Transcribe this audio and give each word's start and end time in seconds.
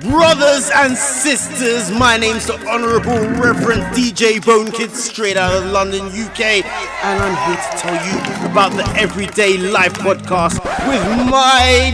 Brothers 0.00 0.70
and 0.74 0.96
sisters, 0.96 1.92
my 1.92 2.16
name's 2.16 2.48
the 2.48 2.58
Honorable 2.68 3.20
Reverend 3.40 3.82
DJ 3.94 4.44
Bone 4.44 4.72
Kid, 4.72 4.90
straight 4.90 5.36
out 5.36 5.52
of 5.54 5.70
London, 5.70 6.06
UK, 6.06 6.64
and 7.04 7.22
I'm 7.22 7.36
here 7.46 7.62
to 7.62 7.76
tell 7.78 7.94
you 8.06 8.50
about 8.50 8.72
the 8.72 8.84
Everyday 8.98 9.56
Life 9.56 9.94
podcast 9.94 10.58
with 10.88 11.30
my 11.30 11.92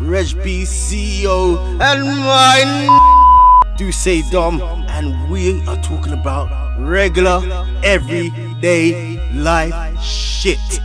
Reg 0.00 0.34
B 0.44 0.64
CEO 0.64 1.56
and 1.80 2.04
my 2.04 3.90
Say 3.90 4.22
Dom, 4.30 4.60
and 4.88 5.30
we 5.30 5.66
are 5.66 5.80
talking 5.82 6.12
about 6.12 6.50
regular, 6.78 7.40
everyday 7.82 9.18
life 9.32 10.02
shit. 10.02 10.83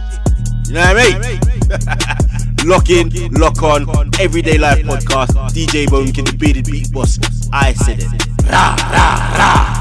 You 0.69 0.75
know 0.75 0.81
what 0.81 0.97
I 0.97 1.19
mean? 1.19 1.39
Lock 2.69 2.89
in, 2.91 3.09
lock 3.31 3.63
on, 3.63 4.11
everyday 4.19 4.59
life 4.59 4.85
podcast. 4.85 5.29
DJ 5.49 5.89
Bone 5.89 6.11
Kid, 6.11 6.27
the 6.27 6.37
bearded 6.37 6.65
beat 6.65 6.91
boss. 6.91 7.17
I 7.51 7.73
said 7.73 7.99
it. 7.99 8.27
Rah, 8.45 8.75
rah, 8.91 9.37
rah. 9.37 9.78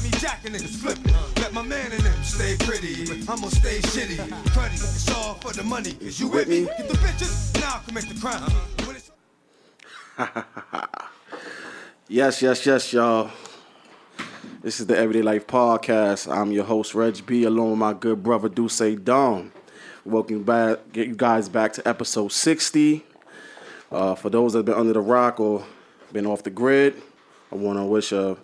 Got 0.00 0.12
me 0.12 0.18
jacking 0.18 0.52
niggas 0.52 0.76
flipping. 0.76 1.14
Let 1.36 1.52
my 1.52 1.62
man 1.62 1.92
in 1.92 2.02
them 2.02 2.22
stay 2.22 2.56
pretty. 2.60 3.02
I'ma 3.28 3.48
stay 3.48 3.78
shitty. 3.78 4.16
Cruddy, 4.52 4.74
it's 4.74 5.10
all 5.10 5.34
for 5.34 5.52
the 5.52 5.62
money. 5.62 5.96
Is 6.00 6.20
you 6.20 6.28
with 6.28 6.48
me? 6.48 6.64
Get 6.64 6.88
the 6.88 6.94
bitches, 6.94 7.60
now 7.60 7.74
I'll 7.74 7.80
commit 7.82 8.08
the 8.08 8.20
crime. 8.20 8.50
Yes, 12.12 12.42
yes, 12.42 12.66
yes, 12.66 12.92
y'all. 12.92 13.30
This 14.62 14.80
is 14.80 14.88
the 14.88 14.98
Everyday 14.98 15.22
Life 15.22 15.46
Podcast. 15.46 16.28
I'm 16.28 16.50
your 16.50 16.64
host, 16.64 16.92
Reg 16.92 17.24
B, 17.24 17.44
along 17.44 17.70
with 17.70 17.78
my 17.78 17.92
good 17.92 18.20
brother, 18.20 18.48
Duce 18.48 18.96
Dawn. 19.04 19.52
Welcome 20.04 20.42
back, 20.42 20.92
get 20.92 21.06
you 21.06 21.14
guys 21.14 21.48
back 21.48 21.72
to 21.74 21.86
episode 21.86 22.32
60. 22.32 23.04
Uh, 23.92 24.16
for 24.16 24.28
those 24.28 24.54
that 24.54 24.58
have 24.58 24.64
been 24.66 24.74
under 24.74 24.92
the 24.92 25.00
rock 25.00 25.38
or 25.38 25.64
been 26.12 26.26
off 26.26 26.42
the 26.42 26.50
grid, 26.50 27.00
I 27.52 27.54
want 27.54 27.78
to 27.78 27.84
wish 27.84 28.10
a 28.10 28.36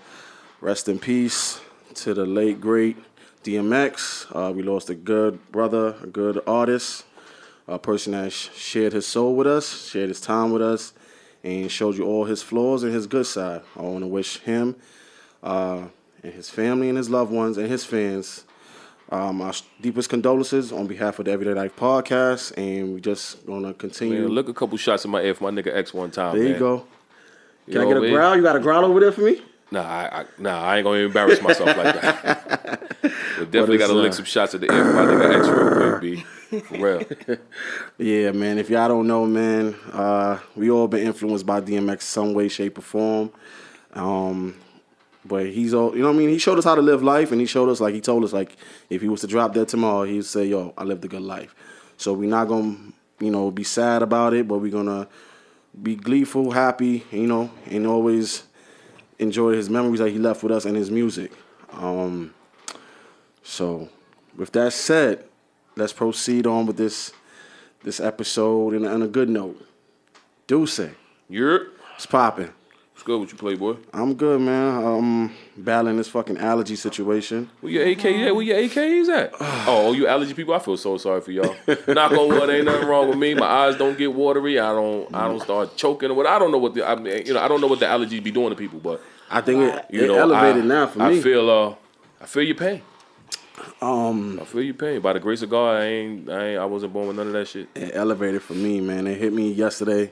rest 0.61 0.89
in 0.89 0.99
peace 0.99 1.61
to 1.95 2.15
the 2.15 2.27
late, 2.27 2.61
great 2.61 2.97
DMX. 3.45 4.27
Uh, 4.35 4.53
we 4.53 4.63
lost 4.63 4.91
a 4.91 4.95
good 4.95 5.51
brother, 5.53 5.95
a 6.03 6.07
good 6.07 6.41
artist, 6.47 7.05
a 7.69 7.79
person 7.79 8.13
that 8.13 8.33
sh- 8.33 8.51
shared 8.55 8.93
his 8.93 9.07
soul 9.07 9.35
with 9.37 9.47
us, 9.47 9.89
shared 9.91 10.09
his 10.09 10.21
time 10.21 10.51
with 10.53 10.63
us, 10.63 10.93
and 11.45 11.71
showed 11.71 11.97
you 11.97 12.05
all 12.05 12.25
his 12.25 12.43
flaws 12.43 12.83
and 12.83 12.93
his 12.93 13.07
good 13.07 13.27
side. 13.27 13.63
I 13.77 13.83
want 13.83 14.01
to 14.01 14.07
wish 14.09 14.39
him 14.41 14.77
uh, 15.43 15.85
and 16.23 16.33
his 16.33 16.51
family 16.51 16.89
and 16.89 16.99
his 16.99 17.09
loved 17.11 17.31
ones 17.33 17.57
and 17.59 17.69
his 17.69 17.85
fans 17.85 18.45
um, 19.09 19.41
our 19.41 19.53
deepest 19.81 20.09
condolences 20.11 20.73
on 20.73 20.89
behalf 20.89 21.21
of 21.21 21.27
the 21.27 21.31
Everyday 21.31 21.55
Life 21.55 21.77
podcast, 21.77 22.53
and 22.59 22.93
we 22.93 23.01
just 23.01 23.47
gonna 23.47 23.73
continue. 23.73 24.23
Man, 24.23 24.31
look 24.31 24.49
a 24.49 24.53
couple 24.53 24.77
shots 24.79 25.05
in 25.05 25.13
my 25.13 25.23
ear 25.23 25.33
for 25.33 25.45
my 25.49 25.63
nigga 25.63 25.73
X 25.73 25.95
one 25.95 26.11
time. 26.11 26.37
there 26.37 26.49
you 26.49 26.59
go. 26.59 26.85
Can 27.67 27.75
You 27.75 27.83
I 27.83 27.85
get 27.87 27.97
a 27.99 28.01
mean? 28.01 28.13
growl? 28.13 28.35
You 28.35 28.43
got 28.43 28.57
a 28.57 28.59
growl 28.59 28.85
over 28.85 28.99
there 28.99 29.13
for 29.13 29.21
me? 29.21 29.41
Nah, 29.71 29.83
I, 29.83 30.21
I, 30.21 30.25
nah, 30.39 30.63
I 30.63 30.77
ain't 30.77 30.85
gonna 30.85 31.01
embarrass 31.01 31.43
myself 31.43 31.77
like 31.77 32.01
that. 32.01 32.83
But 33.39 33.51
definitely 33.51 33.79
gotta 33.79 33.93
lick 33.93 34.13
uh, 34.13 34.15
some 34.15 34.25
shots 34.25 34.55
at 34.55 34.63
the 34.63 34.69
for 34.69 34.73
my 34.73 35.05
nigga 35.05 35.39
X 35.39 35.49
real 35.49 35.91
quick, 35.91 36.01
B. 36.01 36.61
For 36.61 36.79
real. 37.29 37.39
Yeah, 37.99 38.33
man. 38.33 38.59
If 38.59 38.71
y'all 38.71 38.89
don't 38.89 39.07
know, 39.07 39.27
man, 39.27 39.75
uh, 39.93 40.39
we 40.55 40.71
all 40.71 40.89
been 40.89 41.07
influenced 41.07 41.45
by 41.45 41.61
DMX 41.61 42.03
some 42.03 42.33
way, 42.33 42.49
shape, 42.49 42.79
or 42.79 42.83
form. 42.83 43.31
Um, 43.93 44.57
but 45.25 45.47
he's 45.47 45.75
all, 45.75 45.95
you 45.95 46.03
know 46.03 46.09
what 46.09 46.15
I 46.15 46.19
mean? 46.19 46.29
He 46.31 46.39
showed 46.39 46.59
us 46.59 46.65
how 46.65 46.75
to 46.75 46.83
live 46.83 47.03
life, 47.03 47.33
and 47.33 47.41
he 47.41 47.47
showed 47.47 47.69
us, 47.69 47.81
like, 47.81 47.95
he 47.95 48.01
told 48.01 48.25
us, 48.25 48.33
like, 48.33 48.57
if 48.89 49.03
he 49.03 49.09
was 49.09 49.21
to 49.23 49.27
drop 49.27 49.55
dead 49.55 49.69
tomorrow, 49.69 50.05
he'd 50.05 50.25
say, 50.25 50.47
yo, 50.47 50.73
I 50.79 50.85
lived 50.85 51.05
a 51.05 51.09
good 51.09 51.23
life. 51.23 51.55
So 51.97 52.13
we're 52.13 52.31
not 52.31 52.47
gonna, 52.49 52.77
you 53.21 53.31
know, 53.31 53.51
be 53.51 53.65
sad 53.65 54.03
about 54.03 54.35
it, 54.35 54.47
but 54.47 54.59
we're 54.59 54.71
gonna 54.71 55.09
be 55.83 55.97
gleeful, 55.97 56.53
happy, 56.53 57.05
you 57.11 57.27
know, 57.27 57.51
and 57.67 57.87
always 57.87 58.45
enjoy 59.19 59.53
his 59.53 59.71
memories 59.71 60.01
that 60.01 60.11
he 60.11 60.19
left 60.19 60.43
with 60.43 60.53
us 60.53 60.65
and 60.65 60.77
his 60.77 60.91
music. 60.91 61.33
Um, 61.73 62.35
so, 63.43 63.89
with 64.37 64.53
that 64.53 64.73
said, 64.73 65.25
let's 65.77 65.93
proceed 65.93 66.47
on 66.47 66.67
with 66.67 66.77
this 66.77 67.13
this 67.83 68.01
episode 68.01 68.75
and 68.75 68.87
on 68.87 69.03
a 69.03 69.07
good 69.07 69.29
note. 69.29 69.65
Deuce, 70.47 70.81
You're 71.29 71.69
it's 71.95 72.07
popping. 72.07 72.53
Good 73.07 73.21
with 73.21 73.31
you, 73.33 73.39
Playboy. 73.39 73.77
I'm 73.95 74.15
good, 74.15 74.41
man. 74.41 74.85
I'm 74.85 75.33
battling 75.57 75.97
this 75.97 76.09
fucking 76.09 76.39
allergy 76.39 76.75
situation. 76.75 77.49
Where 77.61 77.73
your 77.73 77.87
AK 77.87 78.05
at? 78.05 78.35
Where 78.35 78.43
your 78.45 78.57
AKs 78.59 79.09
at? 79.17 79.31
oh, 79.41 79.93
you 79.93 80.09
allergy 80.09 80.35
people, 80.35 80.53
I 80.55 80.59
feel 80.59 80.77
so 80.77 80.97
sorry 80.99 81.21
for 81.21 81.31
y'all. 81.31 81.55
Knock 81.89 82.13
on 82.13 82.29
wood, 82.29 82.51
ain't 82.51 82.65
nothing 82.65 82.89
wrong 82.89 83.09
with 83.09 83.17
me. 83.19 83.33
My 83.35 83.47
eyes 83.47 83.77
don't 83.77 83.97
get 83.97 84.13
watery. 84.13 84.59
I 84.59 84.73
don't 84.73 85.15
I 85.15 85.29
don't 85.29 85.41
start 85.41 85.77
choking 85.77 86.11
or 86.11 86.15
what. 86.15 86.27
I 86.27 86.39
don't 86.41 86.51
know 86.51 86.59
what 86.59 86.75
the 86.75 86.87
I 86.87 86.97
mean, 86.97 87.25
you 87.25 87.33
know, 87.33 87.41
I 87.41 87.47
don't 87.49 87.61
know 87.61 87.69
what 87.69 87.79
the 87.81 87.87
allergies 87.87 88.23
be 88.25 88.33
doing 88.33 88.51
to 88.51 88.57
people, 88.57 88.81
but 88.81 89.01
I 89.31 89.41
think 89.41 89.63
it, 89.73 89.87
you 89.91 90.05
it 90.05 90.09
know, 90.09 90.19
elevated 90.19 90.65
I, 90.65 90.67
now 90.67 90.87
for 90.89 91.01
I 91.03 91.11
me. 91.11 91.21
feel 91.23 91.49
uh 91.49 91.75
I 92.21 92.27
feel 92.27 92.43
your 92.43 92.57
pain. 92.57 92.83
um, 93.81 94.41
I 94.41 94.45
feel 94.45 94.63
your 94.63 94.75
pain. 94.75 95.01
By 95.01 95.13
the 95.13 95.21
grace 95.21 95.43
of 95.43 95.51
God, 95.51 95.77
I 95.81 95.85
ain't 95.87 96.29
I 96.29 96.47
ain't 96.49 96.61
I 96.61 96.65
wasn't 96.65 96.93
born 96.93 97.07
with 97.07 97.17
none 97.17 97.29
of 97.29 97.33
that 97.35 97.47
shit. 97.47 97.69
it 97.77 97.93
elevated 97.95 98.43
for 98.43 98.55
me, 98.55 98.81
man. 98.81 99.07
It 99.07 99.19
hit 99.19 99.33
me 99.33 99.53
yesterday. 99.53 100.11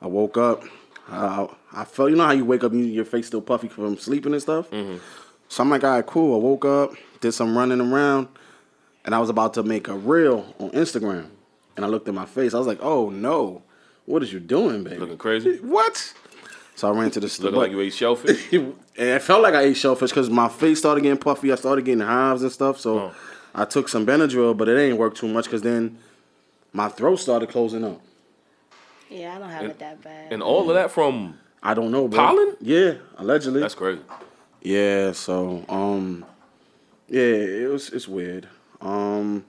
I 0.00 0.06
woke 0.06 0.36
up. 0.36 0.62
Uh, 1.10 1.46
I 1.72 1.84
felt, 1.84 2.10
you 2.10 2.16
know 2.16 2.24
how 2.24 2.32
you 2.32 2.44
wake 2.44 2.64
up 2.64 2.72
and 2.72 2.92
your 2.92 3.04
face 3.04 3.26
still 3.28 3.40
puffy 3.40 3.68
from 3.68 3.96
sleeping 3.96 4.32
and 4.32 4.42
stuff. 4.42 4.68
So 4.70 5.62
I'm 5.62 5.70
like, 5.70 5.82
all 5.84 5.90
right, 5.90 6.04
cool. 6.06 6.34
I 6.34 6.38
woke 6.42 6.64
up, 6.64 6.92
did 7.20 7.32
some 7.32 7.56
running 7.56 7.80
around, 7.80 8.28
and 9.04 9.14
I 9.14 9.18
was 9.18 9.30
about 9.30 9.54
to 9.54 9.62
make 9.62 9.88
a 9.88 9.94
reel 9.94 10.54
on 10.58 10.70
Instagram. 10.72 11.28
And 11.76 11.84
I 11.84 11.88
looked 11.88 12.08
at 12.08 12.14
my 12.14 12.26
face. 12.26 12.52
I 12.54 12.58
was 12.58 12.66
like, 12.66 12.80
oh 12.82 13.08
no, 13.08 13.62
what 14.04 14.22
is 14.22 14.32
you 14.32 14.40
doing, 14.40 14.84
baby? 14.84 14.98
Looking 14.98 15.16
crazy. 15.18 15.56
What? 15.62 16.12
So 16.74 16.88
I 16.92 16.96
ran 16.98 17.10
to 17.12 17.20
the 17.20 17.28
store. 17.30 17.46
Looking 17.50 17.60
like 17.60 17.70
you 17.72 17.80
ate 17.80 17.94
shellfish. 17.94 18.52
And 19.00 19.10
it 19.10 19.22
felt 19.22 19.42
like 19.42 19.54
I 19.54 19.62
ate 19.62 19.76
shellfish 19.76 20.10
because 20.10 20.28
my 20.28 20.48
face 20.48 20.80
started 20.80 21.02
getting 21.02 21.18
puffy. 21.18 21.52
I 21.52 21.54
started 21.54 21.84
getting 21.84 22.00
hives 22.04 22.42
and 22.42 22.50
stuff. 22.50 22.80
So 22.80 22.98
Oh. 22.98 23.14
I 23.54 23.64
took 23.64 23.88
some 23.88 24.04
Benadryl, 24.04 24.56
but 24.56 24.68
it 24.68 24.76
ain't 24.76 24.98
work 24.98 25.14
too 25.14 25.28
much 25.28 25.44
because 25.44 25.62
then 25.62 25.98
my 26.72 26.88
throat 26.88 27.16
started 27.16 27.48
closing 27.48 27.84
up. 27.84 28.00
Yeah, 29.10 29.36
I 29.36 29.38
don't 29.38 29.48
have 29.50 29.64
it 29.64 29.78
that 29.78 30.02
bad. 30.02 30.32
And 30.32 30.42
all 30.42 30.68
of 30.68 30.74
that 30.74 30.90
from 30.90 31.38
I 31.62 31.74
don't 31.74 31.90
know, 31.90 32.08
bro. 32.08 32.18
Pollen? 32.18 32.56
Yeah, 32.60 32.94
allegedly. 33.16 33.60
that's 33.60 33.74
crazy. 33.74 34.02
yeah. 34.62 35.12
So 35.12 35.64
um, 35.68 36.24
yeah, 37.08 37.22
it 37.22 37.70
was 37.70 37.90
it's 37.90 38.06
weird. 38.08 38.48
Um, 38.80 39.44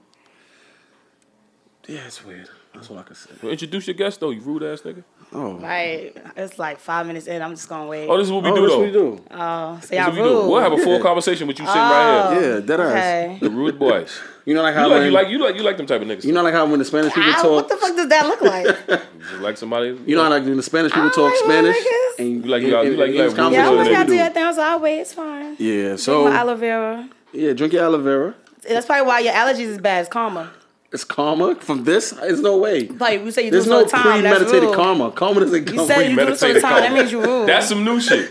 yeah, 1.86 2.00
it's 2.06 2.24
weird. 2.24 2.48
That's 2.74 2.90
all 2.90 2.98
I 2.98 3.02
can 3.02 3.14
say. 3.16 3.30
Well, 3.42 3.52
introduce 3.52 3.86
your 3.86 3.94
guest 3.94 4.20
though, 4.20 4.30
you 4.30 4.40
rude 4.40 4.62
ass 4.62 4.80
nigga. 4.82 5.04
Oh, 5.32 5.52
right, 5.58 6.16
it's 6.36 6.58
like 6.58 6.78
five 6.80 7.06
minutes 7.06 7.26
in. 7.28 7.40
I'm 7.40 7.52
just 7.52 7.68
gonna 7.68 7.86
wait. 7.86 8.08
Oh, 8.08 8.16
this 8.16 8.26
is 8.26 8.32
what 8.32 8.42
we 8.42 8.50
oh, 8.50 8.54
do 8.56 8.60
that's 8.62 8.72
though. 8.72 8.78
what 8.80 8.86
we 8.86 8.92
do. 8.92 9.24
Oh, 9.30 9.74
so 9.80 9.86
This 9.86 9.90
y'all 9.92 10.08
is 10.10 10.16
we 10.16 10.22
do. 10.22 10.28
rude. 10.28 10.48
We'll 10.50 10.60
have 10.60 10.72
a 10.72 10.78
full 10.78 11.00
conversation 11.08 11.46
with 11.46 11.58
you 11.60 11.66
sitting 11.66 11.80
right 11.80 12.36
here. 12.40 12.54
Yeah, 12.54 12.60
dead 12.60 12.80
ass. 12.80 12.90
Okay. 12.90 13.38
The 13.40 13.50
rude 13.50 13.78
boys. 13.78 14.18
You 14.46 14.54
know, 14.54 14.62
like 14.62 14.74
how 14.74 14.86
You 14.86 14.90
like 14.90 14.98
when, 15.00 15.06
you 15.06 15.12
like 15.12 15.28
you 15.28 15.38
like 15.38 15.56
you 15.56 15.62
like 15.62 15.76
them 15.76 15.86
type 15.86 16.00
of 16.00 16.08
niggas. 16.08 16.24
you 16.24 16.32
know, 16.32 16.42
like 16.42 16.54
how 16.54 16.66
when 16.66 16.78
the 16.78 16.84
Spanish 16.84 17.12
people 17.12 17.30
Ah, 17.30 17.42
talk. 17.42 17.50
what 17.52 17.68
the 17.68 17.76
fuck 17.76 17.94
does 17.94 18.08
that 18.08 18.26
look 18.26 18.40
like? 18.40 18.64
Just 19.20 19.34
like 19.42 19.56
somebody. 19.58 19.96
You 20.06 20.16
know 20.16 20.24
how 20.24 20.30
like 20.30 20.42
when 20.44 20.56
the 20.56 20.62
Spanish 20.62 20.90
people 20.92 21.08
I 21.08 21.12
talk 21.12 21.30
like 21.30 21.34
Spanish, 21.44 21.76
niggas. 21.76 22.18
and 22.18 22.44
You 22.44 22.50
like- 22.50 22.62
you 22.62 22.70
like- 22.74 22.86
you 22.86 22.96
like- 22.96 23.10
you 23.12 23.22
like 23.26 23.36
conversation 23.36 23.52
yeah, 23.52 23.60
I 23.60 23.64
rude 23.64 23.72
always 23.72 23.88
boys. 23.88 23.96
gotta 23.96 24.06
do 24.06 24.12
do. 24.14 24.18
that 24.18 24.34
thing, 24.34 24.52
so 24.54 24.62
I'll 24.62 24.80
wait. 24.80 25.00
It's 25.00 25.12
fine. 25.12 25.56
Yeah, 25.58 25.82
Drink 25.82 25.98
so 26.00 26.24
my 26.24 26.34
aloe 26.36 26.56
vera. 26.56 27.08
yeah, 27.32 27.52
drink 27.52 27.74
your 27.74 27.84
aloe 27.84 27.98
vera. 27.98 28.34
That's 28.66 28.86
probably 28.86 29.06
why 29.06 29.20
your 29.20 29.34
allergies 29.34 29.58
is 29.66 29.78
bad. 29.78 30.00
It's 30.00 30.08
karma. 30.08 30.50
It's 30.92 31.04
karma 31.04 31.54
from 31.54 31.84
this. 31.84 32.10
There's 32.10 32.40
no 32.40 32.56
way. 32.58 32.88
Like 32.88 33.22
we 33.22 33.30
say 33.30 33.44
you 33.44 33.50
There's 33.52 33.64
do 33.64 33.70
no 33.70 33.76
all 33.78 33.84
the 33.84 33.90
time. 33.90 34.22
That's 34.24 34.38
premeditated 34.38 34.68
rude. 34.70 34.74
karma. 34.76 35.10
Karma 35.12 35.40
doesn't 35.40 35.64
come. 35.66 35.74
You 35.76 35.86
said 35.86 36.10
you 36.10 36.16
do 36.16 36.26
this 36.26 36.42
all 36.42 36.48
the 36.52 36.60
Premeditated 36.60 36.62
time. 36.62 36.80
That 36.82 36.92
means 36.92 37.12
you 37.12 37.22
rude. 37.22 37.48
That's 37.48 37.68
some 37.68 37.84
new 37.84 38.00
shit. 38.06 38.30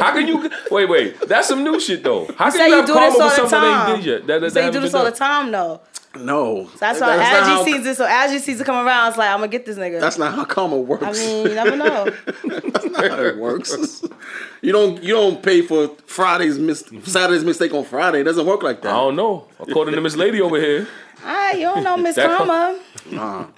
How 0.00 0.12
can 0.12 0.26
you 0.26 0.50
wait? 0.72 0.88
Wait, 0.88 1.20
that's 1.28 1.46
some 1.48 1.62
new 1.62 1.78
shit 1.78 2.02
though. 2.02 2.26
How 2.36 2.50
say 2.50 2.58
can 2.58 2.68
you 2.68 2.74
you 2.74 2.80
have 2.80 2.86
do 2.86 2.92
karma 2.94 3.10
this 3.12 3.20
all 3.20 3.26
with 3.28 3.36
the 3.36 3.36
something 3.48 3.60
that 3.60 3.84
time. 3.86 3.94
ain't 3.94 4.02
did 4.04 4.10
yet? 4.10 4.26
That, 4.26 4.40
that, 4.40 4.46
You 4.46 4.50
say 4.50 4.66
you 4.66 4.72
do 4.72 4.80
this 4.80 4.94
all 4.94 5.04
the 5.04 5.10
time 5.12 5.52
though. 5.52 5.80
No. 6.18 6.66
So 6.66 6.78
that's 6.80 7.00
why 7.00 7.16
not 7.16 7.18
as 7.24 7.46
how- 7.46 7.64
you 7.66 7.72
season. 7.76 7.94
So 7.94 8.06
as 8.08 8.32
you 8.32 8.38
season 8.40 8.66
come 8.66 8.84
around, 8.86 9.08
it's 9.10 9.16
like 9.18 9.30
I'm 9.30 9.38
gonna 9.38 9.48
get 9.48 9.64
this 9.64 9.78
nigga. 9.78 10.00
That's 10.00 10.18
not 10.18 10.34
how 10.34 10.44
karma 10.44 10.76
works. 10.76 11.04
I 11.04 11.12
mean, 11.12 11.46
you 11.48 11.54
never 11.54 11.76
know. 11.76 12.04
That's 12.44 12.84
not 12.86 13.10
how 13.10 13.22
it 13.22 13.36
works. 13.38 14.02
you 14.62 14.72
don't 14.72 15.02
you 15.02 15.14
don't 15.14 15.40
pay 15.42 15.62
for 15.62 15.88
Friday's 16.06 16.58
mis- 16.58 16.90
Saturday's 17.04 17.44
mistake 17.44 17.72
on 17.72 17.84
Friday. 17.84 18.20
It 18.20 18.24
doesn't 18.24 18.44
work 18.46 18.62
like 18.64 18.82
that. 18.82 18.92
I 18.92 18.96
don't 18.96 19.14
know. 19.16 19.46
According 19.60 19.94
to 19.94 20.00
Miss 20.00 20.16
Lady 20.16 20.40
over 20.40 20.58
here, 20.60 20.88
Alright, 21.24 21.54
you 21.56 21.62
don't 21.62 21.84
know 21.84 21.96
Miss 21.96 22.16
That 22.16 22.36
come- 22.36 22.48
Karma. 23.14 23.48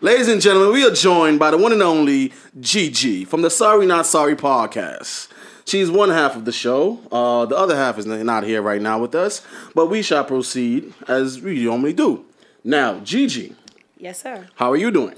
Ladies 0.00 0.28
and 0.28 0.40
gentlemen, 0.40 0.72
we 0.72 0.86
are 0.86 0.90
joined 0.94 1.38
by 1.38 1.50
the 1.50 1.56
one 1.58 1.72
and 1.72 1.82
only 1.82 2.32
Gigi 2.60 3.24
from 3.24 3.42
the 3.42 3.50
Sorry 3.50 3.86
Not 3.86 4.06
Sorry 4.06 4.36
podcast. 4.36 5.28
She's 5.66 5.90
one 5.90 6.10
half 6.10 6.36
of 6.36 6.44
the 6.44 6.52
show. 6.52 7.00
Uh, 7.10 7.46
the 7.46 7.56
other 7.56 7.74
half 7.76 7.98
is 7.98 8.06
not 8.06 8.44
here 8.44 8.60
right 8.60 8.80
now 8.82 8.98
with 8.98 9.14
us, 9.14 9.42
but 9.74 9.86
we 9.86 10.02
shall 10.02 10.24
proceed 10.24 10.92
as 11.08 11.40
we 11.40 11.64
normally 11.64 11.92
do. 11.94 12.24
Now, 12.62 13.00
Gigi, 13.00 13.54
Yes, 13.96 14.22
sir. 14.22 14.48
how 14.56 14.70
are 14.72 14.76
you 14.76 14.90
doing? 14.90 15.14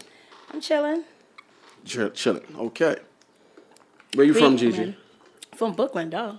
I'm 0.53 0.61
chilling. 0.61 1.03
Ch- 1.85 2.13
chilling. 2.15 2.45
Okay. 2.57 2.97
Where 4.15 4.27
you 4.27 4.35
from, 4.35 4.57
Gigi? 4.57 4.97
From 5.57 5.73
Brooklyn, 5.73 6.11
though. 6.11 6.39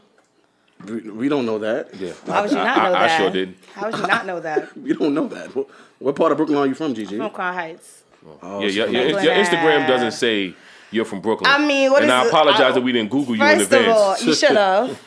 We, 0.86 1.01
we 1.09 1.30
don't 1.30 1.45
know 1.45 1.59
that. 1.59 1.94
yeah. 1.95 2.13
How 2.27 2.44
would 2.44 2.51
you 2.51 2.57
not 2.57 2.77
I, 2.77 2.89
know 2.89 2.95
I, 2.95 3.07
that? 3.07 3.12
I 3.12 3.18
sure 3.18 3.30
did. 3.31 3.56
How 3.74 3.86
would 3.89 3.95
you 4.00 4.07
not 4.07 4.25
know 4.25 4.39
that? 4.39 4.77
We 4.83 4.94
don't 4.94 5.13
know 5.13 5.27
that. 5.27 5.54
What, 5.56 5.68
what 6.00 6.15
part 6.15 6.31
of 6.31 6.38
Brooklyn 6.38 6.57
are 6.59 6.68
you 6.68 6.75
from, 6.75 6.94
Gigi? 6.94 7.18
From 7.18 7.31
Crown 7.31 7.54
Heights. 7.54 8.04
Oh, 8.44 8.62
Yeah, 8.62 8.68
yeah, 8.68 8.86
so- 8.86 8.92
yeah. 8.92 9.21
Your, 9.24 9.33
Instagram 9.45 9.88
doesn't 9.88 10.12
say 10.12 10.54
you're 10.92 11.06
from 11.06 11.22
Brooklyn. 11.22 11.50
I 11.51 11.57
mean, 11.66 11.92
what 11.92 12.04
and 12.04 12.12
I 12.12 12.25
apologize 12.25 12.62
I- 12.62 12.72
that 12.72 12.81
we 12.81 12.92
didn't 12.92 13.10
Google 13.12 13.36
you 13.36 13.44
in 13.44 13.62
advance. 13.62 13.68
First 13.69 13.84
of 13.88 13.95
all, 13.95 14.18
you 14.28 14.34
should 14.36 14.57
have 14.57 15.00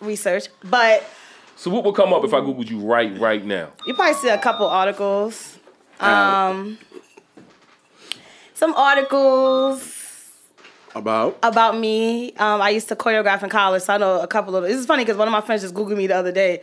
research, 0.00 0.48
but 0.64 1.04
so 1.56 1.70
what 1.70 1.84
would 1.84 1.94
come 1.94 2.12
up 2.12 2.22
if 2.24 2.34
I 2.34 2.40
Googled 2.40 2.68
you 2.70 2.80
right 2.80 3.16
right 3.18 3.44
now? 3.44 3.70
you 3.86 3.94
probably 3.94 4.14
see 4.14 4.28
a 4.28 4.38
couple 4.38 4.66
articles. 4.66 5.58
Um, 6.00 6.76
some 8.54 8.74
articles 8.74 9.94
About? 10.94 11.38
about 11.42 11.78
me. 11.78 12.32
Um, 12.34 12.60
I 12.60 12.70
used 12.70 12.88
to 12.88 12.96
choreograph 12.96 13.42
in 13.42 13.48
college, 13.48 13.82
so 13.82 13.94
I 13.94 13.98
know 13.98 14.20
a 14.20 14.26
couple 14.26 14.56
of. 14.56 14.64
This 14.64 14.76
is 14.78 14.86
funny 14.86 15.04
because 15.04 15.16
one 15.16 15.28
of 15.28 15.32
my 15.32 15.40
friends 15.40 15.62
just 15.62 15.74
googled 15.74 15.96
me 15.96 16.06
the 16.06 16.16
other 16.16 16.32
day, 16.32 16.62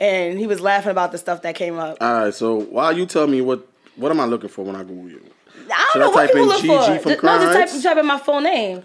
and 0.00 0.38
he 0.38 0.46
was 0.46 0.60
laughing 0.60 0.90
about 0.90 1.12
the 1.12 1.18
stuff 1.18 1.42
that 1.42 1.54
came 1.54 1.78
up. 1.78 1.96
All 2.00 2.12
right, 2.24 2.34
so 2.34 2.60
while 2.60 2.96
you 2.96 3.06
tell 3.06 3.26
me 3.26 3.40
what 3.40 3.66
what 3.96 4.10
am 4.12 4.20
I 4.20 4.26
looking 4.26 4.48
for 4.50 4.64
when 4.64 4.76
I 4.76 4.82
Google 4.84 5.08
you? 5.08 5.24
I 5.70 5.90
don't 5.94 6.00
know 6.02 6.12
I 6.12 6.14
what 6.14 6.32
people 6.32 6.46
look 6.46 6.56
Gigi 6.62 6.68
for. 6.68 7.08
Just- 7.10 7.22
no, 7.22 7.38
just 7.52 7.74
type, 7.74 7.82
type 7.82 7.96
in 7.98 8.06
my 8.06 8.18
full 8.18 8.40
name. 8.40 8.82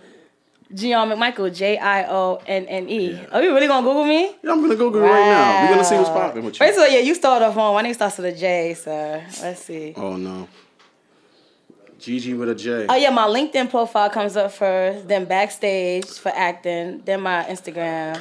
Jionne 0.74 1.14
McMichael, 1.14 1.54
J 1.56 1.78
I 1.78 2.06
O 2.10 2.42
N 2.48 2.66
N 2.66 2.90
E. 2.90 3.20
Are 3.32 3.44
you 3.44 3.54
really 3.54 3.68
gonna 3.68 3.86
Google 3.86 4.06
me? 4.06 4.36
Yeah, 4.44 4.52
I'm 4.54 4.62
gonna 4.62 4.76
Google 4.76 5.02
you 5.02 5.08
right 5.08 5.26
now. 5.26 5.62
We're 5.64 5.70
gonna 5.76 5.86
see 5.86 5.96
what's 5.98 6.10
popping 6.10 6.44
with 6.44 6.56
you. 6.60 6.66
First 6.66 6.80
of 6.80 6.84
all, 6.86 6.90
yeah, 6.90 7.00
you 7.00 7.14
start 7.14 7.44
off 7.44 7.56
on. 7.58 7.76
My 7.76 7.82
name 7.84 7.94
starts 7.94 8.18
with 8.18 8.34
a 8.34 8.38
J, 8.38 8.74
sir. 8.74 9.24
Let's 9.42 9.62
see. 9.62 9.94
Oh 9.96 10.16
no. 10.18 10.48
Gigi 12.00 12.34
with 12.34 12.50
a 12.50 12.56
J. 12.56 12.88
Oh 12.90 12.96
yeah, 12.96 13.12
my 13.12 13.28
LinkedIn 13.28 13.70
profile 13.70 14.10
comes 14.10 14.36
up 14.36 14.52
first, 14.52 15.08
then 15.08 15.26
backstage 15.26 16.06
for 16.08 16.32
acting, 16.36 17.02
then 17.06 17.22
my 17.22 17.44
Instagram, 17.44 18.20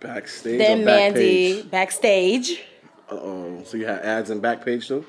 Backstage 0.00 0.58
then 0.58 0.84
Mandy 0.84 1.62
backpage? 1.64 1.70
backstage, 1.70 2.60
Uh 3.10 3.14
oh. 3.16 3.62
So 3.64 3.76
you 3.76 3.86
have 3.86 4.00
ads 4.00 4.30
and 4.30 4.40
back 4.40 4.64
page 4.64 4.86
too? 4.86 5.04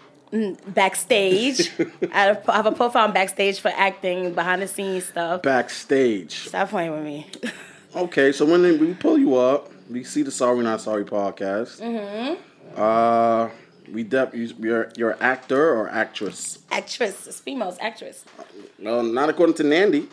Backstage. 0.67 1.71
I 2.13 2.19
have 2.23 2.37
a- 2.47 2.51
I 2.51 2.55
have 2.57 2.65
a 2.65 2.71
profile 2.71 3.11
backstage 3.11 3.59
for 3.59 3.69
acting, 3.75 4.33
behind 4.33 4.61
the 4.61 4.67
scenes 4.67 5.05
stuff. 5.05 5.41
Backstage. 5.41 6.47
Stop 6.49 6.69
playing 6.69 6.91
with 6.91 7.03
me. 7.03 7.27
Okay, 7.95 8.31
so 8.31 8.45
when 8.45 8.61
we 8.79 8.93
pull 8.93 9.17
you 9.17 9.33
up, 9.35 9.71
we 9.89 10.03
see 10.03 10.21
the 10.21 10.29
Sorry 10.29 10.61
Not 10.63 10.79
Sorry 10.79 11.03
podcast. 11.03 11.81
Mm-hmm. 11.81 12.79
Uh, 12.79 13.49
we 13.91 14.03
dep- 14.03 14.35
you- 14.35 14.53
you're 14.59 14.91
you're 14.95 15.11
an 15.13 15.17
actor 15.21 15.73
or 15.75 15.89
actress? 15.89 16.59
actress, 16.71 17.25
it's 17.25 17.39
females, 17.39 17.77
actress. 17.81 18.25
No, 18.77 19.01
not 19.01 19.29
according 19.29 19.55
to 19.55 19.63
Nandy 19.63 20.07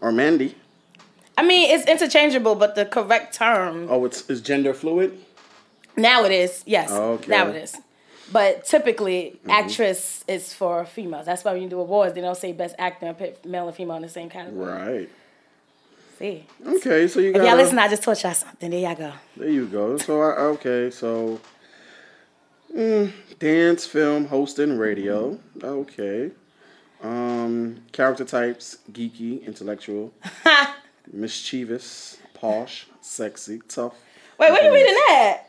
or 0.00 0.10
Mandy. 0.10 0.54
I 1.36 1.42
mean, 1.42 1.70
it's 1.70 1.86
interchangeable, 1.86 2.54
but 2.54 2.74
the 2.76 2.86
correct 2.86 3.34
term 3.34 3.88
Oh, 3.90 4.06
it's 4.06 4.24
it's 4.30 4.40
gender 4.40 4.72
fluid. 4.72 5.12
now 5.98 6.24
it 6.24 6.32
is. 6.32 6.62
Yes, 6.66 6.90
Okay. 6.90 7.28
now 7.30 7.48
it 7.48 7.56
is. 7.56 7.76
But 8.30 8.66
typically, 8.66 9.38
actress 9.48 10.24
is 10.28 10.52
for 10.52 10.84
females. 10.84 11.26
That's 11.26 11.44
why 11.44 11.52
when 11.52 11.62
you 11.62 11.68
do 11.68 11.80
awards, 11.80 12.14
they 12.14 12.20
don't 12.20 12.36
say 12.36 12.52
best 12.52 12.74
actor 12.78 13.06
and 13.06 13.16
put 13.16 13.44
male 13.44 13.66
and 13.68 13.76
female 13.76 13.96
in 13.96 14.02
the 14.02 14.08
same 14.08 14.28
category. 14.28 14.70
Right. 14.70 15.10
See, 16.18 16.44
Okay, 16.66 17.06
so 17.08 17.20
you 17.20 17.32
got. 17.32 17.46
y'all 17.46 17.56
listen, 17.56 17.78
I 17.78 17.88
just 17.88 18.02
taught 18.02 18.22
y'all 18.22 18.34
something. 18.34 18.70
There 18.70 18.80
y'all 18.80 18.94
go. 18.96 19.12
There 19.36 19.48
you 19.48 19.66
go. 19.66 19.96
So 19.98 20.20
I, 20.20 20.32
okay, 20.56 20.90
so 20.90 21.40
mm, 22.74 23.12
dance, 23.38 23.86
film, 23.86 24.26
hosting, 24.26 24.76
radio. 24.76 25.38
Okay. 25.62 26.32
Um, 27.02 27.82
character 27.92 28.24
types: 28.24 28.78
geeky, 28.90 29.46
intellectual, 29.46 30.12
mischievous, 31.12 32.18
posh, 32.34 32.88
sexy, 33.00 33.60
tough. 33.68 33.94
Wait, 34.38 34.50
what 34.50 34.60
are 34.60 34.66
you 34.66 34.72
reading 34.74 34.94
that? 35.08 35.42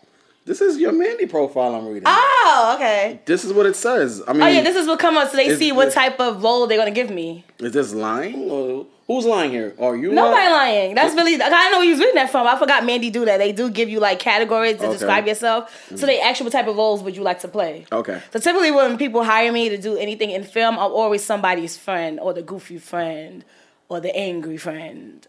This 0.50 0.62
is 0.62 0.80
your 0.80 0.92
Mandy 0.92 1.28
profile 1.28 1.76
I'm 1.76 1.86
reading. 1.86 2.06
Oh, 2.08 2.74
okay. 2.76 3.20
This 3.26 3.46
is 3.46 3.54
what 3.54 3.68
it 3.68 3.76
says. 3.76 4.24
I 4.28 4.34
mean, 4.34 4.42
Oh 4.42 4.48
yeah, 4.48 4.64
this 4.64 4.76
is 4.76 4.88
what 4.88 4.98
come 4.98 5.16
up 5.16 5.30
so 5.30 5.38
they 5.38 5.46
Is 5.46 5.60
see 5.60 5.72
what 5.72 5.94
type 5.94 6.20
of 6.20 6.42
role 6.42 6.66
they're 6.66 6.76
gonna 6.76 6.90
give 6.90 7.12
me. 7.12 7.46
is 7.60 7.72
this 7.72 7.94
lying 7.94 8.50
or 8.50 8.88
who's 9.06 9.26
lying 9.26 9.52
here? 9.52 9.76
Are 9.80 9.96
you? 9.96 10.12
Nobody 10.12 10.50
lying? 10.50 10.52
lying. 10.52 10.96
That's 10.96 11.14
really. 11.14 11.36
I 11.36 11.50
don't 11.50 11.72
know 11.72 11.78
where 11.78 11.86
you 11.86 11.92
was 11.92 12.00
reading 12.00 12.16
that 12.16 12.32
from. 12.32 12.48
I 12.48 12.58
forgot 12.58 12.84
Mandy 12.84 13.12
do 13.12 13.26
that. 13.26 13.38
They 13.38 13.52
do 13.52 13.70
give 13.70 13.90
you 13.90 14.00
like 14.00 14.18
categories 14.18 14.78
to 14.78 14.86
Okay. 14.86 14.94
describe 14.94 15.28
yourself. 15.28 15.72
So 15.96 16.08
they 16.08 16.18
mm. 16.18 16.24
ask 16.24 16.40
you 16.40 16.46
what 16.46 16.52
type 16.52 16.66
of 16.66 16.76
roles 16.76 17.04
would 17.04 17.16
you 17.16 17.22
like 17.22 17.42
to 17.42 17.48
play. 17.48 17.86
Okay. 17.92 18.20
So 18.34 18.40
typically 18.40 18.72
when 18.72 18.98
people 18.98 19.24
hire 19.24 19.52
me 19.52 19.70
to 19.70 19.78
do 19.78 19.98
anything 19.98 20.32
in 20.32 20.44
film, 20.44 20.80
I'm 20.80 20.92
always 20.92 21.24
somebody's 21.24 21.78
friend 21.78 22.20
or 22.20 22.34
the 22.34 22.42
goofy 22.42 22.80
friend 22.80 23.46
or 23.88 24.00
the 24.00 24.16
angry 24.16 24.58
friend. 24.58 25.28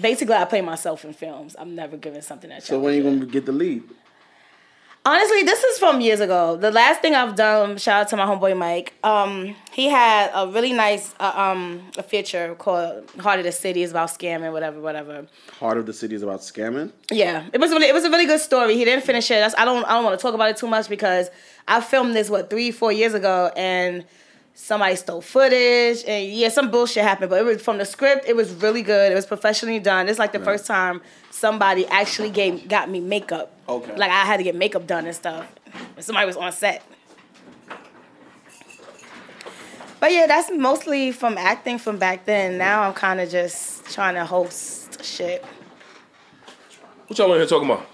Basically, 0.00 0.36
I 0.36 0.46
play 0.46 0.62
myself 0.62 1.04
in 1.04 1.12
films. 1.12 1.54
I'm 1.58 1.74
never 1.74 1.98
giving 1.98 2.22
something 2.22 2.48
that. 2.48 2.62
So 2.62 2.78
when 2.78 2.94
you 2.94 3.02
gonna 3.02 3.26
get 3.26 3.44
the 3.44 3.52
lead? 3.52 3.82
Honestly, 5.08 5.42
this 5.42 5.64
is 5.64 5.78
from 5.78 6.02
years 6.02 6.20
ago. 6.20 6.56
The 6.56 6.70
last 6.70 7.00
thing 7.00 7.14
I've 7.14 7.34
done, 7.34 7.78
shout 7.78 8.02
out 8.02 8.08
to 8.08 8.16
my 8.18 8.26
homeboy 8.26 8.54
Mike. 8.54 8.92
Um, 9.02 9.56
he 9.72 9.86
had 9.88 10.30
a 10.34 10.46
really 10.46 10.74
nice 10.74 11.14
uh, 11.18 11.32
um 11.34 11.80
a 11.96 12.02
feature 12.02 12.54
called 12.56 13.10
Heart 13.18 13.38
of 13.38 13.46
the 13.46 13.52
City. 13.52 13.82
is 13.82 13.90
about 13.92 14.10
scamming, 14.10 14.52
whatever, 14.52 14.82
whatever. 14.82 15.26
Heart 15.60 15.78
of 15.78 15.86
the 15.86 15.94
City 15.94 16.14
is 16.14 16.22
about 16.22 16.40
scamming. 16.40 16.92
Yeah, 17.10 17.46
it 17.54 17.58
was 17.58 17.70
really 17.70 17.88
it 17.88 17.94
was 17.94 18.04
a 18.04 18.10
really 18.10 18.26
good 18.26 18.40
story. 18.40 18.76
He 18.76 18.84
didn't 18.84 19.02
finish 19.06 19.30
it. 19.30 19.36
That's, 19.36 19.54
I 19.56 19.64
don't 19.64 19.82
I 19.86 19.94
don't 19.94 20.04
want 20.04 20.18
to 20.18 20.20
talk 20.22 20.34
about 20.34 20.50
it 20.50 20.58
too 20.58 20.68
much 20.68 20.90
because 20.90 21.30
I 21.66 21.80
filmed 21.80 22.14
this 22.14 22.28
what 22.28 22.50
three 22.50 22.70
four 22.70 22.92
years 22.92 23.14
ago 23.14 23.50
and 23.56 24.04
somebody 24.60 24.96
stole 24.96 25.20
footage 25.20 26.02
and 26.06 26.32
yeah 26.32 26.48
some 26.48 26.68
bullshit 26.70 27.04
happened. 27.04 27.30
But 27.30 27.40
it 27.40 27.44
was 27.44 27.62
from 27.62 27.78
the 27.78 27.84
script. 27.84 28.26
It 28.28 28.34
was 28.34 28.52
really 28.54 28.82
good. 28.82 29.12
It 29.12 29.14
was 29.14 29.24
professionally 29.24 29.78
done. 29.78 30.08
It's 30.08 30.18
like 30.18 30.32
the 30.32 30.40
first 30.40 30.66
time 30.66 31.00
somebody 31.30 31.86
actually 31.86 32.30
gave 32.30 32.68
got 32.68 32.90
me 32.90 33.00
makeup. 33.00 33.52
Okay. 33.68 33.94
Like 33.96 34.10
I 34.10 34.24
had 34.24 34.38
to 34.38 34.42
get 34.42 34.54
makeup 34.56 34.86
done 34.86 35.06
and 35.06 35.14
stuff. 35.14 35.46
Somebody 36.00 36.26
was 36.26 36.36
on 36.36 36.50
set. 36.52 36.82
But 40.00 40.12
yeah, 40.12 40.26
that's 40.26 40.50
mostly 40.52 41.10
from 41.12 41.36
acting 41.38 41.78
from 41.78 41.98
back 41.98 42.24
then. 42.24 42.58
Now 42.58 42.82
I'm 42.82 42.94
kind 42.94 43.20
of 43.20 43.30
just 43.30 43.84
trying 43.92 44.14
to 44.14 44.24
host 44.24 45.04
shit. 45.04 45.44
What 47.06 47.18
y'all 47.18 47.32
in 47.32 47.38
here 47.38 47.46
talking 47.46 47.68
about? 47.70 47.86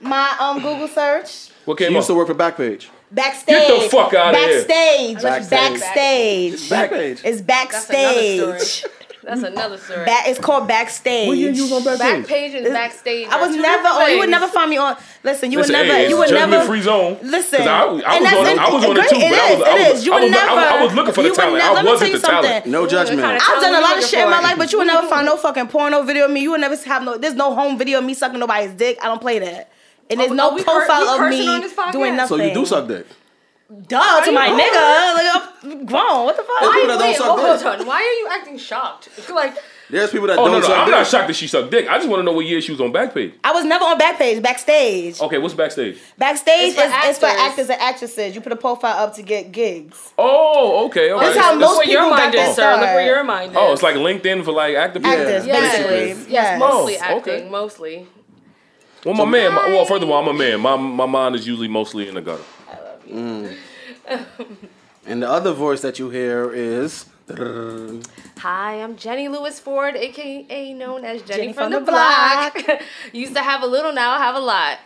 My 0.00 0.36
um 0.40 0.58
Google 0.62 0.88
search. 0.88 1.50
What 1.64 1.78
She 1.78 1.84
came 1.84 1.94
used 1.94 2.06
up? 2.06 2.14
to 2.14 2.14
work 2.14 2.28
for 2.28 2.34
Backpage. 2.34 2.86
Backstage. 3.10 3.66
Get 3.68 3.82
the 3.82 3.88
fuck 3.88 4.14
outta 4.14 4.38
here. 4.38 4.64
Backstage. 4.64 5.22
Backstage. 5.22 6.70
Backstage. 6.70 7.20
It's 7.24 7.40
backstage. 7.42 8.84
That's 9.22 9.42
another 9.42 9.76
story. 9.76 10.06
Ba- 10.06 10.22
it's 10.24 10.38
called 10.40 10.66
backstage. 10.66 11.28
What 11.28 11.36
year 11.36 11.50
you 11.50 11.64
was 11.68 11.86
on 11.86 11.98
Backpage? 11.98 12.54
And 12.56 12.64
backstage. 12.72 13.28
I 13.28 13.40
was 13.46 13.54
never. 13.54 13.88
Oh, 13.88 14.06
you 14.06 14.18
would 14.18 14.30
never 14.30 14.48
find 14.48 14.70
me 14.70 14.78
on. 14.78 14.96
Listen, 15.22 15.52
you 15.52 15.58
Listen, 15.58 15.74
would 15.76 15.82
never. 15.86 15.92
hey, 15.98 16.08
you 16.08 16.16
would 16.16 16.30
never. 16.30 16.52
judgment 16.52 16.66
free 16.66 16.80
zone. 16.80 17.18
Listen, 17.22 17.58
'Cause 17.58 17.66
I, 17.68 17.82
I 17.82 17.84
was 17.84 18.02
on, 18.32 18.46
in- 18.46 18.58
I 18.58 18.70
was 18.70 18.84
on 18.84 18.90
it 18.92 18.94
great, 18.94 19.08
too, 19.10 19.16
but 19.16 19.24
I 19.24 19.52
it 19.52 19.58
was, 19.58 19.60
is, 19.60 19.66
I 19.68 19.74
was, 19.74 19.80
it 19.82 19.94
is. 19.96 20.06
You 20.06 20.12
I 20.12 20.20
would 20.20 20.30
was, 20.30 20.32
I 20.40 20.54
was, 20.54 20.64
I 20.64 20.70
never- 20.70 20.84
was 20.86 20.94
looking 20.94 21.12
for 21.14 21.22
the 21.22 21.30
talent. 21.30 21.58
never- 21.58 21.78
I 21.78 21.82
wasn't 21.82 22.12
the 22.12 22.18
something. 22.20 22.42
talent. 22.50 22.66
No 22.66 22.86
judgment. 22.86 23.20
kind 23.20 23.36
of 23.36 23.42
I've 23.46 23.60
done 23.60 23.74
a 23.74 23.80
lot 23.80 23.98
of 23.98 24.04
shit 24.04 24.20
in 24.20 24.30
my 24.30 24.40
life, 24.40 24.56
but 24.56 24.72
you 24.72 24.78
would 24.78 24.86
never 24.86 25.06
find 25.12 25.26
no 25.26 25.36
fucking 25.36 25.66
porno 25.68 26.02
video 26.02 26.24
of 26.24 26.30
me. 26.30 26.40
You 26.40 26.52
would 26.52 26.60
never 26.62 26.76
have 26.76 27.02
no. 27.02 27.18
There's 27.18 27.34
no 27.34 27.54
home 27.54 27.76
video 27.76 27.98
of 27.98 28.04
me 28.04 28.14
sucking 28.14 28.40
nobody's 28.40 28.72
dick. 28.72 28.98
I 29.02 29.06
don't 29.08 29.20
play 29.20 29.38
that. 29.40 29.70
And 30.10 30.18
there's 30.20 30.30
Oh, 30.32 30.34
no 30.34 30.50
oh, 30.50 30.54
we 30.54 30.62
cur- 30.64 30.70
profile 30.86 31.18
we 31.20 31.26
of 31.26 31.30
me 31.30 31.92
doing 31.92 32.16
nothing. 32.16 32.38
So 32.38 32.44
you 32.44 32.52
do 32.54 32.66
suck 32.66 32.88
dick. 32.88 33.06
Duh 33.86 34.20
to 34.24 34.32
my 34.32 34.46
you- 34.48 34.54
nigga. 34.54 35.14
Like, 35.14 35.52
I'm 35.62 35.84
grown. 35.86 36.24
What 36.24 36.36
the 36.36 36.42
fuck? 36.42 36.72
people 36.72 36.88
that 36.88 36.98
don't 36.98 37.00
Wait, 37.00 37.16
suck 37.16 37.38
hold 37.38 37.80
on. 37.80 37.86
Why 37.86 37.96
are 38.02 38.18
you 38.20 38.28
acting 38.38 38.58
shocked? 38.58 39.08
Like, 39.30 39.54
There's 39.88 40.10
people 40.10 40.26
that 40.26 40.38
Oh 40.38 40.44
don't 40.46 40.52
no, 40.54 40.58
no, 40.60 40.66
suck 40.66 40.78
I'm 40.78 40.86
dick. 40.86 40.92
not 40.94 41.06
shocked 41.06 41.26
that 41.28 41.34
she 41.36 41.46
sucked 41.46 41.70
dick. 41.70 41.88
I 41.88 41.96
just 41.98 42.08
want 42.08 42.18
to 42.20 42.24
know 42.24 42.32
what 42.32 42.46
year 42.46 42.60
she 42.60 42.72
was 42.72 42.80
on 42.80 42.92
Backpage. 42.92 43.34
I 43.44 43.52
was 43.52 43.64
never 43.64 43.84
on 43.84 43.96
Backpage. 43.98 44.42
Backstage. 44.42 45.20
Okay, 45.20 45.38
what's 45.38 45.54
backstage? 45.54 45.98
Backstage 46.18 46.70
It's 46.72 46.76
for 46.76 46.82
is 46.82 46.92
it's 47.10 47.18
for 47.20 47.26
actors. 47.26 47.42
actors 47.48 47.70
and 47.70 47.80
actresses. 47.80 48.34
You 48.34 48.40
put 48.40 48.50
a 48.52 48.56
profile 48.56 49.04
up 49.04 49.14
to 49.16 49.22
get 49.22 49.52
gigs. 49.52 50.12
Oh, 50.18 50.86
okay, 50.86 51.10
all 51.10 51.20
That's 51.20 51.36
right. 51.36 51.44
how 51.44 51.52
look 51.52 51.60
most 51.60 51.76
where 51.78 51.86
your 51.88 52.00
people 52.02 52.10
got 52.16 52.18
mind 52.22 52.34
that 52.34 52.48
is, 52.50 52.56
sir. 52.56 52.72
Look 52.72 52.80
where 52.80 53.06
your 53.06 53.24
mind 53.24 53.50
is. 53.52 53.56
Oh, 53.60 53.72
it's 53.72 53.82
like 53.84 53.94
LinkedIn 53.94 54.44
for 54.44 54.52
like 54.52 54.74
actor 54.74 54.98
people. 54.98 55.12
Actors, 55.12 55.46
yes. 55.46 55.76
basically. 55.76 56.08
Yes, 56.08 56.26
Yes. 56.28 56.58
mostly 56.58 56.96
acting, 56.98 57.34
okay. 57.34 57.48
mostly. 57.48 58.06
Well, 59.04 59.14
my 59.14 59.24
man. 59.24 59.54
My, 59.54 59.66
well, 59.68 59.84
first 59.84 60.02
of 60.02 60.10
all, 60.10 60.22
I'm 60.22 60.28
a 60.28 60.38
man. 60.38 60.60
My 60.60 60.76
my 60.76 61.06
mind 61.06 61.34
is 61.34 61.46
usually 61.46 61.68
mostly 61.68 62.08
in 62.08 62.14
the 62.14 62.20
gutter. 62.20 62.42
I 62.68 62.72
love 62.80 63.06
you. 63.06 63.14
Mm. 63.14 63.56
um, 64.08 64.58
and 65.06 65.22
the 65.22 65.30
other 65.30 65.52
voice 65.52 65.80
that 65.80 65.98
you 65.98 66.10
hear 66.10 66.52
is. 66.52 67.06
Hi, 67.30 68.82
I'm 68.82 68.96
Jenny 68.96 69.28
Lewis 69.28 69.60
Ford, 69.60 69.94
aka 69.94 70.72
known 70.72 71.04
as 71.04 71.22
Jenny, 71.22 71.42
Jenny 71.42 71.52
from, 71.52 71.70
from 71.70 71.72
the, 71.72 71.78
the 71.80 71.92
block. 71.92 72.58
Used 73.12 73.34
to 73.36 73.42
have 73.42 73.62
a 73.62 73.66
little, 73.66 73.92
now 73.92 74.12
I 74.12 74.18
have 74.18 74.34
a 74.34 74.40
lot. 74.40 74.78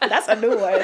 That's 0.08 0.28
a 0.28 0.36
new 0.36 0.56
one. 0.56 0.80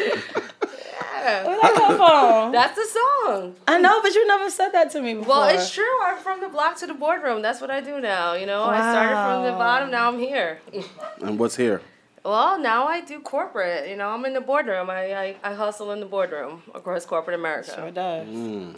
Where 1.22 1.60
that 1.60 1.74
come 1.74 1.96
from? 1.96 2.52
That's 2.58 2.74
the 2.74 2.86
song. 2.86 3.54
I 3.68 3.78
know, 3.80 4.00
but 4.02 4.14
you 4.14 4.26
never 4.26 4.50
said 4.50 4.70
that 4.70 4.90
to 4.92 5.00
me 5.00 5.14
before. 5.14 5.28
Well, 5.36 5.48
it's 5.54 5.72
true. 5.72 6.02
I'm 6.02 6.18
from 6.18 6.40
the 6.40 6.48
block 6.48 6.76
to 6.78 6.86
the 6.86 6.94
boardroom. 6.94 7.42
That's 7.42 7.60
what 7.60 7.70
I 7.70 7.80
do 7.80 8.00
now. 8.00 8.34
You 8.34 8.46
know, 8.46 8.64
I 8.64 8.78
started 8.92 9.14
from 9.14 9.44
the 9.44 9.52
bottom. 9.52 9.90
Now 9.90 10.08
I'm 10.08 10.18
here. 10.18 10.60
And 11.22 11.38
what's 11.38 11.56
here? 11.56 11.80
Well, 12.24 12.58
now 12.58 12.86
I 12.86 13.00
do 13.00 13.20
corporate. 13.20 13.88
You 13.88 13.96
know, 13.96 14.08
I'm 14.08 14.24
in 14.24 14.32
the 14.34 14.40
boardroom. 14.40 14.90
I, 14.90 15.14
I, 15.14 15.36
I 15.42 15.54
hustle 15.54 15.90
in 15.92 16.00
the 16.00 16.06
boardroom 16.06 16.62
across 16.74 17.04
corporate 17.04 17.38
America. 17.38 17.72
Sure 17.74 17.90
does. 17.90 18.26
Mm. 18.28 18.76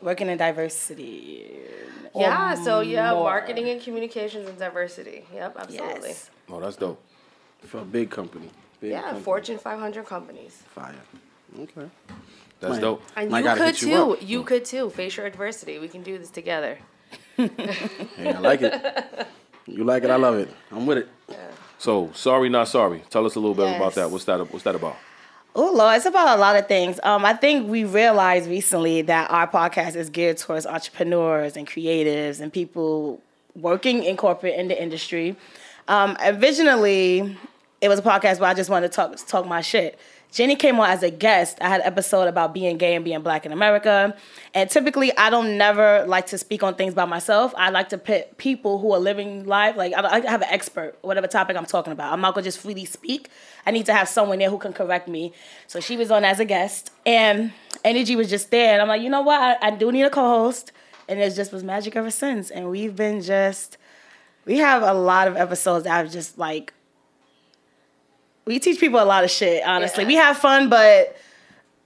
Working 0.00 0.28
in 0.28 0.38
diversity. 0.38 1.46
Yeah, 2.14 2.54
so 2.54 2.80
yeah, 2.80 3.12
more. 3.12 3.24
marketing 3.24 3.68
and 3.68 3.80
communications 3.80 4.48
and 4.48 4.58
diversity. 4.58 5.24
Yep, 5.34 5.56
absolutely. 5.58 6.08
Yes. 6.10 6.30
Oh, 6.50 6.60
that's 6.60 6.76
dope. 6.76 7.00
For 7.62 7.78
a 7.78 7.84
big 7.84 8.10
company. 8.10 8.50
Big 8.80 8.90
Yeah, 8.90 9.02
company. 9.02 9.22
Fortune 9.22 9.58
500 9.58 10.04
companies. 10.04 10.62
Fire. 10.74 10.94
Okay. 11.58 11.88
That's 12.60 12.72
Man. 12.74 12.80
dope. 12.80 13.02
And 13.16 13.30
Might 13.30 13.44
you 13.44 13.50
could 13.50 13.58
hit 13.58 13.82
you 13.82 13.88
too. 13.88 14.12
up. 14.12 14.18
You, 14.22 14.42
could 14.44 14.64
too. 14.64 14.90
Face 14.90 15.16
your 15.16 15.26
adversity. 15.26 15.78
We 15.78 15.88
can 15.88 16.02
do 16.02 16.18
this 16.18 16.30
together. 16.30 16.78
Hey, 17.36 18.32
I 18.34 18.38
like 18.38 18.62
it. 18.62 19.26
You 19.66 19.84
like 19.84 20.04
it, 20.04 20.10
I 20.10 20.16
love 20.16 20.36
it. 20.36 20.48
I'm 20.70 20.86
with 20.86 20.98
it. 20.98 21.08
So 21.78 22.10
sorry, 22.14 22.48
not 22.48 22.68
sorry. 22.68 23.02
Tell 23.10 23.26
us 23.26 23.34
a 23.34 23.40
little 23.40 23.54
bit 23.54 23.74
about 23.76 23.94
that. 23.94 24.10
What's 24.10 24.24
that? 24.26 24.38
What's 24.52 24.64
that 24.64 24.74
about? 24.74 24.96
Oh 25.54 25.72
Lord, 25.72 25.96
it's 25.96 26.06
about 26.06 26.38
a 26.38 26.40
lot 26.40 26.56
of 26.56 26.68
things. 26.68 27.00
Um, 27.02 27.24
I 27.24 27.34
think 27.34 27.68
we 27.68 27.84
realized 27.84 28.48
recently 28.48 29.02
that 29.02 29.30
our 29.30 29.46
podcast 29.48 29.96
is 29.96 30.08
geared 30.08 30.38
towards 30.38 30.66
entrepreneurs 30.66 31.56
and 31.56 31.66
creatives 31.66 32.40
and 32.40 32.52
people 32.52 33.20
working 33.56 34.04
in 34.04 34.16
corporate 34.16 34.54
in 34.54 34.68
the 34.68 34.80
industry. 34.80 35.36
Um, 35.88 36.16
originally, 36.24 37.36
it 37.80 37.88
was 37.88 37.98
a 37.98 38.02
podcast 38.02 38.40
where 38.40 38.48
I 38.50 38.54
just 38.54 38.70
wanted 38.70 38.92
to 38.92 38.96
talk 38.96 39.16
talk 39.26 39.46
my 39.46 39.60
shit. 39.62 39.98
Jenny 40.32 40.56
came 40.56 40.80
on 40.80 40.88
as 40.88 41.02
a 41.02 41.10
guest. 41.10 41.58
I 41.60 41.68
had 41.68 41.82
an 41.82 41.86
episode 41.86 42.26
about 42.26 42.54
being 42.54 42.78
gay 42.78 42.94
and 42.94 43.04
being 43.04 43.20
black 43.20 43.44
in 43.44 43.52
America. 43.52 44.16
And 44.54 44.70
typically, 44.70 45.14
I 45.18 45.28
don't 45.28 45.58
never 45.58 46.06
like 46.06 46.26
to 46.28 46.38
speak 46.38 46.62
on 46.62 46.74
things 46.74 46.94
by 46.94 47.04
myself. 47.04 47.52
I 47.54 47.68
like 47.68 47.90
to 47.90 47.98
pit 47.98 48.38
people 48.38 48.78
who 48.78 48.92
are 48.92 48.98
living 48.98 49.44
life. 49.44 49.76
Like, 49.76 49.92
I, 49.92 50.20
have 50.20 50.40
an 50.40 50.48
expert, 50.50 50.96
whatever 51.02 51.26
topic 51.26 51.54
I'm 51.54 51.66
talking 51.66 51.92
about. 51.92 52.14
I'm 52.14 52.22
not 52.22 52.32
going 52.32 52.44
to 52.44 52.48
just 52.48 52.60
freely 52.60 52.86
speak. 52.86 53.28
I 53.66 53.72
need 53.72 53.84
to 53.86 53.92
have 53.92 54.08
someone 54.08 54.38
there 54.38 54.48
who 54.48 54.56
can 54.56 54.72
correct 54.72 55.06
me. 55.06 55.34
So 55.66 55.80
she 55.80 55.98
was 55.98 56.10
on 56.10 56.24
as 56.24 56.40
a 56.40 56.46
guest. 56.46 56.90
And 57.04 57.52
energy 57.84 58.16
was 58.16 58.30
just 58.30 58.50
there. 58.50 58.72
And 58.72 58.80
I'm 58.80 58.88
like, 58.88 59.02
you 59.02 59.10
know 59.10 59.20
what? 59.20 59.38
I, 59.38 59.68
I 59.68 59.70
do 59.72 59.92
need 59.92 60.04
a 60.04 60.10
co 60.10 60.26
host. 60.26 60.72
And 61.10 61.20
it 61.20 61.34
just 61.34 61.52
was 61.52 61.62
magic 61.62 61.94
ever 61.94 62.10
since. 62.10 62.50
And 62.50 62.70
we've 62.70 62.96
been 62.96 63.20
just, 63.20 63.76
we 64.46 64.58
have 64.58 64.82
a 64.82 64.94
lot 64.94 65.28
of 65.28 65.36
episodes 65.36 65.84
that 65.84 65.98
I've 65.98 66.10
just 66.10 66.38
like, 66.38 66.72
we 68.44 68.58
teach 68.58 68.80
people 68.80 69.00
a 69.00 69.04
lot 69.04 69.24
of 69.24 69.30
shit, 69.30 69.62
honestly. 69.64 70.04
Yeah. 70.04 70.08
We 70.08 70.14
have 70.16 70.38
fun, 70.38 70.68
but 70.68 71.16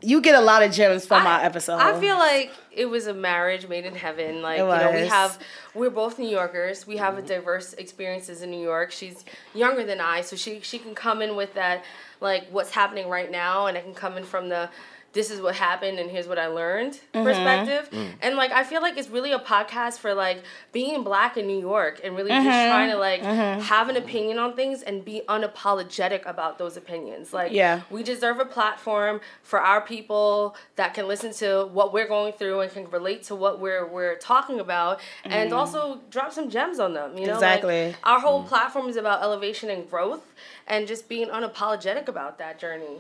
you 0.02 0.20
get 0.20 0.34
a 0.34 0.40
lot 0.40 0.62
of 0.62 0.72
gems 0.72 1.06
from 1.06 1.26
our 1.26 1.40
episode. 1.40 1.78
I 1.78 1.98
feel 1.98 2.16
like 2.16 2.52
it 2.70 2.86
was 2.86 3.06
a 3.06 3.14
marriage 3.14 3.66
made 3.66 3.86
in 3.86 3.94
heaven. 3.94 4.42
Like 4.42 4.58
It 4.58 4.62
you 4.62 4.68
know, 4.68 4.92
we 4.92 5.06
have 5.06 5.38
we're 5.75 5.90
both 5.90 6.18
New 6.18 6.28
Yorkers. 6.28 6.86
We 6.86 6.98
have 6.98 7.14
a 7.14 7.18
mm-hmm. 7.18 7.28
diverse 7.28 7.72
experiences 7.75 8.42
in 8.42 8.50
New 8.50 8.62
York. 8.62 8.92
She's 8.92 9.25
younger 9.54 9.84
than 9.84 10.00
I, 10.00 10.20
so 10.20 10.36
she 10.36 10.60
she 10.60 10.78
can 10.78 10.94
come 10.94 11.22
in 11.22 11.34
with 11.34 11.54
that 11.54 11.84
like 12.20 12.48
what's 12.50 12.70
happening 12.70 13.08
right 13.08 13.30
now, 13.30 13.66
and 13.66 13.76
I 13.76 13.80
can 13.80 13.94
come 13.94 14.16
in 14.16 14.25
from 14.25 14.48
the 14.48 14.68
this 15.18 15.28
is 15.35 15.38
what 15.40 15.54
happened 15.68 15.99
and 16.00 16.08
here's 16.14 16.28
what 16.32 16.38
I 16.38 16.49
learned 16.61 16.94
Mm-hmm. 17.14 17.25
perspective. 17.28 17.85
And 18.25 18.32
like 18.42 18.52
I 18.61 18.62
feel 18.70 18.82
like 18.87 18.96
it's 19.00 19.08
really 19.16 19.32
a 19.32 19.38
podcast 19.54 19.99
for 19.99 20.12
like 20.14 20.38
being 20.78 21.02
black 21.11 21.32
in 21.40 21.44
New 21.52 21.58
York 21.75 21.94
and 22.04 22.11
really 22.18 22.30
Mm-hmm. 22.30 22.44
just 22.50 22.66
trying 22.73 22.90
to 22.94 22.99
like 23.08 23.23
have 23.73 23.87
an 23.92 23.96
opinion 23.96 24.38
on 24.38 24.54
things 24.61 24.82
and 24.88 25.04
be 25.12 25.18
unapologetic 25.37 26.23
about 26.26 26.58
those 26.58 26.76
opinions. 26.76 27.32
Like 27.32 27.52
Yeah. 27.52 27.80
we 27.90 28.02
deserve 28.02 28.38
a 28.40 28.44
platform 28.44 29.20
for 29.42 29.58
our 29.61 29.80
people 29.80 30.54
that 30.76 30.94
can 30.94 31.08
listen 31.08 31.32
to 31.44 31.49
what 31.73 31.92
we're 31.94 32.08
going 32.16 32.32
through 32.35 32.61
and 32.61 32.70
can 32.76 32.85
relate 32.90 33.23
to 33.25 33.35
what 33.35 33.54
we're 33.61 33.87
we're 33.87 34.16
talking 34.18 34.61
about 34.61 35.00
and 35.25 35.52
also 35.52 36.00
drop 36.11 36.30
some 36.32 36.50
gems 36.50 36.78
on 36.78 36.92
them 36.99 37.16
you 37.18 37.26
know 37.26 37.38
Like, 37.40 37.62
Mm-hmm. 37.62 37.70
Exactly. 37.70 37.96
our 38.04 38.20
whole 38.20 38.42
platform 38.52 38.87
is 38.92 38.96
about 38.96 39.23
elevation 39.23 39.70
and 39.70 39.88
growth 39.88 40.25
and 40.66 40.87
just 40.92 41.08
being 41.08 41.28
unapologetic 41.28 42.06
about 42.08 42.38
that 42.42 42.58
journey 42.58 42.96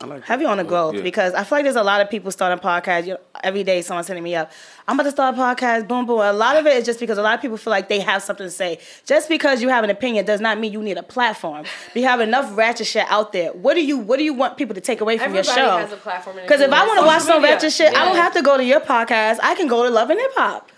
I 0.00 0.06
like 0.06 0.24
heavy 0.24 0.44
on 0.44 0.58
the 0.58 0.64
growth 0.64 0.96
yeah. 0.96 1.02
because 1.02 1.34
I 1.34 1.44
feel 1.44 1.58
like 1.58 1.64
there's 1.64 1.76
a 1.76 1.82
lot 1.82 2.00
of 2.00 2.10
people 2.10 2.30
starting 2.32 2.58
podcasts. 2.58 3.06
You 3.06 3.12
know, 3.14 3.20
every 3.42 3.62
day 3.62 3.80
someone's 3.80 4.08
hitting 4.08 4.24
me 4.24 4.34
up. 4.34 4.50
I'm 4.88 4.96
about 4.96 5.04
to 5.04 5.10
start 5.12 5.36
a 5.36 5.38
podcast. 5.38 5.86
Boom, 5.86 6.04
boom. 6.04 6.18
A 6.18 6.32
lot 6.32 6.56
of 6.56 6.66
it 6.66 6.76
is 6.76 6.84
just 6.84 6.98
because 6.98 7.16
a 7.16 7.22
lot 7.22 7.34
of 7.34 7.40
people 7.40 7.56
feel 7.56 7.70
like 7.70 7.88
they 7.88 8.00
have 8.00 8.22
something 8.22 8.44
to 8.44 8.50
say. 8.50 8.80
Just 9.06 9.28
because 9.28 9.62
you 9.62 9.68
have 9.68 9.84
an 9.84 9.90
opinion 9.90 10.24
does 10.24 10.40
not 10.40 10.58
mean 10.58 10.72
you 10.72 10.82
need 10.82 10.98
a 10.98 11.02
platform. 11.02 11.64
you 11.94 12.02
have 12.02 12.20
enough 12.20 12.56
ratchet 12.56 12.86
shit 12.88 13.06
out 13.08 13.32
there. 13.32 13.52
What 13.52 13.74
do 13.74 13.84
you 13.84 13.98
What 13.98 14.18
do 14.18 14.24
you 14.24 14.34
want 14.34 14.56
people 14.56 14.74
to 14.74 14.80
take 14.80 15.00
away 15.00 15.16
from 15.16 15.26
everybody 15.26 15.46
your 15.46 15.56
show? 15.56 15.76
has 15.78 15.92
a 15.92 15.96
platform 15.96 16.36
Because 16.36 16.60
if 16.60 16.72
I 16.72 16.86
want 16.86 17.00
to 17.00 17.06
watch 17.06 17.22
some 17.22 17.40
media. 17.40 17.54
ratchet 17.54 17.72
shit, 17.72 17.94
I 17.94 18.04
don't 18.04 18.16
have 18.16 18.34
to 18.34 18.42
go 18.42 18.56
to 18.56 18.64
your 18.64 18.80
podcast. 18.80 19.38
I 19.42 19.54
can 19.54 19.68
go 19.68 19.84
to 19.84 19.90
Love 19.90 20.10
and 20.10 20.18
Hip 20.18 20.32
Hop. 20.34 20.70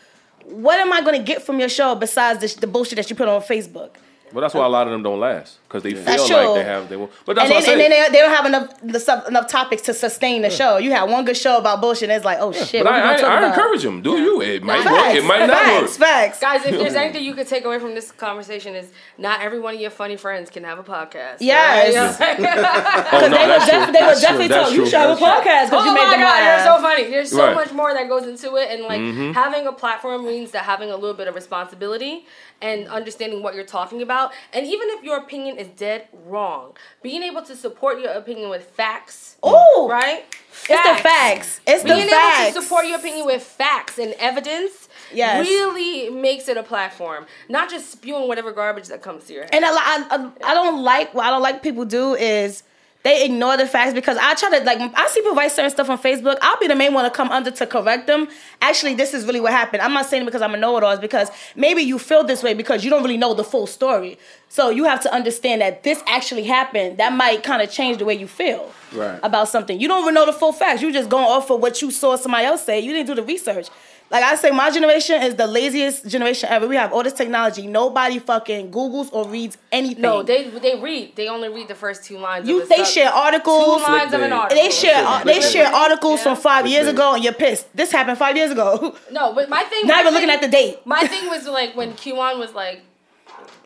What 0.44 0.78
am 0.78 0.92
I 0.92 1.00
going 1.00 1.18
to 1.18 1.24
get 1.24 1.42
from 1.42 1.58
your 1.58 1.68
show 1.68 1.94
besides 1.94 2.54
the, 2.54 2.60
the 2.60 2.66
bullshit 2.66 2.96
that 2.96 3.10
you 3.10 3.16
put 3.16 3.28
on 3.28 3.40
Facebook? 3.42 3.90
Well, 4.32 4.42
that's 4.42 4.54
why 4.54 4.64
a 4.64 4.68
lot 4.68 4.86
of 4.86 4.92
them 4.92 5.02
don't 5.02 5.20
last 5.20 5.58
because 5.68 5.82
they 5.82 5.92
That's 5.92 6.26
feel 6.26 6.36
like 6.36 6.46
true. 6.46 6.54
they 6.54 6.64
have 6.64 6.88
they. 6.88 6.96
Will. 6.96 7.10
But 7.24 7.36
that's 7.36 7.46
and 7.46 7.54
what 7.54 7.64
then, 7.64 7.80
I 7.80 7.84
and 7.84 7.92
then 7.92 8.12
they, 8.12 8.18
they 8.18 8.18
don't 8.24 8.34
have 8.34 8.46
enough 8.46 8.80
the 8.82 8.98
sub, 9.00 9.26
enough 9.28 9.48
topics 9.48 9.82
to 9.82 9.94
sustain 9.94 10.42
the 10.42 10.50
show. 10.50 10.78
You 10.78 10.90
have 10.92 11.08
one 11.10 11.24
good 11.24 11.36
show 11.36 11.58
about 11.58 11.80
bullshit, 11.80 12.04
and 12.10 12.12
it's 12.16 12.24
like, 12.24 12.38
oh 12.40 12.52
shit. 12.52 12.82
but 12.84 12.92
I, 12.92 12.98
I, 13.00 13.12
I 13.12 13.14
about? 13.18 13.44
encourage 13.44 13.82
them. 13.82 14.02
Do 14.02 14.18
you? 14.18 14.40
It 14.42 14.62
might 14.64 14.84
work. 14.84 15.14
It 15.14 15.24
might 15.24 15.46
not 15.46 15.56
facts, 15.56 15.98
work. 15.98 16.08
Facts. 16.08 16.40
Guys, 16.40 16.64
if 16.66 16.72
there's 16.72 16.94
anything 17.04 17.24
you 17.24 17.34
could 17.34 17.46
take 17.46 17.64
away 17.64 17.78
from 17.78 17.94
this 17.94 18.10
conversation 18.12 18.74
is 18.74 18.90
not 19.16 19.40
every 19.42 19.60
one 19.60 19.74
of 19.76 19.80
your 19.80 19.90
funny 19.90 20.16
friends 20.16 20.50
can 20.50 20.64
have 20.64 20.78
a 20.78 20.84
podcast. 20.84 21.36
Yes. 21.40 22.18
Right? 22.20 22.36
Oh, 23.16 23.20
they 23.20 23.28
no, 23.28 23.38
would, 23.38 23.48
that's 23.48 23.66
def- 23.66 23.84
true. 23.84 23.92
they 23.92 24.00
would 24.00 24.08
That's 24.08 24.20
true. 24.20 24.28
definitely 24.28 24.48
That's. 24.48 24.70
You 24.72 24.76
true. 24.78 24.86
should 24.86 24.98
have 25.00 25.16
a 25.16 25.20
podcast 25.20 25.64
because 25.66 25.82
Oh 25.82 25.84
you 25.84 25.94
my 25.94 26.10
them 26.10 26.20
god, 26.20 26.40
laugh. 26.40 26.64
you're 26.66 26.76
so 26.76 26.82
funny. 26.82 27.10
There's 27.10 27.30
so 27.30 27.46
Right. 27.46 27.54
much 27.54 27.72
more 27.72 27.94
that 27.94 28.08
goes 28.08 28.26
into 28.26 28.56
it, 28.56 28.70
and 28.70 28.82
like 28.84 29.00
Mm-hmm. 29.00 29.32
having 29.32 29.66
a 29.66 29.72
platform 29.72 30.26
means 30.26 30.50
that 30.50 30.64
having 30.64 30.90
a 30.90 30.96
little 30.96 31.14
bit 31.16 31.28
of 31.28 31.34
responsibility 31.34 32.26
and 32.60 32.88
understanding 32.88 33.42
what 33.42 33.54
you're 33.54 33.64
talking 33.64 34.02
about. 34.02 34.15
And 34.52 34.66
even 34.66 34.88
if 34.90 35.04
your 35.04 35.18
opinion 35.18 35.58
is 35.58 35.68
dead 35.68 36.08
wrong, 36.12 36.76
being 37.02 37.22
able 37.22 37.42
to 37.42 37.54
support 37.56 38.00
your 38.00 38.12
opinion 38.12 38.48
with 38.50 38.64
facts, 38.70 39.36
Oh, 39.42 39.86
right? 39.90 40.24
it's 40.68 40.68
the 40.68 41.02
facts. 41.02 41.60
It's 41.66 41.82
the 41.82 41.88
Being 41.94 42.08
able 42.08 42.52
to 42.54 42.60
support 42.62 42.86
your 42.86 42.98
opinion 42.98 43.26
with 43.26 43.42
facts 43.42 43.98
and 43.98 44.14
evidence 44.18 44.88
Yes. 45.12 45.46
really 45.46 46.10
makes 46.10 46.48
it 46.48 46.56
a 46.56 46.62
platform, 46.62 47.26
not 47.48 47.70
just 47.70 47.90
spewing 47.92 48.26
whatever 48.28 48.50
garbage 48.52 48.88
that 48.88 49.02
comes 49.02 49.24
to 49.26 49.32
your 49.34 49.42
head. 49.44 49.54
And 49.54 49.64
I, 49.64 49.70
I, 49.70 50.30
I 50.44 50.54
don't 50.54 50.82
like 50.82 51.14
what 51.14 51.24
I 51.26 51.30
don't 51.30 51.42
like 51.42 51.62
people 51.62 51.84
do 51.84 52.14
is 52.14 52.62
they 53.06 53.24
ignore 53.24 53.56
the 53.56 53.68
facts 53.68 53.94
because 53.94 54.18
I 54.20 54.34
try 54.34 54.58
to 54.58 54.64
like 54.64 54.80
I 54.80 55.06
see 55.06 55.20
people 55.20 55.36
write 55.36 55.52
certain 55.52 55.70
stuff 55.70 55.88
on 55.88 55.96
Facebook. 55.96 56.38
I'll 56.42 56.58
be 56.58 56.66
the 56.66 56.74
main 56.74 56.92
one 56.92 57.04
to 57.04 57.10
come 57.10 57.30
under 57.30 57.52
to 57.52 57.64
correct 57.64 58.08
them. 58.08 58.26
Actually, 58.60 58.94
this 58.94 59.14
is 59.14 59.24
really 59.26 59.38
what 59.38 59.52
happened. 59.52 59.80
I'm 59.82 59.92
not 59.92 60.06
saying 60.06 60.24
it 60.24 60.26
because 60.26 60.42
I'm 60.42 60.54
a 60.54 60.56
know-it-all. 60.56 60.90
It's 60.90 61.00
because 61.00 61.30
maybe 61.54 61.82
you 61.82 62.00
feel 62.00 62.24
this 62.24 62.42
way 62.42 62.52
because 62.52 62.82
you 62.82 62.90
don't 62.90 63.04
really 63.04 63.16
know 63.16 63.32
the 63.32 63.44
full 63.44 63.68
story. 63.68 64.18
So 64.48 64.70
you 64.70 64.84
have 64.84 65.00
to 65.02 65.14
understand 65.14 65.60
that 65.60 65.84
this 65.84 66.02
actually 66.08 66.44
happened. 66.44 66.98
That 66.98 67.12
might 67.12 67.44
kind 67.44 67.62
of 67.62 67.70
change 67.70 67.98
the 67.98 68.04
way 68.04 68.14
you 68.14 68.26
feel 68.26 68.72
Right. 68.92 69.20
about 69.22 69.48
something. 69.48 69.78
You 69.80 69.86
don't 69.86 70.02
even 70.02 70.14
know 70.14 70.26
the 70.26 70.32
full 70.32 70.52
facts. 70.52 70.82
You 70.82 70.92
just 70.92 71.08
going 71.08 71.26
off 71.26 71.48
of 71.50 71.60
what 71.60 71.80
you 71.82 71.92
saw 71.92 72.16
somebody 72.16 72.44
else 72.46 72.64
say. 72.64 72.80
You 72.80 72.92
didn't 72.92 73.06
do 73.06 73.14
the 73.14 73.22
research. 73.22 73.68
Like 74.08 74.22
I 74.22 74.36
say, 74.36 74.50
my 74.52 74.70
generation 74.70 75.20
is 75.22 75.34
the 75.34 75.46
laziest 75.48 76.06
generation 76.06 76.48
ever. 76.48 76.68
We 76.68 76.76
have 76.76 76.92
all 76.92 77.02
this 77.02 77.12
technology. 77.12 77.66
Nobody 77.66 78.20
fucking 78.20 78.70
Googles 78.70 79.12
or 79.12 79.26
reads 79.28 79.58
anything. 79.72 80.00
no, 80.02 80.22
they 80.22 80.44
they 80.48 80.78
read. 80.80 81.16
They 81.16 81.28
only 81.28 81.48
read 81.48 81.66
the 81.68 81.74
first 81.74 82.04
two 82.04 82.16
lines. 82.18 82.48
you 82.48 82.62
of 82.62 82.68
they 82.68 82.76
sub- 82.76 82.86
share 82.86 83.10
articles. 83.10 83.82
two 83.84 83.92
lines 83.92 84.12
of 84.14 84.22
an 84.22 84.32
article. 84.32 84.62
They 84.62 84.70
share 84.70 84.94
Clickbait. 85.04 85.24
they 85.24 85.40
share 85.40 85.66
articles 85.66 86.20
Yeah. 86.20 86.24
from 86.34 86.36
five 86.36 86.66
years 86.68 86.86
Clickbait. 86.86 86.90
ago, 86.90 87.14
and 87.14 87.24
you're 87.24 87.32
pissed. 87.32 87.66
This 87.76 87.90
happened 87.90 88.18
five 88.18 88.36
years 88.36 88.50
ago. 88.52 88.94
No, 89.10 89.32
but 89.34 89.48
my 89.48 89.62
thing. 89.64 89.86
Not 89.86 89.96
my 89.96 90.00
even 90.02 90.14
looking 90.14 90.30
at 90.30 90.40
the 90.40 90.48
date. 90.48 90.78
My 90.86 91.06
thing 91.06 91.28
was 91.28 91.46
like 91.48 91.74
when 91.76 91.92
Q1 91.94 92.38
was 92.38 92.54
like 92.54 92.82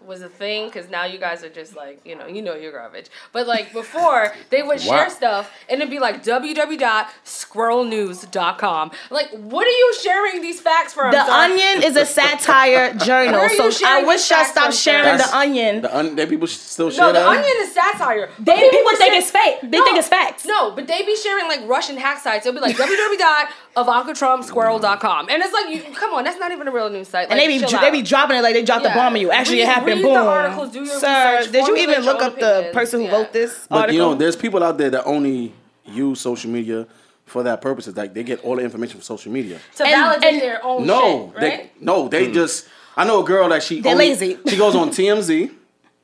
was 0.06 0.20
a 0.22 0.28
thing 0.28 0.66
because 0.66 0.88
now 0.90 1.04
you 1.04 1.18
guys 1.18 1.42
are 1.44 1.48
just 1.50 1.76
like 1.76 2.00
you 2.06 2.16
know 2.16 2.26
you 2.26 2.40
know 2.42 2.54
you're 2.54 2.72
garbage 2.72 3.06
but 3.32 3.46
like 3.46 3.70
before 3.72 4.32
they 4.48 4.62
would 4.62 4.80
share 4.80 5.04
Wow. 5.04 5.08
stuff 5.08 5.50
and 5.68 5.80
it'd 5.80 5.90
be 5.90 5.98
like 5.98 6.24
www.squirrelnews.com 6.24 8.90
like 9.10 9.28
what 9.30 9.66
are 9.66 9.70
you 9.70 9.94
sharing 10.02 10.40
these 10.42 10.60
facts 10.60 10.92
from 10.94 11.12
The 11.12 11.24
sorry? 11.26 11.52
Onion 11.52 11.82
is 11.84 11.96
a 11.96 12.06
satire 12.06 12.94
journal, 13.04 13.40
Where 13.40 13.50
are 13.50 13.52
you 13.52 13.70
so 13.72 13.86
I 13.86 14.02
wish 14.04 14.22
these 14.22 14.30
y'all 14.30 14.38
facts 14.38 14.50
stop 14.52 14.64
from, 14.64 14.72
sir? 14.72 14.90
sharing 14.90 15.18
the 15.18 15.36
Onion. 15.36 15.82
The 15.82 15.96
un- 15.96 16.16
they 16.16 16.26
people 16.26 16.46
still 16.46 16.90
share 16.90 17.06
no, 17.06 17.12
the 17.12 17.26
onion 17.28 17.44
is 17.58 17.72
satire. 17.74 18.30
They 18.38 18.54
But 18.56 18.70
people 18.70 18.90
think 18.96 19.12
share- 19.12 19.18
it's 19.20 19.30
fake. 19.30 19.58
They 19.62 19.80
think 19.80 19.98
it's 19.98 20.08
facts. 20.08 20.44
No, 20.46 20.70
but 20.74 20.86
they 20.86 21.02
be 21.04 21.16
sharing 21.16 21.46
like 21.48 21.66
Russian 21.68 21.96
hack 21.96 22.20
sites. 22.20 22.46
It'll 22.46 22.58
be 22.60 22.66
like 22.66 22.76
www.ivankaTrumpSquirrel.com. 22.76 25.28
And 25.30 25.42
it's 25.42 25.52
like, 25.52 25.68
you, 25.74 25.82
come 25.94 26.12
on, 26.14 26.24
that's 26.24 26.38
not 26.38 26.52
even 26.52 26.68
a 26.68 26.72
real 26.72 26.90
news 26.90 27.08
site. 27.08 27.28
and 27.30 27.38
they 27.38 27.46
be 27.46 27.58
they 27.58 27.90
be 27.90 28.02
dropping 28.02 28.36
it 28.36 28.42
like 28.42 28.54
they 28.54 28.62
dropped 28.64 28.82
the 28.84 28.90
bomb 28.90 29.14
on 29.14 29.20
you. 29.20 29.30
Actually, 29.30 29.56
Read- 29.58 29.62
it 29.62 29.68
happened. 29.68 29.89
Read 29.96 30.04
the 30.04 30.08
Boom. 30.08 30.26
articles, 30.26 30.70
do 30.72 30.78
your 30.84 30.86
Sir, 30.98 31.36
research, 31.38 31.52
did 31.52 31.66
you 31.66 31.76
even 31.76 32.04
look 32.04 32.18
your 32.20 32.26
up 32.28 32.38
the 32.38 32.70
person 32.72 33.00
who 33.00 33.06
Yeah. 33.06 33.12
wrote 33.12 33.32
this 33.32 33.66
But 33.68 33.76
article? 33.76 33.94
you 33.94 34.00
know, 34.00 34.14
there's 34.14 34.36
people 34.36 34.62
out 34.64 34.78
there 34.78 34.90
that 34.90 35.04
only 35.04 35.52
use 35.84 36.20
social 36.20 36.50
media 36.50 36.86
for 37.26 37.42
that 37.44 37.60
purpose. 37.60 37.86
It's 37.88 37.96
like 37.96 38.12
they 38.14 38.22
get 38.22 38.42
all 38.44 38.56
the 38.56 38.62
information 38.62 38.94
from 38.94 39.02
social 39.02 39.30
media. 39.32 39.58
to 39.76 39.84
And- 39.84 39.92
validate 39.92 40.32
and- 40.34 40.42
their 40.42 40.64
own 40.64 40.86
No, 40.86 41.32
shit, 41.34 41.40
they 41.40 41.70
no, 41.80 42.08
they 42.08 42.26
hmm. 42.26 42.32
just. 42.34 42.66
I 42.96 43.04
know 43.04 43.20
a 43.22 43.24
girl 43.24 43.48
that 43.50 43.62
she 43.62 43.80
They're 43.80 43.92
only- 43.92 44.08
lazy. 44.08 44.38
She 44.48 44.56
goes 44.56 44.74
on 44.74 44.90
TMZ, 44.90 45.50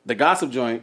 the 0.07 0.15
gossip 0.15 0.51
joint, 0.51 0.83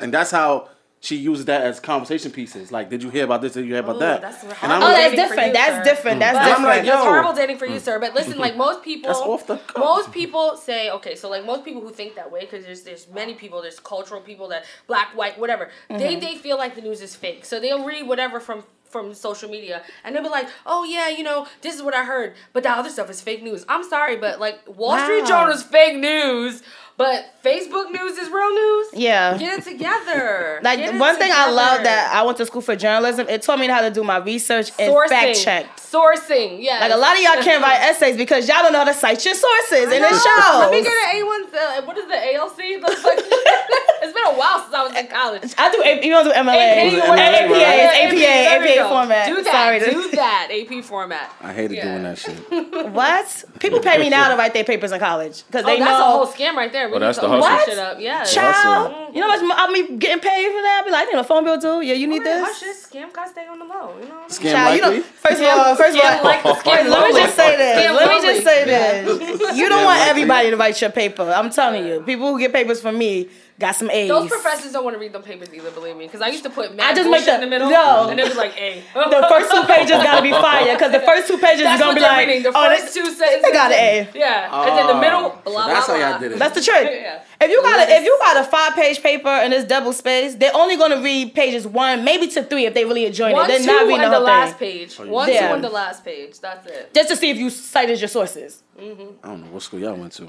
and 0.00 0.12
that's 0.12 0.30
how 0.30 0.68
she 1.00 1.16
uses 1.16 1.44
that 1.44 1.62
as 1.62 1.78
conversation 1.78 2.32
pieces. 2.32 2.72
Like, 2.72 2.88
did 2.90 3.02
you 3.02 3.10
hear 3.10 3.24
about 3.24 3.42
this? 3.42 3.52
Did 3.52 3.66
you 3.66 3.72
hear 3.74 3.80
about 3.82 3.96
Ooh, 3.96 4.00
that? 4.00 4.22
that's 4.22 4.42
and. 4.42 4.52
I'm 4.72 4.82
Oh, 4.82 4.86
like, 4.86 4.96
that's 4.96 5.14
different. 5.14 5.46
you, 5.48 5.52
That's 5.52 5.76
sir. 5.76 5.84
different. 5.94 6.20
That's 6.20 6.38
But 6.38 6.44
different. 6.44 6.64
like, 6.68 6.84
That's 6.84 7.04
horrible 7.04 7.32
dating 7.34 7.58
for 7.58 7.66
you, 7.66 7.78
sir. 7.78 7.98
But 8.00 8.14
listen, 8.14 8.38
like 8.38 8.56
most 8.56 8.82
people, 8.82 9.08
That's 9.08 9.20
off 9.20 9.46
the 9.46 9.58
cuff. 9.58 9.76
most 9.78 10.10
people 10.12 10.56
say, 10.56 10.90
okay, 10.90 11.14
so 11.14 11.28
like 11.28 11.44
most 11.44 11.64
people 11.64 11.82
who 11.82 11.90
think 11.90 12.16
that 12.16 12.32
way, 12.32 12.40
because 12.40 12.64
there's 12.64 12.82
there's 12.82 13.06
many 13.08 13.34
people, 13.34 13.62
there's 13.62 13.78
cultural 13.78 14.20
people 14.20 14.48
that 14.48 14.64
black, 14.86 15.08
white, 15.16 15.38
whatever. 15.38 15.66
Mm-hmm. 15.90 15.98
They 15.98 16.16
they 16.18 16.34
feel 16.36 16.56
like 16.56 16.74
the 16.74 16.82
news 16.82 17.00
is 17.02 17.14
fake, 17.14 17.44
so 17.44 17.60
they'll 17.60 17.84
read 17.84 18.08
whatever 18.08 18.40
from 18.40 18.64
from 18.88 19.12
social 19.12 19.50
media, 19.50 19.82
and 20.04 20.14
they'll 20.14 20.22
be 20.22 20.28
like, 20.28 20.48
oh 20.64 20.84
yeah, 20.84 21.08
you 21.08 21.22
know, 21.24 21.46
this 21.60 21.74
is 21.74 21.82
what 21.82 21.92
I 21.94 22.04
heard, 22.04 22.34
but 22.52 22.62
the 22.62 22.70
other 22.70 22.88
stuff 22.88 23.10
is 23.10 23.20
fake 23.20 23.42
news. 23.42 23.64
I'm 23.68 23.84
sorry, 23.84 24.16
but 24.16 24.40
like 24.40 24.60
Wall 24.66 24.96
Street 24.98 25.26
Journal 25.26 25.50
is 25.52 25.62
fake 25.62 25.96
news. 25.96 26.62
But 26.96 27.34
Facebook 27.44 27.90
news 27.90 28.16
is 28.16 28.30
real 28.30 28.54
news. 28.54 28.86
Yeah. 28.94 29.36
Get 29.36 29.58
it 29.58 29.64
together. 29.64 30.60
Like 30.66 30.78
it 30.80 30.94
one 30.98 31.16
thing 31.16 31.30
I 31.32 31.50
love 31.50 31.82
that 31.84 32.10
I 32.12 32.22
went 32.24 32.38
to 32.38 32.46
school 32.46 32.62
for 32.62 32.74
journalism. 32.74 33.28
It 33.28 33.42
taught 33.42 33.58
me 33.58 33.66
how 33.68 33.82
to 33.82 33.90
do 33.90 34.02
my 34.02 34.16
research 34.16 34.70
and 34.78 34.92
sourcing, 34.92 35.08
fact 35.08 35.40
check. 35.40 35.76
sourcing. 35.76 36.62
Yeah, 36.62 36.80
Like 36.80 36.92
a 36.92 36.96
lot 36.96 37.14
of 37.14 37.22
y'all 37.22 37.42
can't 37.42 37.62
write 37.62 37.80
essays 37.90 38.16
because 38.16 38.48
y'all 38.48 38.62
don't 38.62 38.72
know 38.72 38.78
how 38.78 38.84
to 38.84 38.94
cite 38.94 39.24
your 39.24 39.34
sources, 39.34 39.84
and 39.84 39.92
it 39.92 40.00
Let 40.02 40.70
me 40.70 40.82
get 40.82 40.92
an 40.92 41.16
A 41.16 41.22
one. 41.24 41.44
Uh, 41.54 41.82
what 41.82 41.96
is 41.98 42.06
the 42.08 42.34
ALC? 42.34 42.58
Like, 42.82 42.98
it's 44.02 44.12
been 44.12 44.26
a 44.26 44.36
while 44.38 44.60
since 44.62 44.74
I 44.74 44.82
was 44.86 44.96
in 44.96 45.06
college. 45.08 45.54
I 45.58 45.70
do. 45.72 45.82
A- 45.82 46.04
You 46.04 46.10
don't 46.12 46.24
do 46.24 46.32
MLA. 46.32 46.56
AP, 46.56 46.92
it 46.92 47.02
APA, 47.02 47.12
APA. 47.12 48.16
APA, 48.16 48.70
APA 48.78 48.88
format. 48.88 49.28
Do 49.28 49.42
that. 49.42 49.52
Sorry. 49.52 49.90
do 49.90 50.10
that. 50.16 50.48
AP 50.50 50.84
format. 50.84 51.32
I 51.40 51.52
hated 51.52 51.76
Yeah. 51.76 51.84
doing 51.84 52.02
that 52.04 52.18
shit. 52.18 52.36
What? 52.92 53.44
People 53.58 53.80
pay 53.80 53.98
me 53.98 54.08
now 54.10 54.28
to 54.28 54.36
write 54.36 54.54
their 54.54 54.64
papers 54.64 54.92
in 54.92 54.98
college 55.00 55.44
because 55.46 55.64
Oh, 55.64 55.66
they 55.66 55.78
that's 55.78 55.90
know. 55.90 56.06
a 56.06 56.10
whole 56.10 56.26
scam 56.26 56.54
right 56.54 56.72
there. 56.72 56.88
We 56.88 56.96
Oh, 56.96 56.98
that's 56.98 57.18
the 57.18 57.28
hustle. 57.28 57.40
What? 57.40 57.64
Shit 57.68 57.78
up. 57.78 57.98
Yeah. 58.00 58.22
Child, 58.24 59.14
you 59.14 59.20
know 59.20 59.30
how 59.30 59.42
much 59.44 59.56
I 59.58 59.72
mean 59.72 59.98
getting 59.98 60.20
paid 60.20 60.46
for 60.52 60.62
that? 60.62 60.82
Be 60.84 60.90
like, 60.92 61.08
you 61.08 61.14
know, 61.14 61.22
phone 61.22 61.44
bill 61.44 61.60
too. 61.60 61.80
Yeah, 61.82 61.94
you 61.94 62.06
need 62.06 62.22
oh, 62.22 62.24
Man, 62.24 62.44
Hush 62.44 62.60
this. 62.60 62.86
it. 62.86 62.90
Scam 62.92 63.12
gotta 63.12 63.30
stay 63.30 63.46
on 63.46 63.58
the 63.58 63.64
low. 63.64 63.94
You 64.00 64.08
know. 64.08 64.22
Scam 64.28 64.52
Child, 64.52 64.74
you 64.76 64.82
know, 64.82 65.02
first 65.02 65.40
of 65.40 65.46
all, 65.48 65.74
first 65.76 65.96
of 65.98 66.04
all, 66.04 66.24
like 66.24 66.40
scam 66.42 66.90
let 66.90 67.08
me 67.12 67.20
just 67.20 67.36
say 67.36 67.56
this. 67.56 67.86
Scam 67.86 67.94
Let 67.96 68.08
me 68.08 68.20
just 68.22 68.44
say 68.44 68.64
this. 68.64 69.56
You 69.56 69.68
don't 69.68 69.84
want 69.84 70.00
everybody 70.06 70.50
to 70.50 70.56
write 70.56 70.80
your 70.80 70.90
paper. 70.90 71.22
I'm 71.22 71.50
telling 71.50 71.86
you. 71.86 72.00
People 72.00 72.32
who 72.32 72.38
get 72.38 72.52
papers 72.52 72.80
from 72.80 72.98
me 72.98 73.28
got 73.58 73.72
some 73.76 73.90
A's. 73.90 74.08
Those 74.08 74.28
professors 74.30 74.72
don't 74.72 74.84
want 74.84 74.94
to 74.94 75.00
read 75.00 75.12
them 75.12 75.22
papers 75.22 75.52
either, 75.52 75.70
believe 75.70 75.96
me. 75.96 76.06
Because 76.06 76.20
I 76.20 76.28
used 76.28 76.44
to 76.44 76.50
put 76.50 76.74
mad 76.74 76.92
I 76.92 76.94
just 76.94 77.08
bullshit 77.08 77.26
make 77.26 77.26
the- 77.26 77.34
in 77.34 77.40
the 77.40 77.46
middle, 77.46 77.70
no. 77.70 78.08
and 78.10 78.20
it 78.20 78.28
was 78.28 78.36
like 78.36 78.56
A. 78.60 78.82
the 78.94 79.26
first 79.28 79.50
two 79.50 79.62
pages 79.64 79.90
gotta 79.90 80.22
be 80.22 80.30
fire 80.30 80.74
because 80.74 80.92
the 80.92 81.00
first 81.00 81.28
two 81.28 81.38
pages 81.38 81.62
That's 81.64 81.80
is 81.80 81.80
gonna 81.80 81.94
be 81.94 82.00
they're 82.00 82.10
like, 82.10 82.26
reading. 82.26 82.42
The 82.42 82.52
oh, 82.54 82.66
first 82.66 82.94
they, 82.94 83.00
two 83.00 83.06
sentences. 83.12 83.42
they 83.42 83.52
got 83.52 83.72
an 83.72 83.78
A. 83.78 84.08
Yeah, 84.14 84.62
and 84.68 84.78
then 84.78 84.86
the 84.88 85.00
middle. 85.00 85.40
Oh, 85.46 85.50
Blah 85.50 85.62
so 85.66 85.68
that's 85.68 85.86
blah 85.86 85.94
how 85.94 86.00
blah. 86.00 86.10
y'all 86.10 86.18
did 86.20 86.32
it. 86.32 86.38
That's 86.38 86.54
the 86.54 86.62
trick. 86.64 86.90
Yeah. 86.92 87.22
If 87.40 87.50
you 87.50 87.60
got 87.62 87.88
a, 87.88 87.92
if 87.96 88.04
you 88.04 88.16
got 88.20 88.36
a 88.38 88.44
five 88.44 88.74
page 88.74 89.02
paper 89.02 89.28
and 89.28 89.52
it's 89.52 89.66
double 89.68 89.92
space, 89.92 90.34
they're 90.34 90.54
only 90.54 90.76
gonna 90.76 91.02
read 91.02 91.34
pages 91.34 91.66
one, 91.66 92.04
maybe 92.04 92.28
to 92.28 92.42
three 92.42 92.66
if 92.66 92.74
they 92.74 92.84
really 92.84 93.04
enjoying 93.06 93.34
One, 93.34 93.50
it. 93.50 93.58
two, 93.58 93.64
They're 93.66 93.74
not 93.74 93.86
reading 93.86 94.04
and 94.04 94.12
the 94.12 94.18
the 94.18 94.24
last 94.24 94.56
thing. 94.56 94.78
page. 94.78 94.96
Oh, 94.98 95.04
you 95.04 95.10
One, 95.10 95.28
did. 95.28 95.38
two, 95.40 95.44
and 95.46 95.64
the 95.64 95.68
last 95.68 96.04
page. 96.04 96.40
That's 96.40 96.66
it. 96.66 96.94
Just 96.94 97.08
to 97.10 97.16
see 97.16 97.30
if 97.30 97.36
you 97.36 97.50
cited 97.50 98.00
your 98.00 98.08
sources. 98.08 98.62
Mm-hmm. 98.80 99.02
I 99.24 99.28
don't 99.28 99.40
know 99.42 99.46
what 99.52 99.62
school 99.62 99.80
y'all 99.80 99.94
went 99.96 100.12
to. 100.14 100.28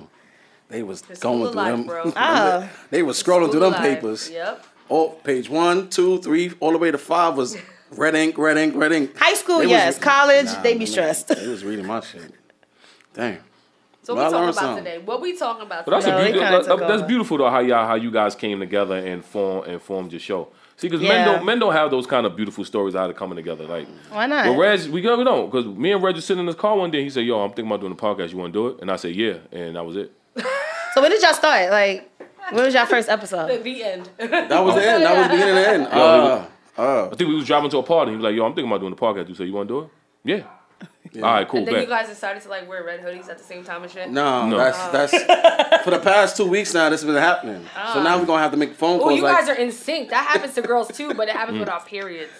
They 0.70 0.84
was 0.84 1.00
school 1.00 1.16
going 1.20 1.44
through 1.46 1.52
life, 1.56 1.72
them. 1.72 1.84
bro. 1.86 2.14
Ah. 2.16 2.70
they 2.90 3.04
was 3.04 3.22
scrolling 3.22 3.52
through 3.52 3.62
them 3.62 3.72
life. 3.72 3.82
papers. 3.82 4.30
Yep. 4.30 4.66
Oh, 4.90 5.10
page 5.24 5.50
one, 5.50 5.90
two, 5.90 6.20
three, 6.22 6.52
all 6.60 6.72
the 6.72 6.78
way 6.78 6.92
to 6.92 6.98
five 6.98 7.36
was 7.38 7.58
red 7.98 8.16
ink, 8.16 8.38
red 8.38 8.58
ink, 8.58 8.74
red 8.76 8.92
ink. 8.92 9.18
High 9.18 9.34
school, 9.34 9.60
They 9.60 9.66
was- 9.66 9.72
yes. 9.72 10.00
College, 10.00 10.46
Nah, 10.46 10.62
they 10.62 10.78
be 10.78 10.86
stressed. 10.86 11.30
They 11.30 11.48
was 11.48 11.64
reading 11.64 11.86
my 11.86 12.00
shit. 12.02 12.32
Damn. 13.14 13.40
So 14.04 14.16
Well, 14.16 14.24
I 14.24 14.28
we 14.28 14.32
talking 14.32 14.50
about 14.50 14.56
something. 14.56 14.84
today? 14.86 14.98
What 15.00 15.22
we 15.22 15.36
talking 15.38 15.64
about 15.64 15.86
But 15.86 15.92
that's 15.92 16.06
today? 16.06 16.18
No, 16.18 16.40
a 16.40 16.50
beautiful. 16.50 16.78
that- 16.78 16.88
that's 16.88 17.02
beautiful 17.04 17.38
though 17.40 17.50
how 17.50 17.60
y'all 17.60 17.86
how 17.88 17.96
you 17.96 18.10
guys 18.12 18.36
came 18.36 18.60
together 18.60 18.96
and 18.96 19.24
form 19.26 19.66
and 19.70 19.82
formed 19.82 20.12
your 20.14 20.20
show. 20.22 20.48
See, 20.78 20.88
because 20.88 21.02
men 21.02 21.26
don't 21.26 21.44
men 21.46 21.60
don't 21.60 21.74
have 21.74 21.90
those 21.92 22.06
kind 22.08 22.26
of 22.26 22.36
beautiful 22.36 22.64
stories 22.64 22.96
out 22.96 23.10
of 23.10 23.16
coming 23.18 23.36
together. 23.36 23.66
Like, 23.66 23.88
Why 24.12 24.28
not? 24.28 24.46
well, 24.46 24.58
Reg, 24.58 24.88
we 24.90 25.02
go 25.02 25.18
we 25.18 25.24
don't 25.26 25.50
because 25.52 25.66
me 25.66 25.92
and 25.92 26.02
Reg 26.04 26.16
was 26.16 26.24
sitting 26.24 26.40
in 26.40 26.46
this 26.46 26.56
car 26.56 26.78
one 26.78 26.92
day. 26.92 27.04
He 27.04 27.10
said, 27.10 27.26
"Yo, 27.26 27.40
I'm 27.42 27.50
thinking 27.50 27.66
about 27.66 27.82
doing 27.82 27.92
a 27.94 27.96
podcast. 27.96 28.32
You 28.32 28.38
want 28.38 28.54
to 28.54 28.60
do 28.60 28.68
it?" 28.68 28.78
And 28.82 28.90
I 28.92 28.96
said, 28.96 29.14
"Yeah," 29.16 29.38
and 29.52 29.76
that 29.76 29.84
was 29.84 29.98
it. 29.98 30.12
So 30.98 31.02
when 31.04 31.12
did 31.12 31.22
y'all 31.22 31.34
start? 31.34 31.70
Like, 31.70 32.10
when 32.50 32.66
was 32.66 32.74
y'all 32.74 32.88
first 32.88 33.08
episode? 33.08 33.64
the 33.64 33.84
end. 33.84 34.10
That 34.18 34.64
was 34.64 34.74
the 34.74 34.84
end. 34.84 35.04
That 35.04 35.16
was 35.16 35.28
the 35.28 35.32
beginning 35.32 35.58
and 35.58 35.86
the 35.86 35.94
end. 35.94 36.48
Uh, 36.78 36.82
uh, 36.82 37.10
I 37.12 37.16
think 37.16 37.30
we 37.30 37.36
was 37.36 37.46
driving 37.46 37.70
to 37.72 37.78
a 37.78 37.84
party. 37.84 38.12
He 38.12 38.18
was 38.18 38.24
like, 38.24 38.36
"Yo, 38.36 38.44
I'm 38.46 38.54
thinking 38.54 38.72
about 38.72 38.82
doing 38.82 38.94
a 38.94 38.96
podcast." 38.96 39.30
You 39.30 39.36
say, 39.36 39.46
"You 39.46 39.54
want 39.54 39.68
to 39.68 39.74
do 39.74 39.80
it?" 39.82 40.44
Yeah. 41.14 41.24
All 41.24 41.34
right, 41.34 41.48
cool. 41.48 41.60
and 41.60 41.68
then 41.68 41.82
you 41.82 41.88
guys 41.88 42.08
decided 42.08 42.42
to 42.44 42.50
like 42.50 42.68
wear 42.68 42.84
red 42.84 43.02
hoodies 43.02 43.30
at 43.30 43.38
the 43.40 43.44
same 43.44 43.64
time 43.64 43.82
and 43.84 43.92
shit. 43.92 44.10
no, 44.10 44.48
No. 44.48 44.58
that's 44.58 44.88
that's 44.88 45.84
for 45.84 45.92
the 45.92 46.00
past 46.00 46.38
two 46.38 46.48
weeks 46.48 46.74
now. 46.74 46.90
This 46.90 47.02
has 47.02 47.08
been 47.12 47.22
happening. 47.22 47.64
So 47.94 48.02
now 48.02 48.18
we're 48.20 48.26
gonna 48.26 48.42
have 48.42 48.52
to 48.52 48.58
make 48.58 48.74
phone 48.74 49.00
calls. 49.00 49.02
Oh, 49.02 49.06
calls. 49.10 49.18
you 49.18 49.24
like, 49.24 49.40
guys 49.40 49.50
are 49.50 49.56
in 49.56 49.72
sync. 49.72 50.10
That 50.10 50.26
happens 50.26 50.56
to 50.56 50.64
girls 50.64 50.88
too, 50.90 51.14
but 51.14 51.28
it 51.28 51.36
happens 51.36 51.60
with 51.60 51.70
our 51.70 51.82
periods. 51.84 52.32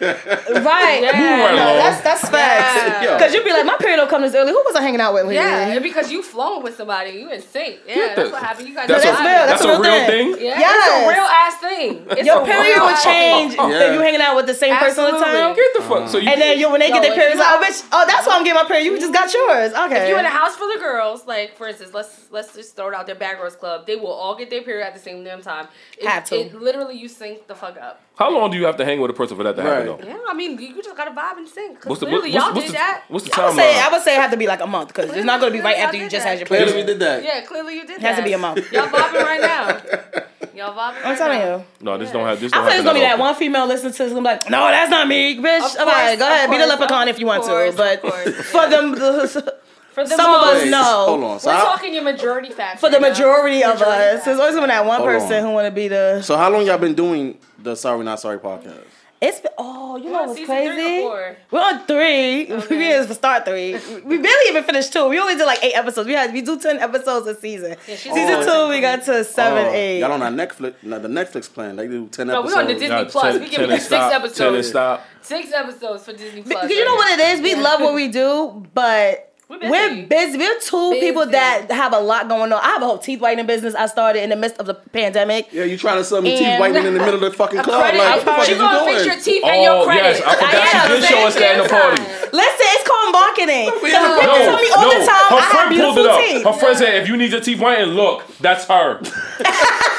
Right. 0.00 1.00
Yeah. 1.00 1.44
right 1.44 1.54
No, 1.56 1.64
along. 1.64 1.76
that's 1.78 2.00
that's 2.02 2.28
facts. 2.28 3.04
Yo. 3.04 3.14
Because 3.16 3.32
you'd 3.32 3.44
be 3.44 3.52
like, 3.52 3.64
my 3.64 3.76
period 3.78 3.96
don't 3.96 4.10
come 4.10 4.20
this 4.22 4.34
early. 4.34 4.52
Who 4.52 4.62
was 4.66 4.76
I 4.76 4.82
hanging 4.82 5.00
out 5.00 5.14
with? 5.14 5.22
lately? 5.24 5.36
Yeah, 5.36 5.78
because 5.78 6.10
you 6.12 6.22
flown 6.22 6.62
with 6.62 6.76
somebody, 6.76 7.10
you 7.12 7.30
in 7.30 7.40
sync. 7.40 7.80
Yeah, 7.86 8.14
that's 8.14 8.28
the- 8.28 8.30
what 8.30 8.42
happened. 8.42 8.68
You 8.68 8.74
guys 8.74 8.88
That's, 8.88 9.04
are 9.04 9.08
that's 9.12 9.20
a, 9.20 9.24
real. 9.24 9.32
That's 9.32 9.62
that's 9.62 9.64
a 9.64 9.68
a 9.68 9.80
real 9.80 9.90
real 9.96 10.06
thing. 10.06 10.34
thing. 10.36 10.44
Yeah, 10.46 10.58
Yes. 10.58 10.76
it's 10.76 10.92
a 10.92 11.08
real 11.08 11.28
ass 11.28 11.56
thing. 11.60 12.18
It's 12.18 12.26
Your 12.26 12.44
period 12.44 12.80
would 12.82 12.98
change 13.00 13.56
oh, 13.58 13.68
thing. 13.70 13.88
if 13.88 13.94
you 13.94 14.00
hanging 14.00 14.20
out 14.20 14.36
with 14.36 14.46
the 14.46 14.54
same 14.54 14.76
person 14.76 15.04
all 15.04 15.10
the 15.12 15.16
Absolutely. 15.24 15.40
time. 15.40 15.56
Get 15.56 15.72
the 15.74 15.82
fuck. 15.82 16.08
So 16.08 16.18
uh-huh. 16.18 16.18
you 16.18 16.28
And 16.30 16.40
then 16.40 16.58
you, 16.58 16.70
when 16.70 16.80
they 16.80 16.88
Yo, 16.88 16.94
get 16.94 17.02
their 17.02 17.12
if 17.12 17.18
periods, 17.18 17.40
like, 17.40 17.48
oh, 17.50 17.64
bitch, 17.64 17.88
oh, 17.92 18.04
that's 18.06 18.26
why 18.26 18.36
I'm 18.36 18.44
getting 18.44 18.60
my 18.60 18.68
period. 18.68 18.84
You 18.84 18.98
just 19.00 19.12
got 19.12 19.32
yours. 19.32 19.72
Okay. 19.72 20.02
If 20.04 20.08
you 20.10 20.18
in 20.18 20.24
a 20.26 20.28
house 20.28 20.54
full 20.56 20.70
of 20.70 20.80
girls, 20.80 21.26
like 21.26 21.56
for 21.56 21.66
instance, 21.68 21.94
let's 21.94 22.28
let's 22.30 22.52
just 22.52 22.76
throw 22.76 22.88
it 22.88 22.94
out 22.94 23.06
there, 23.06 23.14
Bad 23.14 23.38
Girls 23.38 23.56
Club, 23.56 23.86
they 23.86 23.96
will 23.96 24.12
all 24.12 24.36
get 24.36 24.50
their 24.50 24.62
period 24.62 24.84
at 24.86 24.92
the 24.94 25.00
same 25.00 25.24
damn 25.24 25.40
time. 25.40 25.68
It, 25.96 26.06
Have 26.06 26.24
to. 26.26 26.36
It 26.36 26.54
literally 26.60 26.98
you 26.98 27.08
sync 27.08 27.46
the 27.46 27.54
fuck 27.54 27.76
up. 27.80 28.02
How 28.14 28.30
long 28.30 28.50
do 28.50 28.58
you 28.58 28.66
have 28.66 28.76
to 28.76 28.84
hang 28.84 29.00
with 29.00 29.10
a 29.10 29.14
person 29.14 29.36
for 29.36 29.42
that 29.42 29.56
to 29.56 29.62
happen? 29.62 29.88
Right. 29.88 30.00
though? 30.00 30.06
Yeah, 30.06 30.18
I 30.28 30.34
mean 30.34 30.58
you 30.60 30.82
just 30.82 30.96
gotta 30.96 31.10
vibe 31.12 31.38
and 31.38 31.48
sync. 31.48 31.80
Cause 31.80 31.88
What's 31.90 32.00
the 32.00 32.06
clearly 32.06 32.30
what's, 32.30 32.44
y'all 32.44 32.54
what's 32.54 32.66
did 32.66 32.68
the, 32.70 32.78
that. 32.78 33.04
What's 33.08 33.24
the 33.24 33.32
I 33.34 33.44
would 33.46 33.48
time? 33.48 33.56
say 33.56 33.80
I 33.80 33.88
would 33.90 34.02
say 34.02 34.14
it 34.16 34.20
have 34.20 34.30
to 34.32 34.36
be 34.36 34.46
like 34.46 34.60
a 34.60 34.66
month 34.66 34.88
because 34.88 35.10
it's 35.10 35.24
not 35.24 35.40
going 35.40 35.52
to 35.52 35.58
be 35.58 35.62
right 35.64 35.78
after 35.78 35.96
you 35.96 36.08
just 36.08 36.24
that. 36.24 36.30
had 36.30 36.38
your 36.38 36.46
Clearly 36.46 36.66
period. 36.72 36.86
we 36.86 36.92
did 36.92 37.00
that. 37.00 37.24
Yeah, 37.24 37.40
clearly 37.40 37.74
you 37.76 37.86
did 37.86 37.96
It 37.96 38.02
has 38.02 38.18
to 38.18 38.22
be 38.22 38.32
a 38.34 38.38
month. 38.38 38.70
Y'all 38.70 38.86
vibing 38.86 39.22
right 39.24 39.40
now. 39.40 39.66
Y'all 40.54 40.74
vibing. 40.74 40.96
I'm 40.98 41.02
right 41.04 41.18
telling 41.18 41.38
now. 41.38 41.56
you. 41.56 41.64
No, 41.80 41.96
this 41.98 42.10
don't 42.10 42.26
have 42.26 42.38
this. 42.38 42.52
I 42.52 42.56
Don't 42.56 42.66
feel 42.66 42.74
it's 42.76 42.84
gonna 42.84 42.98
be 42.98 43.00
that 43.00 43.18
one 43.18 43.34
female 43.34 43.66
listening 43.66 43.92
to 43.92 43.98
this 44.04 44.12
gonna 44.12 44.20
be 44.20 44.24
like, 44.24 44.50
no, 44.50 44.66
that's 44.68 44.90
not 44.90 45.08
me, 45.08 45.38
bitch. 45.38 45.74
Of 45.74 45.80
All 45.80 45.86
right, 45.86 46.08
course, 46.08 46.18
go 46.18 46.26
ahead, 46.30 46.50
be 46.50 46.58
the 46.58 46.66
leprechaun 46.66 47.08
if 47.08 47.18
you 47.18 47.24
want 47.26 47.44
to, 47.44 47.72
but 47.76 48.04
of 48.04 48.10
course, 48.12 48.36
for 48.50 48.68
them, 48.68 48.92
the, 48.92 49.58
For 49.92 50.04
the 50.04 50.16
some 50.16 50.34
of 50.34 50.42
us 50.42 50.62
most, 50.62 50.70
know. 50.70 51.04
Hold 51.06 51.24
on. 51.24 51.40
So 51.40 51.48
We're 51.50 51.54
how, 51.56 51.64
talking 51.64 51.92
your 51.94 52.02
majority 52.02 52.50
factor. 52.50 52.78
for 52.78 52.90
the 52.90 52.98
now. 52.98 53.08
majority 53.10 53.62
of 53.62 53.78
Majority 53.78 54.16
us, 54.18 54.24
there's 54.24 54.38
always 54.40 54.54
gonna 54.54 54.66
that 54.68 54.86
one 54.86 54.98
Hold 54.98 55.08
person 55.10 55.32
on. 55.34 55.42
who 55.44 55.50
want 55.52 55.66
to 55.66 55.70
be 55.70 55.88
the. 55.88 56.22
so 56.22 56.36
how 56.36 56.50
long 56.50 56.66
y'all 56.66 56.78
been 56.78 56.94
doing 56.94 57.38
the 57.58 57.74
Sorry 57.74 58.02
Not 58.04 58.18
Sorry 58.20 58.38
podcast? 58.38 58.84
It's 59.20 59.38
been, 59.38 59.52
oh, 59.56 59.96
you 59.98 60.06
We're 60.06 60.10
know 60.10 60.22
what's 60.24 60.34
season 60.34 60.56
three 60.74 61.04
or 61.04 61.16
crazy? 61.16 61.38
We're 61.52 61.60
on 61.60 61.86
three. 61.86 62.44
We 62.46 62.54
Okay. 62.54 62.78
didn't 62.78 63.14
start 63.14 63.44
three. 63.44 63.74
We 64.04 64.18
barely 64.18 64.48
even 64.48 64.64
finished 64.64 64.92
two. 64.92 65.06
We 65.08 65.20
only 65.20 65.36
did 65.36 65.44
like 65.46 65.62
eight 65.62 65.74
episodes. 65.76 66.08
We 66.08 66.14
had 66.14 66.32
we 66.32 66.40
do 66.42 66.58
ten 66.58 66.78
episodes 66.80 67.28
a 67.28 67.36
season. 67.38 67.76
Yeah, 67.86 67.94
she's 67.94 68.12
season 68.14 68.34
on- 68.34 68.44
two, 68.44 68.68
we 68.68 68.80
got 68.80 68.96
to 69.04 69.22
seven 69.22 69.24
seven, 69.24 69.66
Oh, 69.66 69.72
eight. 69.74 70.00
Y'all 70.00 70.10
on 70.10 70.22
our 70.22 70.30
Netflix, 70.30 70.74
no, 70.82 70.98
the 70.98 71.06
Netflix 71.06 71.52
plan. 71.52 71.76
They 71.76 71.86
do 71.86 72.08
ten 72.08 72.26
No, 72.26 72.40
episodes. 72.40 72.54
we're 72.56 72.60
on 72.62 72.66
the 72.66 72.74
Disney 72.74 72.88
Nah, 72.88 73.04
Plus. 73.04 73.22
ten- 73.22 73.32
we 73.34 73.40
ten 73.48 73.50
giving 73.50 73.70
you 73.70 73.76
six 73.76 73.84
stop, 73.84 74.32
Ten 74.34 74.62
stop. 74.64 75.04
Six 75.20 75.52
episodes 75.52 76.04
for 76.04 76.12
Disney 76.14 76.42
Plus. 76.42 76.54
Because 76.54 76.70
you 76.70 76.84
know 76.84 76.94
what 76.96 77.16
it 77.20 77.24
is? 77.28 77.40
We 77.42 77.54
love 77.54 77.80
what 77.80 77.94
we 77.94 78.08
do, 78.08 78.64
but 78.74 79.31
We're 79.52 79.58
busy. 79.58 79.70
we're 79.70 80.06
busy. 80.06 80.38
We're 80.38 80.60
two 80.60 80.90
Busy. 80.92 81.00
people 81.06 81.26
that 81.26 81.70
have 81.70 81.92
a 81.92 82.00
lot 82.00 82.28
going 82.28 82.50
on. 82.52 82.58
I 82.58 82.68
have 82.72 82.80
a 82.82 82.86
whole 82.86 82.96
teeth 82.96 83.20
whitening 83.20 83.44
business 83.46 83.74
I 83.74 83.84
started 83.84 84.22
in 84.22 84.30
the 84.30 84.36
midst 84.36 84.56
of 84.58 84.64
the 84.64 84.72
pandemic. 84.74 85.48
Yeah, 85.52 85.64
you 85.64 85.76
trying 85.76 85.98
to 85.98 86.04
sell 86.04 86.22
me 86.22 86.38
teeth 86.38 86.58
whitening 86.58 86.86
in 86.86 86.94
the 86.94 87.00
middle 87.00 87.16
of 87.16 87.20
the 87.20 87.30
fucking 87.36 87.60
club? 87.60 87.82
credit- 87.82 87.98
Like, 87.98 88.16
what 88.16 88.24
the 88.24 88.30
fuck 88.32 88.44
She 88.46 88.52
you 88.52 88.58
gonna 88.58 88.84
fix 88.86 89.04
your 89.04 89.14
doing? 89.14 89.24
teeth 89.24 89.44
and 89.44 89.62
your 89.62 89.72
Oh 89.72 89.84
credit. 89.84 90.02
yes, 90.16 90.22
I 90.24 90.34
forgot 90.36 90.54
am. 90.54 90.88
she 90.88 91.00
did 91.00 91.04
show 91.10 91.26
us 91.26 91.34
that 91.36 91.56
in 91.56 91.62
the 91.64 91.68
party. 91.68 92.02
Listen, 92.32 92.66
it's 92.72 92.88
called 92.88 93.12
marketing. 93.12 93.66
We 93.82 93.90
The 93.92 93.96
don't 94.00 94.20
people 94.20 94.32
know. 94.32 94.44
tell 94.48 94.56
me 94.56 94.68
all 94.72 94.88
the 94.88 95.04
time 95.04 95.26
her 95.28 95.36
I 95.36 95.40
have 95.40 95.52
friend 95.52 95.76
pulled 95.76 95.98
it 95.98 96.06
up. 96.06 96.20
teeth. 96.24 96.44
Her 96.44 96.52
friend 96.54 96.78
said, 96.78 96.94
"If 97.02 97.08
you 97.08 97.16
need 97.18 97.30
your 97.32 97.40
teeth 97.42 97.58
whitened, 97.60 97.94
look, 97.94 98.24
that's 98.40 98.64
her." 98.72 99.00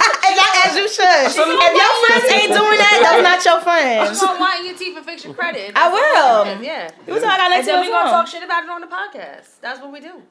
And 0.76 0.86
that, 0.86 1.30
as 1.30 1.36
you 1.36 1.36
should. 1.36 1.44
If 1.62 1.74
your 1.78 1.94
friends 2.06 2.26
ain't 2.34 2.52
doing 2.54 2.78
that, 2.80 2.96
that's 3.04 3.24
not 3.24 3.40
your 3.46 3.62
friends. 3.62 4.22
You 4.22 4.28
gonna 4.28 4.40
whiten 4.40 4.66
your 4.66 4.76
teeth 4.76 4.98
and 4.98 5.06
fix 5.06 5.24
your 5.26 5.34
credit. 5.34 5.72
I 5.76 5.90
That's 5.90 6.18
all 6.18 6.46
will. 6.46 6.52
it 6.52 6.58
is, 6.60 6.66
Yeah. 6.66 6.92
You 7.08 7.14
talking 7.14 7.24
about 7.24 7.52
And 7.52 7.68
then 7.68 7.80
we 7.82 7.88
to 7.88 7.92
gonna 7.92 8.10
talk 8.10 8.28
shit 8.28 8.44
about 8.44 8.64
it 8.64 8.70
on 8.70 8.82
the 8.82 8.88
podcast. 8.88 9.60
That's 9.62 9.80
what 9.80 9.92
we 9.92 10.00
do. 10.00 10.22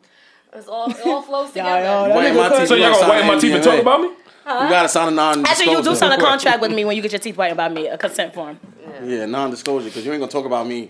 It's 0.54 0.68
all 0.68 0.90
it 0.90 1.00
all 1.06 1.22
flows 1.22 1.48
together. 1.54 1.84
y'all, 1.84 2.08
that 2.08 2.14
Whiten 2.16 2.34
nigga 2.36 2.50
my 2.50 2.58
teeth. 2.58 2.68
So 2.68 2.74
y'all 2.74 2.92
gonna 2.92 3.08
whiten 3.08 3.26
my 3.26 3.38
teeth 3.38 3.54
and 3.54 3.64
talk 3.64 3.80
about 3.80 4.00
me? 4.00 4.08
You 4.08 4.68
gotta 4.68 4.88
sign 4.88 5.08
a 5.08 5.10
non. 5.12 5.46
Actually, 5.46 5.72
you 5.72 5.82
do 5.82 5.94
sign 5.94 6.12
a 6.12 6.18
contract 6.28 6.60
with 6.60 6.72
me 6.72 6.84
when 6.84 6.96
you 6.96 7.02
get 7.02 7.12
your 7.12 7.20
teeth 7.20 7.36
whitened 7.36 7.56
by 7.56 7.68
me, 7.68 7.86
a 7.88 7.96
consent 7.96 8.34
form. 8.34 8.58
Yeah, 9.04 9.26
non-disclosure 9.26 9.86
because 9.86 10.04
you 10.04 10.12
ain't 10.12 10.20
gonna 10.20 10.30
talk 10.32 10.44
about 10.46 10.66
me 10.66 10.88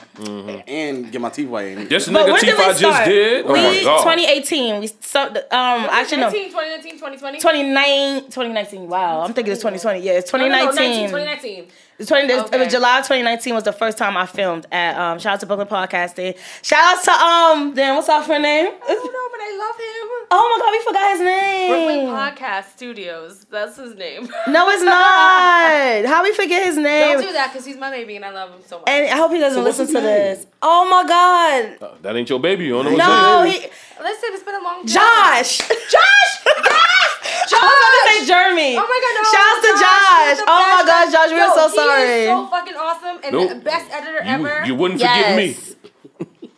and 0.66 1.10
get 1.12 1.20
my 1.20 1.30
teeth 1.30 1.48
whitened. 1.48 1.88
This 1.88 2.06
But 2.08 2.14
nigga 2.26 2.32
when 2.32 2.40
teeth 2.40 2.50
did 2.50 2.58
we 2.58 2.64
I 2.64 2.68
just 2.68 2.78
start? 2.78 3.04
did. 3.08 3.44
Oh 3.46 3.52
we 3.52 3.60
my 3.60 3.82
god. 3.84 3.98
2018. 4.02 4.80
We 4.80 4.86
so, 5.00 5.22
um 5.24 5.32
actually 5.50 6.18
no 6.18 6.30
2019, 6.30 6.98
2019, 6.98 6.98
2020. 6.98 7.40
29 7.40 8.22
2019. 8.24 8.88
Wow, 8.88 9.20
I'm 9.22 9.32
thinking 9.34 9.52
it's 9.52 9.60
2020. 9.62 10.00
Yeah, 10.00 10.12
it's 10.12 10.32
No, 10.32 10.38
no, 10.38 10.48
no, 10.48 10.70
2019. 10.72 11.10
19, 11.10 11.10
2019. 11.10 11.68
The 11.98 12.06
20, 12.06 12.26
this- 12.26 12.50
It 12.50 12.58
was 12.58 12.72
July 12.72 12.98
2019 12.98 13.54
was 13.54 13.64
the 13.64 13.72
first 13.72 13.98
time 13.98 14.16
I 14.16 14.26
filmed 14.26 14.66
at 14.72 14.98
um, 14.98 15.18
shout 15.18 15.34
out 15.34 15.40
to 15.40 15.46
Brooklyn 15.46 15.68
Podcasting. 15.68 16.36
Shout 16.62 16.82
out 16.82 17.04
to 17.04 17.10
um 17.12 17.74
damn 17.74 17.96
what's 17.96 18.08
our 18.08 18.22
friend 18.22 18.42
name? 18.42 18.66
I 18.66 18.88
don't 18.88 19.04
know, 19.04 19.28
but 19.30 19.40
I 19.40 19.56
love 19.58 19.76
him. 19.76 20.28
Oh 20.34 20.48
my 20.48 20.64
god, 20.64 20.72
we 20.72 20.80
forgot 20.84 21.12
his 21.12 21.20
name. 21.20 21.70
Brooklyn 21.70 22.06
Podcast 22.16 22.72
Studios. 22.76 23.44
That's 23.50 23.76
his 23.76 23.94
name. 23.94 24.28
No, 24.48 24.68
it's 24.70 24.82
not. 24.92 26.06
How 26.06 26.22
we 26.22 26.32
forget 26.32 26.64
his 26.66 26.76
name? 26.76 27.18
Don't 27.18 27.26
do 27.26 27.32
that 27.34 27.52
because 27.52 27.66
he's 27.66 27.76
my 27.82 27.90
baby 27.90 28.16
and 28.16 28.24
I 28.24 28.30
love 28.30 28.50
him 28.54 28.60
so 28.64 28.78
much. 28.78 28.88
And 28.88 29.10
I 29.10 29.16
hope 29.16 29.32
he 29.32 29.38
doesn't 29.38 29.62
what's 29.62 29.78
listen 29.78 29.94
to 29.94 30.00
name? 30.00 30.06
this. 30.38 30.46
Oh 30.62 30.88
my 30.88 31.02
god. 31.06 31.82
Uh, 31.82 31.94
That 32.02 32.16
ain't 32.16 32.30
your 32.30 32.38
baby. 32.40 32.64
You 32.64 32.72
don't 32.74 32.84
know 32.86 32.90
what 32.92 32.98
No, 32.98 33.40
I'm 33.42 33.46
he 33.46 33.58
Listen, 34.00 34.28
it's 34.32 34.42
been 34.42 34.54
a 34.54 34.62
long 34.64 34.86
time. 34.86 34.86
Josh. 34.86 35.58
Josh. 35.94 36.32
Josh. 36.46 37.52
I 37.54 37.60
was 37.60 37.78
about 37.78 37.92
to 37.92 38.02
say 38.08 38.26
Jeremy. 38.26 38.76
Oh 38.78 38.86
my 38.86 38.98
god, 39.04 39.14
no. 39.18 39.22
Shouts 39.34 39.60
to 39.66 39.72
Josh. 39.82 40.28
He's 40.30 40.38
the 40.38 40.44
Oh 40.48 40.62
my 40.62 40.82
best. 40.82 40.86
gosh, 40.86 41.12
Josh, 41.12 41.30
we're 41.30 41.46
Yo, 41.46 41.54
so 41.54 41.68
he 41.68 41.76
sorry. 41.76 42.22
Is 42.22 42.28
so 42.28 42.46
fucking 42.46 42.74
awesome 42.74 43.16
and 43.24 43.32
Nope. 43.34 43.48
the 43.50 43.54
best 43.56 43.90
editor 43.92 44.22
You, 44.24 44.30
ever. 44.46 44.66
you 44.66 44.74
wouldn't 44.74 45.00
forget 45.00 45.36
me. 45.36 45.46
Yes. 45.48 45.74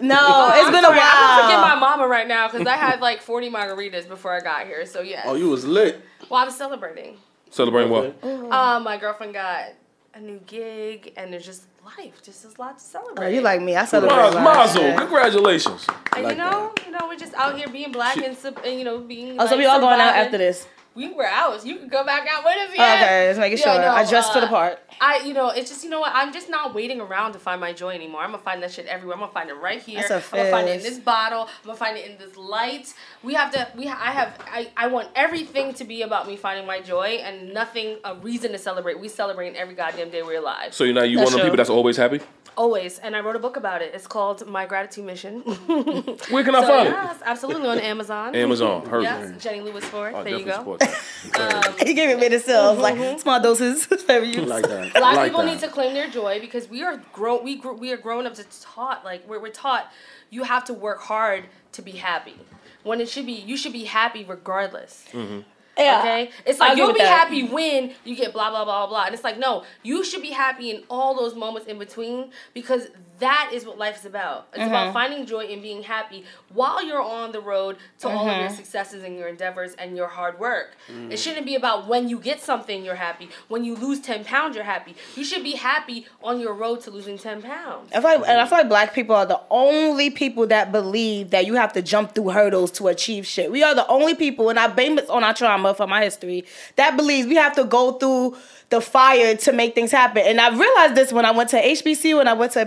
No, 0.00 0.52
it's 0.54 0.66
I'm 0.66 0.72
been 0.72 0.84
a 0.84 0.88
sorry, 0.88 1.00
I'm 1.02 1.36
gonna 1.36 1.42
forget 1.48 1.60
my 1.60 1.74
mama 1.80 2.06
right 2.06 2.28
now 2.28 2.48
because 2.48 2.66
I 2.66 2.76
had 2.76 3.00
like 3.00 3.22
40 3.22 3.50
margaritas 3.50 4.06
before 4.08 4.32
I 4.32 4.40
got 4.40 4.66
here. 4.66 4.84
So 4.86 5.00
yeah. 5.00 5.22
Oh, 5.26 5.34
you 5.34 5.48
was 5.48 5.64
lit. 5.64 6.00
well, 6.30 6.42
I'm 6.44 6.50
celebrating. 6.50 7.16
Celebrating 7.50 7.90
what? 7.90 8.16
Uh, 8.22 8.80
my 8.80 8.96
girlfriend 8.98 9.32
got 9.32 9.66
a 10.14 10.20
new 10.20 10.40
gig, 10.46 11.12
and 11.16 11.32
there's 11.32 11.44
just 11.44 11.64
life. 11.84 12.22
Just 12.22 12.42
there's 12.42 12.54
a 12.56 12.60
lot 12.60 12.78
to 12.78 12.84
celebrate. 12.84 13.26
Oh, 13.26 13.28
you 13.28 13.40
like 13.40 13.60
me? 13.60 13.74
I 13.76 13.84
celebrate. 13.84 14.16
Maz- 14.16 14.32
a 14.32 14.36
lot. 14.36 14.44
Mazel, 14.44 14.98
congratulations. 14.98 15.86
And 16.14 16.24
like 16.24 16.36
you 16.36 16.42
know, 16.42 16.72
you 16.86 16.92
know, 16.92 17.06
we're 17.08 17.16
just 17.16 17.34
out 17.34 17.56
here 17.56 17.68
being 17.68 17.92
black 17.92 18.16
and, 18.16 18.36
and 18.64 18.78
you 18.78 18.84
know 18.84 18.98
being. 19.00 19.36
Oh, 19.40 19.46
so 19.46 19.56
we 19.56 19.66
all 19.66 19.80
going 19.80 20.00
out 20.00 20.14
after 20.14 20.38
this. 20.38 20.66
We 20.94 21.12
were 21.12 21.26
out. 21.26 21.66
You 21.66 21.76
can 21.76 21.88
go 21.88 22.04
back 22.04 22.28
out 22.30 22.44
with 22.44 22.56
us. 22.56 22.76
Yeah. 22.76 22.94
Okay, 22.94 23.26
just 23.30 23.40
making 23.40 23.58
sure. 23.58 23.74
Yeah, 23.74 23.80
no, 23.80 23.88
I 23.88 24.08
dressed 24.08 24.32
for 24.32 24.40
the 24.40 24.46
uh, 24.46 24.50
part. 24.50 24.78
I, 25.00 25.22
you 25.26 25.34
know, 25.34 25.48
it's 25.48 25.68
just, 25.68 25.82
you 25.82 25.90
know 25.90 25.98
what? 25.98 26.12
I'm 26.14 26.32
just 26.32 26.48
not 26.48 26.72
waiting 26.72 27.00
around 27.00 27.32
to 27.32 27.40
find 27.40 27.60
my 27.60 27.72
joy 27.72 27.90
anymore. 27.90 28.20
I'm 28.20 28.30
gonna 28.30 28.42
find 28.42 28.62
that 28.62 28.70
shit 28.70 28.86
everywhere. 28.86 29.16
I'm 29.16 29.20
gonna 29.20 29.32
find 29.32 29.50
it 29.50 29.54
right 29.54 29.82
here. 29.82 30.04
That's 30.08 30.10
a 30.10 30.36
I'm 30.36 30.44
gonna 30.44 30.50
find 30.50 30.68
it 30.68 30.76
in 30.76 30.82
this 30.82 30.98
bottle. 30.98 31.42
I'm 31.42 31.66
gonna 31.66 31.78
find 31.78 31.96
it 31.96 32.08
in 32.08 32.16
this 32.18 32.36
light. 32.36 32.94
We 33.24 33.34
have 33.34 33.50
to. 33.52 33.68
We. 33.76 33.88
I 33.88 34.12
have. 34.12 34.38
I. 34.46 34.70
I 34.76 34.86
want 34.86 35.08
everything 35.16 35.74
to 35.74 35.84
be 35.84 36.02
about 36.02 36.28
me 36.28 36.36
finding 36.36 36.66
my 36.66 36.80
joy 36.80 37.18
and 37.22 37.52
nothing 37.52 37.98
a 38.04 38.14
reason 38.14 38.52
to 38.52 38.58
celebrate. 38.58 39.00
We 39.00 39.08
celebrate 39.08 39.56
every 39.56 39.74
goddamn 39.74 40.10
day 40.10 40.22
we're 40.22 40.38
alive. 40.38 40.74
So 40.74 40.84
you 40.84 40.92
know 40.92 41.02
you 41.02 41.18
That's 41.18 41.32
one 41.32 41.40
of 41.40 41.44
the 41.44 41.44
people 41.44 41.56
that's 41.56 41.70
always 41.70 41.96
happy. 41.96 42.20
Always. 42.56 42.98
And 43.00 43.16
I 43.16 43.20
wrote 43.20 43.36
a 43.36 43.40
book 43.40 43.56
about 43.56 43.82
it. 43.82 43.92
It's 43.94 44.06
called 44.06 44.46
My 44.46 44.64
Gratitude 44.66 45.04
Mission. 45.04 45.40
Where 45.42 46.44
can 46.44 46.54
I 46.54 46.60
So, 46.60 46.68
find 46.68 46.88
yes, 46.88 47.20
absolutely 47.24 47.68
on 47.68 47.78
Amazon. 47.80 48.34
Amazon. 48.34 48.86
Heard 48.86 49.02
Yes, 49.02 49.30
it. 49.30 49.40
Jenny 49.40 49.60
Lewis 49.60 49.84
Ford. 49.84 50.12
Oh, 50.14 50.20
I 50.20 50.22
there 50.22 50.38
you 50.38 50.44
go. 50.44 50.52
support 50.58 50.80
that. 50.80 50.94
Um, 51.34 51.74
he 51.86 51.94
gave 51.94 52.10
it 52.10 52.16
me 52.16 52.20
medicine. 52.20 52.78
Like 52.80 52.96
mm-hmm. 52.96 53.18
small 53.18 53.40
doses 53.40 53.86
for 54.06 54.18
you. 54.18 54.42
Like 54.42 54.68
that. 54.68 54.94
I 54.94 54.98
Black 55.00 55.16
like 55.16 55.30
people 55.30 55.42
that. 55.42 55.50
need 55.52 55.60
to 55.60 55.68
claim 55.68 55.94
their 55.94 56.08
joy 56.08 56.38
because 56.38 56.68
we 56.68 56.82
are 56.82 56.98
grown. 57.12 57.42
We 57.44 57.56
gr- 57.56 57.72
we 57.72 57.92
are 57.92 57.96
grown 57.96 58.26
up 58.26 58.34
to 58.34 58.44
taught 58.60 59.04
like 59.04 59.26
we're, 59.28 59.40
we're 59.40 59.48
taught 59.50 59.90
you 60.30 60.42
have 60.44 60.64
to 60.66 60.74
work 60.74 61.00
hard 61.00 61.46
to 61.72 61.82
be 61.82 61.92
happy. 61.92 62.34
When 62.82 63.00
it 63.00 63.08
should 63.08 63.24
be 63.26 63.32
you 63.32 63.56
should 63.56 63.72
be 63.72 63.84
happy 63.84 64.22
regardless. 64.24 65.06
Mm-hmm. 65.12 65.40
Yeah. 65.76 66.00
Okay, 66.00 66.30
it's 66.46 66.60
like 66.60 66.76
you'll 66.76 66.92
be 66.92 67.00
that. 67.00 67.18
happy 67.20 67.46
when 67.48 67.92
you 68.04 68.14
get 68.14 68.32
blah 68.32 68.50
blah 68.50 68.64
blah 68.64 68.86
blah, 68.86 69.04
and 69.04 69.14
it's 69.14 69.24
like 69.24 69.38
no, 69.38 69.64
you 69.82 70.04
should 70.04 70.22
be 70.22 70.30
happy 70.30 70.70
in 70.70 70.84
all 70.88 71.14
those 71.14 71.34
moments 71.34 71.68
in 71.68 71.78
between 71.78 72.30
because 72.52 72.88
that 73.20 73.50
is 73.52 73.64
what 73.64 73.78
life 73.78 73.98
is 73.98 74.04
about. 74.04 74.48
It's 74.54 74.64
about 74.64 74.84
Mm-hmm. 74.84 74.92
finding 74.92 75.26
joy 75.26 75.44
and 75.46 75.62
being 75.62 75.82
happy 75.84 76.24
while 76.52 76.84
you're 76.84 77.00
on 77.02 77.32
the 77.32 77.40
road 77.40 77.76
to 78.00 78.08
all 78.08 78.28
of 78.28 78.36
your 78.38 78.46
Mm-hmm. 78.48 78.56
successes 78.56 79.02
and 79.04 79.16
your 79.16 79.28
endeavors 79.28 79.74
and 79.74 79.96
your 79.96 80.08
hard 80.08 80.38
work. 80.40 80.76
It 80.88 81.18
shouldn't 81.18 81.46
be 81.46 81.54
about 81.54 81.86
when 81.86 82.08
you 82.08 82.18
get 82.18 82.40
something 82.40 82.84
you're 82.84 82.94
happy. 82.96 83.28
When 83.48 83.64
you 83.64 83.76
lose 83.76 84.00
ten 84.00 84.24
pounds, 84.24 84.56
you're 84.56 84.64
happy. 84.64 84.96
You 85.16 85.24
should 85.24 85.42
be 85.44 85.52
happy 85.52 86.06
on 86.22 86.40
your 86.40 86.54
road 86.54 86.80
to 86.82 86.90
losing 86.90 87.16
ten 87.18 87.40
pounds. 87.40 87.90
I 87.94 88.00
like, 88.00 88.18
and 88.28 88.40
I 88.40 88.46
feel 88.46 88.58
like 88.58 88.68
black 88.68 88.94
people 88.94 89.14
are 89.14 89.26
the 89.26 89.40
only 89.50 90.10
people 90.10 90.46
that 90.48 90.72
believe 90.72 91.30
that 91.30 91.46
you 91.46 91.54
have 91.54 91.72
to 91.74 91.82
jump 91.82 92.14
through 92.14 92.30
hurdles 92.30 92.70
to 92.72 92.88
achieve 92.88 93.26
shit. 93.26 93.50
We 93.50 93.62
are 93.62 93.74
the 93.74 93.86
only 93.86 94.14
people, 94.14 94.50
and 94.50 94.58
I 94.58 94.68
blame 94.68 94.98
it 94.98 95.08
on 95.08 95.22
our 95.24 95.34
trauma 95.34 95.74
from 95.74 95.92
our 95.92 96.00
history, 96.02 96.44
that 96.76 96.96
believes 96.96 97.26
we 97.28 97.36
have 97.36 97.54
to 97.56 97.64
go 97.64 97.92
through 97.92 98.36
the 98.70 98.80
fire 98.80 99.36
to 99.36 99.52
make 99.52 99.74
things 99.74 99.92
happen. 99.92 100.22
And 100.26 100.40
I 100.40 100.48
realized 100.48 100.94
this 100.96 101.12
when 101.12 101.24
I 101.24 101.30
went 101.30 101.50
to 101.50 101.60
HBCU 101.62 102.18
and 102.18 102.28
I 102.28 102.32
went 102.32 102.52
to 102.52 102.64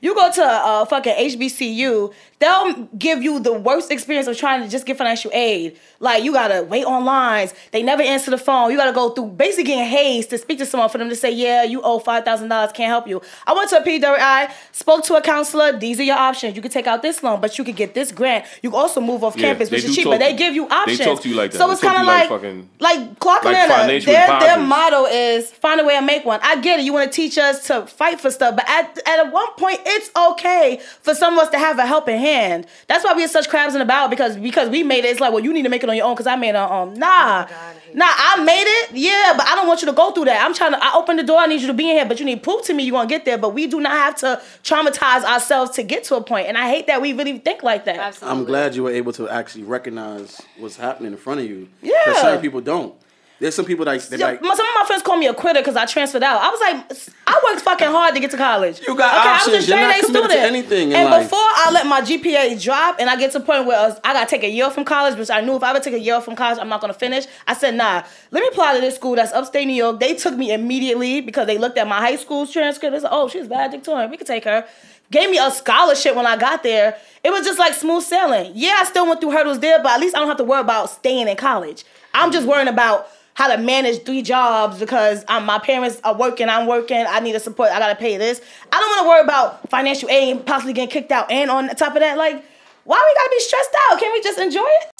You 0.00 0.14
go 0.14 0.30
to 0.32 0.42
a 0.42 0.86
fucking 0.88 1.14
HBCU, 1.14 2.12
they'll 2.38 2.72
give 2.98 3.22
you 3.22 3.40
the 3.40 3.52
worst 3.52 3.90
experience 3.90 4.26
of 4.26 4.36
trying 4.36 4.62
to 4.62 4.68
just 4.68 4.86
get 4.86 4.96
financial 4.96 5.30
aid. 5.34 5.78
Like 5.98 6.24
you 6.24 6.32
gotta 6.32 6.62
wait 6.62 6.84
on 6.84 7.04
lines. 7.04 7.52
They 7.72 7.82
never 7.82 8.02
answer 8.02 8.30
the 8.30 8.38
phone. 8.38 8.70
You 8.70 8.76
gotta 8.76 8.92
go 8.92 9.10
through 9.10 9.26
basically 9.28 9.64
getting 9.64 9.84
hazed 9.84 10.30
to 10.30 10.38
speak 10.38 10.58
to 10.58 10.66
someone 10.66 10.88
for 10.88 10.98
them 10.98 11.08
to 11.10 11.16
say, 11.16 11.30
yeah, 11.30 11.62
you 11.62 11.82
owe 11.82 11.98
five 11.98 12.24
thousand 12.24 12.48
dollars, 12.48 12.72
can't 12.72 12.88
help 12.88 13.06
you. 13.06 13.20
I 13.46 13.52
went 13.52 13.68
to 13.70 13.78
a 13.78 13.82
PWI, 13.82 14.50
spoke 14.72 15.04
to 15.04 15.14
a 15.16 15.20
counselor. 15.22 15.78
These 15.78 16.00
are 16.00 16.04
your 16.04 16.16
options. 16.16 16.56
You 16.56 16.62
can 16.62 16.70
take 16.70 16.86
out 16.86 17.02
this 17.02 17.22
loan, 17.22 17.40
but 17.40 17.58
you 17.58 17.64
could 17.64 17.76
get 17.76 17.94
this 17.94 18.12
grant. 18.12 18.46
You 18.62 18.70
can 18.70 18.78
also 18.78 19.00
move 19.00 19.22
off 19.24 19.36
campus, 19.36 19.68
they 19.68 19.76
which 19.76 19.84
is 19.84 19.94
cheaper. 19.96 20.16
They 20.18 20.34
give 20.34 20.54
you 20.54 20.68
options. 20.68 20.98
they 20.98 21.04
talk 21.04 21.20
to 21.22 21.28
you 21.28 21.34
like 21.34 21.50
that. 21.52 21.58
So 21.58 21.70
it's 21.70 21.80
kind 21.80 21.98
of 22.00 22.06
like 22.06 22.30
like 22.30 22.40
fucking- 22.40 22.70
like 22.78 23.18
Clark 23.20 23.44
like 23.44 23.68
financial 23.68 24.12
Their, 24.12 24.26
their 24.40 24.58
motto 24.58 25.04
is 25.06 25.50
find 25.50 25.80
a 25.80 25.84
way 25.84 25.96
to 25.96 26.02
make 26.02 26.24
one. 26.24 26.40
I 26.42 26.60
get 26.60 26.80
it. 26.80 26.84
You 26.86 26.92
want 26.94 27.10
to 27.12 27.14
teach 27.14 27.36
us 27.36 27.66
to 27.66 27.86
fight 27.86 28.20
for 28.20 28.30
stuff, 28.30 28.56
but 28.56 28.68
at 28.68 28.98
at 29.06 29.29
one 29.32 29.52
point, 29.54 29.80
it's 29.84 30.10
okay 30.16 30.80
for 31.02 31.14
some 31.14 31.34
of 31.34 31.44
us 31.44 31.50
to 31.50 31.58
have 31.58 31.78
a 31.78 31.86
helping 31.86 32.18
hand. 32.18 32.66
That's 32.88 33.04
why 33.04 33.14
we 33.14 33.24
are 33.24 33.28
such 33.28 33.48
crabs 33.48 33.74
in 33.74 33.80
the 33.80 33.84
barrel 33.84 34.08
because 34.08 34.36
because 34.36 34.68
we 34.68 34.82
made 34.82 35.04
it. 35.04 35.08
It's 35.08 35.20
like, 35.20 35.32
well, 35.32 35.42
you 35.42 35.52
need 35.52 35.62
to 35.62 35.68
make 35.68 35.82
it 35.82 35.88
on 35.88 35.96
your 35.96 36.06
own 36.06 36.14
because 36.14 36.26
I 36.26 36.36
made 36.36 36.50
it 36.50 36.56
on. 36.56 36.88
Um, 36.88 36.94
nah, 36.94 37.44
God, 37.44 37.50
I 37.50 37.74
nah, 37.94 38.06
I 38.08 38.42
made 38.44 38.64
it. 38.66 38.90
Yeah, 38.92 39.34
but 39.36 39.46
I 39.46 39.54
don't 39.54 39.66
want 39.66 39.82
you 39.82 39.86
to 39.86 39.92
go 39.92 40.12
through 40.12 40.26
that. 40.26 40.44
I'm 40.44 40.54
trying 40.54 40.72
to. 40.72 40.78
I 40.82 40.94
open 40.94 41.16
the 41.16 41.22
door. 41.22 41.38
I 41.38 41.46
need 41.46 41.60
you 41.60 41.66
to 41.66 41.74
be 41.74 41.90
in 41.90 41.96
here, 41.96 42.06
but 42.06 42.18
you 42.18 42.26
need 42.26 42.42
proof 42.42 42.64
to 42.66 42.74
me 42.74 42.84
you're 42.84 42.92
gonna 42.92 43.08
get 43.08 43.24
there. 43.24 43.38
But 43.38 43.54
we 43.54 43.66
do 43.66 43.80
not 43.80 43.92
have 43.92 44.16
to 44.16 44.42
traumatize 44.62 45.24
ourselves 45.24 45.72
to 45.72 45.82
get 45.82 46.04
to 46.04 46.16
a 46.16 46.22
point. 46.22 46.46
And 46.48 46.56
I 46.56 46.68
hate 46.68 46.86
that 46.86 47.00
we 47.00 47.12
really 47.12 47.38
think 47.38 47.62
like 47.62 47.84
that. 47.86 47.96
Absolutely. 47.98 48.38
I'm 48.38 48.44
glad 48.44 48.74
you 48.74 48.84
were 48.84 48.90
able 48.92 49.12
to 49.14 49.28
actually 49.28 49.64
recognize 49.64 50.40
what's 50.58 50.76
happening 50.76 51.12
in 51.12 51.18
front 51.18 51.40
of 51.40 51.46
you. 51.46 51.68
Yeah. 51.82 51.92
Because 52.04 52.20
certain 52.20 52.40
people 52.40 52.60
don't. 52.60 52.94
There's 53.40 53.54
some 53.54 53.64
people 53.64 53.86
that 53.86 53.98
they 54.02 54.18
Yo, 54.18 54.26
like. 54.26 54.38
some 54.40 54.50
of 54.50 54.58
my 54.58 54.84
friends 54.86 55.02
call 55.02 55.16
me 55.16 55.26
a 55.26 55.32
quitter 55.32 55.60
because 55.60 55.74
I 55.74 55.86
transferred 55.86 56.22
out. 56.22 56.42
I 56.42 56.50
was 56.50 56.60
like, 56.60 57.10
I 57.26 57.40
worked 57.42 57.62
fucking 57.62 57.88
hard 57.88 58.14
to 58.14 58.20
get 58.20 58.30
to 58.32 58.36
college. 58.36 58.80
You 58.86 58.94
got 58.94 59.14
I 59.14 59.36
options. 59.36 59.56
was 59.56 59.64
a 59.64 59.68
You're 59.68 59.78
straight 59.78 59.80
not 59.80 59.98
A 59.98 60.06
committed 60.06 60.12
to 60.30 60.36
student. 60.36 60.54
anything 60.54 60.88
in 60.90 60.96
and 60.96 61.10
life. 61.10 61.22
before 61.24 61.38
I 61.40 61.70
let 61.72 61.86
my 61.86 62.02
GPA 62.02 62.62
drop 62.62 62.96
and 63.00 63.08
I 63.08 63.16
get 63.16 63.32
to 63.32 63.38
the 63.38 63.44
point 63.46 63.64
where 63.66 63.78
I, 63.78 63.88
was- 63.88 63.98
I 64.04 64.12
got 64.12 64.28
to 64.28 64.30
take 64.30 64.44
a 64.44 64.50
year 64.50 64.68
from 64.70 64.84
college, 64.84 65.16
which 65.18 65.30
I 65.30 65.40
knew 65.40 65.56
if 65.56 65.62
I 65.62 65.70
ever 65.70 65.80
take 65.80 65.94
a 65.94 65.98
year 65.98 66.20
from 66.20 66.36
college, 66.36 66.58
I'm 66.60 66.68
not 66.68 66.82
going 66.82 66.92
to 66.92 66.98
finish. 66.98 67.24
I 67.48 67.54
said, 67.54 67.74
nah, 67.76 68.02
let 68.30 68.42
me 68.42 68.48
apply 68.52 68.74
to 68.74 68.80
this 68.82 68.96
school 68.96 69.16
that's 69.16 69.32
upstate 69.32 69.66
New 69.66 69.72
York. 69.74 70.00
They 70.00 70.14
took 70.14 70.36
me 70.36 70.52
immediately 70.52 71.22
because 71.22 71.46
they 71.46 71.56
looked 71.56 71.78
at 71.78 71.88
my 71.88 71.98
high 71.98 72.16
school's 72.16 72.52
transcript. 72.52 72.92
They 72.94 73.00
said, 73.00 73.08
oh, 73.10 73.28
she's 73.28 73.48
bad 73.48 73.70
valedictorian. 73.70 74.10
We 74.10 74.18
could 74.18 74.26
take 74.26 74.44
her. 74.44 74.66
Gave 75.10 75.30
me 75.30 75.38
a 75.38 75.50
scholarship 75.50 76.14
when 76.14 76.26
I 76.26 76.36
got 76.36 76.62
there. 76.62 76.96
It 77.24 77.30
was 77.30 77.44
just 77.46 77.58
like 77.58 77.72
smooth 77.72 78.02
sailing. 78.04 78.52
Yeah, 78.54 78.76
I 78.80 78.84
still 78.84 79.06
went 79.06 79.20
through 79.20 79.30
hurdles 79.32 79.60
there, 79.60 79.82
but 79.82 79.92
at 79.92 80.00
least 80.00 80.14
I 80.14 80.18
don't 80.18 80.28
have 80.28 80.36
to 80.36 80.44
worry 80.44 80.60
about 80.60 80.90
staying 80.90 81.26
in 81.26 81.36
college. 81.36 81.84
I'm 82.14 82.30
just 82.32 82.46
worrying 82.46 82.68
about 82.68 83.08
how 83.40 83.48
to 83.48 83.56
manage 83.56 84.02
three 84.02 84.20
jobs 84.20 84.78
because 84.78 85.24
um, 85.26 85.46
my 85.46 85.58
parents 85.58 85.98
are 86.04 86.14
working, 86.14 86.50
I'm 86.50 86.66
working, 86.66 87.06
I 87.08 87.20
need 87.20 87.32
to 87.32 87.40
support, 87.40 87.70
I 87.70 87.78
gotta 87.78 87.94
pay 87.94 88.18
this. 88.18 88.38
I 88.70 88.78
don't 88.78 88.98
wanna 88.98 89.08
worry 89.08 89.22
about 89.22 89.66
financial 89.70 90.10
aid 90.10 90.44
possibly 90.44 90.74
getting 90.74 90.90
kicked 90.90 91.10
out. 91.10 91.30
And 91.30 91.50
on 91.50 91.66
top 91.70 91.94
of 91.94 92.00
that, 92.00 92.18
like, 92.18 92.44
why 92.84 93.02
we 93.02 93.14
gotta 93.18 93.30
be 93.30 93.40
stressed 93.40 93.74
out? 93.88 93.98
Can 93.98 94.12
we 94.12 94.20
just 94.20 94.38
enjoy 94.38 94.66
it? 94.66 94.90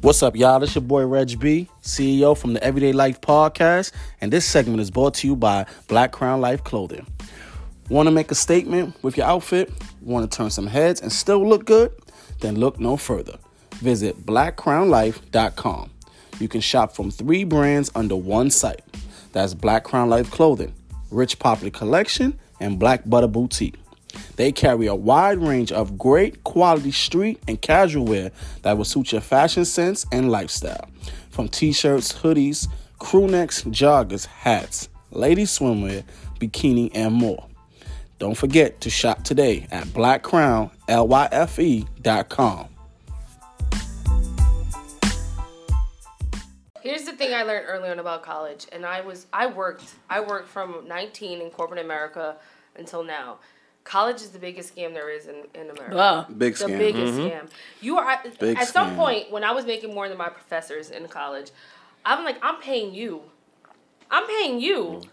What's 0.00 0.22
up, 0.22 0.34
y'all? 0.34 0.62
It's 0.62 0.74
your 0.74 0.80
boy 0.80 1.04
Reg 1.04 1.38
B, 1.38 1.68
CEO 1.82 2.34
from 2.34 2.54
the 2.54 2.64
Everyday 2.64 2.94
Life 2.94 3.20
Podcast, 3.20 3.92
and 4.22 4.32
this 4.32 4.46
segment 4.46 4.80
is 4.80 4.90
brought 4.90 5.12
to 5.16 5.26
you 5.26 5.36
by 5.36 5.66
Black 5.88 6.10
Crown 6.10 6.40
Life 6.40 6.64
Clothing. 6.64 7.06
Want 7.90 8.06
to 8.06 8.10
make 8.10 8.30
a 8.30 8.34
statement 8.34 8.96
with 9.02 9.18
your 9.18 9.26
outfit? 9.26 9.70
Want 10.02 10.30
to 10.30 10.36
turn 10.36 10.50
some 10.50 10.66
heads 10.66 11.00
and 11.00 11.12
still 11.12 11.46
look 11.46 11.64
good? 11.64 11.92
Then 12.40 12.56
look 12.56 12.80
no 12.80 12.96
further. 12.96 13.38
Visit 13.76 14.26
blackcrownlife.com. 14.26 15.90
You 16.40 16.48
can 16.48 16.60
shop 16.60 16.92
from 16.92 17.10
three 17.10 17.44
brands 17.44 17.90
under 17.94 18.16
one 18.16 18.50
site. 18.50 18.82
That's 19.32 19.54
Black 19.54 19.84
Crown 19.84 20.10
Life 20.10 20.30
Clothing, 20.30 20.74
Rich 21.10 21.38
Popular 21.38 21.70
Collection, 21.70 22.38
and 22.58 22.78
Black 22.78 23.08
Butter 23.08 23.28
Boutique. 23.28 23.76
They 24.36 24.52
carry 24.52 24.86
a 24.86 24.94
wide 24.94 25.38
range 25.38 25.72
of 25.72 25.96
great 25.96 26.44
quality 26.44 26.90
street 26.90 27.40
and 27.48 27.60
casual 27.60 28.04
wear 28.04 28.30
that 28.62 28.76
will 28.76 28.84
suit 28.84 29.12
your 29.12 29.20
fashion 29.20 29.64
sense 29.64 30.04
and 30.12 30.30
lifestyle. 30.30 30.88
From 31.30 31.48
t 31.48 31.72
shirts, 31.72 32.12
hoodies, 32.12 32.68
crew 32.98 33.26
necks, 33.28 33.62
joggers, 33.64 34.26
hats, 34.26 34.88
lady 35.10 35.44
swimwear, 35.44 36.04
bikini, 36.40 36.90
and 36.94 37.14
more. 37.14 37.46
Don't 38.22 38.36
forget 38.36 38.80
to 38.82 38.88
shop 38.88 39.24
today 39.24 39.66
at 39.72 39.88
blackcrownlyfe.com. 39.88 42.68
Here's 46.80 47.02
the 47.02 47.14
thing 47.14 47.34
I 47.34 47.42
learned 47.42 47.66
early 47.66 47.88
on 47.88 47.98
about 47.98 48.22
college, 48.22 48.68
and 48.70 48.86
I 48.86 49.00
was 49.00 49.26
I 49.32 49.48
worked 49.48 49.96
I 50.08 50.20
worked 50.20 50.46
from 50.46 50.86
19 50.86 51.40
in 51.40 51.50
corporate 51.50 51.84
America 51.84 52.36
until 52.76 53.02
now. 53.02 53.38
college 53.82 54.18
is 54.18 54.28
the 54.28 54.38
biggest 54.38 54.76
scam 54.76 54.94
there 54.94 55.10
is 55.10 55.26
in, 55.26 55.42
in 55.56 55.70
America. 55.70 55.96
Wow. 55.96 56.26
Big 56.38 56.54
the 56.54 56.66
scam. 56.66 56.68
The 56.68 56.78
biggest 56.78 57.14
mm-hmm. 57.14 57.26
scam. 57.26 57.50
You 57.80 57.98
are 57.98 58.08
at, 58.08 58.38
Big 58.38 58.56
at 58.56 58.68
some 58.68 58.90
scam. 58.90 58.96
point 58.96 59.32
when 59.32 59.42
I 59.42 59.50
was 59.50 59.66
making 59.66 59.92
more 59.92 60.08
than 60.08 60.16
my 60.16 60.28
professors 60.28 60.90
in 60.90 61.08
college, 61.08 61.50
I'm 62.04 62.24
like, 62.24 62.38
I'm 62.40 62.60
paying 62.60 62.94
you. 62.94 63.22
I'm 64.12 64.28
paying 64.28 64.60
you 64.60 65.00
mm-hmm. 65.00 65.08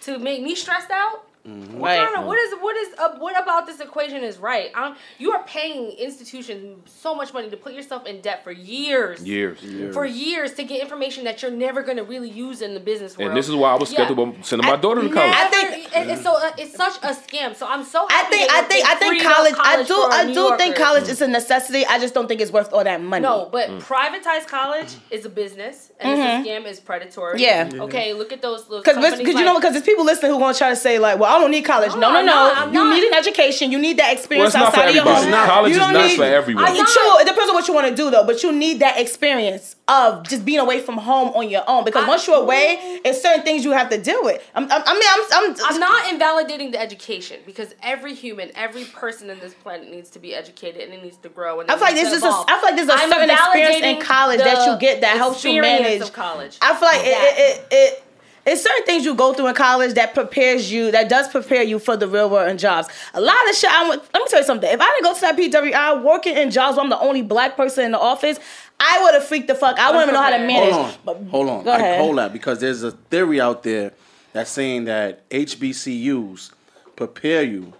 to 0.00 0.18
make 0.18 0.42
me 0.42 0.56
stressed 0.56 0.90
out. 0.90 1.25
Mm-hmm. 1.46 1.78
What, 1.78 1.88
Right. 1.88 2.04
kind 2.08 2.18
of, 2.18 2.24
what 2.26 2.38
is 2.38 2.54
what 2.60 2.76
is 2.76 2.88
uh, 2.98 3.10
what 3.18 3.40
about 3.40 3.66
this 3.66 3.80
equation 3.80 4.22
is 4.24 4.38
right? 4.38 4.70
Um, 4.74 4.96
you 5.18 5.30
are 5.32 5.42
paying 5.44 5.92
institutions 5.92 6.90
so 6.90 7.14
much 7.14 7.32
money 7.32 7.48
to 7.50 7.56
put 7.56 7.72
yourself 7.72 8.06
in 8.06 8.20
debt 8.20 8.42
for 8.42 8.50
years, 8.50 9.22
Years. 9.24 9.58
for 9.94 10.04
years 10.04 10.54
to 10.54 10.64
get 10.64 10.80
information 10.80 11.24
that 11.24 11.42
you're 11.42 11.50
never 11.50 11.82
going 11.82 11.96
to 11.98 12.02
really 12.04 12.30
use 12.30 12.62
in 12.62 12.74
the 12.74 12.80
business 12.80 13.16
world. 13.16 13.28
And 13.30 13.36
this 13.38 13.48
is 13.48 13.54
why 13.54 13.70
I 13.70 13.74
was 13.76 13.90
Yeah. 13.92 13.98
skeptical 13.98 14.24
about 14.30 14.44
sending 14.44 14.68
my 14.68 14.76
daughter 14.76 15.02
to 15.02 15.08
college. 15.08 15.30
Never, 15.30 15.34
I 15.34 15.46
think- 15.48 15.72
it- 15.96 16.08
it's 16.08 16.22
so 16.22 16.34
uh, 16.36 16.50
it's 16.58 16.74
such 16.74 16.96
a 17.02 17.08
scam. 17.14 17.54
So 17.56 17.66
I'm 17.66 17.84
so 17.84 18.06
I 18.10 18.24
think 18.24 18.50
I 18.52 18.62
think 18.62 18.88
I 18.88 18.94
think 18.96 19.14
freed 19.16 19.26
up 19.26 19.34
college. 19.36 19.54
I 19.58 19.82
do 19.82 19.94
I 19.94 20.24
do 20.26 20.56
think 20.56 20.76
Yorkers. 20.76 20.84
college 20.84 21.08
is 21.08 21.22
a 21.22 21.28
necessity. 21.28 21.86
I 21.86 21.98
just 21.98 22.12
don't 22.14 22.26
think 22.28 22.40
it's 22.40 22.50
worth 22.52 22.72
all 22.72 22.84
that 22.84 23.00
money. 23.02 23.22
No, 23.22 23.48
but 23.50 23.70
privatized 23.80 24.46
college 24.48 24.94
is 25.10 25.24
a 25.24 25.28
business, 25.30 25.92
and 26.00 26.12
it's 26.20 26.48
a 26.48 26.50
scam. 26.50 26.66
is 26.66 26.80
predatory. 26.80 27.38
Mm-hmm. 27.40 27.76
Yeah. 27.76 27.82
Okay, 27.84 28.12
look 28.12 28.32
at 28.32 28.42
those. 28.42 28.66
those 28.68 28.82
Because 28.82 28.96
companies 29.02 29.34
you 29.34 29.44
know 29.44 29.54
because 29.54 29.72
there's 29.72 29.84
people 29.84 30.04
listening 30.04 30.32
who 30.32 30.38
want 30.38 30.54
to 30.56 30.58
try 30.58 30.70
to 30.70 30.76
say 30.76 30.98
like, 30.98 31.18
well, 31.18 31.35
I 31.36 31.40
don't 31.40 31.50
need 31.50 31.64
college. 31.64 31.92
No, 31.92 32.12
No, 32.12 32.24
no, 32.24 32.66
no. 32.66 32.72
you 32.72 32.94
need 32.94 33.04
an 33.08 33.14
education. 33.14 33.70
You 33.70 33.78
need 33.78 33.98
that 33.98 34.12
experience 34.12 34.54
Well, 34.54 34.64
it's 34.64 34.74
not 34.74 34.74
for 34.74 34.80
outside 34.80 34.88
of 34.90 34.94
your 34.94 35.08
everybody. 35.08 35.36
home. 35.36 35.46
College 35.46 35.70
You 35.70 35.76
is 35.76 35.82
don't 35.84 35.92
not 35.92 36.06
need- 36.06 36.16
for 36.16 36.24
everyone. 36.24 36.64
I'm 36.64 36.74
True. 36.76 37.18
It 37.20 37.26
depends 37.26 37.48
on 37.50 37.54
what 37.54 37.68
you 37.68 37.74
want 37.74 37.88
to 37.88 37.94
do 37.94 38.10
though, 38.10 38.24
but 38.24 38.42
you 38.42 38.52
need 38.52 38.80
that 38.80 38.98
experience 38.98 39.76
of 39.88 40.26
just 40.28 40.44
being 40.44 40.58
away 40.58 40.80
from 40.80 40.96
home 40.98 41.28
on 41.34 41.48
your 41.48 41.62
own. 41.68 41.84
Because 41.84 42.04
I- 42.04 42.08
once 42.08 42.26
you're 42.26 42.36
away, 42.40 42.78
it's 43.04 43.20
certain 43.22 43.42
things 43.44 43.64
you 43.64 43.72
have 43.72 43.88
to 43.90 43.98
deal 43.98 44.22
with. 44.24 44.42
I'm, 44.54 44.64
I'm, 44.64 44.82
I 44.84 44.94
mean, 44.94 45.02
I'm, 45.14 45.54
I'm, 45.54 45.56
I'm 45.74 45.80
not 45.80 46.10
invalidating 46.12 46.70
the 46.72 46.80
education 46.80 47.40
because 47.46 47.74
every 47.82 48.14
human, 48.14 48.50
every 48.54 48.84
person 48.84 49.30
in 49.30 49.38
this 49.40 49.54
planet 49.54 49.90
needs 49.90 50.10
to 50.10 50.18
be 50.18 50.34
educated 50.34 50.82
and 50.82 50.94
it 50.94 51.02
needs 51.02 51.16
to 51.18 51.28
grow. 51.28 51.60
And 51.60 51.70
I 51.70 51.74
feel 51.74 51.82
like 51.82 51.94
needs 51.94 52.10
there's 52.10 52.22
to 52.22 52.28
a. 52.28 52.44
I 52.48 52.58
feel 52.58 52.62
like 52.62 52.76
there's 52.76 52.88
a 52.88 52.92
I'm 52.94 53.10
certain 53.10 53.30
experience 53.30 53.84
in 53.84 54.00
college 54.00 54.40
that 54.40 54.66
you 54.66 54.78
get 54.78 55.00
that 55.02 55.16
helps 55.16 55.44
you 55.44 55.50
experience 55.58 55.82
manage. 55.82 56.00
of 56.02 56.12
college. 56.12 56.58
I 56.62 56.74
feel 56.74 56.88
like 56.88 57.00
it, 57.04 57.06
it, 57.06 57.38
it, 57.38 57.66
it 57.70 58.02
it's 58.46 58.62
certain 58.62 58.84
things 58.86 59.04
you 59.04 59.14
go 59.14 59.32
through 59.34 59.48
in 59.48 59.54
college 59.54 59.94
that 59.94 60.14
prepares 60.14 60.70
you, 60.70 60.90
that 60.92 61.08
does 61.08 61.28
prepare 61.28 61.62
you 61.62 61.78
for 61.78 61.96
the 61.96 62.06
real 62.06 62.30
world 62.30 62.48
and 62.48 62.58
jobs. 62.58 62.88
A 63.14 63.20
lot 63.20 63.48
of 63.50 63.56
shit. 63.56 63.70
I'm, 63.72 63.88
let 63.88 64.00
me 64.14 64.24
tell 64.28 64.40
you 64.40 64.46
something. 64.46 64.70
If 64.70 64.80
I 64.80 64.84
didn't 64.84 65.02
go 65.02 65.14
to 65.14 65.20
that 65.20 65.36
PWI 65.36 66.02
working 66.04 66.36
in 66.36 66.50
jobs 66.50 66.76
where 66.76 66.84
I'm 66.84 66.90
the 66.90 66.98
only 67.00 67.22
black 67.22 67.56
person 67.56 67.84
in 67.84 67.90
the 67.92 67.98
office, 67.98 68.38
I 68.78 69.00
would 69.02 69.14
have 69.14 69.24
freaked 69.24 69.48
the 69.48 69.54
fuck. 69.54 69.78
I 69.78 69.90
wouldn't 69.90 70.04
even 70.04 70.14
know 70.14 70.22
how 70.22 70.30
to 70.30 70.38
manage. 70.46 70.72
Hold 70.74 70.86
on, 70.86 70.94
But- 71.04 71.30
hold 71.30 71.48
on. 71.48 71.64
Go 71.64 71.70
Like, 71.70 71.80
ahead. 71.80 72.00
hold 72.00 72.18
that 72.18 72.32
because 72.32 72.60
there's 72.60 72.82
a 72.82 72.92
theory 72.92 73.40
out 73.40 73.62
there 73.64 73.92
that's 74.32 74.50
saying 74.50 74.84
that 74.84 75.28
HBCUs 75.30 76.52
prepare 76.94 77.42
you 77.42 77.72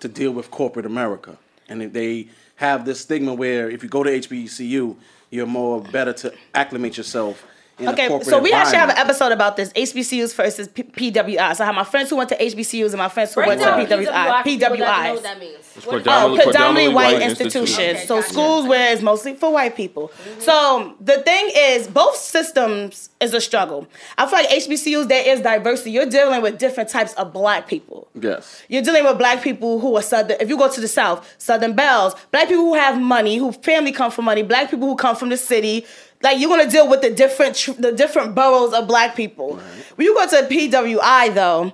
to 0.00 0.08
deal 0.08 0.32
with 0.32 0.50
corporate 0.50 0.86
America, 0.86 1.36
and 1.68 1.80
they 1.92 2.28
have 2.56 2.84
this 2.84 3.00
stigma 3.00 3.34
where 3.34 3.68
if 3.70 3.82
you 3.82 3.88
go 3.88 4.02
to 4.02 4.10
HBCU, 4.10 4.96
you're 5.30 5.46
more 5.46 5.80
better 5.82 6.12
to 6.12 6.32
acclimate 6.54 6.96
yourself. 6.96 7.44
In 7.76 7.88
a 7.88 7.92
Okay, 7.92 8.06
corporate 8.06 8.28
so 8.28 8.38
we 8.40 8.52
actually 8.52 8.76
have 8.78 8.90
an 8.90 8.96
episode 8.98 9.32
about 9.32 9.56
this 9.56 9.72
HBCUs 9.72 10.32
versus 10.36 10.68
P- 10.68 10.84
PWI. 10.84 11.56
So 11.56 11.64
I 11.64 11.66
have 11.66 11.74
my 11.74 11.82
friends 11.82 12.08
who 12.10 12.14
went 12.16 12.28
to 12.28 12.36
HBCUs 12.36 12.90
and 12.90 12.98
my 12.98 13.08
friends 13.08 13.30
who 13.34 13.40
Break 13.40 13.48
went 13.48 13.60
to 13.62 13.66
down 13.66 13.80
PWI. 13.80 14.38
for 14.38 14.44
people 14.44 14.68
that 14.68 14.78
PWIs. 14.78 15.14
what 15.14 15.22
that 15.24 15.40
means. 15.40 15.56
What- 15.82 15.88
predominantly- 15.94 16.40
Oh, 16.40 16.44
predominantly 16.44 16.94
white, 16.94 17.14
white 17.14 17.22
institutions. 17.22 17.70
institutions. 17.70 17.96
Okay, 17.98 18.06
so 18.06 18.16
gotcha. 18.20 18.28
schools 18.32 18.66
where 18.68 18.92
it's 18.92 19.02
mostly 19.02 19.34
for 19.34 19.50
white 19.52 19.74
people. 19.76 20.12
Mm-hmm. 20.28 20.40
So 20.42 20.94
the 21.00 21.22
thing 21.22 21.50
is, 21.56 21.88
both 21.88 22.16
systems 22.16 23.10
is 23.20 23.34
a 23.34 23.40
struggle. 23.40 23.88
I 24.18 24.26
feel 24.26 24.38
like 24.38 24.50
HBCUs 24.50 25.08
there 25.08 25.26
is 25.28 25.40
diversity. 25.40 25.90
You're 25.90 26.06
dealing 26.06 26.42
with 26.42 26.58
different 26.58 26.90
types 26.90 27.12
of 27.14 27.32
black 27.32 27.66
people. 27.66 28.06
Yes. 28.14 28.62
You're 28.68 28.82
dealing 28.82 29.02
with 29.02 29.18
black 29.18 29.42
people 29.42 29.80
who 29.80 29.96
are 29.96 30.02
southern. 30.02 30.36
If 30.40 30.48
you 30.48 30.56
go 30.56 30.68
to 30.68 30.80
the 30.80 30.86
south, 30.88 31.28
Southern 31.38 31.72
Belles, 31.74 32.14
black 32.30 32.46
people 32.46 32.62
who 32.66 32.74
have 32.74 33.00
money, 33.00 33.36
who 33.36 33.50
family 33.50 33.90
come 33.90 34.12
from 34.12 34.26
money, 34.26 34.42
black 34.44 34.70
people 34.70 34.86
who 34.86 34.94
come 34.94 35.16
from 35.16 35.30
the 35.30 35.36
city. 35.36 35.84
Like 36.22 36.38
you're 36.40 36.48
gonna 36.48 36.70
deal 36.70 36.88
with 36.88 37.02
the 37.02 37.10
different 37.10 37.56
tr- 37.56 37.72
the 37.72 37.92
different 37.92 38.34
boroughs 38.34 38.72
of 38.72 38.86
black 38.88 39.14
people. 39.14 39.60
When 39.96 40.06
you 40.06 40.14
go 40.14 40.26
to 40.26 40.48
PWI 40.48 41.34
though, 41.34 41.72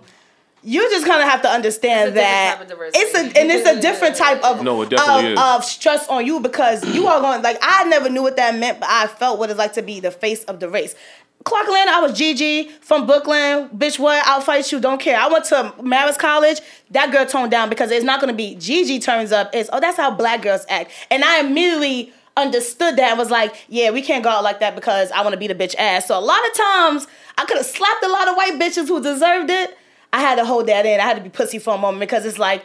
you 0.62 0.90
just 0.90 1.06
kind 1.06 1.22
of 1.22 1.28
have 1.28 1.42
to 1.42 1.48
understand 1.48 2.08
It's 2.08 2.16
a 2.16 2.20
that 2.20 2.58
type 2.58 2.70
of 2.70 2.78
it's 2.94 3.14
a 3.14 3.40
and 3.40 3.50
it's 3.50 3.68
a 3.68 3.80
different 3.80 4.16
type 4.16 4.42
of 4.42 4.62
No, 4.62 4.82
it 4.82 4.90
definitely 4.90 5.32
of, 5.32 5.32
is. 5.32 5.38
of 5.38 5.64
stress 5.64 6.08
on 6.08 6.26
you 6.26 6.40
because 6.40 6.84
you 6.94 7.06
are 7.06 7.20
going 7.20 7.42
like 7.42 7.58
I 7.62 7.84
never 7.84 8.08
knew 8.10 8.22
what 8.22 8.36
that 8.36 8.56
meant, 8.56 8.80
but 8.80 8.88
I 8.90 9.06
felt 9.06 9.38
what 9.38 9.50
it's 9.50 9.58
like 9.58 9.74
to 9.74 9.82
be 9.82 10.00
the 10.00 10.10
face 10.10 10.44
of 10.44 10.58
the 10.60 10.68
race. 10.68 10.94
Clark 11.42 11.68
Atlanta, 11.68 11.92
I 11.92 12.00
was 12.00 12.12
Gigi 12.18 12.68
from 12.82 13.06
Brooklyn. 13.06 13.70
Bitch, 13.70 13.98
what? 13.98 14.22
I'll 14.26 14.42
fight 14.42 14.70
you. 14.70 14.78
Don't 14.78 15.00
care. 15.00 15.18
I 15.18 15.26
went 15.28 15.46
to 15.46 15.72
Marist 15.80 16.18
College. 16.18 16.60
That 16.90 17.10
girl 17.12 17.24
toned 17.24 17.50
down 17.50 17.70
because 17.70 17.90
it's 17.90 18.04
not 18.04 18.20
going 18.20 18.30
to 18.30 18.36
be 18.36 18.56
Gigi 18.56 18.98
turns 18.98 19.32
up. 19.32 19.48
It's, 19.54 19.70
oh, 19.72 19.80
that's 19.80 19.96
how 19.96 20.10
black 20.10 20.42
girls 20.42 20.66
act. 20.68 20.90
And 21.10 21.24
I 21.24 21.40
immediately 21.40 22.12
understood 22.40 22.96
that 22.96 23.10
and 23.10 23.18
was 23.18 23.30
like, 23.30 23.64
yeah, 23.68 23.90
we 23.90 24.02
can't 24.02 24.24
go 24.24 24.30
out 24.30 24.42
like 24.42 24.60
that 24.60 24.74
because 24.74 25.10
I 25.12 25.22
want 25.22 25.32
to 25.34 25.38
beat 25.38 25.50
a 25.50 25.54
bitch 25.54 25.74
ass. 25.78 26.06
So 26.06 26.18
a 26.18 26.20
lot 26.20 26.40
of 26.48 26.54
times, 26.54 27.06
I 27.38 27.44
could 27.44 27.56
have 27.56 27.66
slapped 27.66 28.04
a 28.04 28.08
lot 28.08 28.28
of 28.28 28.36
white 28.36 28.54
bitches 28.54 28.88
who 28.88 29.02
deserved 29.02 29.50
it. 29.50 29.76
I 30.12 30.20
had 30.20 30.36
to 30.36 30.44
hold 30.44 30.66
that 30.66 30.86
in. 30.86 31.00
I 31.00 31.04
had 31.04 31.16
to 31.16 31.22
be 31.22 31.28
pussy 31.28 31.58
for 31.58 31.74
a 31.74 31.78
moment 31.78 32.00
because 32.00 32.24
it's 32.26 32.38
like, 32.38 32.64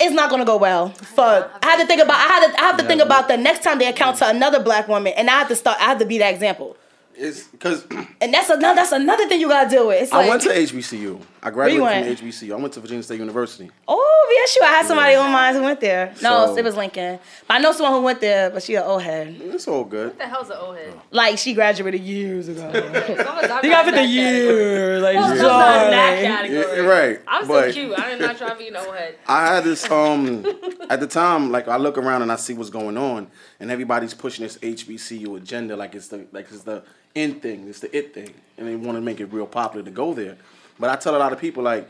it's 0.00 0.14
not 0.14 0.30
gonna 0.30 0.44
go 0.44 0.56
well. 0.56 0.88
Fuck. 0.88 1.50
I 1.62 1.66
had 1.66 1.80
to 1.80 1.86
think 1.86 2.02
about. 2.02 2.16
I 2.16 2.26
had 2.26 2.46
to. 2.48 2.60
I 2.60 2.64
have 2.64 2.76
to 2.78 2.84
think 2.84 3.00
about 3.00 3.28
the 3.28 3.36
next 3.36 3.62
time 3.62 3.78
they 3.78 3.86
encounter 3.86 4.24
another 4.26 4.60
black 4.62 4.88
woman, 4.88 5.12
and 5.16 5.30
I 5.30 5.38
have 5.38 5.48
to 5.48 5.56
start. 5.56 5.78
I 5.80 5.84
have 5.84 5.98
to 6.00 6.06
be 6.06 6.18
that 6.18 6.34
example. 6.34 6.76
It's 7.14 7.44
because 7.44 7.86
And 8.20 8.34
that's 8.34 8.50
another. 8.50 8.74
That's 8.74 8.92
another 8.92 9.28
thing 9.28 9.40
you 9.40 9.48
gotta 9.48 9.70
deal 9.70 9.86
with. 9.86 10.02
It's 10.02 10.12
like, 10.12 10.26
I 10.26 10.28
went 10.28 10.42
to 10.42 10.48
HBCU. 10.48 11.20
I 11.44 11.50
graduated 11.50 11.78
from 11.78 12.04
went? 12.06 12.20
HBCU. 12.20 12.52
I 12.52 12.56
went 12.56 12.72
to 12.74 12.80
Virginia 12.80 13.02
State 13.02 13.18
University. 13.18 13.68
Oh, 13.88 14.28
yes, 14.30 14.54
you. 14.54 14.62
I 14.62 14.66
had 14.66 14.86
somebody 14.86 15.16
on 15.16 15.32
mine 15.32 15.54
who 15.54 15.62
went 15.62 15.80
there. 15.80 16.14
No, 16.22 16.46
So- 16.46 16.56
it 16.56 16.62
was 16.64 16.76
Lincoln. 16.76 17.18
But 17.48 17.54
I 17.54 17.58
know 17.58 17.72
someone 17.72 17.92
who 17.94 18.02
went 18.02 18.20
there, 18.20 18.48
but 18.50 18.62
she 18.62 18.76
an 18.76 18.84
old 18.84 19.02
head. 19.02 19.34
It's 19.40 19.66
all 19.66 19.82
good. 19.82 20.08
What 20.10 20.18
the 20.18 20.26
hell's 20.26 20.50
an 20.50 20.56
old 20.60 20.76
head? 20.76 20.94
Like 21.10 21.38
she 21.38 21.52
graduated 21.54 22.00
years 22.00 22.46
ago. 22.46 22.60
As 22.68 23.26
long 23.26 23.38
as 23.38 23.50
I'm 23.50 23.64
you 23.64 23.70
got 23.72 23.80
in 23.80 23.84
for 23.86 23.90
the 23.90 23.96
that 24.02 24.08
year. 24.08 25.00
Like, 25.00 25.16
As 25.16 25.22
long 25.22 25.32
as 25.32 25.40
I'm 25.40 25.46
not 25.48 25.84
in 25.84 25.90
that 25.90 26.22
category. 26.22 26.76
You're 26.76 26.88
right. 26.88 27.20
I'm 27.26 27.42
so 27.42 27.48
but 27.48 27.72
cute. 27.74 27.98
I 27.98 28.10
did 28.10 28.20
not 28.20 28.36
trying 28.38 28.50
to 28.50 28.56
be 28.56 28.68
an 28.68 28.76
old 28.76 28.94
head. 28.94 29.16
I 29.26 29.46
had 29.56 29.64
this 29.64 29.90
um 29.90 30.46
at 30.90 31.00
the 31.00 31.08
time, 31.08 31.50
like 31.50 31.66
I 31.66 31.76
look 31.76 31.98
around 31.98 32.22
and 32.22 32.30
I 32.30 32.36
see 32.36 32.54
what's 32.54 32.70
going 32.70 32.96
on, 32.96 33.26
and 33.58 33.70
everybody's 33.72 34.14
pushing 34.14 34.44
this 34.44 34.58
HBCU 34.58 35.36
agenda 35.38 35.74
like 35.76 35.96
it's 35.96 36.06
the 36.08 36.24
like 36.30 36.46
it's 36.52 36.62
the 36.62 36.84
in 37.16 37.40
thing, 37.40 37.68
it's 37.68 37.80
the 37.80 37.94
it 37.96 38.14
thing, 38.14 38.32
and 38.56 38.68
they 38.68 38.76
want 38.76 38.96
to 38.96 39.02
make 39.02 39.18
it 39.20 39.26
real 39.32 39.46
popular 39.46 39.84
to 39.84 39.90
go 39.90 40.14
there. 40.14 40.36
But 40.82 40.90
I 40.90 40.96
tell 40.96 41.14
a 41.14 41.22
lot 41.24 41.32
of 41.32 41.38
people 41.38 41.62
like, 41.62 41.88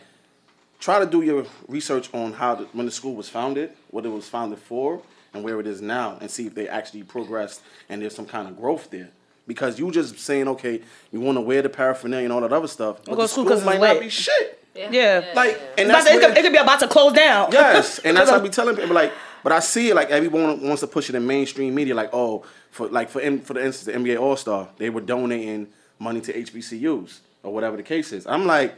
try 0.79 0.99
to 0.99 1.07
do 1.07 1.23
your 1.23 1.47
research 1.67 2.13
on 2.13 2.35
how 2.35 2.57
the, 2.57 2.65
when 2.75 2.85
the 2.85 2.93
school 2.93 3.15
was 3.15 3.27
founded, 3.27 3.71
what 3.91 4.05
it 4.05 4.11
was 4.11 4.29
founded 4.29 4.59
for, 4.59 5.01
and 5.33 5.43
where 5.43 5.59
it 5.61 5.67
is 5.67 5.81
now, 5.81 6.19
and 6.21 6.31
see 6.31 6.47
if 6.47 6.55
they 6.55 6.69
actually 6.69 7.03
progressed 7.03 7.63
and 7.89 8.03
there's 8.03 8.15
some 8.15 8.27
kind 8.27 8.47
of 8.47 8.55
growth 8.59 8.91
there. 8.91 9.09
Because 9.47 9.79
you 9.79 9.91
just 9.91 10.19
saying, 10.19 10.47
okay, 10.49 10.83
you 11.11 11.21
want 11.21 11.37
to 11.39 11.41
wear 11.41 11.63
the 11.63 11.71
paraphernalia 11.71 12.25
and 12.25 12.35
all 12.35 12.43
that 12.43 12.53
other 12.53 12.69
stuff, 12.69 12.99
but 13.03 13.13
go 13.13 13.17
the 13.17 13.23
to 13.23 13.29
school 13.29 13.45
school 13.45 13.53
'cause 13.57 13.59
it's 13.61 13.67
might 13.67 13.81
not 13.81 13.99
be 13.99 14.11
shit. 14.11 14.63
Yeah. 14.75 14.91
yeah. 14.93 15.33
Like, 15.35 15.59
and 15.79 15.89
that's 15.89 16.05
to- 16.05 16.13
it, 16.13 16.17
where- 16.21 16.29
could, 16.29 16.37
it 16.39 16.43
could 16.43 16.53
be 16.53 16.59
about 16.59 16.81
to 16.81 16.89
close 16.89 17.15
down. 17.15 17.51
Yes, 17.51 17.99
and 18.01 18.15
that's 18.15 18.31
what 18.31 18.41
I 18.41 18.43
be 18.43 18.51
telling 18.51 18.77
people. 18.77 18.95
Like, 18.95 19.15
but 19.43 19.53
I 19.53 19.61
see 19.61 19.89
it 19.89 19.95
like 19.95 20.11
everyone 20.11 20.61
wants 20.61 20.81
to 20.83 20.87
push 20.87 21.09
it 21.09 21.15
in 21.15 21.27
mainstream 21.27 21.75
media. 21.75 21.95
Like, 21.95 22.11
oh, 22.13 22.45
for 22.71 22.89
like 22.89 23.09
for 23.09 23.23
in- 23.23 23.41
for 23.41 23.55
the 23.55 23.65
instance, 23.65 23.87
the 23.87 23.93
NBA 23.99 24.21
All 24.21 24.37
Star, 24.37 24.69
they 24.77 24.91
were 24.91 25.01
donating 25.01 25.69
money 25.99 26.21
to 26.21 26.33
HBCUs 26.35 27.21
or 27.43 27.53
whatever 27.53 27.77
the 27.77 27.83
case 27.83 28.13
is. 28.13 28.27
I'm 28.27 28.47
like, 28.47 28.75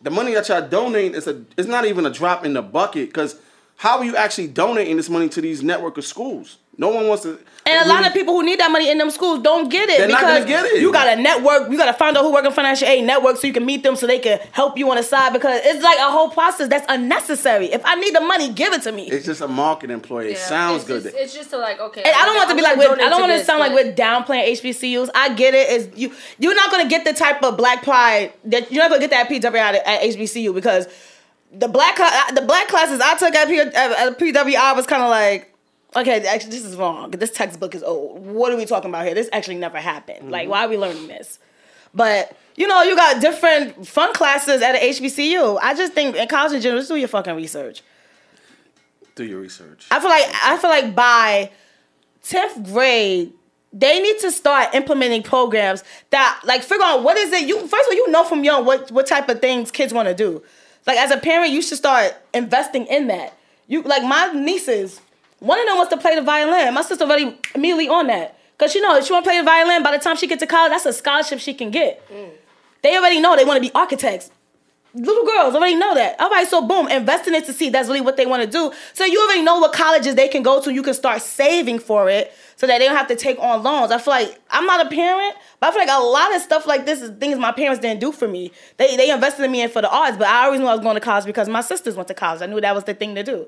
the 0.00 0.10
money 0.10 0.34
that 0.34 0.48
y'all 0.48 0.66
donate 0.66 1.14
is 1.14 1.26
a 1.26 1.44
it's 1.56 1.68
not 1.68 1.84
even 1.84 2.06
a 2.06 2.10
drop 2.10 2.44
in 2.44 2.52
the 2.52 2.62
bucket 2.62 3.08
because 3.08 3.40
how 3.78 3.98
are 3.98 4.04
you 4.04 4.16
actually 4.16 4.48
donating 4.48 4.96
this 4.96 5.08
money 5.08 5.28
to 5.30 5.40
these 5.40 5.62
network 5.62 5.96
of 5.98 6.04
schools? 6.04 6.58
No 6.80 6.88
one 6.90 7.08
wants 7.08 7.24
to. 7.24 7.38
And 7.66 7.86
a 7.86 7.88
lot 7.88 8.06
of 8.06 8.12
people 8.12 8.34
who 8.34 8.44
need 8.44 8.60
that 8.60 8.70
money 8.70 8.88
in 8.88 8.98
them 8.98 9.10
schools 9.10 9.40
don't 9.42 9.68
get 9.68 9.88
it 9.88 9.98
They're 9.98 10.08
not 10.08 10.20
because 10.20 10.44
gonna 10.44 10.46
get 10.46 10.64
it. 10.66 10.80
you 10.80 10.92
got 10.92 11.12
to 11.14 11.20
network. 11.20 11.70
You 11.70 11.76
got 11.76 11.86
to 11.86 11.92
find 11.92 12.16
out 12.16 12.22
who 12.22 12.32
work 12.32 12.44
in 12.44 12.52
financial 12.52 12.86
aid 12.88 13.04
network 13.04 13.36
so 13.36 13.46
you 13.48 13.52
can 13.52 13.66
meet 13.66 13.82
them 13.82 13.94
so 13.96 14.06
they 14.06 14.20
can 14.20 14.38
help 14.52 14.78
you 14.78 14.88
on 14.90 14.96
the 14.96 15.02
side 15.02 15.32
because 15.32 15.60
it's 15.64 15.82
like 15.82 15.98
a 15.98 16.10
whole 16.10 16.30
process 16.30 16.68
that's 16.68 16.86
unnecessary. 16.88 17.66
If 17.66 17.82
I 17.84 17.96
need 17.96 18.14
the 18.14 18.20
money, 18.20 18.52
give 18.52 18.72
it 18.72 18.82
to 18.82 18.92
me. 18.92 19.08
It's 19.10 19.26
just 19.26 19.40
a 19.40 19.48
marketing 19.48 19.94
employee. 19.94 20.32
It 20.32 20.38
sounds 20.38 20.82
it's 20.82 20.86
good. 20.88 21.02
Just, 21.02 21.16
it's 21.16 21.34
just 21.34 21.50
to 21.50 21.58
like 21.58 21.78
okay. 21.80 22.02
And 22.02 22.14
I 22.14 22.24
don't 22.24 22.36
want 22.36 22.46
to 22.48 22.50
I'm 22.52 22.56
be 22.56 22.62
like 22.62 22.76
with, 22.78 22.88
I 23.00 23.08
don't 23.10 23.20
want 23.20 23.32
to 23.32 23.44
sound 23.44 23.58
like 23.60 23.72
but- 23.72 23.84
we're 23.86 23.92
downplaying 23.94 24.52
HBCUs. 24.60 25.10
I 25.14 25.34
get 25.34 25.54
it. 25.54 25.68
Is 25.70 25.88
you 25.96 26.12
you're 26.38 26.54
not 26.54 26.70
gonna 26.70 26.88
get 26.88 27.04
the 27.04 27.12
type 27.12 27.42
of 27.42 27.56
black 27.56 27.82
pride 27.82 28.32
that 28.44 28.72
you're 28.72 28.82
not 28.82 28.90
gonna 28.90 29.06
get 29.06 29.10
that 29.10 29.28
PWI 29.28 29.56
at, 29.58 29.74
at 29.86 30.00
HBCU 30.02 30.54
because 30.54 30.86
the 31.52 31.68
black 31.68 31.96
the 32.34 32.42
black 32.42 32.68
classes 32.68 33.00
I 33.00 33.16
took 33.16 33.34
at, 33.34 33.48
P, 33.48 33.60
at, 33.60 34.18
PWI 34.18 34.76
was 34.76 34.86
kind 34.86 35.02
of 35.02 35.10
like. 35.10 35.54
Okay, 35.96 36.26
actually, 36.26 36.50
this 36.50 36.66
is 36.66 36.76
wrong. 36.76 37.10
This 37.12 37.30
textbook 37.30 37.74
is 37.74 37.82
old. 37.82 38.20
What 38.20 38.52
are 38.52 38.58
we 38.58 38.66
talking 38.66 38.90
about 38.90 39.06
here? 39.06 39.14
This 39.14 39.30
actually 39.32 39.56
never 39.56 39.78
happened. 39.78 40.30
Like, 40.30 40.42
mm-hmm. 40.42 40.50
why 40.50 40.66
are 40.66 40.68
we 40.68 40.76
learning 40.76 41.08
this? 41.08 41.38
But 41.94 42.36
you 42.56 42.66
know, 42.66 42.82
you 42.82 42.94
got 42.94 43.22
different 43.22 43.86
fun 43.86 44.12
classes 44.12 44.60
at 44.62 44.74
an 44.74 44.82
HBCU. 44.82 45.58
I 45.62 45.74
just 45.74 45.94
think 45.94 46.16
in 46.16 46.28
college 46.28 46.52
in 46.52 46.60
general, 46.60 46.80
just 46.80 46.90
do 46.90 46.96
your 46.96 47.08
fucking 47.08 47.36
research. 47.36 47.82
Do 49.14 49.24
your 49.24 49.40
research. 49.40 49.86
I 49.90 49.98
feel 50.00 50.10
like 50.10 50.24
I 50.44 50.58
feel 50.58 50.70
like 50.70 50.94
by 50.94 51.50
tenth 52.22 52.70
grade, 52.70 53.32
they 53.72 54.00
need 54.00 54.18
to 54.20 54.30
start 54.30 54.74
implementing 54.74 55.22
programs 55.22 55.84
that 56.10 56.40
like 56.44 56.62
figure 56.62 56.84
out 56.84 57.02
what 57.02 57.16
is 57.16 57.32
it 57.32 57.46
you 57.48 57.58
first 57.60 57.72
of 57.72 57.88
all 57.88 57.94
you 57.94 58.10
know 58.10 58.24
from 58.24 58.44
young 58.44 58.64
what 58.64 58.90
what 58.90 59.06
type 59.06 59.28
of 59.28 59.40
things 59.40 59.70
kids 59.70 59.92
want 59.92 60.08
to 60.08 60.14
do. 60.14 60.42
Like 60.88 60.96
as 60.96 61.10
a 61.10 61.18
parent, 61.18 61.52
you 61.52 61.60
should 61.60 61.76
start 61.76 62.16
investing 62.32 62.86
in 62.86 63.08
that. 63.08 63.36
You 63.66 63.82
like 63.82 64.02
my 64.02 64.32
nieces. 64.32 65.02
One 65.38 65.60
of 65.60 65.66
them 65.66 65.76
wants 65.76 65.92
to 65.92 65.98
play 65.98 66.14
the 66.14 66.22
violin. 66.22 66.72
My 66.72 66.80
sister 66.80 67.04
already 67.04 67.38
immediately 67.54 67.90
on 67.90 68.06
that. 68.06 68.38
Cause 68.56 68.74
you 68.74 68.80
know, 68.80 68.96
if 68.96 69.04
she 69.04 69.12
want 69.12 69.26
to 69.26 69.30
play 69.30 69.38
the 69.38 69.44
violin, 69.44 69.82
by 69.82 69.94
the 69.94 70.02
time 70.02 70.16
she 70.16 70.26
gets 70.26 70.40
to 70.40 70.46
college, 70.46 70.70
that's 70.70 70.86
a 70.86 70.94
scholarship 70.94 71.40
she 71.40 71.52
can 71.52 71.70
get. 71.70 72.02
Mm. 72.10 72.30
They 72.82 72.96
already 72.96 73.20
know 73.20 73.36
they 73.36 73.44
want 73.44 73.62
to 73.62 73.68
be 73.68 73.70
architects. 73.74 74.30
Little 74.98 75.24
girls 75.24 75.54
already 75.54 75.76
know 75.76 75.94
that. 75.94 76.20
All 76.20 76.28
right, 76.28 76.46
so 76.46 76.66
boom, 76.66 76.88
invest 76.88 77.28
in 77.28 77.34
it 77.34 77.44
to 77.46 77.52
see 77.52 77.70
that's 77.70 77.88
really 77.88 78.00
what 78.00 78.16
they 78.16 78.26
want 78.26 78.42
to 78.42 78.48
do. 78.48 78.72
So 78.94 79.04
you 79.04 79.20
already 79.22 79.42
know 79.42 79.58
what 79.58 79.72
colleges 79.72 80.16
they 80.16 80.28
can 80.28 80.42
go 80.42 80.60
to. 80.60 80.72
You 80.72 80.82
can 80.82 80.94
start 80.94 81.22
saving 81.22 81.78
for 81.78 82.08
it 82.08 82.32
so 82.56 82.66
that 82.66 82.78
they 82.78 82.86
don't 82.86 82.96
have 82.96 83.06
to 83.06 83.14
take 83.14 83.38
on 83.38 83.62
loans. 83.62 83.92
I 83.92 83.98
feel 83.98 84.12
like 84.12 84.40
I'm 84.50 84.66
not 84.66 84.84
a 84.84 84.88
parent, 84.88 85.36
but 85.60 85.68
I 85.68 85.70
feel 85.70 85.80
like 85.86 85.96
a 85.96 86.02
lot 86.02 86.34
of 86.34 86.42
stuff 86.42 86.66
like 86.66 86.84
this 86.84 87.00
is 87.00 87.10
things 87.18 87.38
my 87.38 87.52
parents 87.52 87.80
didn't 87.80 88.00
do 88.00 88.10
for 88.10 88.26
me. 88.26 88.50
They 88.76 88.96
they 88.96 89.10
invested 89.10 89.44
in 89.44 89.52
me 89.52 89.62
and 89.62 89.70
for 89.70 89.82
the 89.82 89.90
arts, 89.90 90.16
but 90.16 90.26
I 90.26 90.46
always 90.46 90.58
knew 90.58 90.66
I 90.66 90.74
was 90.74 90.82
going 90.82 90.96
to 90.96 91.00
college 91.00 91.26
because 91.26 91.48
my 91.48 91.60
sisters 91.60 91.94
went 91.94 92.08
to 92.08 92.14
college. 92.14 92.42
I 92.42 92.46
knew 92.46 92.60
that 92.60 92.74
was 92.74 92.84
the 92.84 92.94
thing 92.94 93.14
to 93.14 93.22
do. 93.22 93.46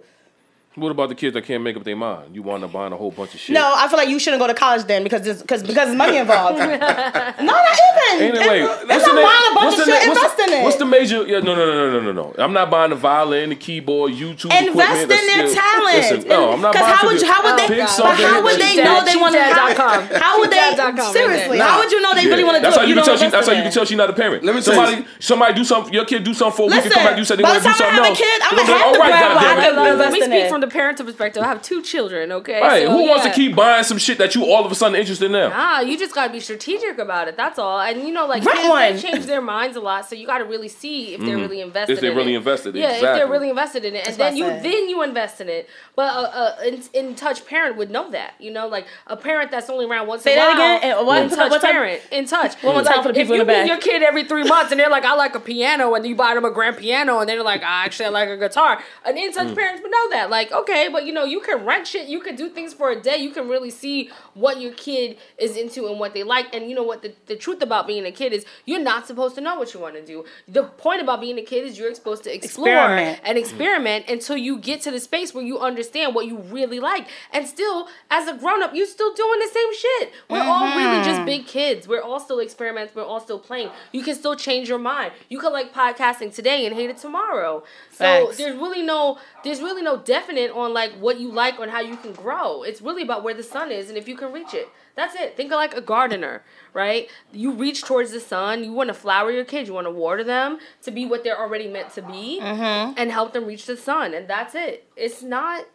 What 0.76 0.90
about 0.92 1.08
the 1.08 1.16
kids 1.16 1.34
that 1.34 1.42
can't 1.42 1.64
make 1.64 1.76
up 1.76 1.82
their 1.82 1.96
mind? 1.96 2.32
You 2.32 2.42
wind 2.42 2.62
up 2.62 2.70
buying 2.70 2.92
a 2.92 2.96
whole 2.96 3.10
bunch 3.10 3.34
of 3.34 3.40
shit. 3.40 3.54
No, 3.54 3.72
I 3.74 3.88
feel 3.88 3.98
like 3.98 4.08
you 4.08 4.20
shouldn't 4.20 4.40
go 4.40 4.46
to 4.46 4.54
college 4.54 4.84
then 4.84 5.02
because 5.02 5.22
there's, 5.22 5.42
because 5.42 5.62
because 5.62 5.86
there's 5.88 5.96
money 5.96 6.16
involved. 6.16 6.58
no, 6.60 6.70
not 6.70 6.78
even. 6.78 8.38
Anyway, 8.38 8.60
it's, 8.62 8.68
what's 8.70 8.94
it's 8.94 9.04
the 9.04 9.12
not 9.12 9.26
buying 9.26 9.46
a 9.50 9.54
bunch 9.58 9.78
of 9.80 9.84
shit. 9.84 10.08
Invest 10.08 10.38
in 10.38 10.52
it. 10.54 10.62
What's 10.62 10.76
the 10.76 10.84
major? 10.86 11.26
Yeah, 11.26 11.40
no, 11.40 11.56
no, 11.56 11.66
no, 11.66 11.74
no, 11.74 12.00
no, 12.00 12.12
no, 12.12 12.12
no. 12.12 12.34
I'm 12.38 12.52
not 12.52 12.70
buying 12.70 12.90
the 12.90 12.96
violin, 12.96 13.48
the 13.50 13.56
keyboard, 13.56 14.12
YouTube. 14.12 14.54
Invest 14.54 15.10
equipment, 15.10 15.20
in 15.20 15.26
their 15.26 15.48
the- 15.48 15.54
talent. 15.58 15.96
Listen, 15.98 16.28
no, 16.30 16.52
I'm 16.54 16.60
not 16.62 16.70
Because 16.72 16.86
buying. 16.86 16.96
how 17.02 17.06
would 17.08 17.20
you, 17.20 17.26
how 17.26 17.42
would 17.42 17.58
the- 17.58 17.66
they? 17.74 17.80
But 17.82 18.14
how 18.22 18.38
would 18.44 18.60
they 18.60 18.76
know 18.78 19.02
they 19.04 19.16
want 19.18 19.34
to? 19.34 19.42
How, 19.42 19.74
how 20.22 20.38
would 20.38 20.50
they? 20.54 20.62
Seriously, 21.10 21.58
how 21.58 21.82
would 21.82 21.90
you 21.90 22.00
know 22.00 22.14
they 22.14 22.26
really 22.30 22.44
want 22.46 22.54
to 22.56 22.60
do 22.62 22.70
That's 22.70 22.76
it? 22.76 22.80
how 22.80 22.86
you 22.86 22.94
can 22.94 23.04
tell. 23.04 23.18
That's 23.18 23.48
how 23.48 23.54
you 23.58 23.62
can 23.66 23.72
tell 23.72 23.84
she's 23.84 23.98
not 23.98 24.08
a 24.08 24.12
parent. 24.14 24.44
Let 24.44 24.54
me 24.54 24.62
somebody, 24.62 25.04
somebody 25.18 25.52
do 25.54 25.64
something. 25.64 25.92
Your 25.92 26.04
kid 26.06 26.22
do 26.22 26.32
something 26.32 26.56
for 26.56 26.62
a 26.62 26.66
week 26.70 26.84
and 26.86 26.94
come 26.94 27.04
back. 27.10 27.18
You 27.18 27.24
said 27.24 27.40
they 27.40 27.42
want 27.42 27.58
to 27.58 27.62
the 27.66 27.74
do 27.74 27.74
time 27.74 27.90
I 27.90 27.90
something 27.90 27.98
have 27.98 28.06
a 28.06 28.08
else. 28.14 28.18
kid, 28.22 28.38
I'ma 28.46 28.62
You'll 28.62 28.78
have 28.78 28.92
to 28.94 28.98
grab 29.02 29.34
I 29.34 29.64
can 29.66 29.74
Let 29.74 29.82
me 29.82 29.90
invest 29.90 30.14
in 30.16 30.22
speak 30.22 30.44
it. 30.46 30.48
from 30.50 30.60
the 30.60 30.66
parental 30.70 31.04
perspective. 31.06 31.42
I 31.42 31.46
have 31.48 31.62
two 31.62 31.82
children, 31.82 32.32
okay? 32.32 32.60
Right, 32.60 32.84
So, 32.84 32.90
who 32.92 33.08
wants 33.08 33.24
to 33.26 33.32
keep 33.32 33.54
buying 33.56 33.84
some 33.84 33.98
shit 33.98 34.18
that 34.18 34.34
you 34.34 34.44
all 34.44 34.64
of 34.64 34.72
a 34.72 34.74
sudden 34.74 34.96
interested 34.98 35.26
in 35.26 35.32
now? 35.32 35.50
Ah, 35.52 35.80
you 35.80 35.98
just 35.98 36.14
gotta 36.14 36.32
be 36.32 36.40
strategic 36.40 36.98
about 36.98 37.28
it. 37.28 37.36
That's 37.36 37.58
all. 37.58 37.80
And 37.80 38.02
you 38.06 38.12
know, 38.12 38.26
like 38.26 38.44
Rent 38.44 38.58
kids, 38.58 38.68
one. 38.68 38.94
they 38.94 39.00
change 39.00 39.26
their 39.26 39.40
minds 39.40 39.76
a 39.76 39.80
lot, 39.80 40.08
so 40.08 40.14
you 40.14 40.26
gotta 40.26 40.44
really 40.44 40.68
see 40.68 41.14
if 41.14 41.20
they're 41.20 41.36
really 41.36 41.60
invested. 41.60 41.92
Mm-hmm. 41.92 41.92
If 41.96 42.00
they're 42.00 42.10
in 42.12 42.16
really 42.16 42.34
it. 42.34 42.38
invested, 42.38 42.74
yeah, 42.76 42.92
if 42.92 43.00
they're 43.02 43.28
really 43.28 43.50
invested 43.50 43.84
in 43.84 43.94
it, 43.96 44.06
and 44.06 44.16
what 44.16 44.26
I 44.26 44.28
then 44.30 44.36
you 44.38 44.44
said. 44.46 44.62
then 44.62 44.88
you 44.88 45.02
invest 45.02 45.40
in 45.40 45.48
it. 45.48 45.68
But 45.96 46.14
a, 46.14 46.62
a 46.64 46.68
in, 46.68 46.82
in 46.94 47.14
touch 47.14 47.44
parent 47.46 47.76
would 47.76 47.90
know 47.90 48.10
that. 48.10 48.34
You 48.38 48.50
know, 48.50 48.68
like 48.68 48.86
a 49.06 49.16
parent 49.16 49.50
that's 49.50 49.68
only 49.68 49.86
around 49.86 50.06
once 50.06 50.22
Say 50.22 50.32
in 50.34 50.38
a 50.38 50.42
that 50.42 50.48
while. 50.58 50.76
again? 50.78 50.98
And 50.98 51.06
what- 51.06 51.22
in 51.22 51.30
touch 51.30 51.50
what 51.50 51.60
parent 51.62 52.00
in 52.12 52.24
touch. 52.26 52.54
One 52.62 52.74
more 52.74 52.82
time 52.84 53.02
for 53.02 53.08
the 53.08 53.14
people 53.14 53.34
if 53.34 53.40
in 53.42 53.46
the 53.46 53.52
you 53.52 53.58
back. 53.60 53.66
your 53.68 53.78
kid 53.78 54.02
every 54.02 54.24
three 54.24 54.44
months, 54.44 54.70
and 54.70 54.78
they're 54.80 54.88
like, 54.90 55.04
"I 55.04 55.14
like 55.14 55.34
a 55.34 55.40
piano," 55.40 55.92
and 55.94 56.06
you 56.06 56.14
buy 56.14 56.34
them 56.34 56.44
a 56.44 56.50
grand 56.50 56.76
piano, 56.76 57.18
and 57.20 57.28
they're 57.28 57.42
like, 57.42 57.62
"I 57.62 57.84
actually 57.84 58.06
I 58.06 58.08
like 58.10 58.28
a 58.28 58.36
guitar." 58.36 58.82
An 59.04 59.16
in 59.18 59.30
Mm. 59.30 59.34
touch 59.34 59.54
parents 59.54 59.82
would 59.82 59.90
know 59.90 60.10
that. 60.10 60.30
Like, 60.30 60.49
okay, 60.52 60.88
but 60.90 61.04
you 61.06 61.12
know, 61.12 61.24
you 61.24 61.40
can 61.40 61.64
rent 61.64 61.86
shit. 61.86 62.08
You 62.08 62.20
can 62.20 62.36
do 62.36 62.48
things 62.48 62.72
for 62.74 62.90
a 62.90 63.00
day. 63.00 63.16
You 63.18 63.30
can 63.30 63.48
really 63.48 63.70
see 63.70 64.10
what 64.34 64.60
your 64.60 64.72
kid 64.72 65.16
is 65.38 65.56
into 65.56 65.86
and 65.88 65.98
what 65.98 66.14
they 66.14 66.22
like. 66.22 66.54
And 66.54 66.68
you 66.68 66.74
know 66.74 66.82
what? 66.82 67.02
The, 67.02 67.14
the 67.26 67.36
truth 67.36 67.62
about 67.62 67.86
being 67.86 68.04
a 68.06 68.12
kid 68.12 68.32
is 68.32 68.44
you're 68.66 68.80
not 68.82 69.06
supposed 69.06 69.34
to 69.36 69.40
know 69.40 69.56
what 69.58 69.72
you 69.74 69.80
want 69.80 69.94
to 69.94 70.04
do. 70.04 70.24
The 70.48 70.64
point 70.64 71.00
about 71.00 71.20
being 71.20 71.38
a 71.38 71.42
kid 71.42 71.64
is 71.64 71.78
you're 71.78 71.94
supposed 71.94 72.24
to 72.24 72.34
explore 72.34 72.68
Experiment. 72.68 73.20
and 73.24 73.38
experiment 73.38 74.08
until 74.08 74.36
you 74.36 74.58
get 74.58 74.80
to 74.82 74.90
the 74.90 75.00
space 75.00 75.32
where 75.34 75.44
you 75.44 75.58
understand 75.58 76.14
what 76.14 76.26
you 76.26 76.38
really 76.38 76.80
like. 76.80 77.08
And 77.32 77.46
still, 77.46 77.88
as 78.10 78.28
a 78.28 78.34
grown 78.36 78.62
up, 78.62 78.74
you're 78.74 78.86
still 78.86 79.12
doing 79.14 79.40
the 79.40 79.48
same 79.48 79.74
shit. 79.74 80.12
We're 80.28 80.42
all 80.42 80.66
really 80.76 80.80
Mm-hmm. 80.90 81.04
just 81.04 81.24
big 81.24 81.46
kids. 81.46 81.86
We're 81.86 82.02
all 82.02 82.18
still 82.18 82.40
experiments. 82.40 82.94
We're 82.94 83.04
all 83.04 83.20
still 83.20 83.38
playing. 83.38 83.70
You 83.92 84.02
can 84.02 84.14
still 84.16 84.34
change 84.34 84.68
your 84.68 84.78
mind. 84.78 85.12
You 85.28 85.38
could 85.38 85.52
like 85.52 85.72
podcasting 85.72 86.34
today 86.34 86.66
and 86.66 86.74
hate 86.74 86.90
it 86.90 86.98
tomorrow. 86.98 87.62
So 87.92 87.96
Facts. 88.26 88.36
there's 88.38 88.56
really 88.56 88.82
no 88.82 89.18
there's 89.44 89.60
really 89.60 89.82
no 89.82 89.96
definite 89.96 90.50
on 90.50 90.72
like 90.74 90.92
what 90.92 91.18
you 91.20 91.30
like 91.30 91.58
and 91.58 91.70
how 91.70 91.80
you 91.80 91.96
can 91.96 92.12
grow. 92.12 92.62
It's 92.62 92.80
really 92.82 93.02
about 93.02 93.22
where 93.22 93.34
the 93.34 93.42
sun 93.42 93.70
is 93.72 93.88
and 93.88 93.96
if 93.98 94.06
you 94.08 94.16
can 94.16 94.32
reach 94.32 94.54
it. 94.54 94.68
That's 94.96 95.14
it. 95.14 95.36
Think 95.36 95.50
of 95.52 95.56
like 95.56 95.74
a 95.74 95.80
gardener, 95.80 96.42
right? 96.74 97.08
You 97.32 97.52
reach 97.52 97.82
towards 97.82 98.10
the 98.12 98.20
sun. 98.20 98.64
You 98.64 98.72
want 98.72 98.88
to 98.88 98.94
flower 98.94 99.30
your 99.30 99.44
kids. 99.44 99.68
You 99.68 99.74
want 99.74 99.86
to 99.86 99.90
water 99.90 100.22
them 100.24 100.58
to 100.82 100.90
be 100.90 101.06
what 101.06 101.24
they're 101.24 101.38
already 101.38 101.68
meant 101.68 101.94
to 101.94 102.02
be, 102.02 102.38
Mm-hmm. 102.42 102.94
and 102.98 103.10
help 103.10 103.32
them 103.32 103.46
reach 103.46 103.66
the 103.66 103.76
sun. 103.76 104.12
And 104.14 104.28
that's 104.28 104.54
it. 104.54 104.88
It's 104.96 105.22
not 105.22 105.66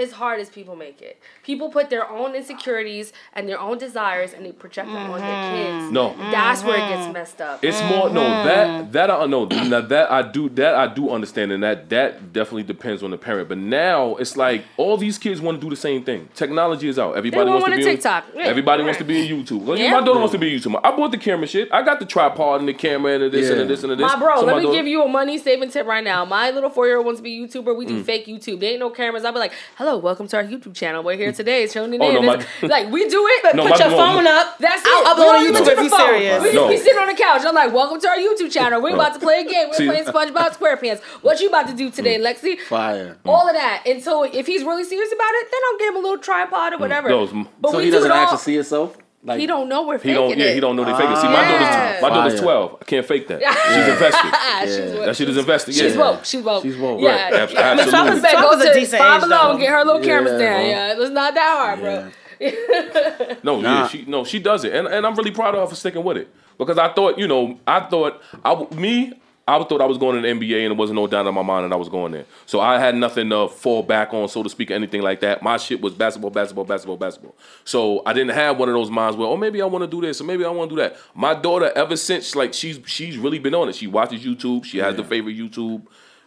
as 0.00 0.12
hard 0.12 0.40
as 0.40 0.48
people 0.50 0.74
make 0.76 1.00
it. 1.02 1.20
People 1.44 1.68
put 1.70 1.90
their 1.90 2.08
own 2.08 2.34
insecurities 2.34 3.12
and 3.34 3.48
their 3.48 3.60
own 3.60 3.78
desires 3.78 4.32
and 4.32 4.44
they 4.44 4.52
project 4.52 4.88
them 4.88 4.96
on 5.10 5.20
their 5.20 5.52
kids. 5.80 5.92
No. 5.92 6.14
That's 6.30 6.62
where 6.64 6.76
it 6.76 6.80
Mm-hmm. 6.80 7.02
gets 7.04 7.12
messed 7.12 7.40
up. 7.40 7.62
It's 7.64 7.80
more 7.82 8.08
no 8.10 8.22
that 8.44 8.92
that 8.92 9.10
I 9.10 9.26
know 9.26 9.44
now 9.44 9.80
that 9.82 10.10
I 10.10 10.22
do 10.22 10.48
that 10.50 10.74
I 10.74 10.86
do 10.92 11.10
understand 11.10 11.52
and 11.52 11.62
that 11.62 11.88
that 11.90 12.32
definitely 12.32 12.62
depends 12.64 13.02
on 13.02 13.10
the 13.10 13.18
parent. 13.18 13.48
But 13.48 13.58
now 13.58 14.16
it's 14.16 14.36
like 14.36 14.64
all 14.76 14.96
these 14.96 15.18
kids 15.18 15.40
want 15.40 15.60
to 15.60 15.66
do 15.66 15.70
the 15.70 15.76
same 15.76 16.02
thing. 16.04 16.28
Technology 16.34 16.88
is 16.88 16.98
out. 16.98 17.16
Everybody 17.16 17.50
all 17.50 17.60
wants 17.60 17.66
to 17.66 17.76
be 17.76 17.82
a 17.82 17.86
on 17.88 17.92
TikTok. 17.94 18.24
Yeah. 18.34 18.42
Everybody 18.44 18.82
wants 18.82 18.98
to 18.98 19.04
be 19.04 19.20
in 19.30 19.36
YouTube. 19.44 19.66
Like, 19.66 19.78
Yeah. 19.78 19.90
My 19.92 20.00
daughter 20.00 20.18
wants 20.18 20.32
to 20.32 20.38
be 20.38 20.54
a 20.54 20.58
YouTuber. 20.58 20.80
I 20.82 20.96
bought 20.96 21.10
the 21.10 21.18
camera 21.18 21.46
shit. 21.46 21.68
I 21.72 21.82
got 21.82 21.98
the 22.00 22.06
tripod 22.06 22.60
and 22.60 22.68
the 22.68 22.74
camera 22.74 23.12
and 23.14 23.24
the 23.24 23.28
this 23.28 23.50
and 23.50 23.68
this 23.68 23.82
and 23.82 23.92
the 23.92 23.96
this. 23.96 24.12
My 24.12 24.18
bro, 24.18 24.36
So 24.40 24.46
let 24.46 24.56
me 24.56 24.62
daughter- 24.62 24.74
give 24.76 24.86
you 24.86 25.02
a 25.02 25.08
money 25.08 25.38
saving 25.38 25.70
tip 25.70 25.86
right 25.86 26.02
now. 26.04 26.24
My 26.24 26.50
little 26.50 26.70
four 26.70 26.86
year 26.86 26.96
old 26.96 27.06
wants 27.06 27.20
to 27.20 27.22
be 27.24 27.42
a 27.42 27.46
YouTuber. 27.46 27.76
We 27.76 27.84
Mm. 27.84 27.88
do 27.88 28.04
fake 28.04 28.26
YouTube. 28.26 28.60
There 28.60 28.70
ain't 28.70 28.80
no 28.80 28.90
cameras. 28.90 29.24
I'll 29.24 29.32
be 29.32 29.38
like, 29.38 29.52
hello, 29.76 29.89
welcome 29.96 30.26
to 30.28 30.36
our 30.36 30.44
YouTube 30.44 30.74
channel. 30.74 31.02
We're 31.02 31.16
here 31.16 31.32
mm. 31.32 31.36
today. 31.36 31.66
Tuning 31.66 32.00
Oh, 32.00 32.08
in. 32.08 32.14
no, 32.14 32.22
my- 32.22 32.44
like, 32.62 32.90
we 32.90 33.08
do 33.08 33.26
it. 33.28 33.54
No, 33.56 33.62
Put 33.62 33.70
my 33.70 33.76
your 33.76 33.78
daughter- 33.78 33.90
phone 33.96 34.26
up. 34.26 34.58
That's 34.58 34.82
I'll 34.86 35.02
it. 35.02 35.06
upload 35.06 35.16
We 35.18 35.22
on 35.22 35.34
don't 35.34 35.46
YouTube 35.46 35.52
look 35.66 35.68
if 35.72 35.78
you 35.78 35.84
the 35.84 35.90
phone. 35.90 36.00
serious. 36.06 36.42
We 36.42 36.48
just 36.48 36.54
No. 36.54 36.68
be 36.68 36.76
sitting 36.78 36.98
on 36.98 37.06
the 37.08 37.14
couch. 37.14 37.42
I'm 37.44 37.54
like, 37.54 37.72
welcome 37.72 38.00
to 38.00 38.08
our 38.08 38.16
YouTube 38.16 38.52
channel. 38.52 38.80
We're 38.82 38.94
about 38.94 39.14
to 39.14 39.20
play 39.20 39.40
a 39.40 39.44
game. 39.44 39.68
We're 39.68 39.74
See- 39.74 39.86
playing 39.86 40.04
SpongeBob 40.06 40.56
SquarePants. 40.56 41.00
What 41.22 41.40
you 41.40 41.48
about 41.48 41.66
to 41.68 41.74
do 41.74 41.90
today, 41.90 42.18
mm. 42.18 42.24
Lexi? 42.26 42.58
Fire. 42.60 43.16
All 43.24 43.46
mm. 43.46 43.50
of 43.50 43.54
that. 43.56 43.82
And 43.86 44.02
so 44.02 44.22
if 44.24 44.46
he's 44.46 44.62
really 44.62 44.84
serious 44.84 45.12
about 45.12 45.30
it, 45.32 45.48
then 45.50 45.60
I'll 45.72 45.78
give 45.78 45.88
him 45.90 45.96
a 45.96 46.00
little 46.00 46.18
tripod 46.18 46.72
or 46.74 46.78
whatever. 46.78 47.08
Those- 47.08 47.32
but 47.60 47.72
So 47.72 47.78
we 47.78 47.84
he 47.84 47.90
do 47.90 47.96
doesn't 47.96 48.10
it 48.10 48.14
all. 48.14 48.22
actually 48.22 48.38
see 48.38 48.54
himself. 48.54 48.96
Like 49.22 49.38
he 49.38 49.46
don't 49.46 49.68
know 49.68 49.86
we're 49.86 49.98
He 49.98 50.00
faking 50.08 50.14
don't. 50.14 50.38
Yeah, 50.38 50.52
he 50.54 50.60
don't 50.60 50.76
know 50.76 50.84
they 50.84 50.92
fake 50.92 51.10
it. 51.10 51.16
See, 51.18 51.26
my 51.26 51.32
Yeah. 51.42 51.58
daughter's 51.58 52.02
my 52.02 52.08
daughter's 52.08 52.32
Fire. 52.34 52.42
twelve. 52.42 52.76
I 52.80 52.84
can't 52.86 53.04
fake 53.06 53.28
that. 53.28 53.40
She's 53.42 53.88
invested. 53.92 54.30
She's 54.86 54.94
woke. 54.96 55.04
That 55.06 55.16
shit 55.16 55.28
is 55.28 55.36
invested. 55.36 55.76
Yeah. 55.76 55.82
She's 55.82 55.96
woke. 55.96 56.24
She's 56.24 56.42
woke. 56.42 56.62
She's 56.62 56.76
woke. 56.78 57.00
Yeah. 57.02 57.08
Right. 57.24 57.34
Ab- 57.34 57.50
yeah. 57.50 57.60
absolutely. 57.60 57.90
Twelve 57.90 58.14
is- 58.14 58.22
Bet, 58.22 58.32
go 58.34 58.58
to 58.64 58.72
decent 58.72 59.02
five 59.02 59.16
age, 59.22 59.28
below 59.28 59.42
though. 59.44 59.50
and 59.50 59.60
get 59.60 59.68
her 59.70 59.84
little 59.84 60.00
camera 60.02 60.30
Yeah, 60.32 60.38
stand. 60.38 60.62
bro. 60.62 60.70
Yeah, 60.70 61.04
it's 61.04 61.10
not 61.12 61.34
that 61.34 61.56
hard, 61.58 61.80
bro. 61.80 62.10
No, 63.42 63.60
Nah. 63.60 63.82
yeah, 63.82 63.86
she 63.88 64.04
no, 64.06 64.24
she 64.24 64.38
does 64.38 64.64
it, 64.64 64.72
and 64.74 64.88
and 64.88 65.06
I'm 65.06 65.14
really 65.14 65.30
proud 65.32 65.54
of 65.54 65.60
her 65.60 65.66
for 65.66 65.74
sticking 65.74 66.02
with 66.02 66.16
it 66.16 66.28
because 66.56 66.78
I 66.78 66.88
thought, 66.92 67.18
you 67.18 67.28
know, 67.28 67.58
I 67.66 67.80
thought 67.80 68.22
I 68.42 68.54
w- 68.54 68.80
me. 68.80 69.12
I 69.50 69.64
thought 69.64 69.80
I 69.80 69.86
was 69.86 69.98
going 69.98 70.16
to 70.16 70.22
the 70.22 70.28
NBA 70.28 70.62
and 70.62 70.72
it 70.72 70.76
wasn't 70.76 70.96
no 70.96 71.06
doubt 71.06 71.26
in 71.26 71.34
my 71.34 71.42
mind 71.42 71.64
that 71.64 71.74
I 71.74 71.78
was 71.78 71.88
going 71.88 72.12
there. 72.12 72.26
So 72.46 72.60
I 72.60 72.78
had 72.78 72.94
nothing 72.94 73.30
to 73.30 73.48
fall 73.48 73.82
back 73.82 74.14
on, 74.14 74.28
so 74.28 74.42
to 74.42 74.48
speak, 74.48 74.70
or 74.70 74.74
anything 74.74 75.02
like 75.02 75.20
that. 75.20 75.42
My 75.42 75.56
shit 75.56 75.80
was 75.80 75.94
basketball, 75.94 76.30
basketball, 76.30 76.64
basketball, 76.64 76.96
basketball. 76.96 77.34
So 77.64 78.02
I 78.06 78.12
didn't 78.12 78.34
have 78.34 78.58
one 78.58 78.68
of 78.68 78.74
those 78.74 78.90
minds 78.90 79.16
where, 79.16 79.28
oh, 79.28 79.36
maybe 79.36 79.60
I 79.62 79.66
want 79.66 79.82
to 79.82 79.88
do 79.88 80.00
this 80.00 80.20
or 80.20 80.24
maybe 80.24 80.44
I 80.44 80.50
want 80.50 80.70
to 80.70 80.76
do 80.76 80.82
that. 80.82 80.96
My 81.14 81.34
daughter, 81.34 81.72
ever 81.74 81.96
since, 81.96 82.34
like 82.34 82.54
she's 82.54 82.80
she's 82.86 83.18
really 83.18 83.38
been 83.38 83.54
on 83.54 83.68
it. 83.68 83.74
She 83.74 83.86
watches 83.86 84.24
YouTube. 84.24 84.64
She 84.64 84.78
has 84.78 84.96
the 84.96 85.04
favorite 85.04 85.36
YouTube 85.36 85.86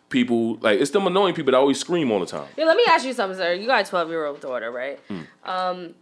people. 0.10 0.56
Like 0.58 0.80
it's 0.80 0.92
them 0.92 1.08
annoying 1.08 1.34
people 1.34 1.52
that 1.52 1.58
always 1.58 1.80
scream 1.80 2.12
all 2.12 2.20
the 2.20 2.26
time. 2.26 2.48
Yeah, 2.58 2.66
let 2.66 2.78
me 2.78 2.84
ask 2.90 3.06
you 3.06 3.14
something, 3.14 3.38
sir. 3.38 3.54
You 3.54 3.68
got 3.68 3.86
a 3.86 3.90
12 3.90 4.10
year 4.10 4.26
old 4.26 4.40
daughter, 4.40 4.72
right? 4.72 5.00
Hmm. 5.08 5.22
Um, 5.44 5.96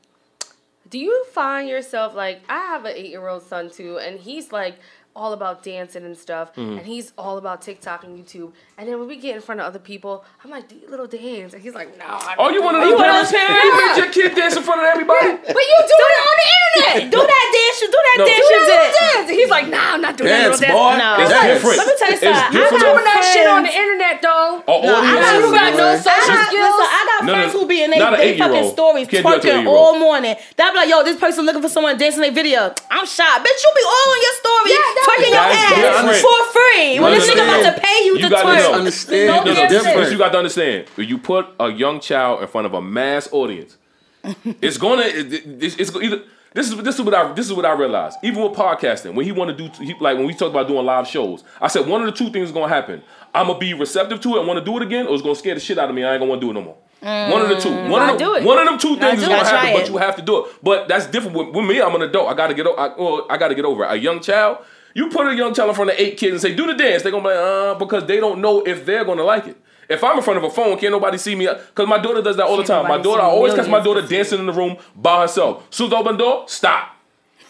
do 0.91 0.99
you 0.99 1.25
find 1.31 1.69
yourself 1.69 2.13
like 2.13 2.41
I 2.49 2.59
have 2.59 2.85
an 2.85 2.93
eight 2.95 3.09
year 3.09 3.27
old 3.27 3.43
son 3.43 3.71
too, 3.71 3.97
and 3.97 4.19
he's 4.19 4.51
like 4.51 4.77
all 5.13 5.33
about 5.33 5.61
dancing 5.63 6.05
and 6.05 6.17
stuff, 6.17 6.55
Hmm. 6.55 6.77
and 6.77 6.85
he's 6.87 7.11
all 7.17 7.37
about 7.37 7.61
TikTok 7.61 8.03
and 8.05 8.17
YouTube. 8.17 8.53
And 8.77 8.87
then 8.87 8.97
when 8.97 9.07
we 9.07 9.17
get 9.17 9.35
in 9.35 9.41
front 9.41 9.59
of 9.59 9.67
other 9.67 9.77
people, 9.79 10.23
I'm 10.43 10.49
like, 10.49 10.69
"Do 10.69 10.75
you 10.75 10.87
little 10.87 11.05
dance?" 11.07 11.53
And 11.53 11.61
he's 11.61 11.75
like, 11.75 11.97
"No." 11.99 12.05
I 12.07 12.35
Oh, 12.37 12.45
don't 12.45 12.53
you 12.53 12.59
do 12.61 12.65
one 12.65 12.75
of 12.75 12.81
that." 12.81 12.87
those 12.89 12.99
one 12.99 13.09
of 13.09 13.15
those 13.15 13.31
parents? 13.31 13.59
parents? 13.59 13.65
You 13.65 13.87
made 13.87 13.97
your 13.97 14.11
kid 14.29 14.35
dance 14.39 14.55
in 14.55 14.63
front 14.63 14.79
of 14.81 14.87
everybody? 14.87 15.27
But 15.35 15.63
you 15.71 15.77
do 15.83 15.95
it 15.99 16.17
on 16.31 16.35
the 16.39 16.47
internet. 16.47 17.11
Do 17.11 17.17
that 17.19 17.47
dance. 17.51 17.81
You 17.81 17.87
do 17.91 17.99
that 18.07 18.15
No. 18.19 18.25
dance. 18.25 18.39
Do 18.39 18.55
that 18.55 18.63
little 18.67 18.91
dance. 18.95 19.27
And 19.29 19.37
he's 19.39 19.49
like, 19.51 19.67
"Nah, 19.67 19.93
I'm 19.95 20.01
not 20.01 20.15
doing 20.17 20.29
Dance, 20.29 20.59
that 20.59 20.71
little 20.71 20.89
boy. 20.91 20.97
No. 20.97 21.09
It's 21.19 21.29
Dance. 21.29 21.47
different. 21.51 21.77
Let 21.77 21.87
me 21.87 21.93
tell 21.99 22.11
you 22.11 22.17
something. 22.17 22.31
I 22.31 22.51
different. 22.51 22.71
got 22.71 22.91
Doing 22.95 23.05
that 23.11 23.21
shit 23.33 23.47
on 23.47 23.61
the 23.67 23.73
internet 23.75 24.15
though. 24.21 24.63
Oh, 24.67 24.81
No, 24.81 24.95
audience 24.95 25.11
I 25.11 25.11
I 25.11 25.21
got 25.21 25.35
you 25.35 25.51
got 25.51 25.73
no 25.75 25.87
I 25.91 25.95
social 25.99 26.35
got, 26.35 26.47
skills. 26.47 26.71
listen, 26.71 26.87
I 26.87 27.01
got 27.11 27.19
No, 27.27 27.33
no, 27.35 27.49
who 27.51 27.65
be 27.67 27.83
in 27.83 27.91
they, 27.91 27.99
not 27.99 28.15
fucking 28.15 28.71
stories 28.71 29.07
Can't 29.11 29.23
do 29.25 29.31
that 29.31 29.41
to 29.41 29.49
an 29.51 29.65
twerking 29.65 29.67
all 29.67 29.99
morning. 29.99 30.35
They'll 30.55 30.71
be 30.71 30.77
like, 30.79 30.89
yo, 30.89 31.03
this 31.03 31.17
person 31.19 31.45
looking 31.45 31.61
for 31.61 31.69
someone 31.69 31.97
dancing 31.99 32.21
their 32.21 32.31
video. 32.31 32.71
I'm 32.89 33.05
shot. 33.05 33.43
Bitch, 33.43 33.59
you 33.63 33.71
be 33.75 33.83
all 33.83 34.07
on 34.15 34.19
your 34.23 34.35
story 34.39 34.71
Yeah, 35.07 35.13
twerking 35.13 35.29
your 35.31 35.37
ass 35.39 35.75
different. 35.75 36.17
for 36.17 36.51
free. 36.59 36.99
When 36.99 37.11
this 37.13 37.29
nigga 37.29 37.43
about 37.63 37.75
to 37.75 37.81
pay 37.81 38.05
you, 38.05 38.15
You 38.17 38.21
to 38.23 38.29
gotta 38.29 38.47
twerk. 38.47 38.57
know. 38.71 38.73
understand. 38.73 39.27
No, 39.45 39.51
it's 39.51 39.73
no, 39.83 40.01
This 40.01 40.11
you 40.11 40.17
got 40.17 40.31
to 40.31 40.37
understand. 40.37 40.89
When 40.95 41.07
you 41.07 41.17
put 41.17 41.47
a 41.59 41.69
young 41.71 41.99
child 41.99 42.41
in 42.41 42.47
front 42.47 42.67
of 42.67 42.73
a 42.73 42.81
mass 42.81 43.29
audience, 43.31 43.77
it's 44.61 44.77
gonna. 44.77 45.03
It, 45.03 45.33
it's, 45.63 45.75
it's 45.77 45.95
either. 45.95 46.23
This 46.53 46.69
is 46.69 46.75
this 46.83 46.95
is 46.95 47.01
what 47.01 47.13
I 47.13 47.31
this 47.31 47.45
is 47.45 47.53
what 47.53 47.65
I 47.65 47.71
realized. 47.71 48.17
Even 48.23 48.43
with 48.43 48.51
podcasting, 48.51 49.13
when 49.15 49.25
he 49.25 49.31
want 49.31 49.57
to 49.57 49.69
do 49.69 49.83
he, 49.83 49.93
like 50.01 50.17
when 50.17 50.25
we 50.27 50.33
talk 50.33 50.49
about 50.49 50.67
doing 50.67 50.85
live 50.85 51.07
shows, 51.07 51.45
I 51.61 51.69
said 51.69 51.87
one 51.87 52.01
of 52.01 52.07
the 52.07 52.11
two 52.11 52.29
things 52.29 52.49
is 52.49 52.51
gonna 52.53 52.67
happen. 52.67 53.01
I'm 53.33 53.47
gonna 53.47 53.57
be 53.57 53.73
receptive 53.73 54.19
to 54.19 54.35
it 54.35 54.39
and 54.39 54.47
want 54.47 54.59
to 54.59 54.65
do 54.65 54.75
it 54.75 54.83
again, 54.83 55.07
or 55.07 55.13
it's 55.13 55.21
gonna 55.21 55.33
scare 55.35 55.53
the 55.53 55.61
shit 55.61 55.77
out 55.77 55.87
of 55.87 55.95
me. 55.95 56.03
I 56.03 56.11
ain't 56.11 56.19
gonna 56.19 56.29
want 56.29 56.41
to 56.41 56.47
do 56.47 56.51
it 56.51 56.55
no 56.55 56.61
more. 56.61 56.75
Mm, 57.01 57.31
one 57.31 57.41
of 57.41 57.47
the 57.49 57.55
two. 57.55 57.73
One 57.89 58.09
of 58.09 58.17
do 58.17 58.33
them, 58.33 58.43
one 58.43 58.57
of 58.59 58.65
them 58.65 58.77
two 58.77 58.97
things 58.97 59.21
is 59.21 59.27
gonna 59.29 59.45
happen, 59.45 59.71
Try 59.71 59.79
but 59.79 59.89
you 59.89 59.97
have 59.97 60.15
to 60.17 60.21
do 60.21 60.43
it. 60.45 60.51
But 60.61 60.89
that's 60.89 61.05
different 61.07 61.37
with, 61.37 61.55
with 61.55 61.65
me. 61.65 61.81
I'm 61.81 61.95
an 61.95 62.01
adult. 62.01 62.27
I 62.27 62.33
gotta 62.33 62.53
get. 62.53 62.67
o- 62.67 62.75
I, 62.75 62.99
well, 63.01 63.25
I 63.29 63.37
gotta 63.37 63.55
get 63.55 63.63
over 63.63 63.85
it. 63.85 63.91
A 63.91 63.95
young 63.95 64.19
child. 64.19 64.57
You 64.93 65.09
put 65.09 65.27
a 65.27 65.35
young 65.35 65.53
child 65.53 65.69
in 65.69 65.75
front 65.75 65.91
of 65.91 65.97
eight 65.99 66.17
kids 66.17 66.31
and 66.33 66.41
say, 66.41 66.55
do 66.55 66.67
the 66.67 66.73
dance. 66.73 67.03
They're 67.03 67.11
going 67.11 67.23
to 67.23 67.29
be 67.29 67.35
like, 67.35 67.43
uh, 67.43 67.75
because 67.75 68.05
they 68.05 68.19
don't 68.19 68.41
know 68.41 68.61
if 68.61 68.85
they're 68.85 69.05
going 69.05 69.17
to 69.17 69.23
like 69.23 69.47
it. 69.47 69.57
If 69.89 70.03
I'm 70.03 70.17
in 70.17 70.23
front 70.23 70.37
of 70.37 70.43
a 70.43 70.49
phone, 70.49 70.77
can't 70.77 70.91
nobody 70.91 71.17
see 71.17 71.35
me? 71.35 71.47
Because 71.47 71.87
my 71.87 71.97
daughter 71.97 72.21
does 72.21 72.37
that 72.37 72.45
all 72.45 72.55
the 72.57 72.63
Can't 72.63 72.83
time. 72.83 72.87
My 72.87 73.01
daughter, 73.01 73.21
I 73.21 73.25
always 73.25 73.53
catch 73.53 73.67
my 73.67 73.81
daughter 73.81 74.01
dancing 74.01 74.39
in 74.39 74.45
the 74.45 74.53
room 74.53 74.77
by 74.95 75.21
herself. 75.21 75.67
As 75.71 75.81
open 75.81 76.17
door, 76.17 76.45
stop. 76.47 76.95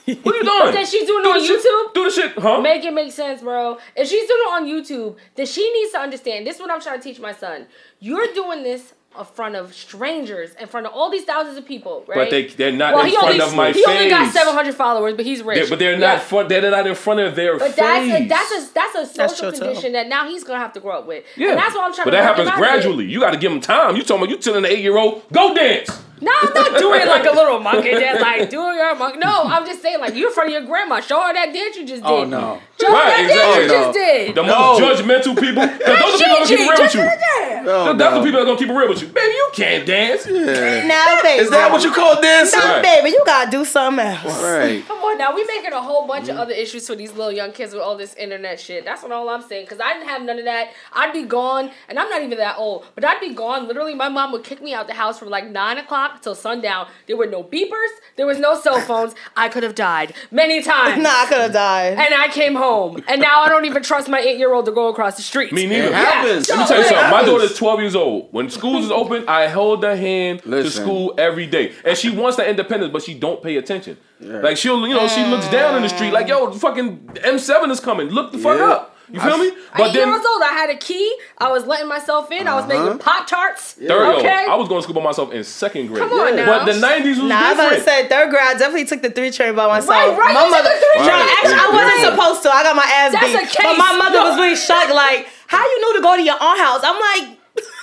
What 0.06 0.36
are 0.36 0.38
you 0.40 0.44
doing? 0.44 0.74
then 0.74 0.86
she's 0.86 1.06
doing 1.08 1.22
it 1.22 1.24
Do 1.24 1.30
on 1.30 1.40
the 1.40 1.46
shit- 1.46 1.62
YouTube? 1.62 1.94
Do 1.94 2.04
the 2.06 2.10
shit, 2.10 2.32
huh? 2.40 2.62
Make 2.62 2.84
it 2.84 2.94
make 2.94 3.12
sense, 3.12 3.42
bro. 3.42 3.78
If 3.96 4.08
she's 4.08 4.28
doing 4.28 4.42
it 4.42 4.54
on 4.54 4.66
YouTube, 4.66 5.18
then 5.36 5.46
she 5.46 5.72
needs 5.72 5.92
to 5.92 6.00
understand. 6.00 6.48
This 6.48 6.56
is 6.56 6.62
what 6.62 6.72
I'm 6.72 6.82
trying 6.82 7.00
to 7.00 7.04
teach 7.04 7.20
my 7.20 7.34
son. 7.34 7.68
You're 8.00 8.34
doing 8.34 8.64
this 8.64 8.94
in 9.20 9.26
front 9.26 9.56
of 9.58 9.74
strangers, 9.74 10.56
in 10.60 10.68
front 10.68 10.86
of 10.88 10.94
all 10.94 11.10
these 11.10 11.26
thousands 11.26 11.58
of 11.58 11.66
people, 11.66 12.04
right? 12.08 12.16
But 12.16 12.30
they, 12.30 12.48
they're 12.48 12.72
not 12.72 12.94
well, 12.94 13.04
in 13.04 13.10
he 13.10 13.16
front 13.18 13.32
only, 13.34 13.42
of 13.42 13.56
my 13.56 13.68
he 13.68 13.74
face. 13.74 13.88
only 13.88 14.10
got 14.10 14.32
700 14.34 14.74
followers, 14.74 15.16
but 15.16 15.26
he's 15.26 15.42
rich. 15.44 15.60
They're- 15.60 15.70
but 15.70 15.80
they're 15.80 15.92
Yeah. 15.94 15.98
not 16.16 16.22
front. 16.22 16.48
They're 16.50 16.72
not 16.72 16.88
in 16.88 16.96
front 16.96 17.20
of 17.20 17.36
their 17.36 17.58
But 17.60 17.72
face. 17.72 17.76
that's 17.76 18.22
a, 18.22 18.28
that's 18.28 18.52
a 18.52 18.74
that's 18.74 18.96
a 18.96 19.06
social 19.06 19.52
true, 19.52 19.60
too. 19.60 19.66
condition 19.66 19.92
that 19.94 20.08
now 20.08 20.30
he's 20.30 20.44
gonna 20.46 20.60
have 20.60 20.72
to 20.74 20.80
grow 20.80 20.98
up 21.00 21.08
with. 21.08 21.26
yeah. 21.36 21.50
And 21.50 21.58
that's 21.60 21.76
what 21.76 21.84
I'm 21.84 21.94
trying 21.94 22.06
But 22.06 22.12
to 22.12 22.18
that 22.18 22.24
happens 22.24 22.48
out 22.48 22.54
of 22.54 22.60
it. 22.60 22.62
gradually. 22.64 23.06
You 23.06 23.20
got 23.20 23.32
to 23.32 23.38
give 23.38 23.52
him 23.52 23.60
time. 23.60 23.96
You 23.98 24.04
talking 24.04 24.24
about 24.24 24.30
you 24.30 24.38
telling 24.38 24.62
the 24.64 24.72
eight 24.72 24.80
year 24.80 24.98
old 24.98 25.24
go 25.34 25.54
dance? 25.54 25.90
No, 26.22 26.32
I'm 26.42 26.54
not 26.54 26.80
doing 26.80 27.08
like 27.08 27.26
a 27.26 27.32
little 27.32 27.60
monkey 27.60 27.92
dance, 27.92 28.22
like 28.22 28.50
doing 28.50 28.76
your 28.78 28.96
monkey. 28.96 29.18
No, 29.20 29.44
I'm 29.44 29.66
just 29.66 29.82
saying, 29.82 30.00
like, 30.00 30.14
you're 30.16 30.30
in 30.30 30.34
front 30.34 30.50
of 30.50 30.54
your 30.54 30.62
grandma. 30.64 31.00
Show 31.02 31.20
her 31.20 31.34
that 31.34 31.52
dance 31.54 31.76
you 31.76 31.86
just 31.86 32.04
oh, 32.06 32.24
did. 32.26 32.34
Oh 32.34 32.40
no. 32.40 32.62
Show 32.80 32.88
her 32.88 32.94
Right, 32.94 33.08
that 33.08 33.20
exactly. 33.22 33.34
dance 33.34 33.58
you 33.58 33.68
No. 33.68 33.84
just 33.84 33.94
did. 33.98 34.36
The 34.36 34.44
most 34.44 34.82
judgmental 34.82 35.40
people. 35.40 35.64
'cause 35.68 35.80
those 35.80 36.22
are 36.22 36.46
the 36.46 36.46
people 36.46 36.46
that 36.46 36.48
keep 36.48 36.60
it 36.60 36.70
real 36.70 36.82
with 36.82 36.96
you. 36.96 37.70
Oh, 37.72 37.94
That's 37.94 38.16
the 38.16 38.24
people 38.24 38.32
that 38.32 38.42
are 38.42 38.46
gonna 38.46 38.58
keep 38.58 38.70
it 38.70 38.74
real 38.74 38.90
with 38.90 39.02
you. 39.02 39.08
Baby, 39.10 39.34
you 39.34 39.50
can't 39.54 39.86
dance. 39.86 40.26
Now, 40.28 41.22
baby. 41.22 41.44
Is 41.44 41.50
that 41.52 41.72
what 41.72 41.84
you 41.84 41.92
call 41.92 42.20
dancing? 42.22 42.60
Now, 42.60 42.76
Right. 42.76 42.84
baby, 42.84 43.10
you 43.10 43.24
gotta 43.26 43.50
do 43.52 43.66
something 43.66 44.06
else. 44.06 44.42
Right. 44.44 44.84
Come 44.88 44.98
on 45.00 45.18
now, 45.18 45.34
we 45.36 45.44
making 45.46 45.74
a 45.74 45.82
whole 45.82 46.06
bunch 46.08 46.30
of 46.30 46.38
other 46.38 46.54
issues 46.54 46.88
for 46.88 46.96
these 46.96 47.12
little 47.14 47.32
young 47.32 47.52
kids 47.52 47.74
with 47.74 47.82
all 47.84 47.96
this 47.98 48.14
internet 48.16 48.60
shit. 48.60 48.86
That's 48.86 49.02
what 49.04 49.12
all 49.12 49.28
I'm 49.30 49.42
saying. 49.42 49.66
Cause 49.68 49.80
I 49.84 49.94
didn't 49.94 50.08
have 50.10 50.22
none 50.24 50.40
of 50.40 50.46
that. 50.46 50.70
I'd 50.94 51.14
be 51.14 51.24
gone, 51.24 51.72
and 51.88 51.98
I'm 52.00 52.10
not 52.10 52.22
even 52.24 52.38
that 52.38 52.58
old, 52.58 52.86
but 52.96 53.06
I'd 53.06 53.20
be 53.20 53.34
gone. 53.34 53.68
Literally, 53.68 53.94
my 53.96 54.10
mom 54.10 54.32
would 54.32 54.44
kick 54.44 54.62
me 54.62 54.74
out 54.74 54.88
the 54.88 54.94
house 54.94 55.20
from 55.20 55.30
like 55.30 55.48
nine 55.50 55.78
o'clock 55.78 56.11
till 56.22 56.36
sundown. 56.36 56.88
There 57.08 57.16
were 57.16 57.28
no 57.28 57.44
beepers, 57.44 57.92
there 58.18 58.26
was 58.26 58.40
no 58.40 58.60
cell 58.60 58.82
phones. 58.82 59.14
I 59.38 59.48
could 59.50 59.64
have 59.64 59.76
died 59.76 60.14
many 60.32 60.62
times. 60.62 61.02
Nah, 61.02 61.10
I 61.10 61.26
could 61.28 61.40
have 61.40 61.54
died. 61.54 61.94
And 61.98 62.14
I 62.14 62.28
came 62.28 62.56
home, 62.56 63.02
and 63.08 63.22
now 63.22 63.42
I 63.42 63.50
don't 63.50 63.66
even 63.66 63.82
trust 63.84 64.10
my 64.10 64.20
eight-year-old 64.20 64.66
to 64.66 64.72
go 64.72 64.88
across 64.90 65.16
the 65.16 65.22
street. 65.22 65.52
Me 65.54 65.66
neither. 65.66 65.88
It 65.88 65.94
happens. 65.94 66.50
Let 66.50 66.60
me 66.60 66.66
tell 66.66 66.78
you 66.78 66.84
something. 66.84 66.96
My 66.98 67.18
happens. 67.18 67.30
daughter's 67.30 67.58
12 67.58 67.80
years 67.80 67.96
old. 67.96 68.28
When 68.32 68.50
schools 68.50 68.86
is 68.86 68.92
open, 68.92 69.24
I 69.28 69.48
hold 69.48 69.84
her 69.84 69.96
hand 69.96 70.44
to 70.44 70.70
school 70.70 71.14
every 71.18 71.48
day. 71.48 71.74
And 71.86 71.98
she 71.98 72.10
wants 72.10 72.38
that 72.38 72.48
independence, 72.50 72.92
but 72.92 73.04
she 73.04 73.14
don't 73.14 73.42
pay 73.42 73.56
attention. 73.58 73.98
Like 74.20 74.58
she'll, 74.58 74.88
you 74.88 74.94
know, 74.94 75.08
she 75.08 75.24
looks 75.26 75.48
down 75.50 75.76
in 75.76 75.82
the 75.82 75.90
street 75.90 76.12
like, 76.12 76.28
yo, 76.28 76.52
fucking 76.52 77.00
M7 77.24 77.70
is 77.72 77.80
coming. 77.80 78.08
Look 78.10 78.32
the 78.32 78.38
fuck 78.38 78.58
Yeah. 78.60 78.66
up. 78.72 78.98
You 79.12 79.20
feel 79.20 79.38
me? 79.38 79.52
At 79.74 79.82
eight 79.82 79.94
years 79.94 80.08
old, 80.26 80.42
I 80.42 80.54
had 80.56 80.70
a 80.70 80.78
key. 80.78 81.16
I 81.38 81.52
was 81.52 81.66
letting 81.66 81.88
myself 81.90 82.32
in. 82.32 82.48
I 82.48 82.56
was 82.56 82.64
uh-huh. 82.66 82.84
making 82.84 83.00
Pop 83.00 83.28
Tarts. 83.28 83.74
third, 83.74 83.90
yo, 83.90 84.18
Okay. 84.20 84.46
I 84.50 84.56
was 84.56 84.70
going 84.70 84.80
to 84.80 84.84
school 84.84 84.96
by 84.96 85.04
myself 85.04 85.34
in 85.34 85.44
second 85.44 85.88
grade. 85.88 86.00
Come 86.00 86.12
on 86.14 86.36
now. 86.36 86.46
But 86.46 86.66
the 86.66 86.80
90s 86.80 87.20
was 87.20 87.28
Nah, 87.28 87.36
I 87.36 87.50
was 87.52 87.60
about 87.60 87.70
to 87.76 87.82
say 87.82 88.08
third 88.08 88.30
grade. 88.30 88.42
I 88.44 88.54
definitely 88.54 88.86
took 88.86 89.02
the 89.02 89.12
three 89.12 89.32
train 89.32 89.54
by 89.56 89.68
myself. 89.68 89.90
Right, 89.90 90.18
right, 90.18 90.34
My 90.34 90.42
you 90.46 90.48
took 90.48 90.64
mother. 90.64 90.70
the 90.72 90.80
three 90.80 91.00
No, 91.04 91.08
train. 91.12 91.28
actually, 91.28 91.60
I 91.60 91.70
wasn't 91.76 91.92
Right. 91.92 92.08
supposed 92.16 92.44
to. 92.44 92.50
I 92.56 92.64
got 92.64 92.76
my 92.76 92.88
ass 92.88 93.12
That's 93.12 93.26
beat. 93.28 93.36
a 93.36 93.46
case. 93.46 93.58
But 93.68 93.78
my 93.78 93.94
mother 93.98 94.20
No. 94.24 94.30
was 94.32 94.36
really 94.40 94.56
shocked. 94.56 94.92
Like, 94.96 95.28
how 95.48 95.60
you 95.68 95.78
knew 95.82 95.94
to 96.00 96.02
go 96.02 96.16
to 96.16 96.24
your 96.24 96.38
aunt 96.40 96.60
house? 96.60 96.82
I'm 96.84 96.96
like. 97.00 97.38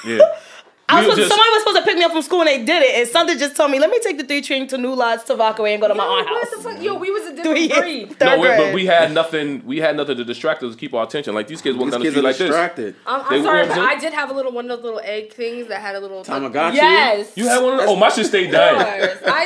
yeah. 0.06 0.18
I 0.90 0.96
was 0.96 1.04
supposed, 1.04 1.18
just- 1.18 1.28
somebody 1.30 1.50
was 1.50 1.58
supposed 1.62 1.76
to 1.78 1.82
pick 1.84 1.98
me 1.98 2.04
up 2.04 2.12
from 2.12 2.22
school 2.22 2.40
and 2.40 2.48
they 2.48 2.64
did 2.64 2.82
it. 2.82 2.94
And 2.96 3.08
something 3.08 3.38
just 3.38 3.54
told 3.56 3.70
me, 3.70 3.78
let 3.78 3.90
me 3.90 4.00
take 4.00 4.16
the 4.16 4.24
three 4.24 4.40
train 4.40 4.66
to 4.68 4.78
New 4.78 4.94
Lots 4.94 5.24
to 5.24 5.36
Rockaway 5.36 5.72
and 5.74 5.82
go 5.82 5.88
to 5.88 5.94
my 5.94 6.04
aunt 6.04 6.26
What 6.30 6.48
house. 6.48 6.56
the 6.56 6.62
fuck? 6.70 6.82
Yo, 6.82 6.94
we 6.94 7.10
was 7.10 7.24
a 7.26 7.42
Three 7.42 7.68
different 7.68 7.88
years. 7.90 8.06
breed. 8.08 8.18
Third 8.18 8.26
No, 8.26 8.36
we, 8.40 8.46
grade. 8.48 8.58
but 8.58 8.74
we 8.74 8.86
had 8.86 9.12
nothing. 9.12 9.62
We 9.66 9.78
had 9.78 9.96
nothing 9.96 10.16
to 10.16 10.24
distract 10.24 10.62
us 10.62 10.72
to 10.74 10.78
keep 10.80 10.94
our 10.94 11.04
attention. 11.04 11.34
Like 11.34 11.46
these 11.46 11.60
kids 11.60 11.76
walking 11.76 11.90
These 11.90 11.92
down 11.92 12.00
the 12.00 12.04
kids 12.06 12.14
street 12.14 12.24
are 12.24 12.28
like 12.28 12.36
this. 12.38 12.48
distracted. 12.48 12.96
I'm, 13.06 13.22
They 13.28 13.42
sorry, 13.42 13.66
but 13.68 13.78
I 13.78 13.98
did 13.98 14.12
have 14.14 14.30
a 14.30 14.32
little 14.32 14.50
one 14.52 14.64
of 14.70 14.78
those 14.78 14.84
little 14.84 15.00
egg 15.04 15.32
things 15.34 15.68
that 15.68 15.80
had 15.82 15.94
a 15.94 16.00
little 16.00 16.24
Tamagotchi? 16.24 16.74
Yes. 16.74 17.32
You 17.36 17.48
had 17.48 17.62
one 17.62 17.74
of 17.74 17.80
those? 17.80 17.88
Oh, 17.90 17.96
my 17.96 18.08
shit 18.08 18.26
stayed 18.26 18.50
dying. 18.50 18.80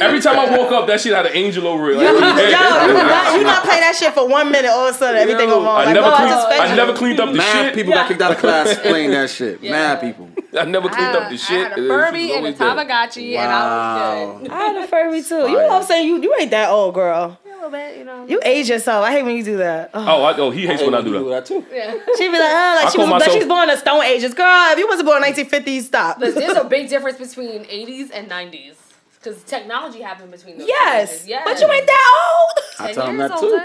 Every 0.00 0.20
time 0.20 0.38
I 0.38 0.56
woke 0.56 0.70
up, 0.72 0.86
that 0.86 1.00
shit 1.00 1.12
had 1.12 1.26
an 1.26 1.34
angel 1.34 1.66
over 1.66 1.90
it. 1.90 1.96
Like, 1.96 2.06
Yo, 2.06 2.16
every 2.18 2.40
day. 2.42 2.50
you 2.50 2.52
not, 2.54 3.38
you 3.38 3.42
not 3.44 3.64
play 3.64 3.80
that 3.80 3.96
shit 3.98 4.14
for 4.14 4.28
one 4.28 4.50
minute, 4.52 4.70
all 4.70 4.86
of 4.88 4.94
a 4.94 4.98
sudden 4.98 5.20
everything 5.20 5.48
Yo, 5.48 5.56
go 5.56 5.64
wrong. 5.64 5.76
I 5.80 5.84
Like, 5.86 5.94
never 5.94 6.06
oh, 6.06 6.16
cleaned. 6.16 6.30
I 6.30 6.34
just 6.36 6.48
fed 6.48 6.60
I 6.60 6.70
you. 6.70 6.76
never 6.76 6.92
cleaned 6.94 7.20
up 7.20 7.28
the 7.30 7.34
Mad 7.36 7.64
shit. 7.66 7.74
people 7.74 7.92
got 7.94 8.06
kicked 8.08 8.22
out 8.22 8.30
of 8.32 8.38
class 8.38 8.78
playing 8.80 9.10
that 9.10 9.28
shit. 9.30 9.60
Mad 9.62 10.00
people. 10.00 10.28
I 10.58 10.64
never 10.64 10.88
I 10.88 10.92
cleaned 10.92 11.06
had, 11.06 11.16
up 11.16 11.28
the 11.28 11.34
I 11.34 11.36
shit. 11.36 11.68
had 11.68 11.72
It 11.72 11.78
a 11.78 11.82
was 11.82 11.90
Furby 11.90 12.22
and 12.22 12.30
a 12.32 12.36
always 12.36 12.58
there. 12.58 12.68
Tamagotchi, 12.68 13.36
and 13.36 13.52
I 13.52 14.24
was 14.24 14.40
good. 14.42 14.50
I 14.50 14.58
had 14.58 14.76
a 14.76 14.86
furry 14.86 15.22
too. 15.22 15.34
You 15.36 15.42
know 15.48 15.68
what 15.68 15.72
I'm 15.72 15.82
saying? 15.84 16.06
You 16.08 16.22
you 16.22 16.34
ain't 16.40 16.50
that 16.50 16.68
old, 16.68 16.94
girl. 16.94 17.38
A 17.44 17.48
little 17.48 17.70
bit, 17.70 17.96
you 17.98 18.04
know. 18.04 18.26
You 18.26 18.40
age 18.44 18.68
yourself. 18.68 19.04
I 19.04 19.12
hate 19.12 19.22
when 19.22 19.36
you 19.36 19.44
do 19.44 19.56
that. 19.58 19.90
Oh. 19.94 20.00
Oh, 20.06 20.22
I, 20.24 20.36
oh, 20.36 20.50
he 20.50 20.66
hates 20.66 20.82
when 20.82 20.94
I 20.94 21.00
do 21.00 21.12
that. 21.12 21.30
that 21.30 21.46
too. 21.46 21.64
yeah. 21.72 21.92
She 22.18 22.28
be 22.28 22.38
like, 22.38 22.52
oh, 22.52 22.80
like 22.82 22.90
she 22.92 22.98
call 22.98 23.06
was, 23.06 23.10
like 23.12 23.20
myself- 23.20 23.32
she's 23.38 23.46
born 23.46 23.62
in 23.68 23.74
the 23.74 23.80
Stone 23.80 24.04
Ages. 24.04 24.34
Girl, 24.34 24.72
if 24.72 24.78
you 24.78 24.86
wasn't 24.88 25.06
born 25.06 25.24
in 25.24 25.32
1950s, 25.32 25.82
stop. 25.82 26.18
But 26.20 26.34
there's 26.34 26.56
a 26.56 26.64
big 26.76 26.88
difference 26.88 27.18
between 27.18 27.64
80s 27.64 28.10
and 28.12 28.28
90s. 28.30 28.74
Because 29.18 29.42
technology 29.44 30.00
happened 30.02 30.32
between 30.32 30.58
those 30.58 30.66
Yes, 30.66 31.26
yes. 31.28 31.42
but 31.46 31.60
you 31.60 31.72
ain't 31.72 31.86
that 31.86 32.56
old. 32.80 32.88
I 32.88 32.92
tell 32.92 33.06
them 33.06 33.18
years 33.18 33.30
that 33.30 33.38
too. 33.40 33.60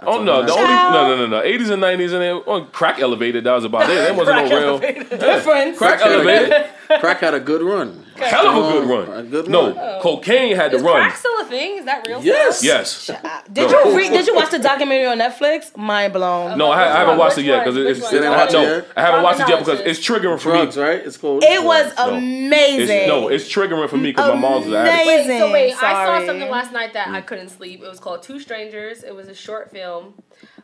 Older. 0.00 0.20
Oh 0.20 0.22
no, 0.24 0.46
the 0.46 0.52
only 0.52 0.64
no 0.64 1.08
no 1.08 1.16
no 1.16 1.26
no. 1.26 1.42
Eighties 1.42 1.70
and 1.70 1.80
nineties 1.80 2.12
and 2.12 2.22
then 2.22 2.36
on 2.46 2.68
crack 2.70 3.00
elevated. 3.00 3.44
That 3.44 3.52
was 3.52 3.64
about 3.64 3.90
it. 3.90 3.94
That 3.94 4.16
wasn't 4.16 4.36
no 4.36 4.44
real 4.44 4.68
elevated. 4.68 5.10
Difference. 5.10 5.78
crack 5.78 6.00
elevated. 6.04 6.66
Crack 7.00 7.20
had 7.20 7.34
a 7.34 7.40
good 7.40 7.62
run. 7.62 8.04
Hell 8.16 8.46
of 8.48 8.56
a 8.56 8.78
good 8.78 8.88
run. 8.88 9.18
A 9.18 9.22
good 9.22 9.48
no, 9.48 9.68
run. 9.68 9.78
Oh. 9.78 9.98
cocaine 10.02 10.54
had 10.54 10.70
to 10.72 10.78
run. 10.78 10.96
crack 10.96 11.16
still 11.16 11.33
a 11.44 11.48
thing? 11.48 11.78
Is 11.78 11.84
that 11.84 12.06
real? 12.06 12.22
Yes. 12.22 12.62
Yes. 12.64 13.06
Did 13.52 13.70
No. 13.70 13.84
you 13.84 13.96
read, 13.96 14.10
did 14.12 14.26
you 14.26 14.34
watch 14.34 14.50
the 14.50 14.58
documentary 14.58 15.06
on 15.06 15.18
Netflix? 15.18 15.76
Mind 15.76 16.12
blown. 16.12 16.56
No, 16.58 16.70
I, 16.70 16.82
I 16.82 16.98
haven't 17.00 17.18
watched 17.18 17.38
it 17.38 17.44
yet 17.44 17.64
because 17.64 17.76
Which 17.76 17.86
it's, 17.86 18.00
one? 18.00 18.04
it's 18.06 18.12
You 18.12 18.18
didn't 18.20 18.32
watch 18.38 18.50
it 18.50 18.52
no, 18.54 18.62
yet? 18.62 18.88
I 18.96 19.00
haven't 19.02 19.22
watched 19.22 19.40
it 19.40 19.48
yet 19.48 19.58
because 19.58 19.80
it's 19.80 20.00
triggering 20.00 20.40
for 20.40 20.50
Drugs, 20.50 20.76
me. 20.76 20.82
right? 20.82 20.98
It's 21.06 21.16
called. 21.16 21.44
It 21.44 21.62
was 21.64 21.92
No. 21.96 22.14
amazing. 22.14 22.88
It's, 22.96 23.08
no, 23.08 23.28
it's 23.28 23.44
triggering 23.52 23.88
for 23.88 23.96
me 23.96 24.10
because 24.10 24.28
my 24.34 24.40
mom's 24.40 24.66
an 24.66 24.74
addict. 24.74 25.06
Wait, 25.06 25.14
Amazing. 25.14 25.38
so 25.38 25.52
wait, 25.52 25.74
I 25.82 26.20
saw 26.20 26.26
something 26.26 26.50
last 26.50 26.72
night 26.72 26.92
that 26.94 27.08
I 27.08 27.20
couldn't 27.20 27.48
sleep. 27.50 27.82
It 27.82 27.88
was 27.88 28.00
called 28.00 28.22
Two 28.22 28.38
Strangers. 28.40 29.02
It 29.02 29.14
was 29.14 29.28
a 29.28 29.34
short 29.34 29.70
film 29.70 30.14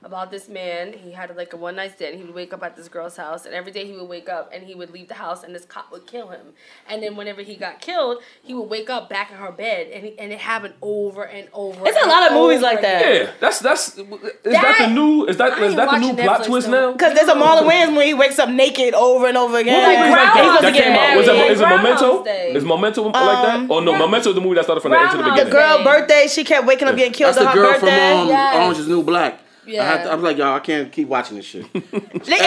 about 0.03 0.31
this 0.31 0.49
man. 0.49 0.93
He 0.95 1.11
had 1.13 1.35
like 1.37 1.53
a 1.53 1.57
one 1.57 1.77
night 1.77 1.93
stand. 1.93 2.17
He 2.17 2.23
would 2.25 2.35
wake 2.35 2.55
up 2.55 2.63
at 2.63 2.75
this 2.77 2.89
girl's 2.89 3.17
house, 3.17 3.45
and 3.45 3.55
every 3.55 3.71
day 3.71 3.85
he 3.87 3.93
would 3.93 4.09
wake 4.09 4.29
up 4.31 4.51
and 4.53 4.63
he 4.65 4.75
would 4.75 4.91
leave 4.91 5.09
the 5.09 5.15
house, 5.15 5.45
and 5.45 5.55
this 5.55 5.65
cop 5.67 5.93
would 5.93 6.07
kill 6.07 6.29
him. 6.29 6.55
And 6.89 7.03
then 7.03 7.17
whenever 7.17 7.43
he 7.43 7.55
got 7.57 7.81
killed, 7.81 8.23
he 8.43 8.55
would 8.55 8.71
wake 8.71 8.89
up 8.89 9.09
back 9.11 9.31
in 9.31 9.37
her 9.37 9.53
bed, 9.53 9.89
and 9.93 10.05
he, 10.05 10.19
and 10.19 10.33
it 10.33 10.39
happened 10.39 10.75
over 10.81 11.25
and 11.25 11.49
over. 11.53 11.85
There's 11.85 12.03
a 12.03 12.09
lot 12.09 12.29
of 12.31 12.33
movies 12.33 12.63
like 12.63 12.81
that. 12.81 13.03
again. 13.03 13.27
Yeah, 13.27 13.33
that's 13.41 13.59
that's 13.59 13.99
is 13.99 14.07
that, 14.07 14.43
That- 14.45 14.77
the 14.89 14.95
new 14.95 15.27
is 15.27 15.37
that 15.37 15.53
I 15.53 15.57
is 15.59 15.63
ain't 15.69 15.77
that 15.77 15.91
the 15.91 15.99
new 15.99 16.09
watching 16.09 16.25
plot 16.25 16.45
twist 16.45 16.71
though. 16.71 16.87
now? 16.89 16.93
Because 16.93 17.15
there's 17.15 17.29
a 17.29 17.35
Marlon 17.35 17.69
Wayans 17.71 17.95
when 17.95 18.07
he 18.07 18.15
wakes 18.15 18.39
up 18.39 18.49
naked 18.49 18.95
over 18.95 19.27
and 19.27 19.37
over 19.37 19.59
again. 19.59 19.77
Well, 19.77 19.95
like 20.01 20.07
He's 20.07 20.15
Groundhog 20.15 20.63
That 20.63 20.75
came 20.75 20.93
out. 20.95 21.17
Was 21.19 21.29
it, 21.29 21.33
married. 21.35 21.53
is 21.53 21.61
it 21.61 21.69
Memento? 21.69 22.25
Day. 22.25 22.53
Is 22.55 22.65
Memento 22.65 23.03
like 23.03 23.15
Um, 23.17 23.69
that? 23.69 23.75
Oh 23.75 23.81
no, 23.81 23.93
yeah. 23.93 23.99
Memento 23.99 24.29
is 24.31 24.35
the 24.35 24.41
movie 24.41 24.55
that 24.55 24.65
started 24.65 24.81
from 24.81 24.93
the 24.93 24.99
end 24.99 25.11
to 25.11 25.17
the 25.19 25.23
Groundhog 25.25 25.47
The 25.47 25.53
girl 25.53 25.85
birthday, 25.85 26.27
she 26.29 26.43
kept 26.45 26.67
waking 26.67 26.89
up 26.89 26.97
getting 26.97 27.13
killed 27.13 27.35
That's 27.35 27.45
the 27.45 27.51
on 27.51 27.57
her 27.57 27.63
girl 27.63 27.73
from 27.75 27.81
birthday. 27.89 28.13
um, 28.13 28.29
Yes. 28.29 28.57
Orange 28.65 28.79
is 28.79 28.89
New 28.89 29.03
Black. 29.03 29.41
I, 29.71 29.75
Yeah. 29.75 30.05
to, 30.05 30.11
I 30.11 30.15
was 30.15 30.25
like, 30.25 30.37
y'all, 30.39 30.55
I 30.57 30.61
can't 30.61 30.91
keep 30.91 31.09
watching 31.09 31.37
this 31.37 31.47
shit. 31.47 31.65
and, 31.75 31.85
it, 31.85 31.95
and, 31.95 32.43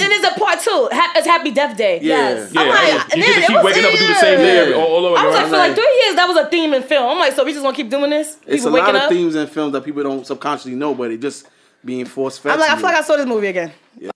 and 0.00 0.12
it's 0.12 0.26
a 0.26 0.38
part 0.38 0.60
two. 0.60 0.88
Ha- 0.92 1.12
It's 1.16 1.26
Happy 1.26 1.50
Death 1.50 1.76
Day. 1.76 2.00
Yes. 2.02 2.52
Yeah, 2.52 2.60
I'm 2.62 2.68
like, 2.68 2.82
you 2.92 2.98
and 2.98 3.08
get 3.08 3.16
then 3.16 3.22
to 3.22 3.40
it 3.42 3.46
keep 3.46 3.56
was- 3.56 3.64
waking 3.64 3.84
up 3.84 3.90
and 3.90 3.98
do 3.98 4.06
the 4.06 4.14
same 4.14 4.38
thing 4.38 4.56
every, 4.56 4.74
all, 4.74 4.86
all 4.86 5.06
over 5.06 5.16
I 5.18 5.26
was 5.26 5.34
like, 5.34 5.46
for 5.46 5.56
like 5.56 5.74
three 5.74 6.02
years, 6.04 6.16
that 6.16 6.28
was 6.28 6.36
a 6.36 6.46
theme 6.48 6.74
in 6.74 6.82
film. 6.82 7.10
I'm 7.10 7.18
like, 7.18 7.32
so 7.34 7.44
we 7.44 7.52
just 7.52 7.62
gonna 7.64 7.76
keep 7.76 7.90
doing 7.90 8.10
this? 8.10 8.36
It's 8.46 8.64
a 8.64 8.70
waking 8.70 8.86
lot 8.86 8.96
of 8.96 9.02
up? 9.02 9.10
themes 9.10 9.34
in 9.34 9.46
films 9.46 9.72
that 9.72 9.84
people 9.84 10.02
don't 10.02 10.26
subconsciously 10.26 10.74
know, 10.74 10.94
but 10.94 11.10
it 11.10 11.20
just 11.20 11.46
being 11.84 12.04
force 12.04 12.38
fed. 12.38 12.52
I'm 12.52 12.60
like, 12.60 12.70
I 12.70 12.74
feel 12.76 12.84
like 12.84 12.96
I 12.96 13.02
saw 13.02 13.16
this 13.16 13.26
movie 13.26 13.48
again. 13.48 13.72
Yeah. 13.98 14.10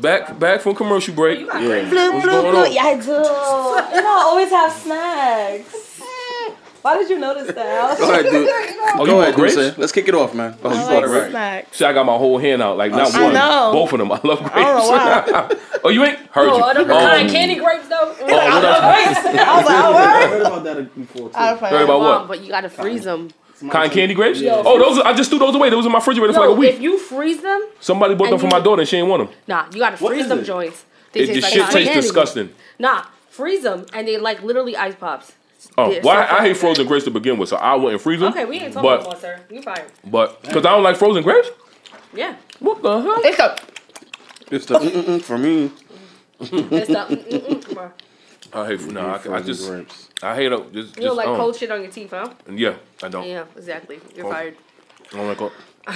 Back 0.00 0.38
back 0.38 0.60
from 0.62 0.74
commercial 0.74 1.14
break. 1.14 1.40
Yeah. 1.40 1.88
Blue, 1.88 2.20
blue, 2.22 2.40
blue. 2.50 2.66
Yeah, 2.68 2.82
I 2.82 2.94
do. 2.98 3.06
You 3.06 4.02
know, 4.02 4.08
I 4.08 4.22
always 4.26 4.50
have 4.50 4.72
snacks. 4.72 5.93
Why 6.84 6.98
did 6.98 7.08
you 7.08 7.18
notice 7.18 7.46
that? 7.54 7.98
Go 7.98 8.10
ahead, 8.12 8.26
dude. 8.30 8.46
Oh, 8.96 9.00
you 9.06 9.12
Go 9.12 9.22
ahead, 9.22 9.34
grapes? 9.34 9.54
dude. 9.56 9.78
Let's 9.78 9.90
kick 9.90 10.06
it 10.06 10.14
off, 10.14 10.34
man. 10.34 10.54
Oh, 10.62 10.68
I 10.68 10.74
you 10.74 10.80
like 11.00 11.04
it 11.04 11.06
right. 11.08 11.30
snacks. 11.30 11.78
See, 11.78 11.84
I 11.86 11.92
got 11.94 12.04
my 12.04 12.16
whole 12.18 12.36
hand 12.38 12.60
out, 12.62 12.76
like 12.76 12.92
not 12.92 13.12
I 13.14 13.22
one, 13.24 13.32
know. 13.32 13.70
both 13.72 13.92
of 13.94 13.98
them. 13.98 14.12
I 14.12 14.20
love 14.22 14.38
grapes. 14.38 14.52
I 14.54 15.24
don't 15.26 15.60
oh, 15.84 15.88
you 15.88 16.04
ain't 16.04 16.18
heard 16.30 16.48
Oh, 16.50 16.56
you. 16.58 16.62
are 16.62 16.74
the 16.74 16.80
Um, 16.82 16.86
cotton 16.88 17.28
candy 17.30 17.54
grapes 17.56 17.88
though? 17.88 17.96
oh, 18.02 18.24
what 18.24 18.30
else? 18.30 19.24
I 19.24 19.56
was 19.56 19.66
like, 19.66 19.84
oh, 19.84 19.94
I 19.96 20.28
heard 20.28 20.40
about 20.42 20.64
that 20.64 20.94
before 20.94 21.28
too. 21.30 21.34
I 21.34 21.52
was 21.54 21.62
like, 21.62 21.72
Heard 21.72 21.82
about 21.84 22.00
what? 22.00 22.28
but 22.28 22.42
you 22.42 22.48
gotta 22.50 22.68
freeze 22.68 23.04
them. 23.04 23.30
Cotton 23.70 23.90
candy 23.90 24.14
grapes? 24.14 24.40
Yeah. 24.40 24.62
Oh, 24.64 24.78
those. 24.78 24.98
I 25.02 25.14
just 25.14 25.30
threw 25.30 25.38
those 25.38 25.54
away. 25.54 25.70
Those 25.70 25.86
in 25.86 25.92
my 25.92 25.98
refrigerator 25.98 26.34
for 26.34 26.40
like 26.40 26.50
a 26.50 26.52
week. 26.52 26.74
if 26.74 26.80
you 26.82 26.98
freeze 26.98 27.40
them, 27.40 27.62
Somebody 27.80 28.14
bought 28.14 28.28
them 28.30 28.38
for 28.38 28.48
my 28.48 28.60
daughter 28.60 28.82
and 28.82 28.88
she 28.88 28.98
ain't 28.98 29.08
want 29.08 29.26
them. 29.26 29.36
nah, 29.48 29.64
you 29.72 29.78
gotta 29.78 29.96
freeze 29.96 30.28
them 30.28 30.40
it? 30.40 30.44
joints. 30.44 30.84
They 31.12 31.20
It, 31.22 31.26
the 31.28 31.32
taste 31.34 31.42
like 31.44 31.52
shit 31.54 31.62
cotton 31.62 31.74
tastes 31.78 31.88
candy. 31.94 32.02
disgusting. 32.02 32.50
Nah, 32.78 33.04
freeze 33.30 33.62
them 33.62 33.86
and 33.94 34.06
they 34.06 34.18
like 34.18 34.42
literally 34.42 34.76
ice 34.76 34.94
pops. 34.94 35.32
Oh, 35.76 35.90
They're 35.90 36.02
well, 36.02 36.28
so 36.28 36.34
I, 36.34 36.38
I 36.38 36.40
hate 36.48 36.56
frozen 36.56 36.86
grapes 36.86 37.04
to 37.04 37.10
begin 37.10 37.38
with, 37.38 37.48
so 37.48 37.56
I 37.56 37.74
wouldn't 37.74 38.00
freeze 38.02 38.20
them. 38.20 38.32
Okay, 38.32 38.44
we 38.44 38.58
ain't 38.60 38.72
talking 38.72 38.88
but, 38.90 39.00
about 39.06 39.20
sir. 39.20 39.40
You 39.50 39.62
fired. 39.62 39.90
But 40.04 40.42
because 40.42 40.64
I 40.66 40.70
don't 40.70 40.82
like 40.82 40.96
frozen 40.96 41.22
grapes. 41.22 41.48
Yeah. 42.14 42.36
What 42.60 42.82
the 42.82 43.00
hell? 43.00 43.20
It's 43.24 43.38
a, 43.38 43.56
It's 44.50 44.66
the 44.66 44.78
mm-mm 44.78 45.22
for 45.22 45.38
me. 45.38 45.70
It's 46.40 46.88
the, 46.88 46.94
mm, 46.94 47.24
mm, 47.24 47.60
mm. 47.62 47.92
I 48.52 48.66
hate. 48.66 48.80
No, 48.86 49.00
I, 49.00 49.34
I 49.36 49.40
just. 49.42 49.68
grapes. 49.68 50.08
I 50.22 50.34
hate 50.34 50.52
it. 50.52 50.72
Just, 50.72 50.96
You 50.96 51.04
don't 51.04 51.16
like 51.16 51.26
um, 51.28 51.36
cold 51.36 51.56
shit 51.56 51.70
on 51.70 51.82
your 51.82 51.90
teeth, 51.90 52.10
huh? 52.10 52.28
Yeah, 52.48 52.74
I 53.02 53.08
don't. 53.08 53.26
Yeah, 53.26 53.44
exactly. 53.56 54.00
You're 54.14 54.26
Oh. 54.26 54.30
fired. 54.30 54.56
I 55.12 55.16
don't 55.16 55.28
like 55.28 55.38
cold. 55.38 55.52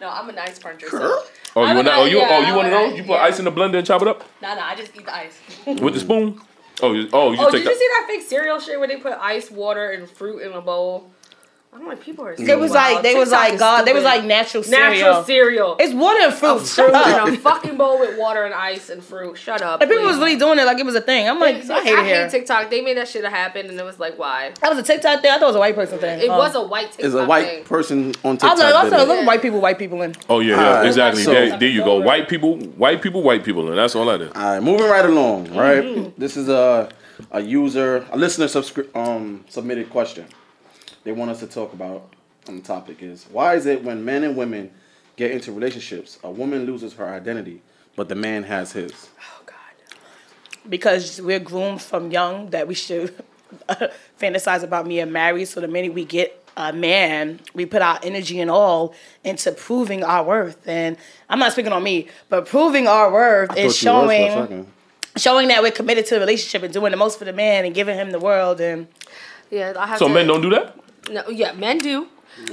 No, 0.00 0.10
I'm 0.10 0.28
an 0.28 0.38
ice 0.38 0.58
cruncher. 0.58 0.88
Girl? 0.88 1.00
So. 1.00 1.26
Oh, 1.56 1.64
you 1.66 1.74
want 1.74 1.86
a 1.86 1.90
that? 1.90 1.98
Oh, 1.98 2.04
you 2.04 2.18
yeah, 2.18 2.28
oh 2.30 2.40
you 2.40 2.46
I'm 2.48 2.56
one 2.56 2.66
of 2.66 2.72
a- 2.72 2.74
those? 2.74 2.96
You 2.98 3.02
put 3.04 3.12
yeah. 3.12 3.22
ice 3.22 3.38
in 3.38 3.44
the 3.46 3.52
blender 3.52 3.78
and 3.78 3.86
chop 3.86 4.02
it 4.02 4.08
up 4.08 4.22
Nah, 4.42 4.54
nah, 4.54 4.66
I 4.66 4.74
just 4.74 4.94
eat 4.94 5.06
the 5.06 5.14
ice. 5.16 5.40
with 5.66 5.94
the 5.94 6.00
spoon. 6.00 6.38
Oh, 6.82 6.92
you, 6.92 7.08
oh, 7.12 7.32
you 7.32 7.38
Oh, 7.40 7.50
did 7.50 7.64
you 7.64 7.74
see 7.74 7.88
that 7.88 8.06
fake 8.08 8.22
cereal 8.22 8.60
shit 8.60 8.78
where 8.78 8.88
they 8.88 8.96
put 8.96 9.12
ice, 9.14 9.50
water, 9.50 9.90
and 9.90 10.08
fruit 10.08 10.40
in 10.40 10.52
a 10.52 10.60
bowl? 10.60 11.10
I'm 11.72 11.86
like, 11.86 12.00
people 12.00 12.24
are. 12.24 12.34
So 12.36 12.42
They 12.42 12.56
was 12.56 12.70
wild. 12.72 12.94
like 12.94 13.02
they 13.02 13.14
was 13.14 13.30
like 13.30 13.52
is 13.54 13.60
God. 13.60 13.82
They 13.86 13.92
was 13.92 14.02
like 14.02 14.24
natural 14.24 14.62
cereal. 14.62 14.90
natural 14.92 15.24
cereal. 15.24 15.76
It's 15.78 15.92
water 15.92 16.20
and 16.22 16.32
fruit. 16.32 16.60
fruit 16.60 16.66
Shut 16.68 16.94
up. 16.94 17.28
in 17.28 17.34
a 17.34 17.36
fucking 17.36 17.76
bowl 17.76 18.00
with 18.00 18.18
water 18.18 18.44
and 18.44 18.54
ice 18.54 18.88
and 18.88 19.04
fruit. 19.04 19.36
Shut 19.36 19.60
up. 19.60 19.82
And 19.82 19.90
people 19.90 20.04
was 20.06 20.16
really 20.16 20.36
doing 20.38 20.58
it 20.58 20.64
like 20.64 20.78
it 20.78 20.86
was 20.86 20.94
a 20.94 21.02
thing. 21.02 21.28
I'm 21.28 21.38
like, 21.38 21.62
They- 21.64 21.74
I 21.74 21.82
hate 21.82 21.98
it 21.98 22.06
here. 22.06 22.30
TikTok. 22.30 22.70
They 22.70 22.80
made 22.80 22.96
that 22.96 23.08
shit 23.08 23.24
happen, 23.24 23.66
and 23.68 23.78
it 23.78 23.82
was 23.84 24.00
like, 24.00 24.18
why? 24.18 24.52
That 24.62 24.70
was 24.70 24.78
a 24.78 24.82
TikTok 24.82 25.20
thing. 25.20 25.30
I 25.30 25.34
thought 25.34 25.42
it 25.42 25.46
was 25.48 25.56
a 25.56 25.60
white 25.60 25.74
person 25.74 25.98
thing. 25.98 26.20
It 26.20 26.30
Oh. 26.30 26.38
was 26.38 26.54
a 26.54 26.62
white 26.62 26.92
TikTok 26.92 27.04
Is 27.04 27.14
a 27.14 27.26
white 27.26 27.46
thing. 27.46 27.64
person 27.64 27.98
on 28.24 28.30
I 28.30 28.32
was 28.32 28.40
TikTok. 28.40 28.58
like, 28.58 28.74
I 28.74 28.82
did 28.84 28.90
said, 28.90 29.00
it. 29.00 29.08
look, 29.08 29.26
white 29.26 29.42
people, 29.42 29.60
white 29.60 29.78
people 29.78 30.00
in. 30.02 30.14
Oh 30.30 30.40
yeah, 30.40 30.56
yeah, 30.56 30.66
Alright, 30.68 30.86
exactly. 30.86 31.22
so- 31.24 31.30
there, 31.32 31.58
there 31.58 31.68
you 31.68 31.84
go. 31.84 31.96
White 32.00 32.28
people, 32.30 32.56
white 32.56 33.02
people, 33.02 33.22
white 33.22 33.44
people, 33.44 33.68
and 33.68 33.76
that's 33.76 33.94
all 33.94 34.06
that 34.06 34.22
is. 34.22 34.32
All 34.34 34.42
right, 34.42 34.62
moving 34.62 34.86
right 34.88 35.04
along. 35.04 35.54
Right, 35.54 35.84
Mm-hmm. 35.84 36.20
this 36.20 36.38
is 36.38 36.48
a 36.48 36.88
a 37.32 37.40
user, 37.40 38.04
a 38.12 38.16
listener 38.16 38.46
subscri- 38.46 38.88
um 38.96 39.44
submitted 39.48 39.90
question. 39.90 40.24
They 41.06 41.12
want 41.12 41.30
us 41.30 41.38
to 41.38 41.46
talk 41.46 41.72
about 41.72 42.14
on 42.48 42.56
the 42.56 42.62
topic 42.62 43.00
is 43.00 43.26
why 43.30 43.54
is 43.54 43.64
it 43.64 43.84
when 43.84 44.04
men 44.04 44.24
and 44.24 44.36
women 44.36 44.72
get 45.14 45.30
into 45.30 45.52
relationships, 45.52 46.18
a 46.24 46.30
woman 46.32 46.66
loses 46.66 46.94
her 46.94 47.06
identity, 47.06 47.62
but 47.94 48.08
the 48.08 48.16
man 48.16 48.42
has 48.42 48.72
his. 48.72 49.08
Oh 49.20 49.42
God. 49.46 49.54
because 50.68 51.20
we're 51.22 51.38
groomed 51.38 51.80
from 51.80 52.10
young 52.10 52.50
that 52.50 52.66
we 52.66 52.74
should 52.74 53.14
fantasize 54.20 54.64
about 54.64 54.88
being 54.88 55.12
married. 55.12 55.46
So 55.46 55.60
the 55.60 55.68
minute 55.68 55.94
we 55.94 56.04
get 56.04 56.42
a 56.56 56.72
man, 56.72 57.38
we 57.54 57.66
put 57.66 57.82
our 57.82 58.00
energy 58.02 58.40
and 58.40 58.50
all 58.50 58.92
into 59.22 59.52
proving 59.52 60.02
our 60.02 60.24
worth. 60.24 60.66
And 60.66 60.96
I'm 61.28 61.38
not 61.38 61.52
speaking 61.52 61.72
on 61.72 61.84
me, 61.84 62.08
but 62.28 62.46
proving 62.46 62.88
our 62.88 63.12
worth 63.12 63.56
is 63.56 63.80
thought 63.80 64.02
you 64.02 64.06
was 64.08 64.34
for 64.34 64.42
a 64.42 64.46
showing 64.48 64.72
showing 65.16 65.48
that 65.48 65.62
we're 65.62 65.70
committed 65.70 66.04
to 66.06 66.14
the 66.14 66.20
relationship 66.20 66.64
and 66.64 66.74
doing 66.74 66.90
the 66.90 66.96
most 66.96 67.16
for 67.16 67.24
the 67.24 67.32
man 67.32 67.64
and 67.64 67.76
giving 67.76 67.96
him 67.96 68.10
the 68.10 68.18
world. 68.18 68.60
And 68.60 68.88
Yeah, 69.52 69.72
I 69.78 69.86
have 69.86 69.98
So 70.00 70.08
to, 70.08 70.14
men 70.14 70.26
don't 70.26 70.42
do 70.42 70.50
that. 70.50 70.76
No, 71.10 71.28
yeah, 71.28 71.52
men 71.52 71.78
do. 71.78 72.08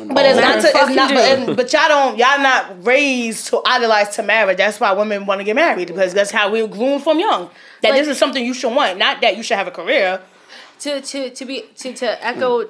but 0.07 0.25
it's 0.25 0.39
not 0.39 0.61
to, 0.61 0.67
it's 0.67 0.95
not. 0.95 1.09
But, 1.09 1.17
and- 1.17 1.55
but 1.57 1.73
y'all 1.73 1.87
don't. 1.87 2.17
Y'all 2.17 2.39
not 2.39 2.85
raised 2.85 3.47
to 3.47 3.61
idolize 3.65 4.15
to 4.15 4.23
marriage. 4.23 4.57
That's 4.57 4.79
why 4.79 4.91
women 4.93 5.25
want 5.25 5.39
to 5.39 5.43
get 5.43 5.55
married 5.55 5.87
because 5.87 6.13
that's 6.13 6.31
how 6.31 6.49
we 6.51 6.61
were 6.61 6.67
groomed 6.67 7.03
from 7.03 7.19
young. 7.19 7.49
That 7.81 7.89
Like- 7.91 7.99
this 8.01 8.07
is 8.07 8.17
something 8.17 8.45
you 8.45 8.53
should 8.53 8.73
want, 8.73 8.97
not 8.97 9.21
that 9.21 9.35
you 9.37 9.43
should 9.43 9.57
have 9.57 9.67
a 9.67 9.71
career. 9.71 10.21
to 10.79 11.01
to 11.01 11.29
to 11.31 11.45
be 11.45 11.61
to 11.77 11.93
to 11.93 12.25
echo 12.25 12.65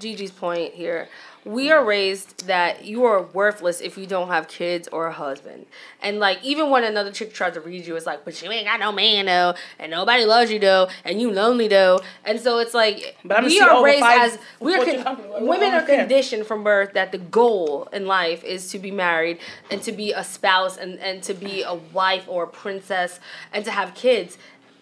Gigi's 0.00 0.30
point 0.30 0.74
here. 0.74 1.08
We 1.46 1.70
are 1.70 1.84
raised 1.84 2.48
that 2.48 2.84
you 2.84 3.04
are 3.04 3.22
worthless 3.22 3.80
if 3.80 3.96
you 3.96 4.04
don't 4.04 4.26
have 4.26 4.48
kids 4.48 4.88
or 4.88 5.06
a 5.06 5.12
husband. 5.12 5.66
And 6.02 6.18
like 6.18 6.42
even 6.42 6.70
when 6.70 6.82
another 6.82 7.12
chick 7.12 7.32
tries 7.32 7.54
to 7.54 7.60
read 7.60 7.86
you, 7.86 7.94
it's 7.94 8.04
like, 8.04 8.24
but 8.24 8.42
you 8.42 8.50
ain't 8.50 8.66
got 8.66 8.80
no 8.80 8.90
man 8.90 9.26
though, 9.26 9.54
and 9.78 9.92
nobody 9.92 10.24
loves 10.24 10.50
you 10.50 10.58
though, 10.58 10.88
and 11.04 11.20
you 11.20 11.30
lonely 11.30 11.68
though. 11.68 12.00
And 12.24 12.40
so 12.40 12.58
it's 12.58 12.74
like 12.74 13.16
But 13.24 13.38
I'm 13.38 13.44
we 13.44 13.60
are 13.60 13.84
raised 13.84 14.00
five 14.00 14.32
as 14.32 14.38
we 14.58 14.74
are 14.74 14.84
con- 14.84 15.46
women 15.46 15.72
are 15.72 15.82
conditioned 15.82 16.46
from 16.46 16.64
birth 16.64 16.94
that 16.94 17.12
the 17.12 17.18
goal 17.18 17.88
in 17.92 18.06
life 18.06 18.42
is 18.42 18.68
to 18.72 18.80
be 18.80 18.90
married 18.90 19.38
and 19.70 19.80
to 19.82 19.92
be 19.92 20.12
a 20.12 20.24
spouse 20.24 20.76
and, 20.76 20.98
and 20.98 21.22
to 21.22 21.32
be 21.32 21.62
a 21.62 21.74
wife 21.74 22.24
or 22.26 22.42
a 22.42 22.48
princess 22.48 23.20
and 23.52 23.64
to 23.64 23.70
have 23.70 23.94
kids 23.94 24.36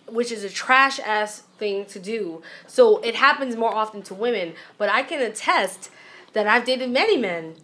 which 0.06 0.30
is 0.30 0.44
a 0.44 0.50
trash 0.50 1.00
ass 1.00 1.40
thing 1.58 1.86
to 1.86 1.98
do. 1.98 2.42
So 2.66 2.98
it 2.98 3.14
happens 3.14 3.56
more 3.56 3.74
often 3.74 4.02
to 4.02 4.14
women, 4.14 4.54
but 4.76 4.88
I 4.88 5.02
can 5.02 5.22
attest 5.22 5.90
that 6.34 6.46
I've 6.46 6.64
dated 6.64 6.90
many 6.90 7.16
men 7.16 7.54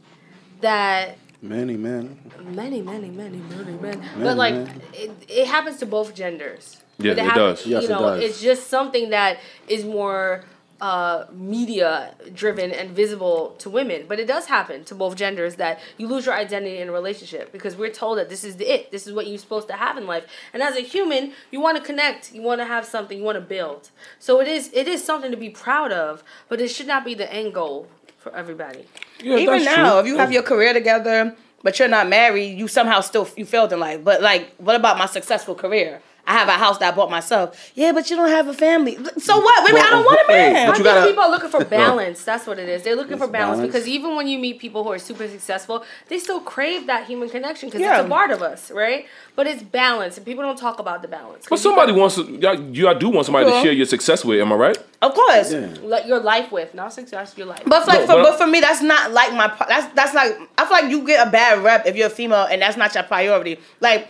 that 0.61 1.17
Many 1.43 1.77
men. 1.77 2.19
many, 2.43 2.83
many, 2.83 3.09
many, 3.09 3.39
many 3.39 3.73
men. 3.79 4.03
but 4.19 4.37
like 4.37 4.55
men. 4.55 4.83
it, 4.93 5.11
it 5.29 5.47
happens 5.47 5.79
to 5.79 5.87
both 5.87 6.15
genders. 6.15 6.77
Yeah, 6.99 7.13
But 7.15 7.19
it 7.19 7.25
happen- 7.25 7.43
does. 7.43 7.67
Yes, 7.67 7.83
you 7.85 7.89
it 7.89 7.93
know, 7.93 8.01
does. 8.15 8.23
it's 8.25 8.41
just 8.43 8.69
something 8.69 9.09
that 9.11 9.39
is 9.67 9.85
more 9.87 10.45
uh, 10.83 11.27
media 11.33 12.15
driven 12.35 12.71
and 12.73 12.91
visible 12.91 13.55
to 13.59 13.69
women. 13.71 14.05
But 14.09 14.19
it 14.21 14.27
does 14.27 14.47
happen 14.47 14.85
to 14.85 14.95
both 14.95 15.15
genders 15.17 15.57
that 15.57 15.79
you 15.99 16.07
lose 16.09 16.25
your 16.27 16.35
identity 16.35 16.79
in 16.79 16.89
a 16.89 16.93
relationship 16.93 17.53
because 17.53 17.75
we're 17.77 17.91
told 17.93 18.17
that 18.19 18.29
this 18.31 18.45
is 18.45 18.57
the 18.57 18.67
it. 18.71 18.91
This 18.91 19.07
is 19.07 19.13
what 19.15 19.27
you're 19.27 19.39
supposed 19.39 19.69
to 19.69 19.75
have 19.75 19.97
in 19.99 20.07
life. 20.07 20.25
And 20.55 20.63
as 20.63 20.77
a 20.77 20.81
human, 20.81 21.33
you 21.51 21.61
want 21.61 21.77
to 21.79 21.83
connect. 21.83 22.33
You 22.35 22.43
want 22.43 22.61
to 22.63 22.67
have 22.67 22.85
something. 22.87 23.17
You 23.19 23.25
want 23.25 23.37
to 23.37 23.43
build. 23.43 23.91
So 24.19 24.41
it 24.41 24.49
is 24.49 24.71
it 24.75 24.87
is 24.89 25.03
something 25.05 25.31
to 25.31 25.37
be 25.39 25.51
proud 25.51 25.91
of, 25.93 26.23
but 26.51 26.61
it 26.63 26.69
should 26.69 26.87
not 26.87 27.05
be 27.05 27.15
the 27.15 27.31
end 27.33 27.53
goal 27.55 27.87
for 28.21 28.35
everybody. 28.37 28.85
Yeah, 29.23 29.37
Even 29.39 29.65
now, 29.65 29.93
true. 29.93 30.01
if 30.01 30.07
you 30.07 30.17
have 30.19 30.31
your 30.33 30.43
career 30.43 30.73
together, 30.73 31.35
but 31.63 31.79
you're 31.79 31.89
not 31.89 32.09
married, 32.09 32.57
you 32.59 32.69
somehow 32.69 33.01
still 33.01 33.29
you 33.37 33.45
failed 33.45 33.73
in 33.73 33.81
life. 33.81 34.05
But 34.05 34.23
like, 34.23 34.55
what 34.59 34.77
about 34.77 34.99
my 34.99 35.07
successful 35.07 35.55
career? 35.55 36.01
I 36.31 36.35
have 36.35 36.47
a 36.49 36.53
house 36.53 36.79
that 36.79 36.93
I 36.93 36.97
bought 36.97 37.11
myself. 37.11 37.73
Yeah, 37.75 37.91
but 37.91 38.09
you 38.09 38.15
don't 38.15 38.29
have 38.29 38.47
a 38.47 38.55
family. 38.55 38.97
So 39.19 39.37
what? 39.41 39.65
Maybe 39.65 39.81
I 39.85 39.91
don't 39.91 40.05
want 40.05 40.21
a 40.29 40.33
Hey, 40.33 40.53
man. 40.53 40.67
but 40.69 40.75
I 40.75 40.79
you 40.79 40.85
think 40.85 40.85
gotta- 40.85 41.07
people 41.11 41.25
are 41.25 41.31
looking 41.31 41.51
for 41.51 41.65
balance. 41.81 42.23
That's 42.23 42.47
what 42.47 42.61
it 42.61 42.69
is. 42.69 42.85
They're 42.85 42.95
looking 42.95 43.15
It's 43.15 43.23
for 43.25 43.29
balance, 43.29 43.57
balance. 43.59 43.73
because 43.73 43.89
even 43.89 44.15
when 44.15 44.29
you 44.29 44.39
meet 44.39 44.61
people 44.61 44.85
who 44.85 44.93
are 44.93 44.99
super 45.01 45.27
successful, 45.27 45.85
they 46.09 46.21
still 46.21 46.39
crave 46.41 46.87
that 46.87 47.07
human 47.09 47.29
connection 47.31 47.69
because 47.69 47.81
Yeah. 47.81 47.99
it's 47.99 48.07
a 48.07 48.09
part 48.09 48.31
of 48.31 48.43
us, 48.43 48.71
right? 48.71 49.07
But 49.35 49.49
it's 49.49 49.63
balance, 49.65 50.19
and 50.19 50.25
people 50.25 50.45
don't 50.45 50.57
talk 50.59 50.79
about 50.79 51.03
the 51.03 51.09
balance. 51.09 51.47
But 51.51 51.59
somebody 51.59 51.91
wants 51.93 52.15
to. 52.15 52.23
Y'all, 52.43 52.61
you 52.61 52.87
all 52.87 52.95
do 52.95 53.09
want 53.09 53.27
somebody 53.27 53.47
Cool. 53.47 53.57
to 53.57 53.63
share 53.65 53.73
your 53.73 53.87
success 53.87 54.25
with. 54.25 54.41
Am 54.41 54.53
I 54.53 54.57
right? 54.57 54.79
Of 55.03 55.15
course. 55.15 55.53
Yeah. 55.53 55.67
let 55.83 56.07
your 56.07 56.21
life 56.21 56.53
with, 56.53 56.75
not 56.75 56.93
success, 56.93 57.35
your 57.37 57.49
life. 57.49 57.63
But 57.67 57.89
like 57.89 58.01
No, 58.03 58.07
for 58.07 58.13
but- 58.13 58.23
but 58.31 58.39
for 58.39 58.47
me, 58.47 58.61
that's 58.61 58.83
not 58.83 59.11
like 59.11 59.33
my 59.33 59.49
pri- 59.49 59.67
that's 59.69 59.93
that's 59.95 60.15
like 60.15 60.39
I 60.59 60.63
feel 60.65 60.73
like 60.81 60.91
you 60.93 61.05
get 61.07 61.27
a 61.27 61.31
bad 61.31 61.65
rep 61.65 61.87
if 61.87 61.97
you're 61.97 62.07
a 62.07 62.11
female 62.11 62.47
and 62.51 62.63
that's 62.63 62.77
not 62.77 62.95
your 62.95 63.03
priority. 63.05 63.59
Like 63.81 64.09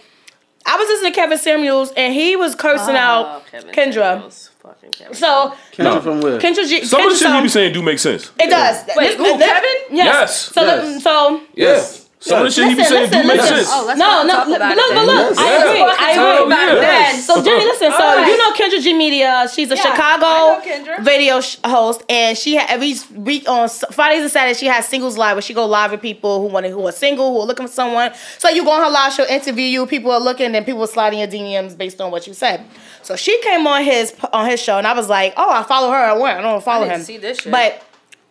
I 0.67 0.77
was 0.77 0.89
listening 0.89 1.13
to 1.13 1.17
Kevin 1.17 1.39
Samuels 1.39 1.93
and 1.97 2.13
he 2.15 2.37
was 2.37 2.55
cursing 2.55 2.95
ah, 2.97 3.39
out 3.39 3.47
Kendra. 3.73 4.31
Fucking 4.63 4.91
Kevin. 4.91 5.15
So 5.15 5.55
Kendra 5.73 5.85
No. 5.85 6.01
from 6.01 6.21
where? 6.21 6.39
Kendra, 6.39 6.69
G- 6.69 6.85
Some 6.85 7.01
of 7.03 7.11
the 7.11 7.17
shit 7.17 7.29
you 7.29 7.33
song- 7.35 7.43
be 7.43 7.49
saying 7.49 7.73
do 7.73 7.83
make 7.83 7.99
sense. 7.99 8.31
It 8.39 8.51
does. 8.51 8.85
Wait, 8.97 9.09
This- 9.09 9.17
who, 9.17 9.39
this- 9.39 9.47
Kevin? 9.49 9.71
Yes. 9.91 10.07
Yes. 10.07 10.39
So 10.53 10.63
Yes. 10.63 10.95
the- 10.95 11.01
so 11.01 11.41
Yes. 11.55 12.00
Some 12.23 12.39
of 12.41 12.45
the 12.45 12.51
shit 12.51 12.69
he 12.69 12.75
be 12.75 12.81
Listen, 12.83 12.97
saying 13.09 13.11
do 13.23 13.29
make 13.29 13.37
listen. 13.39 13.57
sense. 13.57 13.69
Oh, 13.73 13.85
let's 13.87 13.99
no, 13.99 14.05
not 14.05 14.27
no, 14.27 14.33
talk 14.35 14.47
but 14.49 14.57
about 14.57 14.77
look, 14.77 14.91
it 14.91 14.95
but 14.95 15.07
then. 15.07 15.17
look, 15.31 15.39
I 15.39 15.43
Yes. 15.43 15.65
agree, 15.65 15.81
I 15.81 16.11
agree. 16.43 16.55
yeah. 16.55 16.75
Then. 16.75 17.21
So 17.23 17.43
Jenny, 17.43 17.65
listen. 17.65 17.91
So 17.93 17.97
Alright. 17.99 18.27
you 18.29 18.37
know 18.37 18.53
Kendra 18.53 18.83
G 18.83 18.93
Media. 18.93 19.49
She's 19.51 19.71
a 19.71 19.77
Yeah, 19.77 19.83
Chicago 19.83 20.27
know 20.27 20.61
Kendra. 20.63 21.01
video 21.03 21.41
sh- 21.41 21.57
host, 21.65 22.03
and 22.11 22.37
she 22.37 22.57
ha- 22.57 22.67
every 22.69 22.95
week 23.17 23.49
on 23.49 23.65
S- 23.65 23.85
Fridays 23.91 24.21
and 24.21 24.31
Saturdays 24.31 24.59
she 24.59 24.67
has 24.67 24.87
singles 24.87 25.17
live 25.17 25.37
where 25.37 25.41
she 25.43 25.55
go 25.55 25.65
live 25.65 25.93
with 25.93 26.03
people 26.03 26.43
who 26.43 26.49
want 26.49 26.67
who 26.67 26.87
are 26.87 26.93
single, 26.93 27.33
who 27.33 27.41
are 27.41 27.47
looking 27.47 27.67
for 27.67 27.73
someone. 27.73 28.13
So 28.37 28.51
you 28.51 28.65
go 28.65 28.71
on 28.73 28.85
her 28.85 28.91
live, 28.91 29.15
she'll 29.15 29.25
interview 29.25 29.65
you. 29.65 29.87
People 29.87 30.11
are 30.11 30.21
looking, 30.21 30.55
and 30.55 30.67
people 30.67 30.83
are 30.85 30.87
sliding 30.89 31.21
your 31.21 31.29
DMs 31.29 31.75
based 31.77 32.03
on 32.03 32.11
what 32.11 32.27
you 32.27 32.35
said. 32.35 32.67
So 33.03 33.17
she 33.17 33.41
came 33.41 33.67
on 33.67 33.83
his 33.83 34.15
on 34.35 34.47
his 34.47 34.61
show, 34.61 34.77
and 34.77 34.87
I 34.87 34.93
was 34.93 35.09
like, 35.09 35.33
oh, 35.39 35.51
I 35.51 35.63
follow 35.63 35.91
her. 35.91 35.97
I 35.97 36.13
went. 36.13 36.39
I 36.39 36.43
don't 36.43 36.63
follow 36.63 36.85
didn't 36.85 36.99
him. 37.01 37.05
see 37.07 37.17
this 37.17 37.39
shit. 37.41 37.51
But 37.51 37.83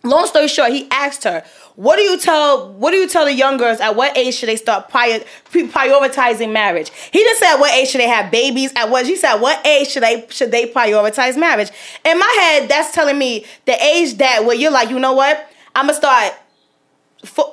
long 0.03 0.27
story 0.27 0.47
short, 0.47 0.71
he 0.71 0.87
asked 0.91 1.23
her, 1.23 1.43
"What 1.75 1.97
do 1.97 2.01
you 2.03 2.17
tell? 2.17 2.71
What 2.73 2.91
do 2.91 2.97
you 2.97 3.07
tell 3.07 3.25
the 3.25 3.33
young 3.33 3.57
girls? 3.57 3.79
At 3.79 3.95
what 3.95 4.17
age 4.17 4.35
should 4.35 4.49
they 4.49 4.55
start 4.55 4.89
prior, 4.89 5.19
prioritizing 5.51 6.51
marriage?" 6.51 6.91
He 7.11 7.23
just 7.23 7.39
said, 7.39 7.55
"What 7.57 7.71
age 7.73 7.89
should 7.89 8.01
they 8.01 8.07
have 8.07 8.31
babies?" 8.31 8.71
At 8.75 8.89
what 8.89 9.05
he 9.05 9.15
said, 9.15 9.35
"What 9.35 9.65
age 9.65 9.89
should 9.89 10.03
they 10.03 10.25
should 10.29 10.51
they 10.51 10.65
prioritize 10.67 11.37
marriage?" 11.37 11.69
In 12.05 12.17
my 12.17 12.37
head, 12.41 12.69
that's 12.69 12.93
telling 12.93 13.17
me 13.17 13.45
the 13.65 13.81
age 13.83 14.17
that 14.17 14.45
where 14.45 14.55
you're 14.55 14.71
like, 14.71 14.89
you 14.89 14.99
know 14.99 15.13
what? 15.13 15.51
I'm 15.75 15.87
gonna 15.87 15.97
start. 15.97 16.33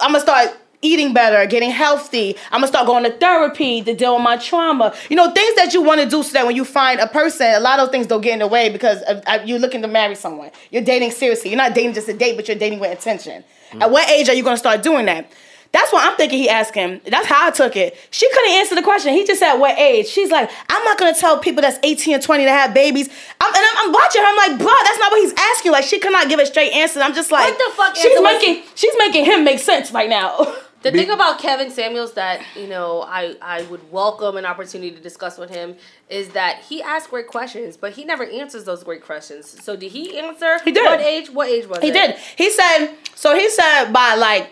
I'm 0.00 0.12
gonna 0.12 0.20
start. 0.20 0.56
Eating 0.82 1.12
better, 1.14 1.46
getting 1.46 1.70
healthy. 1.70 2.36
I'm 2.50 2.58
gonna 2.60 2.66
start 2.68 2.86
going 2.86 3.04
to 3.04 3.10
therapy 3.10 3.82
to 3.82 3.94
deal 3.94 4.14
with 4.14 4.22
my 4.22 4.36
trauma. 4.36 4.94
You 5.08 5.16
know, 5.16 5.30
things 5.32 5.54
that 5.56 5.72
you 5.74 5.82
want 5.82 6.00
to 6.02 6.08
do 6.08 6.22
so 6.22 6.32
that 6.34 6.46
when 6.46 6.54
you 6.56 6.64
find 6.64 7.00
a 7.00 7.06
person, 7.06 7.46
a 7.54 7.60
lot 7.60 7.80
of 7.80 7.90
things 7.90 8.06
don't 8.06 8.20
get 8.20 8.34
in 8.34 8.38
the 8.40 8.46
way 8.46 8.68
because 8.68 9.00
of, 9.02 9.22
uh, 9.26 9.38
you're 9.44 9.58
looking 9.58 9.82
to 9.82 9.88
marry 9.88 10.14
someone. 10.14 10.50
You're 10.70 10.82
dating 10.84 11.10
seriously. 11.12 11.50
You're 11.50 11.56
not 11.58 11.74
dating 11.74 11.94
just 11.94 12.08
a 12.08 12.14
date, 12.14 12.36
but 12.36 12.46
you're 12.48 12.58
dating 12.58 12.78
with 12.78 12.90
intention. 12.90 13.42
At 13.80 13.90
what 13.90 14.08
age 14.10 14.28
are 14.28 14.34
you 14.34 14.42
gonna 14.42 14.56
start 14.56 14.82
doing 14.82 15.06
that? 15.06 15.30
That's 15.72 15.92
what 15.92 16.08
I'm 16.08 16.16
thinking 16.16 16.38
he 16.38 16.48
asked 16.48 16.74
him. 16.74 17.00
That's 17.06 17.26
how 17.26 17.48
I 17.48 17.50
took 17.50 17.76
it. 17.76 17.96
She 18.10 18.26
couldn't 18.30 18.52
answer 18.52 18.74
the 18.76 18.82
question. 18.82 19.12
He 19.12 19.26
just 19.26 19.40
said, 19.40 19.56
what 19.56 19.76
age? 19.78 20.06
She's 20.06 20.30
like, 20.30 20.48
I'm 20.70 20.84
not 20.84 20.98
gonna 20.98 21.12
tell 21.14 21.38
people 21.38 21.60
that's 21.60 21.78
18 21.82 22.14
and 22.14 22.22
20 22.22 22.44
to 22.44 22.50
have 22.50 22.72
babies. 22.72 23.08
I'm, 23.40 23.54
and 23.54 23.62
I'm, 23.64 23.86
I'm 23.88 23.92
watching 23.92 24.22
her. 24.22 24.28
I'm 24.28 24.36
like, 24.36 24.58
bro, 24.58 24.72
that's 24.84 24.98
not 24.98 25.10
what 25.10 25.20
he's 25.20 25.34
asking. 25.36 25.72
Like, 25.72 25.84
she 25.84 25.98
cannot 25.98 26.28
give 26.28 26.38
a 26.38 26.46
straight 26.46 26.72
answer. 26.72 27.00
I'm 27.00 27.12
just 27.14 27.30
like, 27.32 27.50
What 27.50 27.58
the 27.58 27.76
fuck 27.76 27.96
She's 27.96 28.06
answer 28.06 28.22
was- 28.22 28.64
she's 28.74 28.94
making 28.98 29.24
him 29.26 29.44
make 29.44 29.58
sense 29.58 29.90
right 29.92 30.08
now. 30.08 30.54
The 30.90 30.96
thing 30.98 31.10
about 31.10 31.38
Kevin 31.38 31.70
Samuels 31.70 32.12
that 32.14 32.40
you 32.56 32.66
know 32.68 33.02
I 33.02 33.36
I 33.42 33.62
would 33.64 33.90
welcome 33.92 34.36
an 34.36 34.44
opportunity 34.46 34.90
to 34.92 35.00
discuss 35.00 35.38
with 35.38 35.50
him 35.50 35.76
is 36.08 36.28
that 36.30 36.60
he 36.68 36.82
asks 36.82 37.08
great 37.08 37.26
questions, 37.26 37.76
but 37.76 37.92
he 37.92 38.04
never 38.04 38.24
answers 38.24 38.64
those 38.64 38.84
great 38.84 39.02
questions. 39.04 39.62
So 39.64 39.74
did 39.76 39.92
he 39.92 40.18
answer? 40.18 40.58
He 40.64 40.72
did. 40.72 40.84
What 40.84 41.00
age? 41.00 41.30
What 41.30 41.48
age 41.48 41.66
was 41.66 41.78
He 41.80 41.88
it? 41.88 41.92
did. 41.92 42.16
He 42.36 42.50
said, 42.50 42.94
so 43.14 43.34
he 43.34 43.48
said 43.50 43.92
by 43.92 44.14
like 44.14 44.50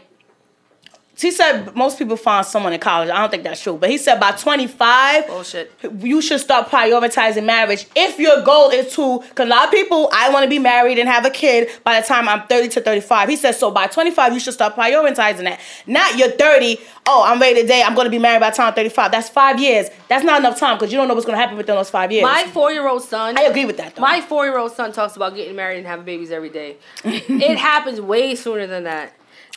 he 1.16 1.30
said 1.30 1.74
most 1.76 1.98
people 1.98 2.16
find 2.16 2.44
someone 2.44 2.72
in 2.72 2.80
college. 2.80 3.08
I 3.08 3.18
don't 3.18 3.30
think 3.30 3.44
that's 3.44 3.62
true, 3.62 3.76
but 3.76 3.90
he 3.90 3.98
said 3.98 4.18
by 4.18 4.32
25, 4.32 5.26
Bullshit. 5.28 5.72
you 6.00 6.20
should 6.20 6.40
start 6.40 6.68
prioritizing 6.68 7.44
marriage 7.44 7.86
if 7.94 8.18
your 8.18 8.42
goal 8.42 8.70
is 8.70 8.92
to. 8.94 9.20
Because 9.20 9.46
a 9.46 9.50
lot 9.50 9.64
of 9.66 9.70
people, 9.70 10.08
I 10.12 10.30
want 10.30 10.44
to 10.44 10.50
be 10.50 10.58
married 10.58 10.98
and 10.98 11.08
have 11.08 11.24
a 11.24 11.30
kid 11.30 11.68
by 11.84 12.00
the 12.00 12.06
time 12.06 12.28
I'm 12.28 12.46
30 12.46 12.68
to 12.70 12.80
35. 12.80 13.28
He 13.28 13.36
says 13.36 13.58
so 13.58 13.70
by 13.70 13.86
25, 13.86 14.32
you 14.32 14.40
should 14.40 14.54
start 14.54 14.74
prioritizing 14.74 15.44
that. 15.44 15.60
Not 15.86 16.18
you're 16.18 16.30
30. 16.30 16.78
Oh, 17.06 17.22
I'm 17.24 17.40
ready 17.40 17.62
today. 17.62 17.82
I'm 17.82 17.94
going 17.94 18.06
to 18.06 18.10
be 18.10 18.18
married 18.18 18.40
by 18.40 18.50
the 18.50 18.56
time 18.56 18.68
I'm 18.68 18.74
35. 18.74 19.12
That's 19.12 19.28
five 19.28 19.60
years. 19.60 19.88
That's 20.08 20.24
not 20.24 20.40
enough 20.40 20.58
time 20.58 20.76
because 20.76 20.90
you 20.92 20.98
don't 20.98 21.06
know 21.08 21.14
what's 21.14 21.26
going 21.26 21.36
to 21.36 21.40
happen 21.40 21.56
within 21.56 21.76
those 21.76 21.90
five 21.90 22.10
years. 22.10 22.22
My 22.22 22.44
four 22.52 22.72
year 22.72 22.88
old 22.88 23.02
son. 23.02 23.38
I 23.38 23.42
agree 23.42 23.66
with 23.66 23.76
that. 23.76 23.94
Though. 23.94 24.02
My 24.02 24.20
four 24.20 24.46
year 24.46 24.58
old 24.58 24.72
son 24.72 24.92
talks 24.92 25.16
about 25.16 25.34
getting 25.34 25.54
married 25.54 25.78
and 25.78 25.86
having 25.86 26.04
babies 26.04 26.30
every 26.30 26.50
day. 26.50 26.76
it 27.04 27.58
happens 27.58 28.00
way 28.00 28.34
sooner 28.34 28.66
than 28.66 28.84
that. 28.84 29.12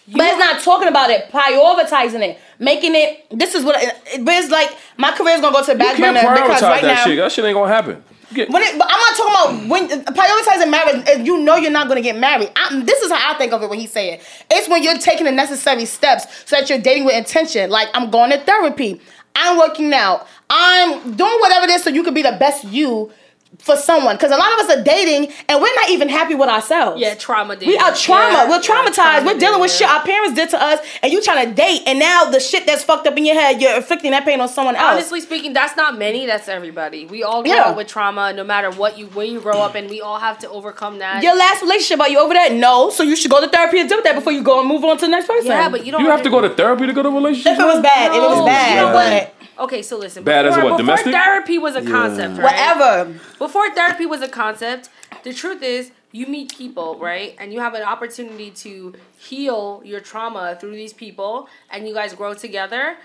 But 0.10 0.22
it's 0.22 0.38
not 0.40 0.62
talking 0.62 0.88
about 0.88 1.10
it, 1.10 1.30
prioritizing 1.32 2.22
it, 2.22 2.40
making 2.60 2.96
it. 2.96 3.26
This 3.30 3.56
is 3.56 3.64
what 3.66 3.76
it, 3.82 3.94
it's 4.06 4.52
like. 4.52 4.76
My 4.96 5.12
career 5.12 5.36
is 5.36 5.42
gonna 5.42 5.54
go 5.54 5.62
to 5.62 5.66
the 5.66 5.74
You 5.74 5.78
back 5.80 5.98
burner 5.98 6.14
because 6.14 6.62
prioritize 6.62 6.62
right 6.62 6.82
that 6.82 6.96
now, 6.96 7.04
shit. 7.04 7.18
That 7.18 7.32
shit 7.32 7.46
ain't 7.46 7.56
gonna 7.56 7.74
happen. 7.74 8.04
Get- 8.34 8.50
when 8.50 8.62
it, 8.64 8.78
but 8.78 8.88
I'm 8.90 9.00
not 9.00 9.16
talking 9.16 9.60
about 9.60 9.70
when 9.70 10.06
prioritizing 10.06 10.70
marriage. 10.70 11.28
You 11.28 11.40
know 11.40 11.56
you're 11.58 11.72
not 11.72 11.88
gonna 11.90 12.02
get 12.02 12.18
married. 12.18 12.52
i 12.56 12.82
this 12.84 13.02
is 13.02 13.12
how 13.12 13.34
I 13.34 13.38
think 13.38 13.52
of 13.52 13.64
it 13.64 13.70
when 13.70 13.80
he's 13.80 13.92
saying 13.92 14.20
it's 14.50 14.70
when 14.70 14.82
you're 14.82 14.98
taking 14.98 15.26
the 15.26 15.32
necessary 15.32 15.86
steps 15.86 16.26
so 16.46 16.56
that 16.56 16.70
you're 16.70 16.80
dating 16.80 17.06
with 17.06 17.16
intention. 17.16 17.70
Like 17.70 17.90
I'm 17.94 18.10
going 18.10 18.32
to 18.32 18.40
therapy, 18.40 19.02
I'm 19.36 19.58
working 19.58 19.94
out, 19.94 20.26
I'm 20.50 21.16
doing 21.16 21.40
whatever 21.40 21.66
it 21.66 21.72
is 21.72 21.84
so 21.84 21.90
you 21.90 22.04
can 22.04 22.14
be 22.14 22.22
the 22.22 22.38
best 22.40 22.64
you 22.64 23.12
for 23.60 23.76
someone. 23.76 24.16
Because 24.16 24.32
a 24.32 24.38
lot 24.38 24.54
of 24.54 24.70
us 24.70 24.78
are 24.78 24.84
dating 24.84 25.32
and 25.50 25.62
we're 25.62 25.76
not 25.76 25.90
even 25.90 26.08
happy 26.10 26.36
with 26.36 26.48
ourselves. 26.48 27.02
Yeah, 27.02 27.16
trauma 27.16 27.56
dating. 27.56 27.70
We 27.70 27.78
are 27.78 27.94
trauma. 27.94 28.32
Yeah, 28.34 28.44
We're 28.50 28.56
yeah, 28.56 28.62
traumatized. 28.62 28.94
trauma 28.94 29.26
We're 29.34 29.40
dealing 29.40 29.60
with 29.62 29.72
shit 29.72 29.90
our 29.90 30.02
parents 30.04 30.36
did 30.36 30.50
to 30.52 30.62
us, 30.62 30.80
and 31.04 31.12
you 31.12 31.22
trying 31.22 31.50
to 31.50 31.54
date, 31.54 31.82
and 31.86 32.00
now 32.00 32.26
the 32.30 32.40
shit 32.40 32.66
that's 32.66 32.84
fucked 32.84 33.08
up 33.08 33.18
in 33.18 33.26
your 33.26 33.36
head, 33.36 33.62
you're 33.62 33.76
inflicting 33.76 34.12
that 34.12 34.24
pain 34.26 34.40
on 34.40 34.48
someone 34.48 34.76
else. 34.76 34.94
Honestly 34.94 35.22
speaking, 35.22 35.54
that's 35.54 35.76
not 35.76 35.98
many. 35.98 36.26
That's 36.26 36.48
everybody. 36.48 37.06
We 37.06 37.24
all 37.24 37.44
grow 37.44 37.52
Yeah. 37.54 37.62
up 37.64 37.78
with 37.78 37.88
trauma, 37.88 38.32
no 38.34 38.44
matter 38.44 38.72
what 38.72 38.98
you 38.98 39.08
when 39.08 39.32
you 39.32 39.42
grow 39.42 39.60
up, 39.60 39.76
and 39.76 39.90
we 39.90 40.00
all 40.02 40.20
have 40.20 40.40
to 40.40 40.50
overcome 40.50 41.00
that. 41.00 41.22
your 41.24 41.36
last 41.36 41.62
relationship, 41.62 42.00
are 42.00 42.10
you 42.10 42.20
over 42.20 42.34
that? 42.34 42.54
No. 42.54 42.90
So 42.90 43.04
you 43.04 43.16
should 43.16 43.32
go 43.32 43.42
to 43.42 43.48
therapy 43.50 43.80
and 43.80 43.90
deal 43.90 43.98
with 43.98 44.06
that 44.06 44.16
before 44.16 44.32
you 44.34 44.44
go 44.44 44.60
and 44.60 44.68
move 44.70 44.84
on 44.86 44.98
to 44.98 45.06
the 45.06 45.12
next 45.12 45.28
person. 45.28 45.48
yeah, 45.48 45.68
but 45.70 45.86
you 45.86 45.92
don't. 45.92 46.02
You 46.04 46.10
have 46.10 46.22
to 46.24 46.30
go 46.30 46.42
to 46.42 46.50
therapy 46.50 46.88
to 46.88 46.94
go 46.94 47.04
to 47.04 47.10
a 47.10 47.12
relationship. 47.14 47.54
if 47.54 47.60
it 47.60 47.66
was 47.66 47.82
bad, 47.82 48.12
if 48.12 48.18
it 48.18 48.22
was 48.22 48.46
bad, 48.46 48.76
you 48.76 48.82
know 48.86 48.94
but 48.94 49.34
Okay, 49.60 49.82
so 49.82 49.98
listen. 49.98 50.24
Bad 50.24 50.46
as 50.46 50.56
before, 50.56 50.72
what, 50.72 50.78
before 50.78 50.96
domestic? 50.98 51.14
therapy 51.14 51.58
was 51.58 51.76
a 51.76 51.82
concept, 51.82 52.38
right? 52.38 52.44
whatever. 52.44 53.20
Before 53.38 53.70
therapy 53.74 54.06
was 54.06 54.22
a 54.22 54.28
concept, 54.28 54.90
the 55.24 55.34
truth 55.34 55.64
is 55.64 55.92
you 56.12 56.28
meet 56.28 56.56
people, 56.56 56.98
right? 57.00 57.36
And 57.40 57.52
you 57.52 57.60
have 57.60 57.74
an 57.74 57.84
opportunity 57.84 58.52
to 58.52 58.94
heal 59.18 59.82
your 59.84 60.00
trauma 60.00 60.58
through 60.60 60.72
these 60.76 60.94
people 60.94 61.50
and 61.70 61.88
you 61.88 61.94
guys 61.94 62.14
grow 62.14 62.34
together. 62.34 62.98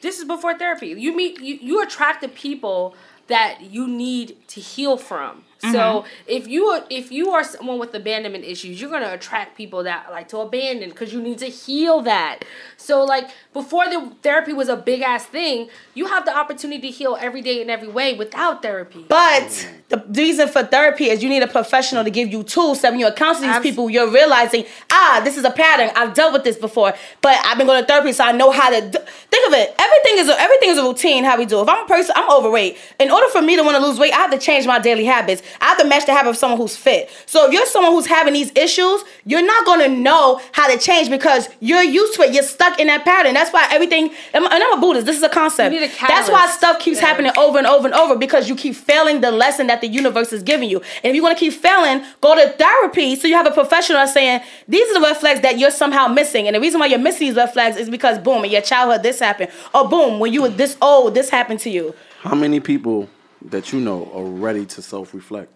This 0.00 0.18
is 0.18 0.24
before 0.24 0.58
therapy. 0.58 0.88
You 0.88 1.16
meet 1.16 1.40
you, 1.40 1.58
you 1.60 1.82
attract 1.82 2.20
the 2.20 2.28
people 2.28 2.94
that 3.28 3.62
you 3.62 3.88
need 3.88 4.36
to 4.48 4.60
heal 4.60 4.96
from. 4.96 5.44
So 5.58 6.04
if 6.26 6.46
you 6.46 6.66
are 6.66 6.84
if 6.90 7.10
you 7.10 7.30
are 7.30 7.42
someone 7.42 7.78
with 7.78 7.94
abandonment 7.94 8.44
issues, 8.44 8.80
you're 8.80 8.90
gonna 8.90 9.12
attract 9.12 9.56
people 9.56 9.82
that 9.84 10.10
like 10.10 10.28
to 10.28 10.38
abandon 10.38 10.90
because 10.90 11.12
you 11.12 11.20
need 11.20 11.38
to 11.38 11.46
heal 11.46 12.02
that. 12.02 12.44
So 12.76 13.04
like 13.04 13.28
before 13.52 13.86
the 13.88 14.12
therapy 14.22 14.52
was 14.52 14.68
a 14.68 14.76
big 14.76 15.02
ass 15.02 15.24
thing, 15.26 15.68
you 15.94 16.06
have 16.06 16.24
the 16.24 16.36
opportunity 16.36 16.80
to 16.82 16.88
heal 16.88 17.16
every 17.20 17.42
day 17.42 17.62
in 17.62 17.70
every 17.70 17.88
way 17.88 18.14
without 18.14 18.62
therapy. 18.62 19.06
But 19.08 19.68
the 19.88 20.04
reason 20.14 20.48
for 20.48 20.62
therapy 20.62 21.06
is 21.10 21.22
you 21.22 21.28
need 21.28 21.42
a 21.42 21.48
professional 21.48 22.04
to 22.04 22.10
give 22.10 22.28
you 22.28 22.42
tools. 22.42 22.80
So 22.80 22.90
when 22.90 23.00
you're 23.00 23.12
counseling 23.12 23.48
these 23.48 23.56
Abs- 23.56 23.62
people, 23.62 23.88
you're 23.88 24.10
realizing, 24.10 24.64
ah, 24.90 25.20
this 25.24 25.36
is 25.36 25.44
a 25.44 25.50
pattern. 25.50 25.90
I've 25.94 26.14
dealt 26.14 26.32
with 26.32 26.44
this 26.44 26.56
before, 26.56 26.92
but 27.22 27.38
I've 27.44 27.56
been 27.56 27.66
going 27.66 27.80
to 27.80 27.86
therapy, 27.86 28.12
so 28.12 28.24
I 28.24 28.32
know 28.32 28.50
how 28.50 28.70
to 28.70 28.80
do. 28.80 28.98
think 29.30 29.46
of 29.48 29.54
it. 29.54 29.74
Everything 29.78 30.18
is 30.18 30.28
a, 30.28 30.40
everything 30.40 30.70
is 30.70 30.78
a 30.78 30.82
routine. 30.82 31.24
How 31.24 31.38
we 31.38 31.46
do. 31.46 31.60
If 31.60 31.68
I'm 31.68 31.84
a 31.84 31.88
person, 31.88 32.14
I'm 32.16 32.30
overweight. 32.30 32.76
In 32.98 33.10
order 33.10 33.28
for 33.28 33.40
me 33.42 33.56
to 33.56 33.62
want 33.62 33.76
to 33.76 33.86
lose 33.86 33.98
weight, 33.98 34.12
I 34.12 34.16
have 34.16 34.30
to 34.32 34.38
change 34.38 34.66
my 34.66 34.78
daily 34.78 35.04
habits. 35.04 35.42
I 35.60 35.66
have 35.66 35.78
to 35.78 35.84
match 35.86 36.06
the 36.06 36.12
habit 36.12 36.30
of 36.30 36.36
someone 36.36 36.58
who's 36.58 36.76
fit. 36.76 37.10
So 37.26 37.46
if 37.46 37.52
you're 37.52 37.66
someone 37.66 37.92
who's 37.92 38.06
having 38.06 38.32
these 38.34 38.52
issues, 38.56 39.02
you're 39.24 39.44
not 39.44 39.64
going 39.64 39.80
to 39.80 39.88
know 39.88 40.40
how 40.52 40.72
to 40.72 40.78
change 40.78 41.10
because 41.10 41.48
you're 41.60 41.82
used 41.82 42.14
to 42.14 42.22
it. 42.22 42.32
You're 42.34 42.42
stuck 42.42 42.78
in 42.80 42.86
that 42.88 43.04
pattern. 43.04 43.34
That's 43.34 43.52
why 43.52 43.68
everything. 43.70 44.10
And 44.32 44.44
I'm 44.46 44.78
a 44.78 44.80
Buddhist. 44.80 45.06
This 45.06 45.16
is 45.16 45.22
a 45.22 45.28
concept. 45.28 45.74
You 45.74 45.80
need 45.80 45.90
a 45.90 46.06
That's 46.06 46.28
why 46.30 46.46
stuff 46.48 46.78
keeps 46.78 47.00
Yeah. 47.00 47.06
happening 47.06 47.32
over 47.36 47.58
and 47.58 47.66
over 47.66 47.86
and 47.86 47.94
over 47.94 48.16
because 48.16 48.48
you 48.48 48.56
keep 48.56 48.74
failing 48.74 49.20
the 49.20 49.30
lesson 49.30 49.66
that 49.68 49.80
the 49.80 49.88
universe 49.88 50.32
is 50.32 50.42
giving 50.42 50.68
you. 50.70 50.78
And 51.02 51.10
if 51.10 51.14
you 51.14 51.22
want 51.22 51.36
to 51.36 51.40
keep 51.44 51.52
failing, 51.52 52.04
go 52.20 52.34
to 52.34 52.48
therapy 52.52 53.16
so 53.16 53.28
you 53.28 53.34
have 53.34 53.46
a 53.46 53.50
professional 53.50 54.06
saying 54.06 54.40
these 54.68 54.88
are 54.90 54.94
the 54.94 55.00
red 55.00 55.16
flags 55.16 55.40
that 55.40 55.58
you're 55.58 55.70
somehow 55.70 56.08
missing. 56.08 56.46
And 56.46 56.56
the 56.56 56.60
reason 56.60 56.80
why 56.80 56.86
you're 56.86 56.98
missing 56.98 57.26
these 57.28 57.36
red 57.36 57.52
flags 57.52 57.76
is 57.76 57.88
because 57.90 58.18
boom, 58.18 58.44
in 58.44 58.50
your 58.50 58.62
childhood 58.62 59.02
this 59.02 59.20
happened, 59.20 59.50
or 59.74 59.88
boom, 59.88 60.18
when 60.18 60.32
you 60.32 60.42
were 60.42 60.48
this 60.48 60.76
old, 60.80 61.14
this 61.14 61.30
happened 61.30 61.60
to 61.60 61.70
you. 61.70 61.94
How 62.20 62.34
many 62.34 62.60
people 62.60 63.08
that 63.50 63.72
you 63.72 63.80
know 63.80 64.10
are 64.14 64.24
ready 64.24 64.66
to 64.66 64.82
self-reflect? 64.82 65.52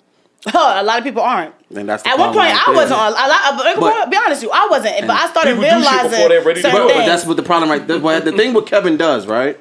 Oh, 0.55 0.81
a 0.81 0.83
lot 0.83 0.99
of 0.99 1.05
people 1.05 1.23
aren't. 1.23 1.55
And 1.75 1.89
that's 1.89 2.07
At 2.07 2.19
one 2.19 2.29
point, 2.33 2.49
right 2.51 2.69
I 2.69 2.73
wasn't. 2.73 2.99
A 2.99 3.11
lot, 3.11 3.77
But- 3.77 3.81
but, 3.81 4.11
be 4.11 4.17
honest 4.17 4.43
with 4.43 4.43
you, 4.45 4.51
I 4.53 4.69
wasn't. 4.71 5.01
But 5.03 5.11
I 5.11 5.29
started 5.29 5.51
people 5.51 5.63
do 5.65 5.69
shit 5.71 5.77
realizing 5.79 6.11
before 6.11 6.29
ready 6.47 6.63
to 6.63 6.71
certain. 6.71 6.87
But, 6.89 7.07
that's 7.07 7.27
what 7.27 7.37
the 7.37 7.43
problem 7.43 7.71
right 7.71 7.87
there. 7.87 7.99
The 8.21 8.33
thing 8.33 8.55
with 8.55 8.67
Kevin 8.67 8.97
does, 8.97 9.27
right? 9.27 9.59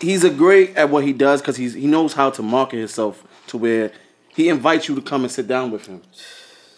He's 0.00 0.22
a 0.22 0.30
great 0.30 0.76
at 0.76 0.90
what 0.90 1.02
he 1.04 1.12
does 1.12 1.40
because 1.40 1.56
he's 1.56 1.74
he 1.74 1.88
knows 1.88 2.12
how 2.12 2.30
to 2.30 2.42
market 2.42 2.78
himself 2.78 3.24
to 3.48 3.58
where 3.58 3.90
he 4.28 4.48
invites 4.48 4.88
you 4.88 4.94
to 4.94 5.02
come 5.02 5.22
and 5.24 5.32
sit 5.32 5.48
down 5.48 5.72
with 5.72 5.86
him. 5.86 6.02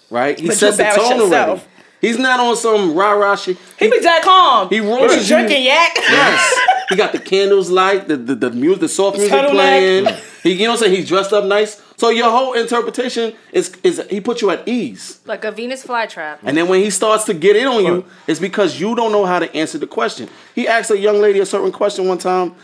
Right? 0.09 0.41
He 0.41 0.47
But 0.47 0.57
sets 0.57 0.79
the 0.79 0.85
tone 0.85 1.21
already. 1.21 1.61
He's 2.01 2.19
not 2.19 2.41
on 2.41 2.57
some 2.57 2.95
rah 2.95 3.13
rah 3.13 3.37
shit. 3.37 3.59
he 3.79 3.91
be 3.91 4.01
dead 4.01 4.23
calm. 4.23 4.71
He 4.71 4.81
roasts 4.81 5.21
He 5.21 5.29
drinking 5.29 5.65
yak. 5.65 5.93
Yes. 5.97 6.59
he 6.91 6.97
got 6.97 7.13
the 7.13 7.19
candles 7.19 7.71
light, 7.71 8.07
the 8.09 8.17
the, 8.19 8.35
the 8.35 8.51
music, 8.51 8.81
the 8.81 8.89
soft 8.89 9.17
music 9.17 9.33
Turtleneck. 9.33 9.51
playing. 9.51 10.17
He, 10.43 10.53
you 10.53 10.65
know 10.65 10.71
what 10.73 10.81
I'm 10.83 10.85
saying? 10.85 10.97
He's 10.97 11.09
dressed 11.09 11.33
up 11.33 11.45
nice. 11.45 11.81
So 11.97 12.09
your 12.11 12.31
whole 12.31 12.55
interpretation 12.55 13.35
is 13.53 13.75
is 13.83 14.03
he 14.11 14.21
put 14.21 14.41
you 14.43 14.51
at 14.51 14.67
ease. 14.67 15.21
Like 15.27 15.45
a 15.45 15.53
Venus 15.53 15.85
flytrap. 15.87 16.39
And 16.43 16.57
then 16.57 16.67
when 16.69 16.83
he 16.83 16.91
starts 16.91 17.25
to 17.25 17.35
get 17.35 17.57
in 17.57 17.67
on 17.67 17.85
you, 17.85 18.05
it's 18.27 18.41
because 18.41 18.81
you 18.81 18.95
don't 18.97 19.13
know 19.13 19.25
how 19.25 19.39
to 19.39 19.55
answer 19.55 19.79
the 19.79 19.87
question. 19.87 20.29
He 20.55 20.67
asked 20.67 20.91
a 20.91 20.99
young 20.99 21.19
lady 21.21 21.41
a 21.41 21.47
certain 21.47 21.73
question 21.73 22.09
one 22.09 22.19
time, 22.19 22.55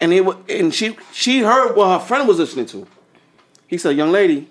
and 0.00 0.12
it 0.12 0.24
wa- 0.24 0.36
and 0.48 0.74
she 0.74 0.96
she 1.12 1.40
heard 1.40 1.74
what 1.74 2.00
her 2.00 2.04
friend 2.06 2.28
was 2.28 2.38
listening 2.38 2.66
to. 2.66 2.86
He 3.68 3.78
said, 3.78 3.96
"Young 3.96 4.10
lady, 4.10 4.48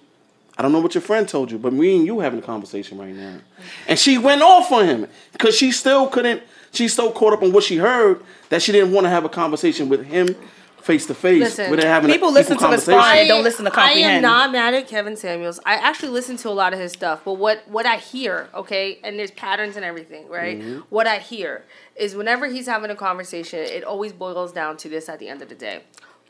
I 0.58 0.62
don't 0.62 0.72
know 0.72 0.80
what 0.80 0.96
your 0.96 1.02
friend 1.02 1.28
told 1.28 1.52
you, 1.52 1.58
but 1.58 1.74
me 1.74 1.98
and 1.98 2.06
you 2.06 2.22
having 2.22 2.40
a 2.40 2.42
conversation 2.42 2.98
right 2.98 3.14
now." 3.14 3.40
And 3.88 4.00
she 4.00 4.18
went 4.18 4.42
off 4.42 4.72
on 4.72 4.86
him 4.86 5.08
because 5.34 5.56
she 5.56 5.72
still 5.74 6.08
couldn't. 6.08 6.42
She's 6.72 6.94
so 6.94 7.12
caught 7.12 7.34
up 7.34 7.44
on 7.44 7.52
what 7.52 7.64
she 7.64 7.78
heard 7.78 8.24
that 8.50 8.62
she 8.62 8.72
didn't 8.72 8.92
want 8.92 9.06
to 9.06 9.10
have 9.10 9.26
a 9.26 9.30
conversation 9.30 9.90
with 9.90 10.06
him 10.06 10.36
face 10.82 11.06
to 11.08 11.14
face. 11.14 11.42
Listen, 11.42 11.72
With 11.72 11.84
her 11.84 11.88
having 11.88 12.10
a 12.10 12.14
people 12.14 12.32
listen 12.32 12.58
to 12.58 12.68
respond. 12.68 13.00
conversation. 13.00 13.00
I 13.00 13.28
don't 13.28 13.44
listen 13.44 13.66
to 13.66 13.80
I 13.80 13.92
am 13.92 14.22
not 14.22 14.52
mad 14.52 14.74
at 14.74 14.88
Kevin 14.88 15.16
Samuels. 15.16 15.60
I 15.66 15.76
actually 15.76 16.10
listen 16.10 16.38
to 16.38 16.50
a 16.50 16.52
lot 16.52 16.74
of 16.74 16.80
his 16.80 16.92
stuff, 16.92 17.22
but 17.24 17.34
what 17.34 17.64
what 17.68 17.86
I 17.86 17.98
hear, 17.98 18.50
okay, 18.54 19.00
and 19.04 19.20
there's 19.20 19.32
patterns 19.32 19.76
and 19.76 19.86
everything, 19.86 20.28
right? 20.30 20.60
Mm-hmm. 20.60 20.80
What 20.90 21.06
I 21.06 21.20
hear 21.20 21.64
is 21.96 22.16
whenever 22.16 22.48
he's 22.48 22.66
having 22.66 22.90
a 22.90 22.96
conversation, 22.96 23.60
it 23.60 23.84
always 23.84 24.14
boils 24.14 24.52
down 24.52 24.78
to 24.78 24.90
this 24.90 25.10
at 25.10 25.20
the 25.20 25.28
end 25.28 25.42
of 25.42 25.50
the 25.50 25.56
day: 25.56 25.82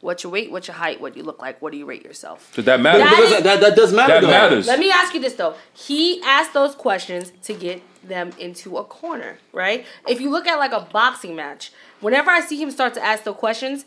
what's 0.02 0.24
your 0.24 0.32
weight, 0.32 0.52
what's 0.52 0.68
your 0.68 0.76
height, 0.76 1.00
what 1.02 1.14
do 1.14 1.20
you 1.20 1.26
look 1.26 1.41
like, 1.41 1.62
what 1.62 1.72
do 1.72 1.78
you 1.78 1.86
rate 1.86 2.04
yourself? 2.04 2.52
Does 2.56 2.66
that 2.66 2.80
matter? 2.80 3.00
That 3.00 3.10
Because 3.16 3.32
is- 3.34 3.43
that, 3.43 3.62
that 3.62 3.76
does 3.76 3.93
matter. 3.93 4.14
That 4.14 4.22
though. 4.22 4.28
matters. 4.28 4.68
Let 4.68 4.80
me 4.80 4.91
ask 4.91 5.14
you 5.14 5.22
this 5.22 5.34
though. 5.34 5.56
He 5.74 6.22
asked 6.24 6.54
those 6.54 6.76
questions 6.76 7.32
to 7.43 7.54
get 7.54 7.82
them 8.04 8.32
into 8.39 8.78
a 8.78 8.84
corner, 8.84 9.38
right? 9.54 9.86
If 10.08 10.22
you 10.22 10.30
look 10.30 10.47
at 10.47 10.56
like 10.58 10.72
a 10.72 10.88
boxing 10.91 11.36
match, 11.36 11.72
whenever 12.00 12.30
I 12.32 12.41
see 12.41 12.62
him 12.62 12.72
start 12.72 12.93
to 12.95 13.04
ask 13.04 13.24
the 13.24 13.34
questions, 13.34 13.86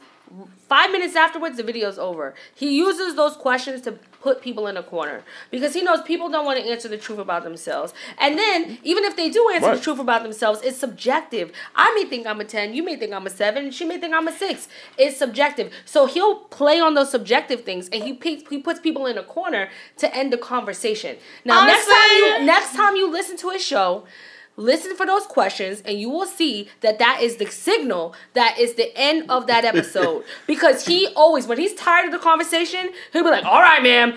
five 0.68 0.90
minutes 0.90 1.16
afterwards 1.16 1.56
the 1.56 1.62
video's 1.62 1.98
over. 1.98 2.34
He 2.54 2.76
uses 2.76 3.14
those 3.16 3.36
questions 3.36 3.80
to 3.82 3.98
put 4.22 4.40
people 4.40 4.66
in 4.68 4.76
a 4.76 4.82
corner 4.82 5.24
because 5.50 5.74
he 5.74 5.82
knows 5.82 6.00
people 6.02 6.28
don't 6.30 6.46
want 6.46 6.58
to 6.58 6.64
answer 6.70 6.88
the 6.88 6.96
truth 6.96 7.18
about 7.18 7.42
themselves. 7.42 7.92
And 8.18 8.38
then 8.38 8.78
even 8.82 9.04
if 9.04 9.16
they 9.16 9.28
do 9.28 9.50
answer 9.54 9.66
Right. 9.68 9.76
the 9.78 9.82
truth 9.82 9.98
about 9.98 10.22
themselves, 10.22 10.60
it's 10.62 10.78
subjective. 10.78 11.52
I 11.74 11.92
may 11.96 12.04
think 12.08 12.26
I'm 12.26 12.40
a 12.40 12.44
10, 12.44 12.72
you 12.74 12.82
may 12.82 12.96
think 12.96 13.12
I'm 13.12 13.26
a 13.26 13.30
7, 13.30 13.70
she 13.72 13.84
may 13.84 13.98
think 13.98 14.14
I'm 14.14 14.28
a 14.28 14.32
6. 14.32 14.68
It's 14.96 15.16
subjective. 15.16 15.72
So 15.84 16.06
he'll 16.06 16.36
play 16.36 16.78
on 16.80 16.94
those 16.94 17.10
subjective 17.10 17.64
things 17.64 17.88
and 17.92 18.02
he 18.04 18.12
pe- 18.14 18.44
he 18.48 18.58
puts 18.58 18.78
people 18.80 19.06
in 19.06 19.18
a 19.18 19.22
corner 19.24 19.68
to 19.98 20.14
end 20.16 20.32
the 20.32 20.38
conversation. 20.38 21.16
Now 21.44 21.64
next 21.66 21.86
time 21.86 22.10
you 22.18 22.44
next 22.46 22.74
time 22.76 22.94
you 22.96 23.10
listen 23.10 23.36
to 23.38 23.50
his 23.50 23.64
show, 23.64 24.04
listen 24.56 24.94
for 24.94 25.06
those 25.06 25.24
questions 25.26 25.82
and 25.86 25.98
you 25.98 26.10
will 26.10 26.26
see 26.26 26.68
that 26.80 26.98
that 26.98 27.20
is 27.22 27.36
the 27.36 27.46
signal 27.46 28.14
that 28.34 28.58
is 28.58 28.74
the 28.74 28.96
end 28.96 29.24
of 29.30 29.46
that 29.46 29.64
episode 29.64 30.22
because 30.46 30.84
he 30.86 31.06
always 31.16 31.46
when 31.46 31.58
he's 31.58 31.74
tired 31.74 32.06
of 32.06 32.12
the 32.12 32.18
conversation 32.18 32.90
he'll 33.12 33.24
be 33.24 33.30
like 33.30 33.44
all 33.44 33.60
right 33.62 33.82
ma'am 33.82 34.14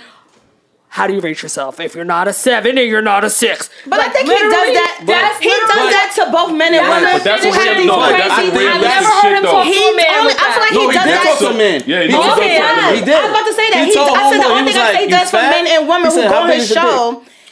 how 0.89 1.07
do 1.07 1.13
you 1.13 1.19
rate 1.19 1.41
yourself 1.43 1.79
if 1.79 1.93
you're 1.95 2.05
not 2.07 2.27
a 2.27 2.31
seven 2.31 2.77
and 2.77 2.87
you're 2.87 3.01
not 3.01 3.23
a 3.25 3.29
six 3.29 3.69
But 3.87 3.99
I 3.99 4.07
think 4.15 4.27
he 4.27 4.35
does 4.35 4.51
that. 4.79 5.03
that's 5.03 5.39
he 5.43 5.49
does 5.51 5.67
literally- 5.67 5.91
that 5.91 6.07
to 6.23 6.31
both 6.31 6.51
men 6.55 6.71
and 6.71 6.87
women. 6.87 7.19
But 7.19 7.23
that's 7.27 7.43
what 7.43 7.51
have 7.67 7.75
he- 7.75 7.83
these 7.83 7.91
no, 7.91 7.99
crazy 7.99 8.15
that's 8.15 8.35
things. 8.39 8.55
I've 8.55 8.79
gangster 8.79 8.87
never 8.87 9.11
heard 9.11 9.19
shit, 9.27 9.35
him 9.35 9.43
though. 9.43 9.51
talk 9.59 9.65
He 9.67 9.75
to 9.75 9.91
a 9.91 9.95
man 9.99 10.07
only, 10.15 10.27
with 10.31 10.39
I 10.39 10.47
feel 10.55 10.63
like. 10.63 10.71
No, 10.71 10.79
he 10.79 10.87
he 10.87 10.95
does 10.95 11.03
did 11.03 11.19
that. 11.19 11.35
to 11.35 11.49
men. 11.51 11.77
Yeah, 11.83 11.99
he 11.99 12.07
He 12.07 12.15
did 12.15 12.15
talked 12.15 12.31
talk 12.31 12.39
to 12.39 12.47
to 12.47 12.47
men. 12.47 12.75
men. 12.79 12.95
He 12.95 13.01
did. 13.03 13.11
I 13.11 13.23
was 13.27 13.31
about 13.35 13.47
to 13.51 13.55
say 13.59 13.67
that. 13.75 13.79
He 13.83 13.87
He, 13.91 13.95
told 13.99 14.07
I 14.15 14.23
said 14.31 14.39
the 14.39 14.51
only 14.55 14.71
thing 14.71 14.79
I 14.79 14.91
say 14.95 15.03
does 15.11 15.19
"You 15.19 15.35
for 15.35 15.43
fat?" 15.43 15.51
men 15.51 15.65
and 15.67 15.81
women 15.91 16.07
who 16.15 16.21
go 16.31 16.39
on 16.39 16.47
his 16.55 16.63
is 16.63 16.69
dick?" 16.71 16.79
show 16.79 16.99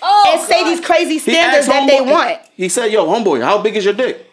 Oh, 0.05 0.31
and 0.33 0.41
say 0.41 0.63
these 0.65 0.81
crazy 0.85 1.13
He 1.13 1.19
standards 1.31 1.67
asked 1.67 1.69
that 1.69 1.87
they 1.87 2.01
want. 2.01 2.39
He 2.55 2.67
said, 2.69 2.91
"Yo, 2.91 3.05
homeboy, 3.07 3.41
how 3.43 3.57
big 3.61 3.75
is 3.77 3.85
your 3.85 3.93
dick?" 3.93 4.29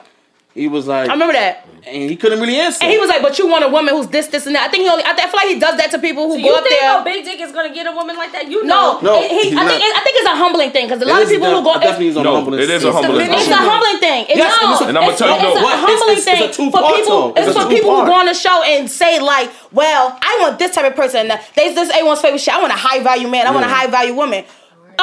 He 0.53 0.67
was 0.67 0.89
like, 0.89 1.09
I 1.09 1.13
remember 1.13 1.33
that. 1.35 1.65
and 1.87 2.11
he 2.11 2.17
couldn't 2.17 2.41
really 2.41 2.59
answer. 2.59 2.83
And 2.83 2.91
he 2.91 2.99
was 2.99 3.09
like, 3.09 3.23
"But 3.23 3.39
you 3.39 3.47
want 3.47 3.63
a 3.63 3.69
woman 3.69 3.95
who's 3.95 4.09
this, 4.09 4.27
this, 4.27 4.47
and 4.47 4.55
that." 4.57 4.67
I 4.67 4.69
think 4.69 4.83
he 4.83 4.89
only. 4.91 5.05
I, 5.07 5.15
think, 5.15 5.29
I 5.29 5.31
feel 5.31 5.39
like 5.39 5.49
he 5.55 5.61
does 5.63 5.77
that 5.79 5.93
to 5.93 5.99
people 6.03 6.27
who 6.27 6.37
Do 6.37 6.43
go 6.43 6.49
you 6.51 6.55
up 6.59 6.65
think 6.67 6.75
there. 6.81 7.01
a 7.01 7.05
big 7.07 7.25
dick 7.25 7.39
is 7.41 7.53
gonna 7.53 7.73
get 7.73 7.87
a 7.87 7.93
woman 7.95 8.17
like 8.19 8.33
that? 8.33 8.51
You 8.51 8.67
no, 8.67 8.99
know. 8.99 9.15
No, 9.15 9.23
it- 9.23 9.31
he, 9.31 9.55
I 9.55 9.63
think 9.63 9.79
not. 9.79 9.79
I 9.79 10.01
think 10.03 10.15
it's 10.19 10.27
a 10.27 10.35
humbling 10.35 10.71
thing 10.75 10.89
because 10.91 11.01
a 11.01 11.07
lot 11.07 11.23
of 11.23 11.31
is 11.31 11.39
people 11.39 11.47
who 11.55 11.63
def- 11.63 11.71
go. 11.71 11.75
definitely 11.79 12.09
is 12.09 12.17
a 12.17 12.23
No, 12.27 12.35
humbling. 12.35 12.61
it 12.61 12.69
is 12.69 12.83
a 12.83 12.89
it's 12.91 12.97
humbling 12.99 13.31
It's 13.31 13.45
thing. 13.47 13.53
a 13.55 13.63
humbling 13.63 13.99
thing. 14.03 14.21
It's, 14.27 14.37
Yes, 14.43 14.59
no, 14.61 14.71
listen, 14.75 14.89
and 14.91 14.99
I'ma 14.99 15.15
tell 15.15 15.29
you 15.31 15.35
it's 15.39 15.55
no. 15.55 15.55
a 15.55 15.63
What? 15.63 15.75
It's- 15.79 15.87
humbling 15.87 16.19
it's- 16.19 16.27
it's 16.27 16.59
a 16.59 16.63
thing 16.63 16.71
for 16.75 16.83
people. 16.99 17.07
though. 17.07 17.29
It's 17.39 17.47
It's 17.47 17.57
a 17.57 17.61
for 17.63 17.69
people 17.71 17.91
who 17.95 18.03
two-part. 18.03 18.11
go 18.11 18.15
on 18.19 18.27
the 18.27 18.35
show 18.35 18.59
and 18.67 18.91
say 18.91 19.13
like, 19.23 19.49
"Well, 19.71 20.19
I 20.21 20.33
want 20.43 20.59
this 20.59 20.75
type 20.75 20.85
of 20.91 20.97
person. 20.99 21.31
They 21.55 21.71
this 21.79 21.95
A1's 21.95 22.21
favorite 22.21 22.43
shit. 22.43 22.53
I 22.53 22.59
want 22.59 22.75
a 22.75 22.77
high 22.77 22.99
value 23.07 23.29
man. 23.31 23.47
I 23.47 23.53
want 23.55 23.65
a 23.65 23.71
high 23.71 23.87
value 23.87 24.15
woman." 24.19 24.43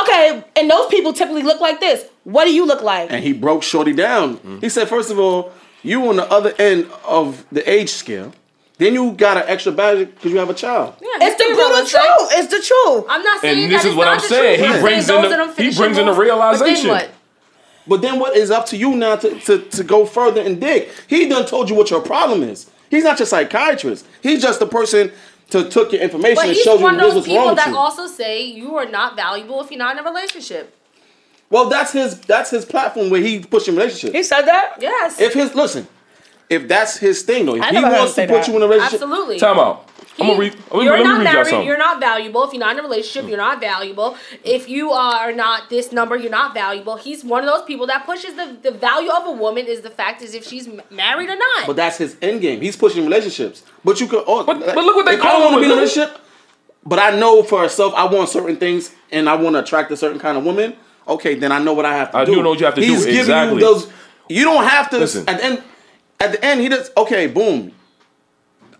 Okay, 0.02 0.44
and 0.56 0.70
those 0.70 0.88
people 0.88 1.14
typically 1.14 1.44
look 1.44 1.60
like 1.60 1.80
this. 1.80 2.06
What 2.24 2.46
do 2.46 2.54
you 2.54 2.66
look 2.66 2.82
like? 2.82 3.12
and 3.12 3.24
he 3.24 3.34
broke 3.34 3.64
Shorty 3.64 3.94
down. 3.94 4.38
Mm-hmm. 4.38 4.60
He 4.60 4.70
said, 4.70 4.88
first 4.90 5.10
of 5.12 5.18
all, 5.20 5.52
you 5.84 6.08
on 6.10 6.18
the 6.18 6.30
other 6.32 6.54
end 6.60 6.88
of 7.06 7.46
the 7.52 7.68
age 7.70 7.90
scale. 7.90 8.34
Then 8.78 8.94
you 8.94 9.12
got 9.14 9.38
an 9.38 9.44
extra 9.48 9.72
badge 9.72 10.08
because 10.10 10.32
you 10.32 10.38
have 10.38 10.52
a 10.52 10.54
child. 10.54 10.94
Yeah, 11.02 11.08
It's 11.28 11.36
the 11.42 11.46
brutal 11.56 11.78
things 11.78 11.96
are 11.96 11.98
truth. 12.18 12.30
It's 12.34 12.52
the 12.54 12.62
truth. 12.62 13.06
I'm 13.10 13.24
not 13.24 13.42
saying 13.42 13.64
And 13.64 13.72
this 13.72 13.82
that 13.84 13.90
is 13.90 13.96
what 13.96 14.06
not 14.06 14.14
I'm 14.16 14.22
the 14.22 14.28
saying. 14.28 14.58
truth. 14.60 14.70
He 14.70 14.76
I'm 14.76 14.82
brings 14.82 15.06
saying 15.08 15.24
in 15.24 15.30
those 15.32 15.32
the- 15.32 15.54
them 15.64 15.72
he 15.72 15.76
brings 15.76 15.98
in 15.98 16.06
the 16.06 16.14
moves. 16.14 16.18
But 16.18 16.26
then 16.26 16.28
realization. 16.28 16.90
what? 16.90 17.10
But 17.88 18.02
then 18.04 18.20
what 18.20 18.36
is 18.38 18.52
up 18.52 18.66
to 18.68 18.78
you 18.78 18.94
now 18.96 19.16
to, 19.16 19.40
to, 19.40 19.58
to 19.60 19.84
go 19.84 20.06
further 20.06 20.42
and 20.42 20.60
dig? 20.62 20.90
He 21.08 21.28
done 21.28 21.46
told 21.48 21.70
you 21.70 21.76
what 21.76 21.90
your 21.90 22.02
problem 22.02 22.44
is. 22.44 22.70
He's 22.92 23.04
not 23.04 23.18
your 23.18 23.26
psychiatrist. 23.26 24.06
He's 24.22 24.42
just 24.44 24.60
the 24.60 24.68
person 24.68 25.12
to 25.50 25.70
took 25.70 25.92
your 25.92 26.02
information 26.02 26.36
But 26.36 26.48
and 26.48 26.58
showed 26.58 26.78
you 26.80 26.84
one 26.84 26.98
this 26.98 27.08
of 27.08 27.14
those 27.14 27.28
wrong 27.28 27.36
people 27.36 27.48
with 27.50 27.56
that 27.58 27.70
you. 27.70 27.78
also 27.78 28.08
say 28.08 28.44
you 28.44 28.76
are 28.76 28.86
not 28.86 29.16
valuable 29.16 29.62
if 29.62 29.72
you're 29.72 29.78
not 29.80 29.98
in 29.98 30.06
a 30.06 30.08
relationship. 30.10 30.76
well, 31.50 31.70
that's 31.70 31.92
his 31.94 32.20
that's 32.22 32.50
his 32.50 32.66
platform 32.66 33.10
where 33.10 33.22
he 33.22 33.40
pushing 33.40 33.76
relationships. 33.76 34.14
He 34.14 34.24
said 34.24 34.42
that. 34.44 34.76
Yes. 34.82 35.20
if 35.22 35.34
his 35.34 35.56
listen, 35.56 35.88
if 36.50 36.68
that's 36.68 36.98
his 36.98 37.24
thing 37.24 37.46
though, 37.46 37.56
if 37.56 37.62
I 37.64 37.70
he 37.72 37.82
wants 37.82 38.16
to 38.16 38.22
put 38.28 38.34
that. 38.34 38.48
you 38.48 38.56
in 38.58 38.62
a 38.64 38.68
relationship, 38.68 39.02
Absolutely. 39.02 39.40
Time 39.40 39.58
out. 39.60 39.90
I'm 40.20 40.28
gonna 40.28 40.40
read. 40.40 40.54
Let 40.54 40.74
me, 40.74 40.84
you're 40.86 40.94
let 40.94 41.00
me 41.00 41.04
not 41.04 41.18
read 41.18 41.24
married. 41.52 41.66
You're 41.66 41.78
not 41.78 42.00
valuable. 42.00 42.44
If 42.44 42.54
you're 42.54 42.60
not 42.60 42.74
in 42.74 42.80
a 42.80 42.84
relationship, 42.84 43.30
you're 43.30 43.38
not 43.38 43.60
valuable. 43.60 44.18
If 44.44 44.68
you 44.68 44.92
are 44.92 45.32
not 45.32 45.70
this 45.70 45.92
number, 45.92 46.16
you're 46.16 46.32
not 46.32 46.54
valuable. 46.54 46.96
He's 46.98 47.24
one 47.24 47.44
of 47.44 47.50
those 47.50 47.64
people 47.66 47.88
that 47.88 48.06
pushes 48.06 48.36
the, 48.36 48.58
the 48.62 48.72
value 48.72 49.12
of 49.12 49.28
a 49.28 49.32
woman 49.32 49.66
is 49.68 49.82
the 49.82 49.90
fact 49.92 50.22
is 50.22 50.34
if 50.34 50.46
she's 50.46 50.68
married 50.90 51.30
or 51.30 51.36
not. 51.36 51.68
but 51.68 51.76
that's 51.76 51.98
his 51.98 52.18
end 52.22 52.42
game. 52.42 52.62
He's 52.62 52.76
pushing 52.76 53.04
relationships. 53.04 53.64
But 53.84 54.00
you 54.00 54.08
could. 54.08 54.24
Oh, 54.26 54.44
But- 54.44 54.60
but 54.60 54.84
look 54.84 54.96
what 54.96 55.06
they 55.06 55.14
if 55.16 55.22
I 55.22 55.24
call 55.30 55.40
don't 55.40 55.52
want 55.52 55.56
to 55.56 55.60
be 55.62 55.66
in 55.66 55.72
a 55.72 55.76
relationship. 55.76 56.20
But 56.86 57.00
I 57.00 57.12
know 57.20 57.44
for 57.44 57.62
myself, 57.62 57.94
I 57.96 58.06
want 58.06 58.30
certain 58.30 58.56
things, 58.56 58.96
and 59.12 59.28
I 59.30 59.36
want 59.36 59.56
to 59.56 59.60
attract 59.60 59.92
a 59.92 59.98
certain 59.98 60.20
kind 60.20 60.38
of 60.38 60.46
woman. 60.46 60.76
Okay, 61.08 61.36
then 61.36 61.52
I 61.52 61.60
know 61.60 61.74
what 61.74 61.86
I 61.86 61.96
have 61.96 62.12
to 62.12 62.18
I 62.18 62.26
do. 62.26 62.32
I 62.32 62.36
do 62.36 62.44
know 62.44 62.50
what 62.52 62.60
you 62.60 62.66
have 62.66 62.76
to 62.76 62.82
do, 62.82 62.88
He's 62.88 63.06
giving 63.06 63.20
exactly. 63.20 63.56
you 63.60 63.66
those. 63.66 63.92
You 64.30 64.44
don't 64.46 64.64
have 64.64 64.90
to. 64.92 64.98
Listen. 65.00 65.28
At 65.28 65.38
the 65.38 65.44
end, 65.46 65.64
at 66.20 66.32
the 66.32 66.44
end, 66.46 66.62
he 66.62 66.70
does. 66.70 66.90
Okay, 66.98 67.28
boom. 67.28 67.72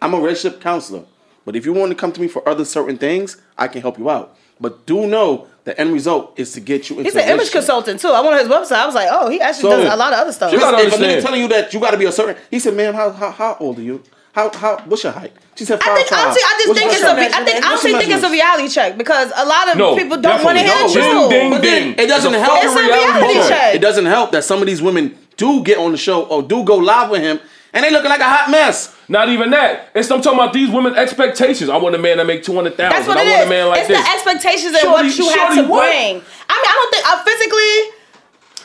I'm 0.02 0.14
a 0.14 0.18
relationship 0.20 0.62
counselor, 0.62 1.04
but 1.48 1.56
if 1.56 1.66
you 1.66 1.72
want 1.72 1.90
to 1.92 1.96
come 1.96 2.12
to 2.12 2.20
me 2.20 2.28
for 2.28 2.48
other 2.48 2.66
certain 2.66 2.98
things, 2.98 3.38
I 3.58 3.70
can 3.70 3.82
help 3.82 3.98
you 3.98 4.10
out. 4.10 4.36
But 4.60 4.86
do 4.86 5.08
know 5.08 5.48
the 5.64 5.80
end 5.80 5.94
result 5.94 6.38
is 6.38 6.52
to 6.54 6.60
get 6.60 6.90
you 6.90 6.98
into. 7.00 7.10
He's 7.10 7.16
an 7.16 7.30
image 7.30 7.52
consultant 7.52 8.02
too. 8.02 8.10
I 8.10 8.20
went 8.22 8.34
on 8.34 8.40
his 8.40 8.50
website. 8.50 8.80
I 8.84 8.86
was 8.86 8.96
like, 8.96 9.08
oh, 9.12 9.30
he 9.30 9.40
actually 9.40 9.70
So- 9.72 9.82
does 9.84 9.94
a 9.94 9.96
lot 9.96 10.12
of 10.14 10.20
other 10.20 10.34
stuff. 10.34 10.52
You 10.52 10.60
gotta 10.60 10.78
If 10.86 10.94
a 10.94 10.98
nigga 10.98 11.22
telling 11.22 11.42
you 11.42 11.48
that 11.48 11.74
you 11.74 11.80
got 11.80 11.92
to 11.92 11.98
be 11.98 12.06
a 12.06 12.12
certain, 12.12 12.36
he 12.52 12.60
said, 12.60 12.76
"Ma'am, 12.76 12.94
how 12.94 13.12
how, 13.12 13.32
how 13.32 13.58
old 13.60 13.78
are 13.80 13.84
you? 13.84 14.04
How 14.34 14.52
how 14.52 14.78
what's 14.90 15.04
your 15.04 15.14
height?" 15.14 15.32
She 15.56 15.64
said, 15.66 15.80
I 15.82 15.96
think 15.96 16.08
"Five, 16.10 16.26
honestly, 16.26 16.44
I 16.46 16.54
just 16.58 16.68
What's 16.70 16.80
think 16.80 16.92
it's 16.94 17.02
a. 17.02 17.06
measurement? 17.16 17.36
I 17.36 17.44
think 17.46 17.56
What's 17.56 17.68
honestly 17.68 17.94
think 18.00 18.12
it's 18.16 18.24
a 18.24 18.32
reality 18.32 18.68
check 18.78 18.98
because 18.98 19.32
a 19.36 19.46
lot 19.46 19.70
of 19.70 19.78
No, 19.78 19.96
people 19.96 20.18
don't 20.18 20.44
want 20.44 20.58
to 20.58 20.64
hear 20.64 20.74
definitely. 20.74 21.02
the 21.02 21.08
No, 21.14 21.20
truth. 21.22 21.30
ding, 21.32 21.50
But 21.52 21.62
then 21.62 21.82
ding. 21.84 22.06
it 22.06 22.08
doesn't 22.08 22.34
It's 22.34 22.42
a 22.42 22.46
help. 22.46 22.64
It's 22.64 22.74
a 22.74 22.76
fucking 22.76 22.90
reality 22.90 23.34
check. 23.40 23.50
check. 23.50 23.76
It 23.76 23.80
doesn't 23.88 24.06
help 24.06 24.32
that 24.34 24.44
some 24.44 24.60
of 24.62 24.68
these 24.68 24.82
women 24.82 25.16
do 25.38 25.62
get 25.64 25.78
on 25.78 25.92
the 25.92 25.98
show 25.98 26.24
or 26.24 26.42
do 26.44 26.64
go 26.64 26.78
live 26.78 27.10
with 27.10 27.22
him, 27.22 27.40
and 27.78 27.86
they 27.86 27.92
looking 27.92 28.10
like 28.10 28.22
a 28.22 28.24
hot 28.28 28.50
mess. 28.50 28.96
Not 29.08 29.30
even 29.30 29.52
that. 29.52 29.90
It's 29.94 30.10
I'm 30.10 30.22
talking 30.22 30.40
about 30.40 30.52
these 30.52 30.70
women 30.72 30.96
expectations. 30.96 31.70
I 31.70 31.78
want 31.78 31.94
a 31.94 32.00
man 32.00 32.18
that 32.18 32.26
make 32.26 32.42
two 32.44 32.56
hundred 32.56 32.76
thousand. 32.76 32.90
That's 32.98 33.08
what 33.08 33.18
I 33.18 33.22
it 33.22 33.30
want 33.30 33.42
is. 33.42 33.46
a 33.46 33.50
man 33.50 33.68
like 33.70 33.80
it's 33.82 33.88
this. 33.88 34.02
the 34.04 34.10
expectations 34.12 34.76
and 34.82 34.92
what 34.92 35.06
you 35.06 35.30
have 35.30 35.54
to 35.56 35.64
what? 35.70 35.86
bring. 35.86 36.16
I 36.18 36.18
mean, 36.18 36.24
I 36.50 36.74
don't 36.74 36.92
think 36.92 37.04
I 37.06 37.14
physically. 37.24 37.94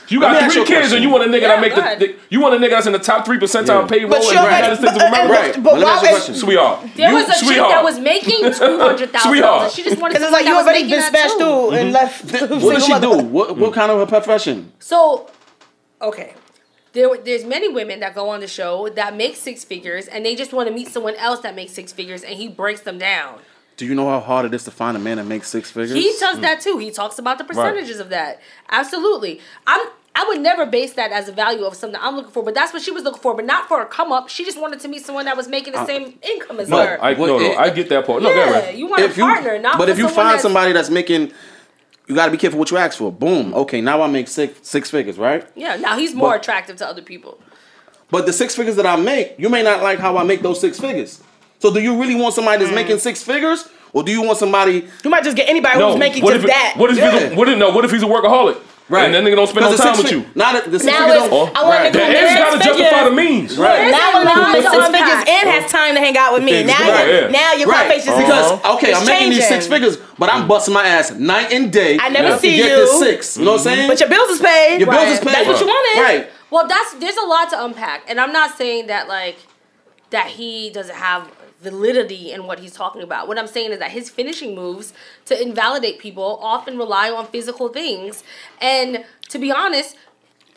you 0.08 0.20
got 0.20 0.50
three 0.50 0.64
kids 0.64 0.68
question. 0.88 0.96
and 0.96 1.04
you 1.04 1.10
want 1.10 1.24
a 1.24 1.26
nigga 1.28 1.42
Yeah, 1.42 1.48
that 1.48 1.60
make 1.60 1.74
the, 1.76 2.06
the 2.06 2.16
you 2.30 2.40
want 2.40 2.54
a 2.54 2.58
nigga 2.58 2.70
that's 2.70 2.86
in 2.86 2.92
the 2.92 2.98
top 2.98 3.24
three 3.26 3.38
percentile 3.38 3.82
Yeah. 3.82 3.86
payroll 3.86 4.10
But 4.10 4.22
in 4.22 4.28
the 4.28 4.32
you're 4.34 4.42
United 4.50 4.76
States 4.80 4.92
of 4.92 4.98
but- 4.98 5.08
America. 5.12 5.32
Right. 5.32 5.54
But 5.54 5.62
But 5.62 5.72
let 5.74 5.78
me 5.78 5.84
why 5.84 5.92
ask 5.92 6.02
you 6.02 6.08
a 6.08 6.10
is- 6.10 6.16
question. 6.16 6.34
Sweetheart. 6.34 6.78
there 6.96 7.08
You- 7.10 7.14
was 7.14 7.28
a 7.28 7.38
chick 7.44 7.56
that 7.56 7.84
was 7.84 7.98
making 8.00 8.40
two 8.58 8.78
hundred 8.80 9.10
thousand 9.12 9.30
Sweetheart. 9.30 9.58
dollars. 9.60 9.74
She 9.74 9.82
just 9.84 10.00
wanted 10.00 10.14
Because 10.18 10.24
it's 10.26 10.32
someone 10.32 10.32
like 10.32 10.46
you 10.48 10.54
that 10.56 10.56
was 10.56 10.66
already 10.66 10.82
making 10.88 10.96
been 10.96 11.12
that 11.12 11.12
smashed 11.12 11.38
too. 11.38 11.44
through 11.44 11.70
and 11.76 11.86
mm-hmm. 11.94 12.48
left. 12.48 12.62
What 12.64 12.74
does 12.80 12.86
she 12.88 12.96
do? 12.98 13.12
What 13.30 13.48
what 13.60 13.72
kind 13.76 13.92
of 13.92 13.98
her 14.00 14.06
profession? 14.06 14.72
So, 14.80 15.30
okay. 16.00 16.34
There, 16.92 17.16
there's 17.16 17.44
many 17.44 17.68
women 17.68 18.00
that 18.00 18.14
go 18.14 18.28
on 18.28 18.40
the 18.40 18.46
show 18.46 18.88
that 18.90 19.16
make 19.16 19.36
six 19.36 19.64
figures 19.64 20.08
and 20.08 20.26
they 20.26 20.34
just 20.34 20.52
want 20.52 20.68
to 20.68 20.74
meet 20.74 20.88
someone 20.88 21.14
else 21.16 21.40
that 21.40 21.54
makes 21.54 21.72
six 21.72 21.92
figures 21.92 22.22
and 22.22 22.34
he 22.34 22.48
breaks 22.48 22.82
them 22.82 22.98
down. 22.98 23.40
Do 23.78 23.86
you 23.86 23.94
know 23.94 24.08
how 24.08 24.20
hard 24.20 24.44
it 24.44 24.54
is 24.54 24.64
to 24.64 24.70
find 24.70 24.96
a 24.96 25.00
man 25.00 25.16
that 25.16 25.24
makes 25.24 25.48
six 25.48 25.70
figures? 25.70 25.92
He 25.92 26.14
does 26.20 26.36
hmm. 26.36 26.42
that 26.42 26.60
too. 26.60 26.78
He 26.78 26.90
talks 26.90 27.18
about 27.18 27.38
the 27.38 27.44
percentages 27.44 27.98
of 27.98 28.10
that. 28.10 28.40
Absolutely. 28.68 29.40
I'm 29.66 29.88
I 30.14 30.26
would 30.28 30.40
never 30.40 30.66
base 30.66 30.92
that 30.94 31.10
as 31.10 31.28
a 31.28 31.32
value 31.32 31.64
of 31.64 31.74
something 31.74 31.98
I'm 32.02 32.16
looking 32.16 32.32
for, 32.32 32.42
but 32.42 32.54
that's 32.54 32.72
what 32.72 32.82
she 32.82 32.90
was 32.90 33.02
looking 33.02 33.22
for. 33.22 33.34
But 33.34 33.46
not 33.46 33.66
for 33.66 33.80
a 33.80 33.86
come 33.86 34.12
up. 34.12 34.28
She 34.28 34.44
just 34.44 34.60
wanted 34.60 34.80
to 34.80 34.88
meet 34.88 35.06
someone 35.06 35.24
that 35.24 35.36
was 35.36 35.48
making 35.48 35.72
the 35.72 35.80
uh, 35.80 35.86
same 35.86 36.18
income 36.22 36.60
as 36.60 36.68
no, 36.68 36.84
her. 36.84 37.02
I, 37.02 37.14
no, 37.14 37.26
no, 37.26 37.36
Well, 37.36 37.58
I 37.58 37.70
get 37.70 37.88
that 37.88 38.04
part. 38.04 38.22
No, 38.22 38.28
go 38.28 38.34
yeah, 38.34 38.50
ahead. 38.50 38.78
you 38.78 38.88
want 38.88 39.02
a 39.02 39.08
partner, 39.08 39.58
not 39.58 39.78
but 39.78 39.86
for 39.86 39.90
if 39.90 39.98
you 39.98 40.08
find 40.08 40.28
that's- 40.28 40.42
somebody 40.42 40.72
that's 40.72 40.90
making, 40.90 41.32
you 42.06 42.14
got 42.14 42.26
to 42.26 42.32
be 42.32 42.38
careful 42.38 42.58
what 42.58 42.70
you 42.70 42.76
ask 42.76 42.98
for. 42.98 43.12
Boom. 43.12 43.54
Okay, 43.54 43.80
now 43.80 44.02
I 44.02 44.06
make 44.06 44.28
six 44.28 44.58
six 44.66 44.90
figures, 44.90 45.18
right? 45.18 45.46
Yeah, 45.54 45.76
now 45.76 45.96
he's 45.96 46.14
more 46.14 46.30
But- 46.30 46.40
attractive 46.40 46.76
to 46.76 46.86
other 46.86 47.02
people. 47.02 47.38
But 48.10 48.26
the 48.26 48.32
six 48.32 48.54
figures 48.54 48.76
that 48.76 48.84
I 48.84 48.96
make, 48.96 49.36
you 49.38 49.48
may 49.48 49.62
not 49.62 49.82
like 49.82 49.98
how 49.98 50.18
I 50.18 50.24
make 50.24 50.42
those 50.42 50.60
six 50.60 50.78
figures. 50.78 51.22
So 51.60 51.72
do 51.72 51.80
you 51.80 51.98
really 51.98 52.14
want 52.14 52.34
somebody 52.34 52.58
that's 52.58 52.68
hmm. 52.68 52.74
making 52.74 52.98
six 52.98 53.22
figures, 53.22 53.68
or 53.94 54.02
do 54.02 54.12
you 54.12 54.20
want 54.22 54.38
somebody? 54.38 54.86
You 55.02 55.10
might 55.10 55.24
just 55.24 55.36
get 55.36 55.48
anybody 55.48 55.78
No, 55.78 55.90
who's 55.90 55.98
making 55.98 56.22
what 56.22 56.34
just 56.34 56.44
if 56.44 56.50
it- 56.50 56.52
that. 56.52 56.74
What 56.76 56.90
if 56.90 56.96
he's 56.96 57.04
Yeah. 57.04 57.28
a, 57.30 57.34
what 57.34 57.48
if, 57.48 57.56
no? 57.58 57.70
What 57.70 57.84
if 57.84 57.90
he's 57.90 58.02
a 58.02 58.06
workaholic? 58.06 58.58
And 58.90 59.14
that 59.14 59.24
nigga 59.24 59.36
don't 59.36 59.46
spend 59.46 59.64
no 59.64 59.76
time 59.76 59.94
six 59.94 60.02
with 60.02 60.12
you. 60.12 60.26
Now 60.34 60.52
that 60.52 60.70
the 60.70 60.78
six 60.78 60.92
Now 60.92 61.06
figures 61.06 61.22
it's, 61.22 61.30
don't- 61.30 61.56
I 61.56 61.62
want 61.62 61.78
right. 61.78 61.92
to 61.92 61.98
The 61.98 62.04
go 62.04 62.10
ends 62.12 62.34
gotta 62.34 62.58
justify 62.64 63.04
the 63.04 63.14
means. 63.14 63.56
Right. 63.56 63.76
There's 63.78 63.92
Now 63.92 64.10
a 64.10 64.14
when 64.18 64.26
lot 64.26 64.36
I'm 64.36 64.52
making 64.52 64.62
to 64.62 64.70
six 64.70 64.86
figures 64.92 65.22
and 65.28 65.44
has 65.48 65.64
time 65.70 65.94
to 65.94 66.00
hang 66.00 66.16
out 66.18 66.32
with 66.34 66.44
me. 66.44 66.64
Now, 66.64 66.78
right, 66.78 67.08
yeah. 67.08 67.28
now 67.28 67.52
your 67.54 67.68
Right, 67.68 67.88
face 67.88 68.02
is 68.02 68.08
uh-huh. 68.08 68.20
because 68.20 68.76
okay, 68.76 68.92
I'm 68.92 69.06
making 69.06 69.30
these 69.30 69.48
six 69.48 69.66
figures, 69.66 69.96
but 70.18 70.28
I'm 70.28 70.46
busting 70.48 70.74
my 70.74 70.84
ass 70.84 71.12
night 71.12 71.52
and 71.52 71.72
day. 71.72 71.98
I 72.00 72.08
never 72.10 72.36
to 72.36 72.38
see 72.38 72.56
get 72.56 72.68
you. 72.68 72.76
this 72.76 72.98
six. 72.98 73.36
You 73.36 73.44
know 73.44 73.52
what 73.52 73.66
I'm 73.66 73.66
mm-hmm. 73.66 73.76
saying? 73.76 73.88
But 73.88 74.00
your 74.00 74.08
bills 74.08 74.30
is 74.30 74.40
paid. 74.40 74.78
Your 74.80 74.90
bills 74.90 75.08
is 75.08 75.20
paid. 75.20 75.34
That's 75.34 75.48
what 75.48 75.60
you 75.60 75.66
wanted. 75.66 76.02
Right. 76.02 76.30
Well, 76.50 76.68
that's 76.68 76.94
there's 76.94 77.16
a 77.16 77.24
lot 77.26 77.48
to 77.50 77.64
unpack, 77.64 78.04
and 78.08 78.20
I'm 78.20 78.32
not 78.32 78.58
saying 78.58 78.88
that 78.88 79.08
like 79.08 79.38
that 80.10 80.26
he 80.28 80.70
doesn't 80.70 80.96
have 80.96 81.30
validity 81.62 82.32
in 82.32 82.46
what 82.46 82.58
he's 82.58 82.72
talking 82.72 83.02
about. 83.02 83.28
What 83.28 83.38
I'm 83.38 83.46
saying 83.46 83.70
is 83.72 83.78
that 83.78 83.92
his 83.92 84.10
finishing 84.10 84.54
moves 84.54 84.92
to 85.26 85.40
invalidate 85.40 85.98
people 86.00 86.38
often 86.42 86.76
rely 86.76 87.10
on 87.10 87.26
physical 87.26 87.68
things, 87.68 88.24
and 88.60 89.04
to 89.28 89.38
be 89.38 89.50
honest, 89.50 89.96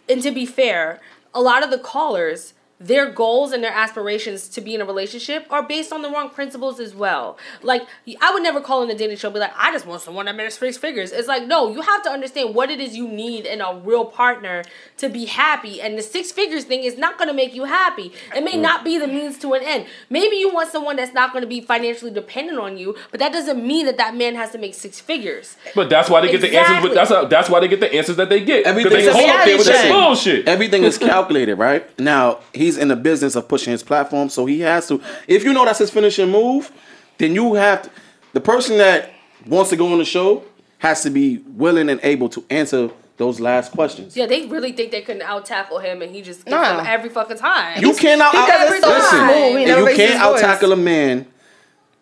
and 0.10 0.22
to 0.24 0.32
be 0.32 0.46
fair, 0.46 1.00
a 1.34 1.42
lot 1.42 1.64
of 1.64 1.70
the 1.70 1.78
callers 1.78 2.54
their 2.80 3.10
goals 3.10 3.54
and 3.54 3.64
their 3.64 3.72
aspirations 3.72 4.50
to 4.50 4.60
be 4.60 4.76
in 4.76 4.82
a 4.82 4.86
relationship 4.86 5.46
are 5.50 5.64
based 5.64 5.94
on 5.94 6.02
the 6.02 6.10
wrong 6.10 6.30
principles 6.30 6.80
as 6.80 6.94
well. 6.94 7.38
Like 7.64 7.84
I 8.22 8.34
would 8.34 8.44
never 8.44 8.60
call 8.60 8.84
in 8.84 8.90
a 8.90 8.96
dating 8.96 9.16
show 9.18 9.30
and 9.30 9.34
be 9.34 9.40
like, 9.40 9.54
I 9.58 9.72
just 9.72 9.86
want 9.86 10.02
someone 10.02 10.26
that 10.26 10.36
makes 10.36 10.58
six 10.58 10.78
figures. 10.78 11.12
It's 11.14 11.28
like, 11.28 11.48
no, 11.48 11.72
you 11.72 11.82
have 11.82 12.04
to 12.04 12.10
understand 12.10 12.54
what 12.54 12.70
it 12.70 12.82
is 12.82 12.96
you 12.96 13.08
need 13.08 13.46
in 13.46 13.62
a 13.62 13.76
real 13.76 14.04
partner 14.04 14.64
to 14.98 15.08
be 15.08 15.26
happy. 15.26 15.82
And 15.82 15.98
the 15.98 16.02
six 16.02 16.32
figures 16.34 16.66
thing 16.66 16.84
is 16.84 16.98
not 16.98 17.18
gonna 17.18 17.34
make 17.34 17.54
you 17.56 17.64
happy. 17.64 18.12
It 18.36 18.44
may 18.44 18.58
not 18.58 18.84
be 18.84 18.98
the 18.98 19.08
means 19.08 19.40
to 19.40 19.54
an 19.54 19.62
end. 19.64 19.86
Maybe 20.10 20.36
you 20.36 20.54
want 20.54 20.70
someone 20.70 20.98
that's 20.98 21.14
not 21.14 21.32
gonna 21.32 21.48
be 21.48 21.62
financially 21.62 22.12
dependent 22.12 22.60
on 22.60 22.78
you, 22.78 22.96
but 23.10 23.22
that 23.22 23.32
doesn't 23.32 23.66
mean 23.66 23.86
that 23.86 23.96
that 23.98 24.16
man 24.16 24.36
has 24.36 24.52
to 24.52 24.58
make 24.58 24.74
six 24.74 25.00
figures. 25.00 25.56
But 25.76 25.90
that's 25.90 26.10
why 26.10 26.20
they 26.22 26.32
get 26.32 26.42
the 26.42 26.58
answers. 26.58 26.82
But 26.82 26.94
that's 26.94 27.10
Exactly. 27.10 27.30
that's 27.30 27.50
why 27.50 27.60
they 27.62 27.68
get 27.70 27.80
the 27.80 27.94
answers 27.94 28.18
that 28.18 28.28
they 28.30 28.44
get. 28.44 28.66
Everything 28.66 28.92
they 28.92 29.08
is 29.08 29.14
hold 29.16 29.30
up 29.30 29.46
there 29.46 29.58
with 29.58 29.68
that 29.68 29.90
bullshit. 29.90 30.48
Everything 30.48 30.84
is 30.84 30.98
calculated, 30.98 31.56
right? 31.56 31.88
Now 32.00 32.40
he's 32.66 32.78
in 32.78 32.88
the 32.88 32.96
business 32.96 33.36
of 33.36 33.48
pushing 33.48 33.72
his 33.72 33.84
platform, 33.84 34.30
so 34.30 34.46
he 34.46 34.60
has 34.62 34.88
to. 34.88 35.02
If 35.28 35.44
you 35.44 35.54
know 35.54 35.66
that's 35.66 35.80
his 35.80 35.92
finishing 35.92 36.30
move, 36.32 36.72
then 37.18 37.34
you 37.36 37.54
have 37.54 37.84
to, 37.84 37.90
the 38.34 38.42
person 38.42 38.78
that 38.78 39.12
wants 39.46 39.70
to 39.70 39.76
go 39.76 39.92
on 39.92 40.00
the 40.00 40.06
show 40.06 40.44
has 40.80 41.04
to 41.04 41.10
be 41.10 41.38
willing 41.48 41.90
and 41.90 42.00
able 42.04 42.30
to 42.30 42.44
answer 42.50 42.90
those 43.18 43.40
last 43.40 43.72
questions. 43.72 44.18
Yeah, 44.18 44.26
they 44.26 44.46
really 44.48 44.74
think 44.74 44.92
they 44.92 45.02
can 45.02 45.22
out 45.22 45.46
tackle 45.46 45.80
him 45.80 46.02
and 46.02 46.14
he 46.14 46.22
just 46.22 46.44
gets 46.44 46.52
Nah. 46.52 46.78
them 46.78 46.86
every 46.86 47.10
fucking 47.10 47.38
time. 47.38 47.82
You 47.82 47.94
cannot 47.96 48.36
out, 48.36 48.48
does 48.50 48.74
it 48.74 48.82
so 48.84 48.90
listen. 48.90 49.20
and 49.20 49.68
you 49.90 49.96
can't 49.96 50.20
out 50.22 50.38
tackle 50.38 50.74
a 50.74 50.76
man 50.76 51.26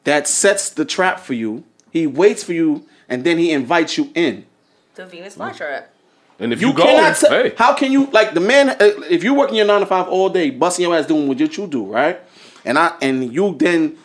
that 0.06 0.28
sets 0.28 0.72
the 0.72 0.86
trap 0.86 1.20
for 1.20 1.34
you. 1.34 1.64
He 1.92 2.08
waits 2.08 2.44
for 2.44 2.54
you, 2.54 2.88
and 3.08 3.24
then 3.24 3.38
he 3.38 3.52
invites 3.52 3.96
you 3.98 4.10
in. 4.16 4.46
the 4.96 5.06
Venus 5.06 5.36
flytrap. 5.36 5.86
And 6.44 6.52
if 6.54 6.62
You, 6.62 6.68
you, 6.70 6.74
go, 6.74 6.84
cannot. 6.84 7.18
hey, 7.30 7.54
How 7.58 7.74
can 7.74 7.92
you 7.92 8.08
like 8.08 8.34
the 8.34 8.40
man? 8.42 8.70
uh, 8.70 8.76
If 9.10 9.24
you're 9.24 9.34
working 9.34 9.56
your 9.56 9.66
nine 9.66 9.80
to 9.80 9.86
five 9.86 10.08
all 10.10 10.30
day, 10.30 10.50
busting 10.50 10.84
your 10.84 10.96
ass 10.96 11.06
doing 11.08 11.28
what 11.28 11.40
you 11.40 11.68
do, 11.68 11.86
right? 11.86 12.20
And 12.66 12.78
I 12.78 12.96
and 13.02 13.34
you 13.34 13.56
then 13.58 13.98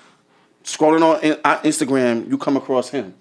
scrolling 0.65 1.03
on 1.03 1.17
uh, 1.45 1.61
Instagram, 1.63 2.29
you 2.31 2.39
come 2.39 2.57
across 2.57 2.91
him. 2.91 3.15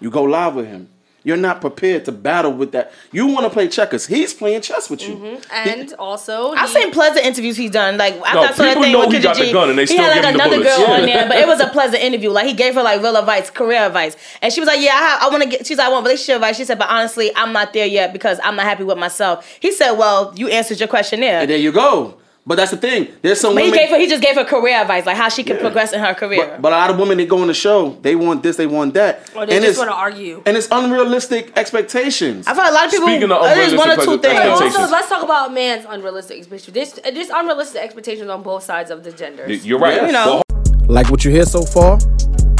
You 0.00 0.10
go 0.10 0.24
live 0.24 0.54
with 0.56 0.66
him. 0.66 0.88
You're 1.28 1.36
not 1.36 1.60
prepared 1.60 2.06
to 2.06 2.12
battle 2.12 2.52
with 2.52 2.72
that. 2.72 2.90
You 3.12 3.26
want 3.26 3.44
to 3.44 3.50
play 3.50 3.68
checkers. 3.68 4.06
He's 4.06 4.32
playing 4.34 4.62
chess 4.62 4.88
with 4.88 5.06
you. 5.06 5.14
Mm-hmm. 5.16 5.42
And 5.52 5.92
also, 5.98 6.52
I've 6.52 6.70
seen 6.70 6.90
pleasant 6.90 7.24
interviews 7.26 7.56
he's 7.56 7.70
done. 7.70 7.98
Like 7.98 8.14
I 8.24 8.32
No, 8.34 8.42
thought 8.42 8.54
so 8.54 8.62
that 8.62 8.68
people 8.70 8.82
thing 8.84 8.92
know 8.92 9.00
with 9.00 9.12
he 9.12 9.18
Kendra 9.18 9.22
got 9.22 9.36
the 9.36 9.44
G. 9.44 9.52
gun 9.52 9.68
and 9.70 9.78
they 9.78 9.82
he 9.82 9.86
still 9.86 9.98
had 10.04 10.14
give 10.14 10.24
like 10.24 10.32
him 10.32 10.38
the 10.38 10.44
another 10.44 10.56
bullets. 10.56 10.76
girl 10.78 10.88
Yeah. 10.88 10.94
on 11.00 11.06
there, 11.06 11.28
but 11.28 11.36
it 11.36 11.46
was 11.46 11.60
a 11.60 11.66
pleasant 11.68 12.02
interview. 12.02 12.30
Like 12.30 12.46
he 12.46 12.54
gave 12.54 12.74
her 12.74 12.82
like 12.82 13.02
real 13.02 13.16
advice, 13.16 13.50
career 13.50 13.82
advice, 13.82 14.16
and 14.42 14.52
she 14.52 14.60
was 14.60 14.66
like, 14.66 14.80
"Yeah, 14.80 14.94
I, 14.94 14.98
have, 14.98 15.22
I 15.22 15.28
want 15.28 15.42
to 15.44 15.48
get." 15.50 15.66
She's 15.66 15.76
like, 15.78 15.86
"I 15.86 15.90
want 15.90 16.04
relationship 16.04 16.36
advice." 16.36 16.56
She 16.56 16.64
said, 16.64 16.78
"But 16.78 16.88
honestly, 16.88 17.30
I'm 17.36 17.52
not 17.52 17.72
there 17.74 17.86
yet 17.86 18.12
because 18.14 18.40
I'm 18.42 18.56
not 18.56 18.64
happy 18.64 18.84
with 18.84 18.96
myself." 18.98 19.46
He 19.60 19.70
said, 19.70 19.92
"Well, 19.92 20.32
you 20.36 20.48
answered 20.48 20.80
your 20.80 20.88
questionnaire." 20.88 21.40
And 21.40 21.50
there 21.50 21.58
you 21.58 21.72
go. 21.72 22.14
But 22.48 22.54
that's 22.54 22.70
the 22.70 22.78
thing. 22.78 23.08
There's 23.20 23.38
some 23.38 23.54
But 23.54 23.64
he 23.64 23.70
gave 23.70 23.90
her, 23.90 23.98
he 23.98 24.08
just 24.08 24.22
gave 24.22 24.34
her 24.34 24.44
career 24.44 24.78
advice, 24.78 25.04
like 25.04 25.18
how 25.18 25.28
she 25.28 25.44
can 25.44 25.58
progress 25.58 25.92
in 25.92 26.00
her 26.00 26.14
career. 26.14 26.46
but, 26.48 26.62
but 26.62 26.72
a 26.72 26.76
lot 26.76 26.88
of 26.88 26.98
women, 26.98 27.18
they 27.18 27.26
go 27.26 27.42
on 27.42 27.46
the 27.46 27.52
show. 27.52 27.90
They 28.00 28.16
want 28.16 28.42
this. 28.42 28.56
They 28.56 28.66
want 28.66 28.94
that. 28.94 29.30
or 29.36 29.44
they 29.44 29.56
and 29.56 29.62
just 29.62 29.72
it's, 29.72 29.78
want 29.78 29.90
to 29.90 29.94
argue. 29.94 30.42
and 30.46 30.56
it's 30.56 30.66
unrealistic 30.70 31.52
expectations. 31.58 32.46
I 32.46 32.54
feel 32.54 32.62
like 32.62 32.70
a 32.70 32.74
lot 32.74 32.84
of 32.86 32.90
people. 32.90 33.06
Speaking 33.08 33.30
of 33.30 33.42
There's 33.42 33.74
one 33.74 33.90
or 33.90 33.92
unrealistic 33.92 34.22
two 34.22 34.28
things. 34.28 34.40
Expectations. 34.40 34.76
also, 34.76 34.92
let's 34.92 35.08
talk 35.10 35.22
about 35.24 35.52
man's 35.52 35.84
unrealistic 35.86 36.38
expectations. 36.38 36.74
There's, 36.74 37.14
there's 37.14 37.28
unrealistic 37.28 37.82
expectations 37.82 38.30
on 38.30 38.42
both 38.42 38.62
sides 38.62 38.90
of 38.90 39.04
the 39.04 39.12
genders. 39.12 39.66
You're 39.66 39.78
right. 39.78 39.96
Yeah. 39.96 40.06
You 40.06 40.12
know. 40.12 40.42
Like 40.86 41.10
what 41.10 41.26
you 41.26 41.30
hear 41.30 41.44
so 41.44 41.60
far? 41.60 41.98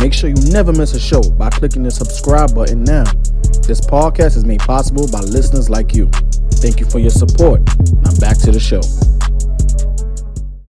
Make 0.03 0.13
sure 0.13 0.29
you 0.29 0.37
never 0.53 0.71
miss 0.71 0.93
a 0.93 1.01
show 1.01 1.23
by 1.23 1.49
clicking 1.49 1.83
the 1.83 1.91
subscribe 1.91 2.55
button 2.55 2.85
now. 2.85 3.05
This 3.67 3.81
podcast 3.81 4.37
is 4.37 4.45
made 4.45 4.61
possible 4.61 5.09
by 5.09 5.21
listeners 5.21 5.71
like 5.71 5.95
you. 5.95 6.11
Thank 6.61 6.79
you 6.79 6.85
for 6.85 6.99
your 6.99 7.11
support. 7.11 7.63
Now 8.03 8.15
back 8.21 8.37
to 8.41 8.53
the 8.53 8.61
show. 8.61 8.83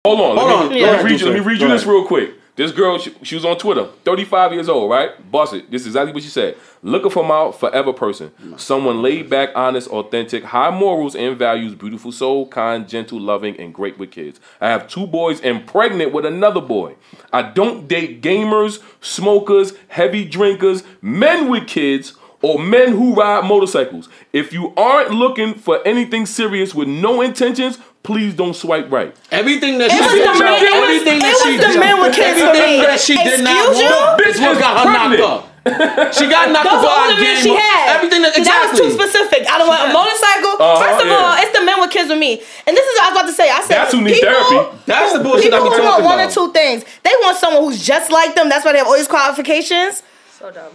Hold 0.07 0.21
on. 0.21 0.37
Hold 0.37 0.49
let 0.49 0.55
on. 0.57 0.69
me, 0.69 0.81
let 0.81 1.03
me 1.03 1.09
read 1.11 1.19
you, 1.19 1.27
let 1.27 1.33
me 1.33 1.39
read 1.41 1.61
you 1.61 1.67
this 1.67 1.85
real 1.85 2.05
quick. 2.05 2.31
This 2.55 2.71
girl, 2.71 2.97
she, 2.97 3.13
she 3.21 3.35
was 3.35 3.45
on 3.45 3.59
Twitter, 3.59 3.85
35 4.03 4.53
years 4.53 4.67
old, 4.67 4.89
right? 4.89 5.31
Boss 5.31 5.53
it. 5.53 5.69
This 5.69 5.81
is 5.81 5.89
exactly 5.89 6.11
what 6.11 6.23
she 6.23 6.29
said. 6.29 6.57
Looking 6.81 7.11
for 7.11 7.23
my 7.23 7.51
forever 7.51 7.93
person. 7.93 8.31
Someone 8.57 9.03
laid 9.03 9.29
back, 9.29 9.49
honest, 9.53 9.87
authentic, 9.89 10.43
high 10.43 10.71
morals 10.71 11.15
and 11.15 11.37
values, 11.37 11.75
beautiful 11.75 12.11
soul, 12.11 12.47
kind, 12.47 12.89
gentle, 12.89 13.19
loving, 13.19 13.59
and 13.59 13.75
great 13.75 13.99
with 13.99 14.09
kids. 14.09 14.39
I 14.59 14.69
have 14.69 14.87
two 14.87 15.05
boys 15.05 15.39
and 15.41 15.67
pregnant 15.67 16.13
with 16.13 16.25
another 16.25 16.61
boy. 16.61 16.95
I 17.31 17.43
don't 17.43 17.87
date 17.87 18.23
gamers, 18.23 18.81
smokers, 19.01 19.73
heavy 19.89 20.25
drinkers, 20.25 20.83
men 20.99 21.49
with 21.49 21.67
kids, 21.67 22.15
or 22.41 22.59
men 22.59 22.93
who 22.93 23.13
ride 23.13 23.45
motorcycles. 23.45 24.09
If 24.33 24.51
you 24.53 24.73
aren't 24.75 25.11
looking 25.11 25.53
for 25.53 25.85
anything 25.87 26.25
serious 26.25 26.73
with 26.73 26.87
no 26.87 27.21
intentions, 27.21 27.77
please 28.07 28.33
don't 28.33 28.55
swipe 28.55 28.87
right. 28.89 29.11
Everything 29.35 29.77
that 29.83 29.91
It 29.91 29.99
she 29.99 29.99
did, 30.15 30.23
the 30.23 30.39
men- 30.39 30.55
it 30.55 30.63
was- 30.63 30.79
everything 30.87 31.19
that 31.19 31.35
she 31.43 31.51
did, 31.59 31.75
men 31.75 31.95
with 31.99 32.15
kids 32.15 32.39
for 32.39 32.47
everything 32.47 32.79
me. 32.79 32.85
that 32.87 32.99
she 33.03 33.15
did 33.19 33.43
not 33.43 33.51
Excuse 33.67 33.83
you? 33.83 33.91
want, 33.91 34.15
Bitch 34.23 34.31
is 34.31 34.39
what 34.39 34.51
is 34.55 34.59
got 34.63 34.73
her 34.79 34.87
pregnant. 34.87 35.19
knocked 35.19 35.43
up. 35.43 36.15
She 36.15 36.25
got 36.31 36.47
knocked 36.55 36.63
Those 36.71 36.87
up 36.87 36.95
are 36.95 37.07
by 37.11 37.13
the 37.13 37.19
men 37.19 37.35
she 37.43 37.51
had. 37.51 37.99
Everything 37.99 38.21
that 38.23 38.31
That 38.39 38.71
was 38.71 38.79
too 38.79 38.87
specific. 38.95 39.43
I 39.51 39.59
don't 39.59 39.67
want 39.67 39.83
a 39.83 39.91
motorcycle. 39.91 40.55
Uh-huh, 40.55 40.79
First 40.79 41.03
of 41.03 41.07
yeah. 41.11 41.19
all, 41.19 41.35
it's 41.43 41.51
the 41.51 41.63
men 41.67 41.77
with 41.83 41.91
kids 41.91 42.07
with 42.07 42.17
me. 42.23 42.39
And 42.63 42.71
this 42.71 42.87
is 42.87 42.93
what 42.95 43.03
I 43.03 43.07
was 43.11 43.15
about 43.19 43.27
to 43.27 43.35
say. 43.35 43.47
I 43.51 43.59
said 43.67 43.75
That's 43.75 43.91
who 43.91 43.99
need 43.99 44.15
people, 44.15 44.31
therapy. 44.31 44.79
That's 44.87 45.11
the 45.11 45.19
bullshit 45.19 45.51
I 45.51 45.59
People 45.59 45.75
be 45.75 45.75
who 45.75 45.83
want 45.83 45.99
talking 45.99 46.05
one 46.07 46.19
or 46.23 46.31
two 46.31 46.47
things. 46.55 46.87
They 47.03 47.11
want 47.27 47.35
someone 47.35 47.67
who's 47.67 47.83
just 47.83 48.07
like 48.15 48.31
them. 48.39 48.47
That's 48.47 48.63
why 48.63 48.71
they 48.71 48.79
have 48.79 48.87
all 48.87 48.95
these 48.95 49.11
qualifications. 49.11 50.03
So 50.39 50.47
dumb. 50.55 50.71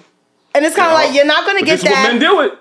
And 0.55 0.61
it's 0.69 0.77
kind 0.77 0.93
of 0.93 0.95
like 1.01 1.17
you're 1.17 1.25
not 1.25 1.49
gonna 1.49 1.65
But 1.65 1.73
get 1.73 1.81
this 1.81 1.89
is 1.89 1.97
what 1.97 2.03
men 2.13 2.19
that. 2.21 2.21
deal 2.21 2.37
with. 2.37 2.53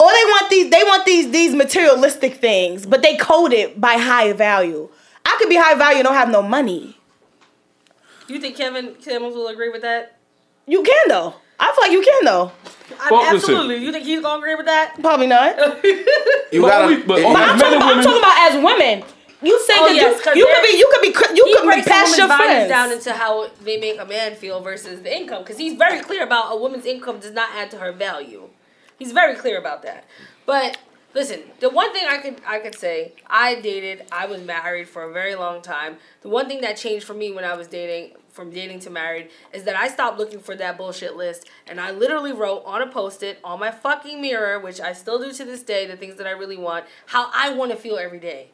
Or 0.00 0.08
they 0.08 0.24
want 0.24 0.50
these. 0.50 0.70
They 0.70 0.82
want 0.82 1.04
these 1.06 1.30
these 1.30 1.54
materialistic 1.54 2.34
things, 2.36 2.84
but 2.86 3.02
they 3.02 3.16
code 3.16 3.52
it 3.52 3.80
by 3.80 3.94
high 3.96 4.32
value. 4.32 4.88
I 5.24 5.36
could 5.38 5.48
be 5.48 5.56
high 5.56 5.74
value 5.74 5.98
and 5.98 6.04
don't 6.04 6.14
have 6.14 6.28
no 6.30 6.42
money. 6.42 6.98
You 8.28 8.40
think 8.40 8.56
Kevin 8.56 8.96
Samuels 9.00 9.34
will 9.34 9.48
agree 9.48 9.68
with 9.68 9.82
that? 9.82 10.18
You 10.66 10.82
can 10.82 11.08
though. 11.08 11.34
I 11.60 11.72
feel 11.72 11.82
like 11.84 11.92
you 11.92 12.02
can 12.02 12.24
though. 12.24 12.52
I- 13.00 13.10
Well, 13.10 13.20
listen. 13.22 13.36
absolutely. 13.36 13.76
You 13.78 13.92
think 13.92 14.04
he's 14.04 14.20
gonna 14.20 14.38
agree 14.40 14.54
with 14.56 14.66
that? 14.66 15.00
Probably 15.00 15.26
not. 15.26 15.56
But 15.82 15.84
You 16.52 16.62
But 16.62 16.68
gotta. 16.68 16.86
we- 16.88 17.02
but- 17.02 17.18
it- 17.20 17.22
but 17.32 17.36
I'm 17.48 17.58
talking, 17.58 17.76
about, 17.76 17.96
I'm 17.96 18.02
talking 18.04 18.18
about 18.18 18.52
as 18.52 18.62
women. 18.64 19.04
You 19.42 19.60
say 19.60 19.74
Oh, 19.76 19.86
that 19.86 19.94
you, 19.94 20.40
you 20.40 20.46
could 20.46 20.62
be 20.62 20.78
you 20.78 20.88
could 20.90 21.02
be 21.02 21.08
you 21.36 21.56
could 21.60 21.74
be 21.74 21.82
past 21.82 22.16
your 22.16 22.28
values 22.28 22.46
friends. 22.46 22.68
down 22.70 22.90
into 22.92 23.12
how 23.12 23.48
they 23.62 23.76
make 23.76 24.00
a 24.00 24.04
man 24.06 24.34
feel 24.36 24.60
versus 24.60 25.02
the 25.02 25.14
income, 25.14 25.42
because 25.42 25.58
he's 25.58 25.74
very 25.74 26.00
clear 26.00 26.22
about 26.24 26.52
a 26.52 26.56
woman's 26.56 26.86
income 26.86 27.18
does 27.18 27.32
not 27.32 27.50
add 27.54 27.70
to 27.72 27.76
her 27.78 27.92
value. 27.92 28.48
He's 28.98 29.12
very 29.12 29.34
clear 29.34 29.58
about 29.58 29.82
that. 29.82 30.04
But 30.46 30.78
listen, 31.14 31.42
the 31.60 31.70
one 31.70 31.92
thing 31.92 32.06
I 32.08 32.18
could 32.18 32.40
I 32.46 32.58
could 32.58 32.74
say, 32.74 33.12
I 33.26 33.60
dated, 33.60 34.04
I 34.12 34.26
was 34.26 34.42
married 34.42 34.88
for 34.88 35.02
a 35.02 35.12
very 35.12 35.34
long 35.34 35.62
time. 35.62 35.96
The 36.22 36.28
one 36.28 36.46
thing 36.46 36.60
that 36.62 36.76
changed 36.76 37.06
for 37.06 37.14
me 37.14 37.32
when 37.32 37.44
I 37.44 37.56
was 37.56 37.68
dating, 37.68 38.16
from 38.30 38.50
dating 38.50 38.80
to 38.80 38.90
married, 38.90 39.30
is 39.52 39.64
that 39.64 39.76
I 39.76 39.88
stopped 39.88 40.18
looking 40.18 40.40
for 40.40 40.56
that 40.56 40.76
bullshit 40.76 41.16
list, 41.16 41.48
and 41.66 41.80
I 41.80 41.90
literally 41.92 42.32
wrote 42.32 42.62
on 42.66 42.82
a 42.82 42.86
post-it 42.86 43.38
on 43.44 43.60
my 43.60 43.70
fucking 43.70 44.20
mirror, 44.20 44.58
which 44.58 44.80
I 44.80 44.92
still 44.92 45.18
do 45.18 45.32
to 45.32 45.44
this 45.44 45.62
day, 45.62 45.86
the 45.86 45.96
things 45.96 46.16
that 46.16 46.26
I 46.26 46.32
really 46.32 46.56
want, 46.56 46.84
how 47.06 47.30
I 47.32 47.52
want 47.52 47.70
to 47.70 47.76
feel 47.76 47.96
every 47.96 48.20
day. 48.20 48.50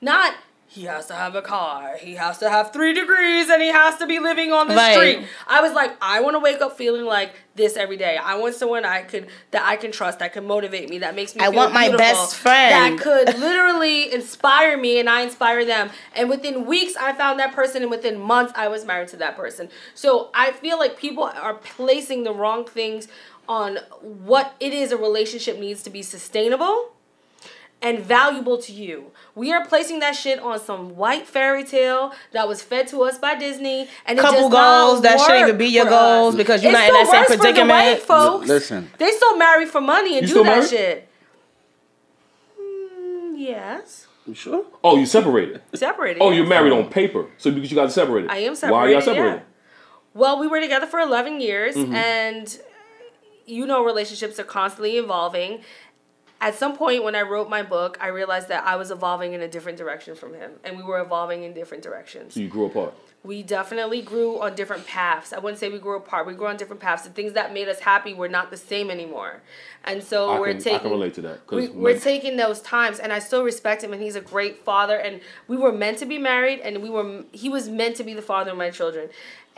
Not 0.00 0.34
he 0.70 0.82
has 0.82 1.06
to 1.06 1.14
have 1.14 1.34
a 1.34 1.40
car, 1.40 1.96
he 1.96 2.16
has 2.16 2.36
to 2.38 2.50
have 2.50 2.74
three 2.74 2.92
degrees, 2.92 3.48
and 3.48 3.62
he 3.62 3.68
has 3.68 3.96
to 3.96 4.06
be 4.06 4.18
living 4.18 4.52
on 4.52 4.68
the 4.68 4.74
street. 4.92 5.26
I 5.46 5.62
was 5.62 5.72
like, 5.72 5.96
I 6.02 6.20
want 6.20 6.34
to 6.34 6.40
wake 6.40 6.60
up 6.60 6.76
feeling 6.76 7.06
like 7.06 7.32
this 7.58 7.76
every 7.76 7.98
day. 7.98 8.16
I 8.16 8.36
want 8.36 8.54
someone 8.54 8.86
I 8.86 9.02
could 9.02 9.26
that 9.50 9.62
I 9.66 9.76
can 9.76 9.92
trust, 9.92 10.20
that 10.20 10.32
can 10.32 10.46
motivate 10.46 10.88
me, 10.88 11.00
that 11.00 11.14
makes 11.14 11.36
me. 11.36 11.42
I 11.42 11.50
want 11.50 11.74
my 11.74 11.94
best 11.94 12.36
friend. 12.36 12.96
that 12.96 13.02
could 13.02 13.38
literally 13.38 14.10
inspire 14.10 14.78
me, 14.78 14.98
and 14.98 15.10
I 15.10 15.20
inspire 15.20 15.66
them. 15.66 15.90
And 16.16 16.30
within 16.30 16.64
weeks, 16.64 16.96
I 16.96 17.12
found 17.12 17.38
that 17.40 17.54
person, 17.54 17.82
and 17.82 17.90
within 17.90 18.18
months, 18.18 18.54
I 18.56 18.68
was 18.68 18.86
married 18.86 19.08
to 19.08 19.18
that 19.18 19.36
person. 19.36 19.68
So 19.94 20.30
I 20.34 20.52
feel 20.52 20.78
like 20.78 20.96
people 20.96 21.24
are 21.24 21.54
placing 21.54 22.24
the 22.24 22.32
wrong 22.32 22.64
things 22.64 23.08
on 23.46 23.78
what 24.00 24.54
it 24.60 24.72
is 24.72 24.92
a 24.92 24.96
relationship 24.96 25.58
needs 25.58 25.82
to 25.82 25.90
be 25.90 26.02
sustainable 26.02 26.92
and 27.80 28.00
valuable 28.00 28.58
to 28.58 28.72
you. 28.72 29.12
We 29.36 29.52
are 29.52 29.64
placing 29.64 30.00
that 30.00 30.16
shit 30.16 30.40
on 30.40 30.58
some 30.58 30.96
white 30.96 31.26
fairy 31.28 31.62
tale 31.64 32.12
that 32.32 32.48
was 32.48 32.60
fed 32.60 32.88
to 32.88 33.02
us 33.02 33.18
by 33.18 33.36
Disney, 33.36 33.88
and 34.04 34.18
it 34.18 34.22
Couple 34.22 34.42
does 34.42 34.50
not 34.50 34.86
goals 34.86 35.02
that 35.02 35.20
shouldn't 35.20 35.46
even 35.48 35.58
be 35.58 35.66
your 35.66 35.84
goals 35.86 36.34
us. 36.34 36.38
because 36.38 36.62
you're 36.62 36.72
It's 36.72 36.80
not 36.80 36.88
in 36.88 36.94
that 36.94 37.06
same 37.06 37.20
worse 37.20 37.28
the 37.30 37.36
predicament. 37.36 37.68
white 37.70 38.02
folks. 38.02 38.48
Listen. 38.48 38.90
they 38.98 39.10
still 39.12 39.36
marry 39.36 39.64
for 39.66 39.80
money 39.80 40.18
and 40.18 40.28
You 40.28 40.34
do 40.34 40.42
that 40.44 40.50
married? 40.56 40.68
shit. 40.70 41.08
Mm, 42.60 43.34
yes, 43.38 44.06
You 44.26 44.34
sure? 44.34 44.64
Oh, 44.82 44.96
you 44.96 45.06
separated. 45.06 45.62
separated. 45.74 46.20
Oh, 46.22 46.30
yes. 46.30 46.38
you're 46.38 46.46
married 46.46 46.72
on 46.72 46.88
paper. 46.90 47.26
So 47.38 47.50
because 47.50 47.70
you 47.70 47.76
got 47.76 47.92
separated. 47.92 48.30
I 48.30 48.38
am 48.38 48.54
separated. 48.54 48.72
Why 48.74 48.80
are 48.86 48.90
y'all 48.90 49.00
separated, 49.00 49.22
separated? 49.22 49.42
yeah. 49.46 50.20
Well, 50.20 50.38
we 50.40 50.46
were 50.48 50.60
together 50.60 50.86
for 50.86 50.98
11 51.00 51.40
years, 51.40 51.76
Mm-hmm. 51.76 51.94
and 51.94 52.58
you 53.46 53.66
know, 53.66 53.82
relationships 53.82 54.38
are 54.38 54.44
constantly 54.44 54.98
evolving. 54.98 55.60
At 56.40 56.54
some 56.54 56.76
point, 56.76 57.02
when 57.02 57.16
I 57.16 57.22
wrote 57.22 57.50
my 57.50 57.62
book, 57.64 57.98
I 58.00 58.08
realized 58.08 58.48
that 58.48 58.64
I 58.64 58.76
was 58.76 58.92
evolving 58.92 59.32
in 59.32 59.40
a 59.42 59.48
different 59.48 59.76
direction 59.76 60.14
from 60.14 60.34
him, 60.34 60.52
and 60.62 60.76
we 60.76 60.84
were 60.84 61.00
evolving 61.00 61.42
in 61.42 61.52
different 61.52 61.82
directions. 61.82 62.34
So 62.34 62.40
you 62.40 62.48
grew 62.48 62.66
apart. 62.66 62.94
We 63.24 63.42
definitely 63.42 64.00
grew 64.02 64.40
on 64.40 64.54
different 64.54 64.86
paths. 64.86 65.32
I 65.32 65.40
wouldn't 65.40 65.58
say 65.58 65.68
we 65.68 65.80
grew 65.80 65.96
apart. 65.96 66.28
We 66.28 66.34
grew 66.34 66.46
on 66.46 66.56
different 66.56 66.80
paths. 66.80 67.02
The 67.02 67.10
things 67.10 67.32
that 67.32 67.52
made 67.52 67.68
us 67.68 67.80
happy 67.80 68.14
were 68.14 68.28
not 68.28 68.52
the 68.52 68.56
same 68.56 68.88
anymore, 68.88 69.42
and 69.82 70.02
so 70.04 70.30
I 70.30 70.38
we're 70.38 70.46
can- 70.50 70.56
I 70.58 70.60
taking. 70.60 70.78
can 70.80 70.90
relate 70.92 71.14
to 71.14 71.22
that, 71.22 71.40
We, 71.50 71.68
we're 71.68 71.98
taking 71.98 72.36
those 72.36 72.60
times, 72.60 73.00
and 73.00 73.12
I 73.12 73.18
still 73.18 73.42
respect 73.42 73.82
him, 73.82 73.92
and 73.92 74.00
he's 74.00 74.14
a 74.14 74.20
great 74.20 74.64
father. 74.64 74.96
And 74.96 75.20
we 75.48 75.56
were 75.56 75.72
meant 75.72 75.98
to 75.98 76.06
be 76.06 76.18
married, 76.18 76.60
and 76.60 76.80
we 76.80 76.88
were. 76.88 77.24
He 77.32 77.48
was 77.48 77.68
meant 77.68 77.96
to 77.96 78.04
be 78.04 78.14
the 78.14 78.22
father 78.22 78.52
of 78.52 78.56
my 78.56 78.70
children, 78.70 79.08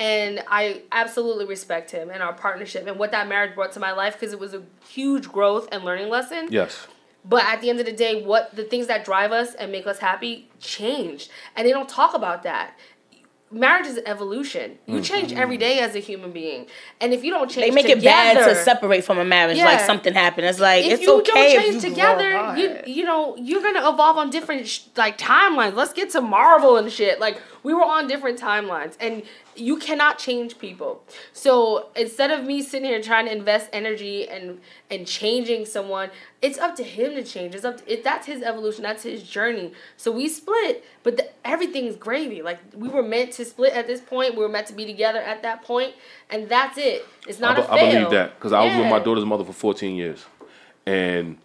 and 0.00 0.42
I 0.48 0.82
absolutely 0.90 1.44
respect 1.44 1.90
him 1.90 2.10
and 2.10 2.22
our 2.22 2.32
partnership 2.32 2.86
and 2.86 2.98
what 2.98 3.12
that 3.12 3.28
marriage 3.28 3.54
brought 3.54 3.72
to 3.72 3.80
my 3.80 3.92
life 3.92 4.14
because 4.18 4.32
it 4.32 4.40
was 4.40 4.54
a 4.54 4.62
huge 4.88 5.30
growth 5.30 5.68
and 5.70 5.84
learning 5.84 6.08
lesson. 6.08 6.48
Yes. 6.50 6.88
But 7.22 7.44
at 7.44 7.60
the 7.60 7.68
end 7.68 7.80
of 7.80 7.86
the 7.86 7.92
day, 7.92 8.22
what 8.24 8.56
the 8.56 8.64
things 8.64 8.86
that 8.86 9.04
drive 9.04 9.30
us 9.30 9.54
and 9.54 9.70
make 9.70 9.86
us 9.86 9.98
happy 9.98 10.48
changed, 10.58 11.30
and 11.54 11.68
they 11.68 11.70
don't 11.70 11.88
talk 11.88 12.14
about 12.14 12.42
that. 12.44 12.74
Marriage 13.52 13.86
is 13.86 14.00
evolution. 14.06 14.70
Mm-hmm. 14.70 14.94
You 14.94 15.02
change 15.02 15.32
every 15.32 15.56
day 15.56 15.80
as 15.80 15.96
a 15.96 15.98
human 15.98 16.30
being, 16.30 16.68
and 17.00 17.12
if 17.12 17.24
you 17.24 17.32
don't 17.32 17.50
change, 17.50 17.66
They 17.66 17.74
make 17.74 17.84
together, 17.84 17.98
it 17.98 18.44
bad 18.44 18.48
to 18.48 18.54
separate 18.54 19.04
from 19.04 19.18
a 19.18 19.24
marriage, 19.24 19.58
like 19.58 19.80
something 19.80 20.14
happened. 20.14 20.46
It's 20.46 20.60
like 20.60 20.84
it's 20.86 20.94
okay. 20.94 20.94
if 20.94 21.00
it's 21.00 21.06
you 21.08 21.18
okay 21.18 21.54
don't 21.54 21.62
change 21.62 21.84
you 21.84 21.90
together, 21.90 22.54
you 22.56 22.80
you 22.86 23.04
know 23.04 23.36
you're 23.36 23.60
gonna 23.60 23.86
evolve 23.90 24.16
on 24.16 24.30
different 24.30 24.68
sh- 24.68 24.82
like 24.96 25.18
timelines. 25.18 25.74
Let's 25.74 25.92
get 25.92 26.10
to 26.10 26.20
Marvel 26.20 26.76
and 26.76 26.90
shit. 26.92 27.18
Like 27.18 27.42
we 27.62 27.74
were 27.74 27.84
on 27.84 28.06
different 28.06 28.38
timelines, 28.38 28.96
and 29.00 29.22
you 29.54 29.76
cannot 29.76 30.18
change 30.18 30.58
people. 30.58 31.02
So 31.32 31.88
instead 31.94 32.30
of 32.30 32.44
me 32.44 32.62
sitting 32.62 32.88
here 32.88 33.02
trying 33.02 33.26
to 33.26 33.32
invest 33.32 33.68
energy 33.72 34.28
and 34.28 34.60
and 34.90 35.06
changing 35.06 35.66
someone, 35.66 36.10
it's 36.40 36.58
up 36.58 36.76
to 36.76 36.82
him 36.82 37.14
to 37.14 37.22
change. 37.22 37.54
It's 37.54 37.64
up 37.64 37.78
to 37.78 37.92
it. 37.92 38.02
That's 38.04 38.26
his 38.26 38.42
evolution. 38.42 38.82
That's 38.82 39.02
his 39.02 39.22
journey. 39.22 39.72
So 39.96 40.10
we 40.10 40.28
split, 40.28 40.84
but 41.02 41.16
the, 41.16 41.28
everything's 41.44 41.96
gravy. 41.96 42.42
Like 42.42 42.58
we 42.74 42.88
were 42.88 43.02
meant 43.02 43.32
to 43.32 43.44
split 43.44 43.74
at 43.74 43.86
this 43.86 44.00
point. 44.00 44.34
We 44.34 44.40
were 44.40 44.48
meant 44.48 44.66
to 44.68 44.74
be 44.74 44.86
together 44.86 45.20
at 45.20 45.42
that 45.42 45.62
point, 45.62 45.94
and 46.30 46.48
that's 46.48 46.78
it. 46.78 47.06
It's 47.26 47.40
not 47.40 47.58
I, 47.58 47.62
a 47.62 47.64
be- 47.64 47.70
I 47.70 47.78
fail. 47.78 47.92
believe 47.92 48.10
that 48.10 48.34
because 48.36 48.52
I 48.52 48.64
was 48.64 48.76
with 48.76 48.90
my 48.90 48.98
daughter's 48.98 49.24
mother 49.24 49.44
for 49.44 49.52
14 49.52 49.96
years, 49.96 50.24
and 50.86 51.38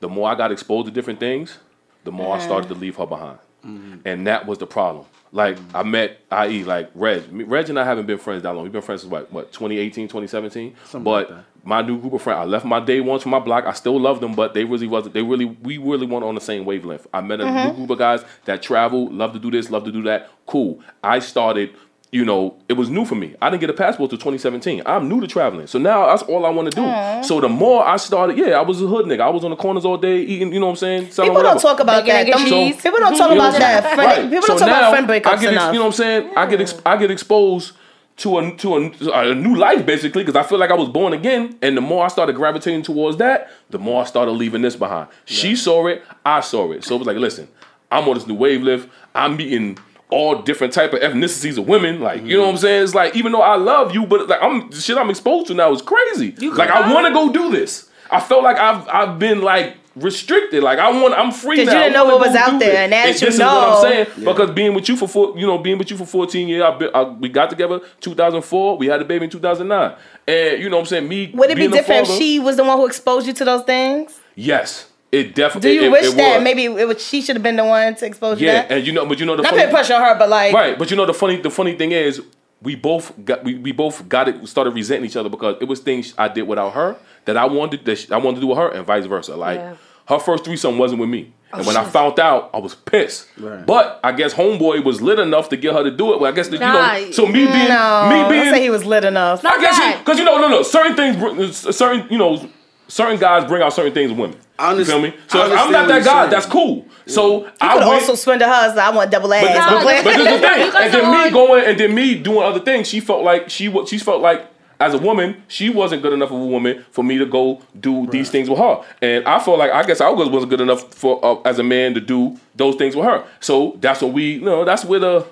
the 0.00 0.08
more 0.08 0.28
I 0.28 0.34
got 0.34 0.50
exposed 0.50 0.86
to 0.86 0.92
different 0.92 1.20
things, 1.20 1.58
the 2.04 2.12
more 2.12 2.34
I 2.34 2.38
uh-huh. 2.38 2.46
started 2.46 2.68
to 2.68 2.74
leave 2.74 2.96
her 2.96 3.06
behind. 3.06 3.38
Mm-hmm. 3.64 3.98
and 4.04 4.26
that 4.26 4.46
was 4.46 4.58
the 4.58 4.66
problem. 4.66 5.06
Like 5.34 5.58
I 5.74 5.82
met, 5.82 6.18
i.e., 6.30 6.62
like 6.62 6.90
Reg. 6.94 7.24
Reg 7.30 7.70
and 7.70 7.78
I 7.78 7.84
haven't 7.84 8.04
been 8.06 8.18
friends 8.18 8.42
that 8.42 8.52
long. 8.52 8.64
We've 8.64 8.72
been 8.72 8.82
friends 8.82 9.00
since 9.00 9.10
what, 9.10 9.32
what 9.32 9.50
2018, 9.50 10.06
2017. 10.06 10.74
Something 10.84 11.04
but 11.04 11.30
like 11.30 11.38
that. 11.38 11.44
my 11.64 11.80
new 11.80 11.98
group 11.98 12.12
of 12.12 12.20
friends, 12.20 12.36
I 12.36 12.44
left 12.44 12.66
my 12.66 12.80
day 12.80 13.00
ones 13.00 13.22
from 13.22 13.30
my 13.30 13.38
block. 13.38 13.64
I 13.64 13.72
still 13.72 13.98
love 13.98 14.20
them, 14.20 14.34
but 14.34 14.52
they 14.52 14.64
really 14.64 14.86
wasn't. 14.86 15.14
They 15.14 15.22
really, 15.22 15.46
we 15.46 15.78
really 15.78 16.06
weren't 16.06 16.24
on 16.24 16.34
the 16.34 16.40
same 16.42 16.66
wavelength. 16.66 17.06
I 17.14 17.22
met 17.22 17.40
a 17.40 17.46
new 17.46 17.50
mm-hmm. 17.50 17.76
group 17.76 17.90
of 17.90 17.98
guys 17.98 18.24
that 18.44 18.60
travel, 18.60 19.10
love 19.10 19.32
to 19.32 19.38
do 19.38 19.50
this, 19.50 19.70
love 19.70 19.84
to 19.84 19.92
do 19.92 20.02
that. 20.02 20.30
Cool. 20.46 20.80
I 21.02 21.18
started. 21.18 21.74
You 22.14 22.26
know, 22.26 22.58
it 22.68 22.74
was 22.74 22.90
new 22.90 23.06
for 23.06 23.14
me. 23.14 23.34
I 23.40 23.48
didn't 23.48 23.62
get 23.62 23.70
a 23.70 23.72
passport 23.72 24.10
till 24.10 24.18
2017. 24.18 24.82
I'm 24.84 25.08
new 25.08 25.22
to 25.22 25.26
traveling, 25.26 25.66
so 25.66 25.78
now 25.78 26.08
that's 26.08 26.22
all 26.24 26.44
I 26.44 26.50
want 26.50 26.70
to 26.70 26.76
do. 26.76 27.26
So 27.26 27.40
the 27.40 27.48
more 27.48 27.82
I 27.86 27.96
started, 27.96 28.36
yeah, 28.36 28.58
I 28.58 28.60
was 28.60 28.82
a 28.82 28.86
hood 28.86 29.06
nigga. 29.06 29.20
I 29.20 29.30
was 29.30 29.44
on 29.44 29.50
the 29.50 29.56
corners 29.56 29.86
all 29.86 29.96
day 29.96 30.18
eating. 30.20 30.52
You 30.52 30.60
know 30.60 30.66
what 30.66 30.72
I'm 30.72 30.76
saying? 30.76 31.10
Selling 31.10 31.30
People 31.30 31.42
don't 31.42 31.54
whatever. 31.54 31.60
talk 31.60 31.80
about 31.80 32.04
Bacon, 32.04 32.26
that. 32.30 32.38
egg, 32.38 32.52
and 32.52 32.78
people 32.78 32.98
don't 33.00 33.16
talk 33.16 33.30
You 33.30 33.36
know 33.38 33.48
about 33.48 33.58
that. 33.58 33.82
saying? 33.84 33.94
Friend, 33.96 34.30
People 34.30 34.46
don't 34.46 34.58
talk 34.58 34.68
now, 34.68 34.78
about 34.78 34.90
friend 34.92 35.08
breakups 35.08 35.38
I 35.38 35.40
get, 35.40 35.52
enough. 35.54 35.72
You 35.72 35.78
know 35.78 35.84
what 35.86 35.86
I'm 35.86 35.92
saying? 35.96 36.32
I 36.36 36.46
get 36.46 36.60
ex- 36.60 36.82
I 36.84 36.96
get 36.98 37.10
exposed 37.10 37.72
to 38.18 38.38
a 38.38 38.56
to 38.58 38.76
a, 38.76 39.30
a 39.30 39.34
new 39.34 39.56
life 39.56 39.86
basically 39.86 40.22
because 40.22 40.36
I 40.36 40.42
feel 40.46 40.58
like 40.58 40.70
I 40.70 40.74
was 40.74 40.90
born 40.90 41.14
again. 41.14 41.56
And 41.62 41.74
the 41.78 41.80
more 41.80 42.04
I 42.04 42.08
started 42.08 42.36
gravitating 42.36 42.82
towards 42.82 43.16
that, 43.16 43.50
the 43.70 43.78
more 43.78 44.02
I 44.02 44.04
started 44.04 44.32
leaving 44.32 44.60
this 44.60 44.76
behind. 44.76 45.08
She 45.24 45.56
saw 45.56 45.86
it, 45.86 46.02
I 46.26 46.40
saw 46.42 46.72
it. 46.72 46.84
So 46.84 46.94
it 46.96 46.98
was 46.98 47.06
like, 47.06 47.16
listen, 47.16 47.48
I'm 47.90 48.06
on 48.06 48.16
this 48.16 48.26
new 48.26 48.34
wave 48.34 48.60
lift. 48.62 48.90
I'm 49.14 49.38
meeting 49.38 49.78
all 50.12 50.42
different 50.42 50.72
type 50.72 50.92
of 50.92 51.00
ethnicities 51.00 51.58
of 51.58 51.66
women. 51.66 52.00
Like, 52.00 52.22
you 52.22 52.36
know 52.36 52.44
what 52.44 52.50
I'm 52.50 52.56
saying? 52.58 52.84
It's 52.84 52.94
like 52.94 53.16
even 53.16 53.32
though 53.32 53.42
I 53.42 53.56
love 53.56 53.94
you, 53.94 54.06
but 54.06 54.28
like 54.28 54.42
I'm 54.42 54.70
the 54.70 54.76
shit 54.76 54.96
I'm 54.96 55.10
exposed 55.10 55.46
to 55.48 55.54
now 55.54 55.72
is 55.72 55.82
crazy. 55.82 56.32
like 56.50 56.70
I 56.70 56.92
want 56.92 57.06
to 57.06 57.12
go 57.12 57.32
do 57.32 57.50
this. 57.50 57.88
I 58.10 58.20
felt 58.20 58.44
like 58.44 58.58
I've 58.58 58.86
I've 58.88 59.18
been 59.18 59.40
like 59.40 59.76
restricted. 59.96 60.62
Like 60.62 60.78
I 60.78 60.90
want, 61.00 61.14
I'm 61.14 61.32
free 61.32 61.64
now. 61.64 61.72
you 61.72 61.78
didn't 61.78 61.92
know 61.94 62.04
what 62.04 62.20
was 62.20 62.36
out 62.36 62.58
there, 62.58 62.84
and 62.84 62.92
that 62.92 63.06
you 63.06 63.26
this 63.26 63.34
is 63.34 63.40
what 63.40 63.48
I'm 63.48 63.70
know- 63.70 63.82
saying 63.82 64.06
because 64.24 64.50
being 64.50 64.74
with 64.74 64.88
you 64.88 64.96
for 64.96 65.08
four, 65.08 65.38
you 65.38 65.46
know, 65.46 65.58
being 65.58 65.78
with 65.78 65.90
you 65.90 65.96
for 65.96 66.06
14 66.06 66.48
years, 66.48 66.62
I, 66.62 66.84
I 66.94 67.02
we 67.04 67.28
got 67.28 67.50
together 67.50 67.80
2004. 68.00 68.76
We 68.78 68.86
had 68.86 69.00
a 69.00 69.04
baby 69.04 69.24
in 69.24 69.30
2009, 69.30 69.96
and 70.26 70.62
you 70.62 70.68
know 70.68 70.76
what 70.76 70.82
I'm 70.82 70.86
saying. 70.86 71.08
Me 71.08 71.30
Would 71.34 71.50
it 71.50 71.56
be 71.56 71.68
different 71.68 72.08
if 72.08 72.16
she 72.16 72.38
was 72.38 72.56
the 72.56 72.64
one 72.64 72.76
who 72.78 72.86
exposed 72.86 73.26
you 73.26 73.32
to 73.34 73.44
those 73.44 73.64
things? 73.64 74.18
Yes, 74.34 74.91
it 75.12 75.34
definitely. 75.34 75.70
Do 75.70 75.74
you 75.74 75.82
it, 75.84 75.92
wish 75.92 76.06
it 76.06 76.16
that 76.16 76.36
was. 76.36 76.44
maybe 76.44 76.64
it 76.64 76.88
was, 76.88 77.04
she 77.06 77.20
should 77.22 77.36
have 77.36 77.42
been 77.42 77.56
the 77.56 77.64
one 77.64 77.94
to 77.94 78.06
expose 78.06 78.40
you 78.40 78.46
Yeah, 78.48 78.62
that? 78.62 78.72
and 78.72 78.86
you 78.86 78.92
know, 78.92 79.06
but 79.06 79.20
you 79.20 79.26
know 79.26 79.36
the 79.36 79.42
Not 79.42 79.50
funny, 79.50 79.62
putting 79.62 79.74
pressure 79.74 79.94
on 79.94 80.00
her, 80.02 80.18
but 80.18 80.28
like, 80.28 80.54
Right, 80.54 80.78
but 80.78 80.90
you 80.90 80.96
know 80.96 81.06
the 81.06 81.14
funny 81.14 81.36
the 81.40 81.50
funny 81.50 81.76
thing 81.76 81.92
is 81.92 82.22
we 82.62 82.74
both 82.76 83.12
got 83.24 83.44
we, 83.44 83.54
we 83.56 83.72
both 83.72 84.08
got 84.08 84.28
it 84.28 84.46
started 84.48 84.72
resenting 84.74 85.04
each 85.04 85.16
other 85.16 85.28
because 85.28 85.56
it 85.60 85.66
was 85.66 85.80
things 85.80 86.14
I 86.16 86.28
did 86.28 86.42
without 86.42 86.70
her 86.74 86.96
that 87.26 87.36
I 87.36 87.44
wanted 87.44 87.84
that 87.84 87.96
she- 87.98 88.10
I 88.12 88.16
wanted 88.16 88.36
to 88.36 88.40
do 88.42 88.46
with 88.48 88.58
her 88.58 88.68
and 88.70 88.86
vice 88.86 89.04
versa. 89.06 89.36
Like 89.36 89.58
Yeah. 89.58 89.74
her 90.08 90.18
first 90.18 90.44
threesome 90.44 90.78
wasn't 90.78 91.00
with 91.00 91.10
me. 91.10 91.32
And 91.52 91.60
oh, 91.60 91.66
when 91.66 91.76
I 91.76 91.84
found 91.84 92.18
out, 92.18 92.48
I 92.54 92.58
was 92.60 92.74
pissed. 92.74 93.28
Right. 93.38 93.66
But 93.66 94.00
I 94.02 94.12
guess 94.12 94.32
homeboy 94.32 94.82
was 94.84 95.02
lit 95.02 95.18
enough 95.18 95.50
to 95.50 95.56
get 95.58 95.74
her 95.74 95.82
to 95.84 95.90
do 95.90 96.14
it. 96.14 96.20
Well, 96.20 96.32
I 96.32 96.34
guess 96.34 96.48
that, 96.48 96.58
Nah, 96.60 96.94
you 96.94 97.06
know. 97.06 97.12
So 97.12 97.26
me 97.26 97.32
being 97.44 97.68
no, 97.68 98.08
me 98.08 98.14
don't 98.22 98.30
being 98.30 98.50
say 98.54 98.62
he 98.62 98.70
was 98.70 98.86
lit 98.86 99.04
enough. 99.04 99.42
Not 99.42 99.58
I 99.58 99.60
guess 99.60 99.98
because 99.98 100.18
you 100.18 100.24
know 100.24 100.38
no 100.40 100.48
no 100.48 100.62
certain 100.62 100.96
things 100.96 101.76
certain 101.76 102.06
you 102.10 102.16
know 102.16 102.48
certain 102.92 103.18
guys 103.18 103.44
bring 103.48 103.62
out 103.62 103.72
certain 103.72 103.92
things 103.94 104.10
in 104.10 104.16
women. 104.16 104.36
I 104.58 104.74
you 104.74 104.84
feel 104.84 104.96
understand- 104.96 105.02
me? 105.14 105.20
So 105.28 105.40
I 105.40 105.46
if 105.46 105.58
I'm 105.58 105.72
not 105.72 105.88
that 105.88 106.04
guy. 106.04 106.20
saying. 106.20 106.30
That's 106.30 106.46
cool. 106.46 106.86
So 107.06 107.46
I 107.60 107.72
Could 107.78 107.88
went, 107.88 108.00
also 108.02 108.14
spend 108.14 108.40
to 108.40 108.46
her, 108.46 108.74
so 108.74 108.80
I 108.80 108.90
want 108.90 109.10
double 109.10 109.32
ass. 109.34 109.42
but, 109.44 109.54
Nah, 109.54 109.82
but, 109.82 110.04
but 110.04 110.04
this 110.04 110.16
is 110.18 110.24
the 110.24 110.38
thing. 110.38 110.82
And 110.82 110.94
then 110.94 111.24
me 111.24 111.30
going 111.30 111.64
and 111.64 111.80
then 111.80 111.94
me 111.94 112.14
doing 112.14 112.42
other 112.42 112.60
things, 112.60 112.86
she 112.88 113.00
felt 113.00 113.24
like 113.24 113.50
she 113.50 113.68
wa- 113.68 113.84
she 113.86 113.98
felt 113.98 114.20
like 114.20 114.46
as 114.78 114.94
a 114.94 114.98
woman, 114.98 115.42
she 115.48 115.68
wasn't 115.70 116.02
good 116.02 116.12
enough 116.12 116.30
of 116.30 116.40
a 116.40 116.44
woman 116.46 116.84
for 116.90 117.02
me 117.04 117.16
to 117.18 117.24
go 117.26 117.60
do 117.80 118.06
these 118.08 118.30
things 118.30 118.48
with 118.50 118.58
her. 118.58 118.82
And 119.00 119.24
I 119.26 119.38
felt 119.38 119.58
like 119.58 119.70
I 119.72 119.82
guess 119.84 120.00
I 120.00 120.10
was 120.10 120.28
wasn't 120.28 120.50
good 120.50 120.60
enough 120.60 120.92
for 120.94 121.24
uh, 121.24 121.40
as 121.44 121.58
a 121.58 121.62
man 121.62 121.94
to 121.94 122.00
do 122.00 122.36
those 122.56 122.74
things 122.76 122.94
with 122.96 123.04
her. 123.06 123.24
So 123.40 123.76
that's 123.80 124.02
what 124.02 124.12
we, 124.12 124.34
you 124.34 124.40
know, 124.40 124.64
that's 124.64 124.84
where 124.84 125.00
the 125.00 125.26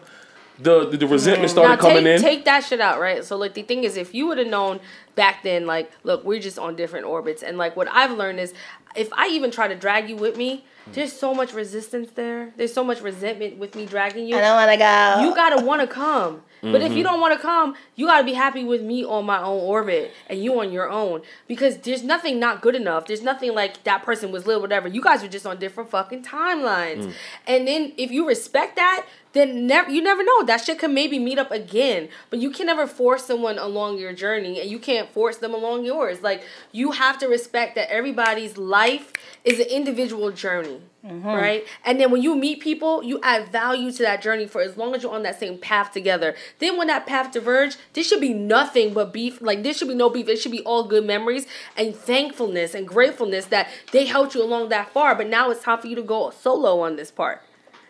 the 0.62 0.88
the, 0.88 0.96
the 0.96 1.06
resentment 1.06 1.50
started 1.50 1.68
now 1.68 1.76
coming 1.76 2.04
take, 2.04 2.16
in. 2.16 2.22
take 2.22 2.44
that 2.44 2.64
shit 2.64 2.80
out, 2.80 3.00
right? 3.00 3.24
So 3.24 3.36
like 3.36 3.54
the 3.54 3.62
thing 3.62 3.84
is, 3.84 3.96
if 3.96 4.14
you 4.14 4.26
would 4.26 4.38
have 4.38 4.46
known 4.46 4.80
back 5.14 5.42
then, 5.42 5.66
like, 5.66 5.90
look, 6.04 6.24
we're 6.24 6.40
just 6.40 6.58
on 6.58 6.76
different 6.76 7.06
orbits, 7.06 7.42
and 7.42 7.58
like 7.58 7.76
what 7.76 7.88
I've 7.88 8.12
learned 8.12 8.40
is, 8.40 8.54
if 8.94 9.12
I 9.12 9.28
even 9.28 9.50
try 9.50 9.68
to 9.68 9.74
drag 9.74 10.08
you 10.08 10.16
with 10.16 10.36
me, 10.36 10.64
there's 10.92 11.12
so 11.12 11.34
much 11.34 11.52
resistance 11.52 12.10
there. 12.12 12.52
There's 12.56 12.72
so 12.72 12.82
much 12.82 13.00
resentment 13.00 13.58
with 13.58 13.74
me 13.74 13.86
dragging 13.86 14.26
you. 14.26 14.36
I 14.36 14.40
don't 14.40 14.56
want 14.56 14.70
to 14.72 14.76
go. 14.76 15.28
You 15.28 15.34
gotta 15.34 15.64
want 15.64 15.80
to 15.82 15.86
come. 15.86 16.42
But 16.62 16.82
if 16.82 16.92
you 16.92 16.98
mm-hmm. 16.98 17.04
don't 17.04 17.20
want 17.20 17.32
to 17.34 17.40
come, 17.40 17.74
you 17.96 18.06
gotta 18.06 18.24
be 18.24 18.34
happy 18.34 18.64
with 18.64 18.82
me 18.82 19.04
on 19.04 19.24
my 19.24 19.40
own 19.40 19.60
orbit 19.60 20.12
and 20.28 20.42
you 20.42 20.60
on 20.60 20.72
your 20.72 20.90
own. 20.90 21.22
Because 21.48 21.78
there's 21.78 22.02
nothing 22.02 22.38
not 22.38 22.60
good 22.60 22.74
enough. 22.74 23.06
There's 23.06 23.22
nothing 23.22 23.54
like 23.54 23.82
that 23.84 24.02
person 24.02 24.30
was 24.30 24.46
little, 24.46 24.60
whatever. 24.60 24.86
You 24.86 25.00
guys 25.00 25.24
are 25.24 25.28
just 25.28 25.46
on 25.46 25.58
different 25.58 25.90
fucking 25.90 26.22
timelines. 26.22 27.04
Mm. 27.04 27.12
And 27.46 27.66
then 27.66 27.92
if 27.96 28.10
you 28.10 28.28
respect 28.28 28.76
that, 28.76 29.06
then 29.32 29.66
never 29.66 29.90
you 29.90 30.02
never 30.02 30.24
know. 30.24 30.44
That 30.44 30.64
shit 30.64 30.78
can 30.78 30.92
maybe 30.92 31.18
meet 31.18 31.38
up 31.38 31.50
again. 31.50 32.08
But 32.30 32.40
you 32.40 32.50
can 32.50 32.66
never 32.66 32.86
force 32.86 33.24
someone 33.24 33.58
along 33.58 33.98
your 33.98 34.12
journey 34.12 34.60
and 34.60 34.68
you 34.68 34.78
can't 34.78 35.12
force 35.12 35.36
them 35.36 35.54
along 35.54 35.84
yours. 35.84 36.22
Like 36.22 36.42
you 36.72 36.92
have 36.92 37.18
to 37.18 37.26
respect 37.26 37.74
that 37.76 37.90
everybody's 37.90 38.58
life 38.58 39.12
is 39.44 39.60
an 39.60 39.66
individual 39.66 40.32
journey. 40.32 40.82
Mm-hmm. 41.04 41.26
Right? 41.26 41.66
And 41.84 41.98
then 41.98 42.10
when 42.10 42.22
you 42.22 42.34
meet 42.34 42.60
people, 42.60 43.02
you 43.02 43.20
add 43.22 43.50
value 43.50 43.90
to 43.92 44.02
that 44.02 44.20
journey 44.20 44.46
for 44.46 44.60
as 44.60 44.76
long 44.76 44.94
as 44.94 45.02
you're 45.02 45.14
on 45.14 45.22
that 45.22 45.38
same 45.38 45.56
path 45.56 45.92
together. 45.92 46.34
Then 46.58 46.76
when 46.76 46.88
that 46.88 47.06
path 47.06 47.32
diverge, 47.32 47.76
there 47.94 48.04
should 48.04 48.20
be 48.20 48.34
nothing 48.34 48.92
but 48.92 49.12
beef. 49.12 49.40
Like 49.40 49.62
there 49.62 49.72
should 49.72 49.88
be 49.88 49.94
no 49.94 50.10
beef. 50.10 50.28
It 50.28 50.36
should 50.36 50.52
be 50.52 50.62
all 50.62 50.84
good 50.84 51.06
memories 51.06 51.46
and 51.76 51.94
thankfulness 51.94 52.74
and 52.74 52.86
gratefulness 52.86 53.46
that 53.46 53.68
they 53.92 54.06
helped 54.06 54.34
you 54.34 54.42
along 54.42 54.68
that 54.70 54.92
far. 54.92 55.14
But 55.14 55.28
now 55.28 55.50
it's 55.50 55.62
time 55.62 55.78
for 55.78 55.86
you 55.86 55.96
to 55.96 56.02
go 56.02 56.30
solo 56.30 56.80
on 56.80 56.96
this 56.96 57.10
part. 57.10 57.42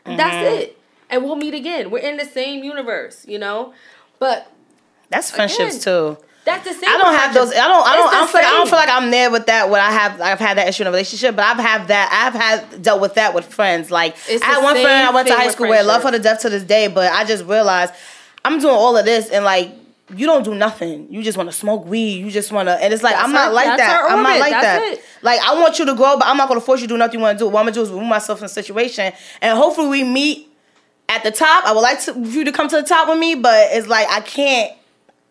And 0.04 0.18
That's 0.18 0.34
mm-hmm. 0.34 0.62
it. 0.62 0.79
And 1.10 1.24
we'll 1.24 1.36
meet 1.36 1.54
again. 1.54 1.90
We're 1.90 1.98
in 1.98 2.16
the 2.16 2.24
same 2.24 2.62
universe, 2.64 3.24
you 3.28 3.38
know? 3.38 3.74
But 4.18 4.50
That's 5.08 5.30
friendships 5.30 5.74
Again, 5.76 5.80
too. 5.80 6.18
that's 6.44 6.64
the 6.68 6.72
same. 6.74 6.88
I 6.88 6.98
don't 6.98 7.14
have 7.14 7.34
those. 7.34 7.50
I 7.52 7.66
don't. 7.66 7.86
I 7.86 7.96
don't. 7.96 8.08
I 8.08 8.12
don't 8.18 8.30
feel. 8.30 8.40
Like, 8.40 8.46
I 8.46 8.50
don't 8.58 8.68
feel 8.68 8.78
like 8.78 8.88
I'm 8.88 9.10
there 9.10 9.30
with 9.30 9.46
that. 9.46 9.68
When 9.70 9.80
I 9.80 9.90
have, 9.90 10.20
I've 10.20 10.38
had 10.38 10.56
that 10.58 10.68
issue 10.68 10.82
in 10.84 10.86
a 10.86 10.90
relationship, 10.90 11.34
but 11.36 11.44
I've 11.44 11.58
had 11.58 11.88
that. 11.88 12.08
I've 12.12 12.40
had 12.40 12.82
dealt 12.82 13.00
with 13.00 13.14
that 13.14 13.34
with 13.34 13.46
friends. 13.46 13.90
Like 13.90 14.14
It's 14.28 14.42
I 14.42 14.46
had 14.46 14.62
one 14.62 14.74
friend 14.74 15.08
I 15.08 15.10
went 15.12 15.26
to 15.28 15.34
high 15.34 15.48
school 15.50 15.68
with. 15.68 15.84
Love 15.86 16.02
her 16.04 16.10
to 16.12 16.18
death 16.18 16.40
to 16.42 16.50
this 16.50 16.62
day, 16.62 16.86
but 16.88 17.12
I 17.12 17.24
just 17.24 17.44
realized 17.44 17.92
I'm 18.44 18.58
doing 18.60 18.74
all 18.74 18.96
of 18.96 19.04
this 19.04 19.28
and 19.30 19.44
like. 19.44 19.72
You 20.12 20.26
don't 20.26 20.42
do 20.42 20.56
nothing. 20.56 21.06
You 21.08 21.22
just 21.22 21.38
want 21.38 21.50
to 21.50 21.56
smoke 21.56 21.86
weed. 21.86 22.14
You 22.18 22.32
just 22.32 22.50
want 22.50 22.66
to, 22.68 22.72
and 22.82 22.92
it's 22.92 23.00
like 23.04 23.14
That's 23.14 23.26
I'm 23.26 23.32
not 23.32 23.52
like 23.52 23.76
that. 23.78 24.06
I'm 24.10 24.24
not 24.24 24.40
like 24.40 24.50
That's 24.50 24.64
that. 24.64 24.92
it. 24.94 25.04
Like 25.22 25.38
I 25.40 25.54
want 25.54 25.78
you 25.78 25.86
to 25.86 25.94
grow, 25.94 26.16
but 26.16 26.26
I'm 26.26 26.36
not 26.36 26.48
gonna 26.48 26.60
force 26.60 26.80
you 26.80 26.88
to 26.88 26.94
do 26.94 26.98
nothing 26.98 27.20
you 27.20 27.22
want 27.22 27.38
to 27.38 27.44
do. 27.44 27.48
What 27.48 27.60
I'm 27.60 27.66
gonna 27.66 27.74
do 27.74 27.82
is 27.82 27.90
remove 27.92 28.08
myself 28.08 28.40
in 28.40 28.46
a 28.46 28.48
situation, 28.48 29.12
and 29.40 29.56
hopefully 29.56 29.86
we 29.86 30.02
meet 30.02 30.49
at 31.10 31.24
the 31.24 31.30
top. 31.30 31.66
I 31.66 31.72
would 31.72 31.80
like 31.80 32.00
to, 32.04 32.14
for 32.14 32.20
you 32.20 32.44
to 32.44 32.52
come 32.52 32.68
to 32.68 32.76
the 32.76 32.82
top 32.82 33.08
with 33.08 33.18
me, 33.18 33.34
but 33.34 33.68
it's 33.72 33.88
like 33.88 34.06
I 34.08 34.20
can't 34.20 34.72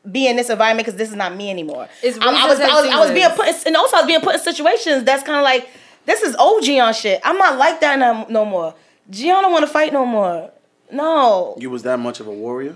be 0.09 0.27
in 0.27 0.35
this 0.35 0.49
environment 0.49 0.85
because 0.85 0.97
this 0.97 1.09
is 1.09 1.15
not 1.15 1.35
me 1.35 1.49
anymore. 1.49 1.87
It's 2.03 2.19
I'm- 2.19 2.35
I 2.35 2.47
was, 2.47 2.59
I 2.59 2.81
was, 2.81 2.89
I 2.89 2.99
was 2.99 3.11
being 3.11 3.29
put, 3.31 3.47
in, 3.47 3.55
and 3.67 3.75
also 3.75 3.97
I 3.97 4.01
was 4.01 4.07
being 4.07 4.21
put 4.21 4.35
in 4.35 4.41
situations 4.41 5.03
that's 5.05 5.23
kind 5.23 5.37
of 5.37 5.43
like 5.43 5.69
this 6.05 6.21
is 6.21 6.35
OG 6.35 6.69
on 6.79 6.93
shit. 6.93 7.21
I'm 7.23 7.37
not 7.37 7.57
like 7.57 7.79
that 7.79 7.97
no, 7.97 8.13
more. 8.13 8.27
no 8.29 8.45
more. 8.45 8.75
Gianna 9.09 9.49
want 9.49 9.65
to 9.65 9.71
fight 9.71 9.93
no 9.93 10.05
more. 10.05 10.51
No. 10.91 11.55
You 11.59 11.69
was 11.69 11.83
that 11.83 11.99
much 11.99 12.19
of 12.19 12.27
a 12.27 12.31
warrior? 12.31 12.75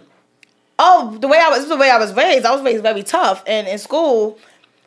Oh, 0.79 1.17
the 1.19 1.27
way 1.27 1.39
I 1.39 1.49
was, 1.49 1.67
the 1.67 1.77
way 1.77 1.89
I 1.89 1.97
was 1.97 2.13
raised. 2.13 2.45
I 2.45 2.51
was 2.51 2.61
raised 2.61 2.83
very 2.83 3.03
tough, 3.03 3.43
and 3.45 3.67
in 3.67 3.77
school. 3.77 4.39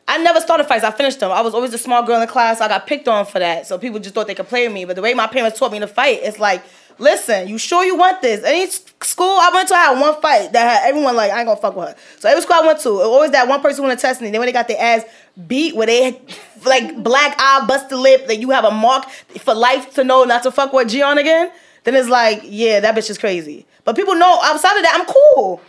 I 0.09 0.19
never 0.19 0.41
started 0.41 0.69
fights. 0.69 0.85
I 0.85 0.93
finished 0.93 1.19
them. 1.19 1.33
I 1.33 1.41
was 1.41 1.53
always 1.53 1.75
a 1.75 1.79
small 1.79 2.05
girl 2.05 2.15
in 2.15 2.21
the 2.21 2.29
class. 2.29 2.61
I 2.61 2.69
got 2.69 2.87
picked 2.87 3.09
on 3.09 3.27
for 3.27 3.41
that. 3.41 3.67
So 3.67 3.77
people 3.77 3.99
just 3.99 4.15
thought 4.15 4.29
they 4.29 4.37
could 4.37 4.47
play 4.47 4.65
with 4.65 4.73
me. 4.73 4.85
But 4.85 4.95
the 4.95 5.03
way 5.03 5.15
my 5.15 5.27
parents 5.27 5.59
taught 5.59 5.73
me 5.73 5.81
to 5.81 5.89
fight, 5.89 6.21
it's 6.23 6.39
like, 6.39 6.63
listen, 6.99 7.49
you 7.49 7.59
sure 7.59 7.85
you 7.85 7.97
want 7.97 8.23
this? 8.23 8.45
Any 8.45 8.67
school 9.03 9.39
I 9.41 9.51
went 9.53 9.69
to, 9.69 9.75
I 9.75 9.79
had 9.79 10.01
one 10.01 10.21
fight 10.21 10.53
that 10.53 10.83
had 10.83 10.89
everyone 10.89 11.17
like, 11.17 11.31
I 11.31 11.39
ain't 11.41 11.47
gonna 11.47 11.61
fuck 11.61 11.77
with 11.77 11.89
her. 11.89 11.97
So 12.19 12.29
every 12.29 12.43
school 12.43 12.57
I 12.57 12.67
went 12.67 12.81
to, 12.81 12.91
always 12.91 13.31
that 13.33 13.49
one 13.49 13.61
person 13.61 13.83
who 13.83 13.89
want 13.89 13.99
to 13.99 14.07
test 14.07 14.21
me. 14.21 14.31
Then 14.31 14.41
when 14.41 14.47
they 14.47 14.53
got 14.53 14.69
their 14.69 14.81
ass 14.81 15.05
beat, 15.47 15.77
where 15.77 15.87
they 15.87 16.21
like 16.65 17.03
black 17.03 17.37
eye, 17.39 17.65
busted 17.67 17.99
lip, 17.99 18.27
that 18.29 18.39
you 18.39 18.51
have 18.51 18.65
a 18.65 18.71
mark 18.71 19.09
for 19.39 19.55
life 19.55 19.95
to 19.95 20.05
know 20.05 20.25
not 20.25 20.43
to 20.45 20.51
fuck 20.51 20.73
with 20.73 20.89
Jionne 20.89 21.19
again. 21.19 21.51
Then 21.85 21.95
it's 21.95 22.09
like, 22.09 22.41
yeah, 22.45 22.81
that 22.81 22.97
bitch 22.97 23.11
is 23.11 23.19
crazy. 23.19 23.67
But 23.85 23.95
people 23.95 24.15
know 24.17 24.41
outside 24.43 24.77
of 24.77 24.83
that, 24.83 24.99
I'm 24.99 25.07
cool. 25.07 25.61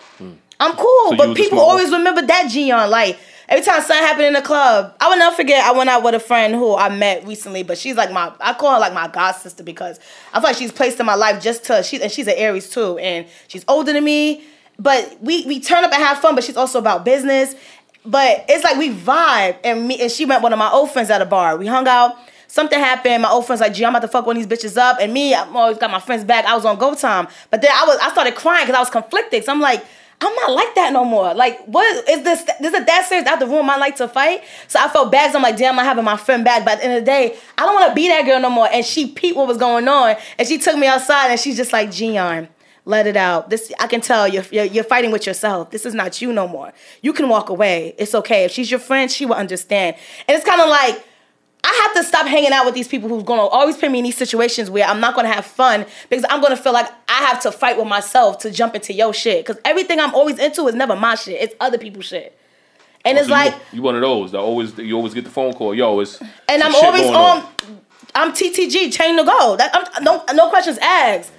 I'm 0.59 0.75
cool. 0.75 1.09
So 1.11 1.17
but 1.17 1.36
people 1.36 1.59
always 1.59 1.91
remember 1.91 2.23
that 2.23 2.47
Jionne. 2.49 2.89
Like 2.89 3.19
every 3.49 3.63
time 3.63 3.81
something 3.81 3.97
happened 3.97 4.25
in 4.25 4.33
the 4.33 4.41
club, 4.41 4.95
I 4.99 5.09
will 5.09 5.17
never 5.17 5.35
forget. 5.35 5.63
I 5.63 5.71
went 5.71 5.89
out 5.89 6.03
with 6.03 6.15
a 6.15 6.19
friend 6.19 6.53
who 6.53 6.75
I 6.75 6.89
met 6.89 7.25
recently, 7.25 7.63
but 7.63 7.77
she's 7.77 7.95
like 7.95 8.11
my 8.11 8.31
I 8.39 8.53
call 8.53 8.73
her 8.73 8.79
like 8.79 8.93
my 8.93 9.07
god 9.07 9.33
sister 9.33 9.63
because 9.63 9.99
I 10.33 10.39
feel 10.39 10.49
like 10.49 10.57
she's 10.57 10.71
placed 10.71 10.99
in 10.99 11.05
my 11.05 11.15
life 11.15 11.41
just 11.41 11.63
to 11.65 11.83
she 11.83 12.01
and 12.01 12.11
she's 12.11 12.27
an 12.27 12.35
Aries 12.35 12.69
too, 12.69 12.97
and 12.97 13.27
she's 13.47 13.65
older 13.67 13.93
than 13.93 14.03
me. 14.03 14.43
But 14.79 15.17
we 15.21 15.45
we 15.45 15.59
turn 15.59 15.83
up 15.83 15.91
and 15.91 16.01
have 16.01 16.19
fun, 16.19 16.35
but 16.35 16.43
she's 16.43 16.57
also 16.57 16.79
about 16.79 17.05
business. 17.05 17.55
But 18.05 18.45
it's 18.47 18.63
like 18.63 18.77
we 18.77 18.93
vibe, 18.93 19.57
and 19.63 19.87
me 19.87 20.01
and 20.01 20.11
she 20.11 20.25
met 20.25 20.41
one 20.41 20.53
of 20.53 20.59
my 20.59 20.71
old 20.71 20.91
friends 20.91 21.09
at 21.09 21.21
a 21.21 21.25
bar. 21.25 21.57
We 21.57 21.67
hung 21.67 21.87
out. 21.87 22.15
Something 22.49 22.79
happened. 22.79 23.23
My 23.23 23.29
old 23.29 23.45
friend's 23.45 23.59
like, 23.59 23.73
"Gee, 23.73 23.83
I'm 23.83 23.91
about 23.93 24.03
to 24.03 24.07
fuck 24.07 24.25
one 24.25 24.37
of 24.37 24.49
these 24.49 24.59
bitches 24.59 24.77
up." 24.77 24.97
And 25.01 25.11
me, 25.13 25.35
I'm 25.35 25.55
always 25.55 25.77
got 25.77 25.91
my 25.91 25.99
friends 25.99 26.23
back. 26.23 26.45
I 26.45 26.55
was 26.55 26.63
on 26.63 26.77
go 26.77 26.95
time, 26.95 27.27
but 27.49 27.61
then 27.61 27.71
I 27.73 27.85
was 27.85 27.97
I 28.01 28.09
started 28.11 28.35
crying 28.35 28.65
because 28.65 28.77
I 28.77 28.79
was 28.79 28.89
conflicted. 28.89 29.43
So 29.43 29.51
I'm 29.51 29.59
like, 29.59 29.83
I'm 30.20 30.34
not 30.34 30.51
like 30.51 30.74
that 30.76 30.93
no 30.93 31.05
more. 31.05 31.34
Like, 31.36 31.63
what 31.65 31.86
is 32.09 32.24
this? 32.24 32.41
This 32.59 32.74
is 32.74 32.86
that 32.86 33.05
serious? 33.07 33.28
Out 33.28 33.39
the 33.39 33.45
room, 33.45 33.70
I 33.70 33.78
like 33.78 33.95
to 33.97 34.07
fight. 34.07 34.43
So 34.68 34.80
I 34.80 34.88
felt 34.89 35.11
bad. 35.11 35.28
'cause 35.28 35.36
I'm 35.36 35.43
like, 35.43 35.57
damn, 35.57 35.78
I'm 35.78 35.86
having 35.86 36.03
my 36.03 36.18
friend 36.18 36.43
back. 36.43 36.65
But 36.65 36.74
at 36.74 36.78
the 36.80 36.86
end 36.86 36.93
of 36.95 37.01
the 37.01 37.05
day, 37.05 37.38
I 37.57 37.65
don't 37.65 37.76
want 37.76 37.89
to 37.89 37.93
be 37.95 38.07
that 38.07 38.26
girl 38.26 38.39
no 38.39 38.49
more. 38.49 38.68
And 38.72 38.84
she 38.84 39.11
peeped 39.11 39.38
what 39.38 39.47
was 39.47 39.57
going 39.57 39.88
on, 39.88 40.15
and 40.39 40.47
she 40.47 40.57
took 40.57 40.76
me 40.78 40.88
outside, 40.88 41.30
and 41.30 41.39
she's 41.39 41.55
just 41.55 41.72
like, 41.72 41.89
Jionne, 41.89 42.47
let 42.86 43.05
it 43.05 43.15
out. 43.15 43.51
This 43.51 43.72
I 43.80 43.86
can 43.86 44.01
tell 44.01 44.28
you're, 44.28 44.45
you're 44.51 44.65
you're 44.65 44.84
fighting 44.84 45.11
with 45.11 45.28
yourself. 45.28 45.70
This 45.70 45.86
is 45.86 45.93
not 45.93 46.20
you 46.20 46.34
no 46.34 46.47
more. 46.47 46.74
You 47.03 47.13
can 47.13 47.30
walk 47.30 47.49
away. 47.49 47.93
It's 47.99 48.15
okay. 48.15 48.45
If 48.45 48.51
she's 48.51 48.72
your 48.72 48.80
friend, 48.80 49.11
she 49.11 49.26
will 49.28 49.36
understand. 49.36 49.97
And 50.28 50.36
it's 50.36 50.45
kind 50.47 50.61
of 50.61 50.70
like. 50.70 51.03
I 51.70 51.82
have 51.84 51.93
to 51.95 52.03
stop 52.05 52.26
hanging 52.28 52.53
out 52.53 52.65
with 52.65 52.76
these 52.76 52.88
people 52.88 53.09
who's 53.09 53.24
gonna 53.24 53.41
always 53.41 53.76
put 53.76 53.91
me 53.91 53.97
in 53.99 54.05
these 54.05 54.15
situations 54.15 54.70
where 54.70 54.86
I'm 54.86 55.01
not 55.01 55.15
gonna 55.15 55.28
have 55.34 55.45
fun 55.45 55.86
because 56.09 56.24
I'm 56.30 56.41
gonna 56.41 56.55
feel 56.55 56.72
like 56.72 56.89
I 57.09 57.26
have 57.26 57.41
to 57.41 57.51
fight 57.51 57.78
with 57.78 57.88
myself 57.88 58.39
to 58.39 58.51
jump 58.51 58.74
into 58.76 58.93
your 58.93 59.13
shit. 59.13 59.45
Cause 59.45 59.57
everything 59.65 59.99
I'm 59.99 60.15
always 60.15 60.39
into 60.39 60.65
is 60.68 60.76
never 60.76 60.95
my 60.95 61.15
shit. 61.15 61.41
It's 61.41 61.53
other 61.59 61.78
people's 61.78 62.05
shit. 62.05 62.39
And 63.03 63.18
oh, 63.18 63.22
it's 63.22 63.30
So 63.30 63.36
you- 63.36 63.41
like, 63.41 63.55
you, 63.74 63.82
one 63.82 63.95
of 63.95 64.01
those 64.01 64.32
that 64.32 64.39
always 64.39 64.78
you 64.78 64.95
always 64.95 65.13
get 65.13 65.26
the 65.26 65.30
phone 65.30 65.53
call. 65.53 65.76
Yo, 65.76 65.99
it's 65.99 66.22
and 66.47 66.63
I'm 66.63 66.74
always 66.74 67.01
going 67.01 67.15
on. 67.15 67.43
I'm 68.15 68.32
TTG, 68.32 68.91
chain 68.93 69.18
to 69.18 69.26
go. 69.26 69.57
That 69.57 69.70
I'm, 69.74 70.03
no, 70.05 70.24
no 70.34 70.49
questions 70.49 70.78
asked. 70.82 71.32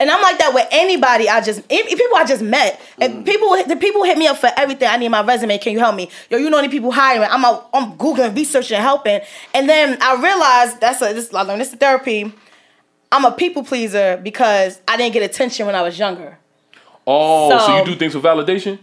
And 0.00 0.10
I'm 0.10 0.22
like 0.22 0.38
that 0.38 0.54
with 0.54 0.66
anybody 0.70 1.28
I 1.28 1.40
just 1.40 1.66
people 1.68 2.16
I 2.16 2.24
just 2.24 2.42
met. 2.42 2.80
And 3.00 3.14
mm. 3.14 3.24
people 3.24 3.48
the 3.66 3.76
people 3.76 4.04
hit 4.04 4.16
me 4.16 4.26
up 4.26 4.36
for 4.36 4.50
everything. 4.56 4.88
I 4.88 4.96
need 4.96 5.08
my 5.08 5.22
resume. 5.22 5.58
Can 5.58 5.72
you 5.72 5.80
help 5.80 5.96
me? 5.96 6.08
Yo, 6.30 6.38
you 6.38 6.50
know 6.50 6.58
any 6.58 6.68
people 6.68 6.92
hiring? 6.92 7.28
I'm 7.28 7.44
out, 7.44 7.68
I'm 7.74 7.92
googling, 7.98 8.34
researching, 8.34 8.80
helping. 8.80 9.20
And 9.54 9.68
then 9.68 9.98
I 10.00 10.20
realized 10.22 10.80
that's 10.80 11.02
a 11.02 11.12
this 11.12 11.34
I 11.34 11.42
learned 11.42 11.60
this 11.60 11.74
therapy. 11.74 12.32
I'm 13.10 13.24
a 13.24 13.32
people 13.32 13.64
pleaser 13.64 14.20
because 14.22 14.80
I 14.86 14.96
didn't 14.96 15.14
get 15.14 15.22
attention 15.22 15.66
when 15.66 15.74
I 15.74 15.82
was 15.82 15.98
younger. 15.98 16.38
Oh, 17.06 17.50
so, 17.50 17.66
So- 17.66 17.78
you 17.78 17.84
do 17.84 17.96
things 17.96 18.12
for 18.12 18.20
validation 18.20 18.78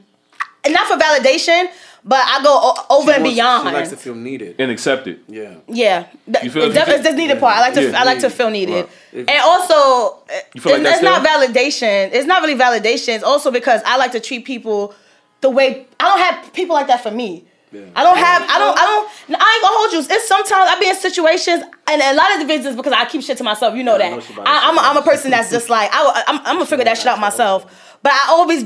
not 0.74 0.88
for 0.88 0.97
validation, 0.97 1.68
but 2.08 2.24
I 2.24 2.43
go 2.43 2.51
o- 2.62 2.86
over 2.99 3.12
and 3.12 3.24
wants- 3.24 3.36
beyond. 3.36 3.68
She 3.68 3.74
likes 3.74 3.89
to 3.89 3.97
feel 3.97 4.16
needed. 4.16 4.56
and 4.60 4.70
accepted. 4.72 5.20
Yeah. 5.28 5.56
Yeah, 5.68 6.06
Th- 6.32 6.43
You 6.45 6.51
feel- 6.51 6.64
it 6.64 6.68
you 6.68 6.74
def- 6.74 6.86
feel- 6.86 6.93
it's 6.95 7.03
this 7.03 7.16
needed 7.16 7.39
part. 7.39 7.58
I 7.58 7.62
like 7.62 7.74
to 7.74 7.89
Yeah. 7.89 7.99
I 8.01 8.03
like 8.06 8.20
to 8.20 8.30
feel 8.30 8.49
needed, 8.51 8.88
Right. 9.14 9.30
And 9.30 9.41
also 9.43 10.20
eh, 10.30 10.41
You 10.53 10.62
feel 10.62 10.74
like 10.74 10.82
it's, 10.84 11.01
that 11.01 11.03
not 11.03 11.26
validation. 11.28 12.10
It's 12.14 12.28
not 12.28 12.41
really 12.43 12.56
validation. 12.56 13.16
It's 13.16 13.24
also 13.24 13.49
because 13.51 13.82
I 13.86 13.97
like 13.97 14.12
to 14.12 14.20
treat 14.20 14.45
people 14.45 14.93
the 15.41 15.49
way 15.49 15.88
I 15.99 16.03
don't 16.10 16.20
have 16.20 16.53
people 16.53 16.76
like 16.76 16.88
that 16.88 17.01
for 17.01 17.12
me. 17.12 17.45
I 17.93 18.03
don't 18.03 18.18
have. 18.18 18.41
I 18.43 18.58
don't. 18.58 18.78
I 18.80 18.86
don't. 18.86 19.41
I 19.41 19.53
ain't 19.53 19.62
gonna 19.62 19.76
hold 19.78 19.91
you. 19.91 19.99
It's 20.16 20.28
sometimes 20.30 20.72
I 20.72 20.80
be 20.80 20.88
in 20.88 20.95
situations, 20.95 21.62
and 21.91 22.01
a 22.01 22.14
lot 22.14 22.34
of 22.34 22.39
the 22.39 22.45
reasons 22.53 22.78
because 22.78 22.93
I 22.93 23.03
keep 23.03 23.22
shit 23.22 23.38
to 23.39 23.43
myself. 23.43 23.76
You 23.76 23.84
know 23.84 23.97
Yeah, 23.97 24.06
I 24.06 24.10
that. 24.20 24.36
know 24.38 24.43
I, 24.45 24.70
I'm 24.70 24.78
a, 24.78 24.80
say 24.82 24.88
I'm 24.88 24.97
a 24.97 25.01
person 25.01 25.32
that's 25.32 25.51
just 25.51 25.70
like 25.70 25.89
I, 25.91 26.24
I'm, 26.28 26.38
I'm 26.45 26.56
gonna 26.56 26.66
figure 26.68 26.86
that 26.86 26.97
shit 26.97 27.08
out 27.08 27.20
myself. 27.30 27.97
But 28.01 28.14
I 28.14 28.28
always 28.30 28.64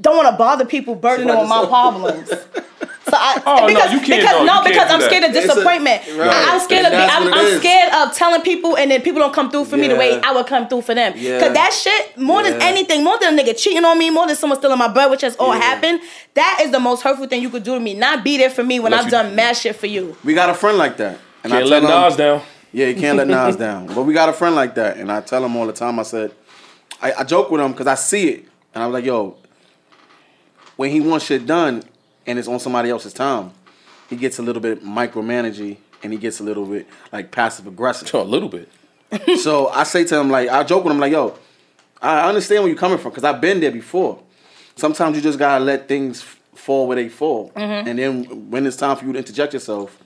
don't 0.00 0.16
want 0.16 0.28
to 0.30 0.36
bother 0.36 0.64
people, 0.64 0.94
burden 0.94 1.26
them 1.28 1.38
with 1.38 1.48
my 1.48 1.64
problems. 1.66 2.30
So 3.06 3.18
I, 3.20 3.42
Oh, 3.44 3.56
no, 3.60 3.66
because, 3.66 3.92
you 3.92 3.98
can't- 4.00 4.22
because 4.22 4.32
no, 4.32 4.40
you 4.40 4.46
no, 4.46 4.52
can't 4.54 4.64
because 4.64 4.90
I'm 4.90 5.00
scared 5.02 5.24
of 5.24 5.30
It's 5.36 5.44
a- 5.44 5.48
disappointment. 5.48 6.02
right. 6.16 6.30
I, 6.30 6.54
am 6.54 6.60
scared 6.60 6.86
of. 6.86 6.92
And 6.94 7.02
that's 7.02 7.14
I'm, 7.14 7.34
I'm 7.34 7.58
scared 7.60 7.92
of 7.92 8.14
telling 8.16 8.40
people, 8.40 8.78
and 8.78 8.90
then 8.90 9.02
people 9.02 9.20
don't 9.20 9.32
come 9.34 9.50
through 9.50 9.66
for 9.66 9.76
me 9.76 9.88
the 9.88 9.94
way 9.94 10.18
I 10.22 10.32
would 10.32 10.46
come 10.46 10.68
through 10.68 10.80
for 10.82 10.94
them. 10.94 11.12
Yeah. 11.14 11.38
Cause 11.38 11.52
that 11.52 11.74
shit, 11.74 12.16
more 12.16 12.42
than 12.42 12.62
anything, 12.62 13.04
more 13.04 13.18
than 13.20 13.38
a 13.38 13.42
nigga 13.42 13.56
cheating 13.58 13.84
on 13.84 13.98
me, 13.98 14.08
more 14.08 14.26
than 14.26 14.34
someone 14.36 14.58
stealing 14.58 14.78
my 14.78 14.88
bread, 14.88 15.10
which 15.10 15.20
has 15.20 15.36
all 15.36 15.54
Yeah. 15.54 15.60
happened. 15.60 16.00
That 16.32 16.60
is 16.62 16.70
the 16.70 16.80
most 16.80 17.02
hurtful 17.02 17.26
thing 17.28 17.42
you 17.42 17.50
could 17.50 17.62
do 17.62 17.74
to 17.74 17.80
me. 17.80 17.92
Not 17.92 18.24
be 18.24 18.38
there 18.38 18.48
for 18.50 18.64
me 18.64 18.80
when 18.80 18.94
Unless 18.94 19.00
I've 19.00 19.12
you- 19.12 19.28
done 19.28 19.34
mad 19.36 19.52
shit 19.58 19.76
for 19.76 19.86
you. 19.86 20.16
We 20.24 20.32
got 20.32 20.48
a 20.48 20.54
friend 20.54 20.78
like 20.78 20.96
that. 20.96 21.18
And 21.44 21.52
Can't 21.52 21.66
I 21.66 21.68
let 21.68 21.80
tell 21.82 21.90
him- 21.98 22.08
Nas 22.08 22.16
down. 22.16 22.42
Yeah, 22.72 22.86
you 22.86 22.94
can't 22.98 23.18
let 23.18 23.28
Nas 23.36 23.56
down. 23.56 23.86
But 23.88 24.04
we 24.04 24.14
got 24.14 24.30
a 24.30 24.32
friend 24.32 24.56
like 24.56 24.76
that, 24.76 24.96
and 24.96 25.12
I 25.12 25.20
tell 25.20 25.44
him 25.44 25.54
all 25.56 25.66
the 25.66 25.74
time. 25.74 25.98
I 26.00 26.04
said, 26.04 26.32
I, 27.02 27.12
I 27.12 27.24
joke 27.24 27.50
with 27.50 27.60
him 27.60 27.72
because 27.72 27.86
I 27.86 27.96
see 27.96 28.28
it, 28.30 28.44
and 28.74 28.82
I'm 28.82 28.90
like, 28.92 29.04
yo, 29.04 29.36
when 30.76 30.90
he 30.90 31.00
wants 31.00 31.26
shit 31.26 31.46
done, 31.46 31.82
and 32.26 32.38
it's 32.38 32.48
on 32.48 32.58
somebody 32.60 32.90
else's 32.90 33.12
time, 33.12 33.52
he 34.08 34.16
gets 34.16 34.38
a 34.38 34.42
little 34.42 34.62
bit 34.62 34.84
micromanaging, 34.84 35.76
and 36.02 36.12
he 36.12 36.18
gets 36.18 36.40
a 36.40 36.42
little 36.42 36.66
bit 36.66 36.86
like 37.12 37.30
passive 37.30 37.66
aggressive. 37.66 38.12
A 38.14 38.22
little 38.22 38.48
bit. 38.48 38.68
so 39.40 39.68
I 39.68 39.84
say 39.84 40.04
to 40.04 40.18
him 40.18 40.30
like, 40.30 40.48
I 40.48 40.64
joke 40.64 40.84
with 40.84 40.92
him 40.92 40.98
like, 40.98 41.12
yo, 41.12 41.38
I 42.02 42.28
understand 42.28 42.62
where 42.62 42.68
you're 42.68 42.78
coming 42.78 42.98
from 42.98 43.10
because 43.10 43.24
I've 43.24 43.40
been 43.40 43.60
there 43.60 43.70
before. 43.70 44.20
Sometimes 44.76 45.16
you 45.16 45.22
just 45.22 45.38
gotta 45.38 45.64
let 45.64 45.88
things 45.88 46.22
fall 46.22 46.86
where 46.86 46.96
they 46.96 47.08
fall, 47.08 47.50
mm-hmm. 47.50 47.88
and 47.88 47.98
then 47.98 48.50
when 48.50 48.66
it's 48.66 48.76
time 48.76 48.96
for 48.96 49.04
you 49.04 49.12
to 49.12 49.18
interject 49.18 49.54
yourself, 49.54 49.98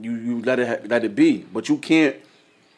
you 0.00 0.14
you 0.14 0.42
let 0.42 0.58
it 0.58 0.68
ha- 0.68 0.86
let 0.86 1.04
it 1.04 1.14
be. 1.14 1.38
But 1.52 1.68
you 1.68 1.78
can't 1.78 2.16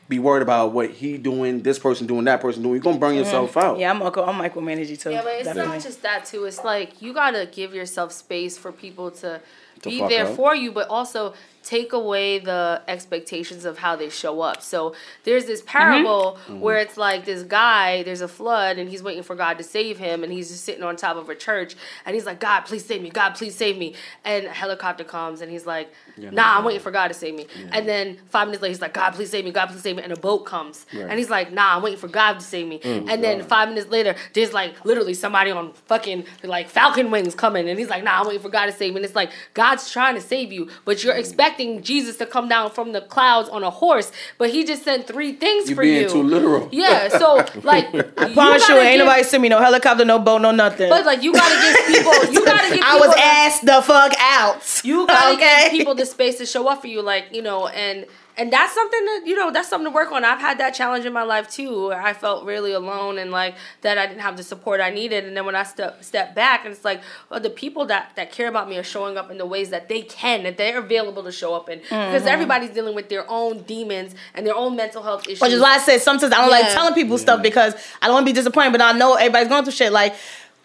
be 0.08 0.18
worried 0.18 0.42
about 0.42 0.72
what 0.72 0.90
he 0.90 1.16
doing, 1.16 1.62
this 1.62 1.78
person 1.78 2.06
doing, 2.06 2.24
that 2.24 2.40
person 2.40 2.62
doing. 2.62 2.74
You're 2.74 2.82
gonna 2.82 2.98
burn 2.98 3.10
mm-hmm. 3.12 3.24
yourself 3.24 3.56
out. 3.56 3.78
Yeah, 3.78 3.90
I'm 3.90 3.98
micro, 3.98 4.24
I'm 4.24 4.38
micromanaging 4.38 5.00
too. 5.00 5.10
Yeah, 5.10 5.22
but 5.22 5.34
it's 5.34 5.44
definitely. 5.44 5.72
not 5.72 5.82
just 5.82 6.02
that 6.02 6.26
too. 6.26 6.44
It's 6.44 6.62
like 6.62 7.00
you 7.00 7.14
gotta 7.14 7.48
give 7.50 7.74
yourself 7.74 8.12
space 8.12 8.58
for 8.58 8.70
people 8.72 9.10
to, 9.12 9.40
To 9.82 9.88
be 9.88 10.06
there 10.06 10.26
up. 10.26 10.36
for 10.36 10.54
you, 10.54 10.72
but 10.72 10.88
also 10.88 11.34
take 11.64 11.92
away 11.92 12.38
the 12.38 12.82
expectations 12.86 13.64
of 13.64 13.78
how 13.78 13.96
they 13.96 14.08
show 14.10 14.40
up. 14.40 14.62
So 14.62 14.94
there's 15.24 15.46
this 15.46 15.62
parable 15.62 16.38
Mm-hmm. 16.44 16.60
where 16.60 16.76
it's 16.78 16.96
like 16.96 17.24
this 17.24 17.42
guy, 17.42 18.02
there's 18.02 18.20
a 18.20 18.28
flood, 18.28 18.78
and 18.78 18.88
he's 18.88 19.02
waiting 19.02 19.22
for 19.22 19.34
God 19.36 19.56
to 19.58 19.64
save 19.64 19.98
him, 19.98 20.22
and 20.24 20.32
he's 20.32 20.48
just 20.50 20.64
sitting 20.64 20.82
on 20.82 20.96
top 20.96 21.16
of 21.16 21.28
a 21.28 21.34
church, 21.34 21.74
and 22.04 22.14
he's 22.14 22.26
like, 22.26 22.40
God, 22.40 22.62
please 22.62 22.84
save 22.84 23.00
me, 23.02 23.10
God, 23.10 23.30
please 23.34 23.54
save 23.54 23.78
me. 23.78 23.94
And 24.24 24.46
a 24.46 24.50
helicopter 24.50 25.04
comes, 25.04 25.40
and 25.40 25.50
he's 25.50 25.66
like, 25.66 25.92
Nah, 26.16 26.58
I'm 26.58 26.64
waiting 26.64 26.80
for 26.82 26.90
God 26.90 27.08
to 27.08 27.14
save 27.14 27.34
me. 27.34 27.46
And 27.72 27.88
then 27.88 28.18
five 28.28 28.46
minutes 28.48 28.62
later, 28.62 28.72
he's 28.72 28.80
like, 28.80 28.94
God, 28.94 29.12
please 29.14 29.30
save 29.30 29.44
me, 29.44 29.50
God, 29.52 29.66
please 29.70 29.82
save 29.82 29.96
me. 29.96 30.02
And 30.02 30.12
a 30.12 30.16
boat 30.16 30.44
comes, 30.44 30.86
Right. 30.92 31.06
and 31.08 31.18
he's 31.18 31.30
like, 31.30 31.52
Nah, 31.52 31.76
I'm 31.76 31.82
waiting 31.82 31.98
for 31.98 32.08
God 32.08 32.34
to 32.40 32.44
save 32.44 32.66
me. 32.68 32.78
Mm, 32.80 33.08
and 33.08 33.24
then 33.24 33.42
five 33.42 33.68
minutes 33.68 33.88
later, 33.90 34.14
there's 34.34 34.52
like 34.52 34.84
literally 34.84 35.14
somebody 35.14 35.50
on 35.50 35.72
fucking 35.86 36.24
like 36.42 36.68
falcon 36.68 37.10
wings 37.10 37.34
coming, 37.34 37.68
and 37.68 37.78
he's 37.78 37.88
like, 37.88 38.04
Nah, 38.04 38.20
I'm 38.20 38.26
waiting 38.26 38.42
for 38.42 38.48
God 38.50 38.66
to 38.66 38.72
save 38.72 38.92
me. 38.92 38.98
And 38.98 39.04
it's 39.06 39.14
like 39.16 39.30
God's 39.54 39.90
trying 39.90 40.14
to 40.16 40.20
save 40.20 40.52
you, 40.52 40.68
but 40.84 40.96
Mm. 40.98 41.04
you're 41.04 41.14
expecting 41.14 41.53
Jesus 41.58 42.16
to 42.18 42.26
come 42.26 42.48
down 42.48 42.70
from 42.70 42.92
the 42.92 43.00
clouds 43.00 43.48
on 43.48 43.62
a 43.62 43.70
horse, 43.70 44.10
but 44.38 44.50
he 44.50 44.64
just 44.64 44.82
sent 44.84 45.06
three 45.06 45.32
things 45.32 45.68
You're 45.68 45.76
for 45.76 45.82
being 45.82 46.02
you. 46.02 46.08
too 46.08 46.22
literal. 46.22 46.68
Yeah, 46.72 47.08
so 47.08 47.36
like 47.62 47.86
I 47.94 48.32
promise 48.32 48.62
you, 48.68 48.74
gotta 48.74 48.80
ain't 48.82 48.98
give- 48.98 49.06
nobody 49.06 49.22
send 49.24 49.42
me 49.42 49.48
no 49.48 49.60
helicopter, 49.60 50.04
no 50.04 50.18
boat, 50.18 50.40
no 50.42 50.50
nothing. 50.50 50.88
But 50.90 51.04
like 51.06 51.22
you 51.22 51.32
gotta 51.32 51.54
give 51.54 51.86
people, 51.96 52.32
you 52.32 52.44
gotta 52.44 52.74
give. 52.74 52.84
I 52.84 52.98
was 52.98 53.14
asked 53.18 53.64
the 53.66 53.82
fuck 53.82 54.12
out. 54.20 54.80
you 54.84 55.06
gotta 55.06 55.34
okay? 55.36 55.68
give 55.70 55.78
people 55.78 55.94
the 55.94 56.06
space 56.06 56.38
to 56.38 56.46
show 56.46 56.68
up 56.68 56.80
for 56.80 56.86
you, 56.88 57.02
like 57.02 57.26
you 57.32 57.42
know, 57.42 57.68
and 57.68 58.06
and 58.36 58.52
that's 58.52 58.74
something 58.74 59.04
that 59.04 59.22
you 59.26 59.36
know 59.36 59.50
that's 59.50 59.68
something 59.68 59.90
to 59.90 59.94
work 59.94 60.10
on. 60.10 60.24
I've 60.24 60.40
had 60.40 60.58
that 60.58 60.70
challenge 60.70 61.04
in 61.04 61.12
my 61.12 61.22
life 61.22 61.48
too, 61.50 61.88
where 61.88 62.02
I 62.02 62.12
felt 62.12 62.44
really 62.44 62.72
alone 62.72 63.18
and 63.18 63.30
like 63.30 63.54
that 63.82 63.96
I 63.96 64.06
didn't 64.06 64.22
have 64.22 64.36
the 64.36 64.42
support 64.42 64.80
I 64.80 64.90
needed. 64.90 65.24
And 65.24 65.36
then 65.36 65.46
when 65.46 65.54
I 65.54 65.62
step 65.62 66.02
step 66.02 66.34
back, 66.34 66.64
and 66.64 66.74
it's 66.74 66.84
like 66.84 67.00
well, 67.30 67.40
the 67.40 67.50
people 67.50 67.86
that 67.86 68.12
that 68.16 68.32
care 68.32 68.48
about 68.48 68.68
me 68.68 68.76
are 68.76 68.82
showing 68.82 69.16
up 69.16 69.30
in 69.30 69.38
the 69.38 69.46
ways 69.46 69.70
that 69.70 69.88
they 69.88 70.02
can, 70.02 70.42
that 70.42 70.56
they're 70.56 70.78
available 70.78 71.22
to 71.22 71.32
show 71.32 71.54
up 71.54 71.68
in, 71.68 71.78
because 71.78 71.94
mm-hmm. 71.94 72.28
everybody's 72.28 72.70
dealing 72.70 72.94
with 72.94 73.08
their 73.08 73.24
own 73.30 73.62
demons 73.62 74.14
and 74.34 74.46
their 74.46 74.56
own 74.56 74.74
mental 74.74 75.02
health 75.02 75.26
issues. 75.26 75.40
Which 75.40 75.52
is 75.52 75.60
why 75.60 75.76
I 75.76 75.78
said 75.78 76.00
sometimes 76.00 76.32
I 76.32 76.38
don't 76.38 76.50
like 76.50 76.72
telling 76.72 76.94
people 76.94 77.18
stuff 77.18 77.42
because 77.42 77.74
I 78.02 78.06
don't 78.06 78.14
want 78.14 78.26
to 78.26 78.32
be 78.32 78.36
disappointed, 78.36 78.72
but 78.72 78.80
I 78.80 78.92
know 78.92 79.14
everybody's 79.14 79.48
going 79.48 79.64
through 79.64 79.72
shit. 79.72 79.92
Like, 79.92 80.14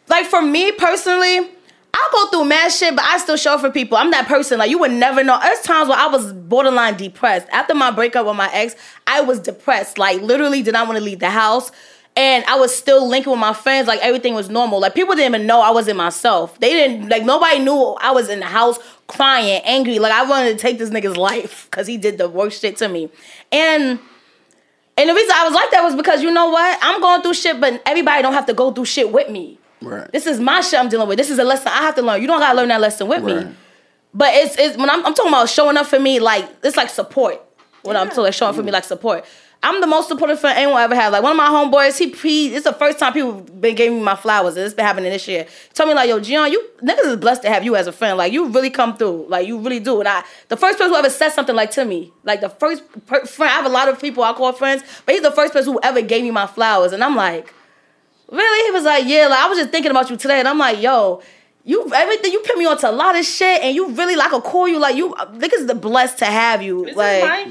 like 0.07 0.25
for 0.25 0.41
me 0.41 0.71
personally, 0.71 1.51
I 1.93 2.09
go 2.11 2.29
through 2.29 2.45
mad 2.45 2.71
shit, 2.71 2.95
but 2.95 3.03
I 3.05 3.17
still 3.17 3.37
show 3.37 3.55
up 3.55 3.61
for 3.61 3.71
people. 3.71 3.97
I'm 3.97 4.11
that 4.11 4.27
person. 4.27 4.59
Like 4.59 4.69
you 4.69 4.77
would 4.79 4.91
never 4.91 5.23
know. 5.23 5.39
There's 5.41 5.61
times 5.61 5.89
where 5.89 5.97
I 5.97 6.07
was 6.07 6.33
borderline 6.33 6.97
depressed. 6.97 7.47
After 7.51 7.73
my 7.73 7.91
breakup 7.91 8.25
with 8.25 8.35
my 8.35 8.49
ex, 8.53 8.75
I 9.07 9.21
was 9.21 9.39
depressed. 9.39 9.97
Like 9.97 10.21
literally 10.21 10.61
did 10.61 10.73
not 10.73 10.87
want 10.87 10.97
to 10.97 11.03
leave 11.03 11.19
the 11.19 11.29
house. 11.29 11.71
And 12.15 12.43
I 12.45 12.55
was 12.59 12.75
still 12.75 13.07
linking 13.07 13.31
with 13.31 13.39
my 13.39 13.53
friends, 13.53 13.87
like 13.87 14.01
everything 14.01 14.33
was 14.33 14.49
normal. 14.49 14.81
Like 14.81 14.93
people 14.93 15.15
didn't 15.15 15.33
even 15.35 15.47
know 15.47 15.61
I 15.61 15.71
wasn't 15.71 15.97
myself. 15.97 16.59
They 16.59 16.71
didn't 16.71 17.09
like 17.09 17.23
nobody 17.23 17.59
knew 17.59 17.95
I 18.01 18.11
was 18.11 18.29
in 18.29 18.39
the 18.39 18.45
house 18.45 18.77
crying, 19.07 19.61
angry. 19.63 19.99
Like 19.99 20.11
I 20.11 20.23
wanted 20.23 20.51
to 20.51 20.57
take 20.57 20.79
this 20.79 20.89
nigga's 20.89 21.17
life 21.17 21.67
because 21.69 21.87
he 21.87 21.97
did 21.97 22.17
the 22.17 22.27
worst 22.27 22.61
shit 22.61 22.77
to 22.77 22.89
me. 22.89 23.09
And 23.51 23.99
and 24.97 25.09
the 25.09 25.13
reason 25.13 25.31
I 25.33 25.45
was 25.45 25.53
like 25.53 25.71
that 25.71 25.81
was 25.81 25.95
because 25.95 26.21
you 26.21 26.31
know 26.31 26.49
what? 26.49 26.77
I'm 26.81 26.99
going 26.99 27.21
through 27.21 27.35
shit, 27.35 27.61
but 27.61 27.81
everybody 27.85 28.21
don't 28.21 28.33
have 28.33 28.47
to 28.47 28.53
go 28.53 28.71
through 28.71 28.85
shit 28.85 29.11
with 29.11 29.29
me. 29.29 29.58
Right. 29.81 30.11
This 30.11 30.27
is 30.27 30.39
my 30.39 30.61
shit 30.61 30.79
I'm 30.79 30.89
dealing 30.89 31.07
with. 31.07 31.17
This 31.17 31.29
is 31.29 31.39
a 31.39 31.43
lesson 31.43 31.67
I 31.69 31.77
have 31.83 31.95
to 31.95 32.01
learn. 32.01 32.21
You 32.21 32.27
don't 32.27 32.39
gotta 32.39 32.55
learn 32.57 32.67
that 32.69 32.81
lesson 32.81 33.07
with 33.07 33.23
Right. 33.23 33.47
me. 33.47 33.55
But 34.13 34.33
it's 34.33 34.57
it's 34.57 34.77
when 34.77 34.89
I'm, 34.89 35.05
I'm 35.05 35.13
talking 35.13 35.31
about 35.31 35.49
showing 35.49 35.77
up 35.77 35.87
for 35.87 35.99
me, 35.99 36.19
like 36.19 36.49
it's 36.63 36.75
like 36.77 36.89
support. 36.89 37.41
When 37.83 37.95
I'm 37.95 38.09
talking 38.09 38.23
like 38.23 38.33
showing 38.33 38.49
up 38.49 38.55
for 38.55 38.61
me 38.61 38.67
mm-hmm. 38.67 38.73
like 38.73 38.83
support. 38.83 39.25
I'm 39.61 39.81
the 39.81 39.87
most 39.87 40.07
supportive 40.07 40.39
friend 40.39 40.57
anyone 40.57 40.81
ever 40.81 40.95
had. 40.95 41.09
Like 41.09 41.21
one 41.21 41.31
of 41.31 41.37
my 41.37 41.49
homeboys, 41.49 41.97
he 41.99 42.09
he 42.11 42.55
it's 42.55 42.63
the 42.63 42.71
first 42.73 42.97
time 42.97 43.11
people 43.11 43.33
been 43.41 43.75
giving 43.75 43.97
me 43.97 44.03
my 44.03 44.15
flowers. 44.15 44.55
and 44.55 44.65
It's 44.65 44.73
been 44.73 44.85
happening 44.85 45.11
this 45.11 45.27
year. 45.27 45.47
Tell 45.73 45.85
me 45.85 45.93
like, 45.93 46.07
yo, 46.07 46.19
Jionne, 46.19 46.49
you 46.49 46.65
niggas 46.81 47.05
is 47.05 47.15
blessed 47.17 47.41
to 47.41 47.49
have 47.49 47.65
you 47.65 47.75
as 47.75 47.85
a 47.85 47.91
friend. 47.91 48.17
Like 48.17 48.31
you 48.31 48.47
really 48.47 48.69
come 48.69 48.95
through. 48.95 49.25
Like 49.27 49.47
you 49.47 49.59
really 49.59 49.81
do. 49.81 49.99
And 49.99 50.07
I 50.07 50.23
the 50.47 50.55
first 50.55 50.77
person 50.77 50.93
who 50.93 50.97
ever 50.97 51.09
said 51.09 51.29
something 51.29 51.55
like 51.55 51.71
to 51.71 51.83
me, 51.83 52.13
like 52.23 52.39
the 52.39 52.49
first 52.49 52.83
per- 53.05 53.25
friend. 53.25 53.51
I 53.51 53.55
have 53.55 53.65
a 53.65 53.69
lot 53.69 53.89
of 53.89 53.99
people 53.99 54.23
I 54.23 54.31
call 54.33 54.53
friends, 54.53 54.81
but 55.05 55.13
he's 55.13 55.23
the 55.23 55.31
first 55.31 55.51
person 55.51 55.73
who 55.73 55.79
ever 55.83 56.01
gave 56.01 56.23
me 56.23 56.31
my 56.31 56.47
flowers. 56.47 56.93
And 56.93 57.03
I'm 57.03 57.17
like, 57.17 57.53
Really? 58.31 58.65
He 58.67 58.71
was 58.71 58.83
like, 58.83 59.05
yeah, 59.07 59.27
like 59.27 59.39
I 59.39 59.47
was 59.47 59.57
just 59.57 59.71
thinking 59.71 59.91
about 59.91 60.09
you 60.09 60.17
today, 60.17 60.39
and 60.39 60.47
I'm 60.47 60.57
like, 60.57 60.81
yo, 60.81 61.21
you 61.63 61.91
everything 61.93 62.31
you 62.31 62.39
put 62.41 62.57
me 62.57 62.65
onto 62.65 62.87
a 62.87 62.91
lot 62.91 63.17
of 63.17 63.25
shit, 63.25 63.61
and 63.61 63.75
you 63.75 63.89
really 63.89 64.15
like 64.15 64.31
a 64.31 64.41
call 64.41 64.67
you 64.67 64.79
like 64.79 64.95
you 64.95 65.09
niggas 65.09 65.53
is 65.53 65.67
the 65.67 65.75
blessed 65.75 66.19
to 66.19 66.25
have 66.25 66.61
you. 66.61 66.85
like 66.93 67.47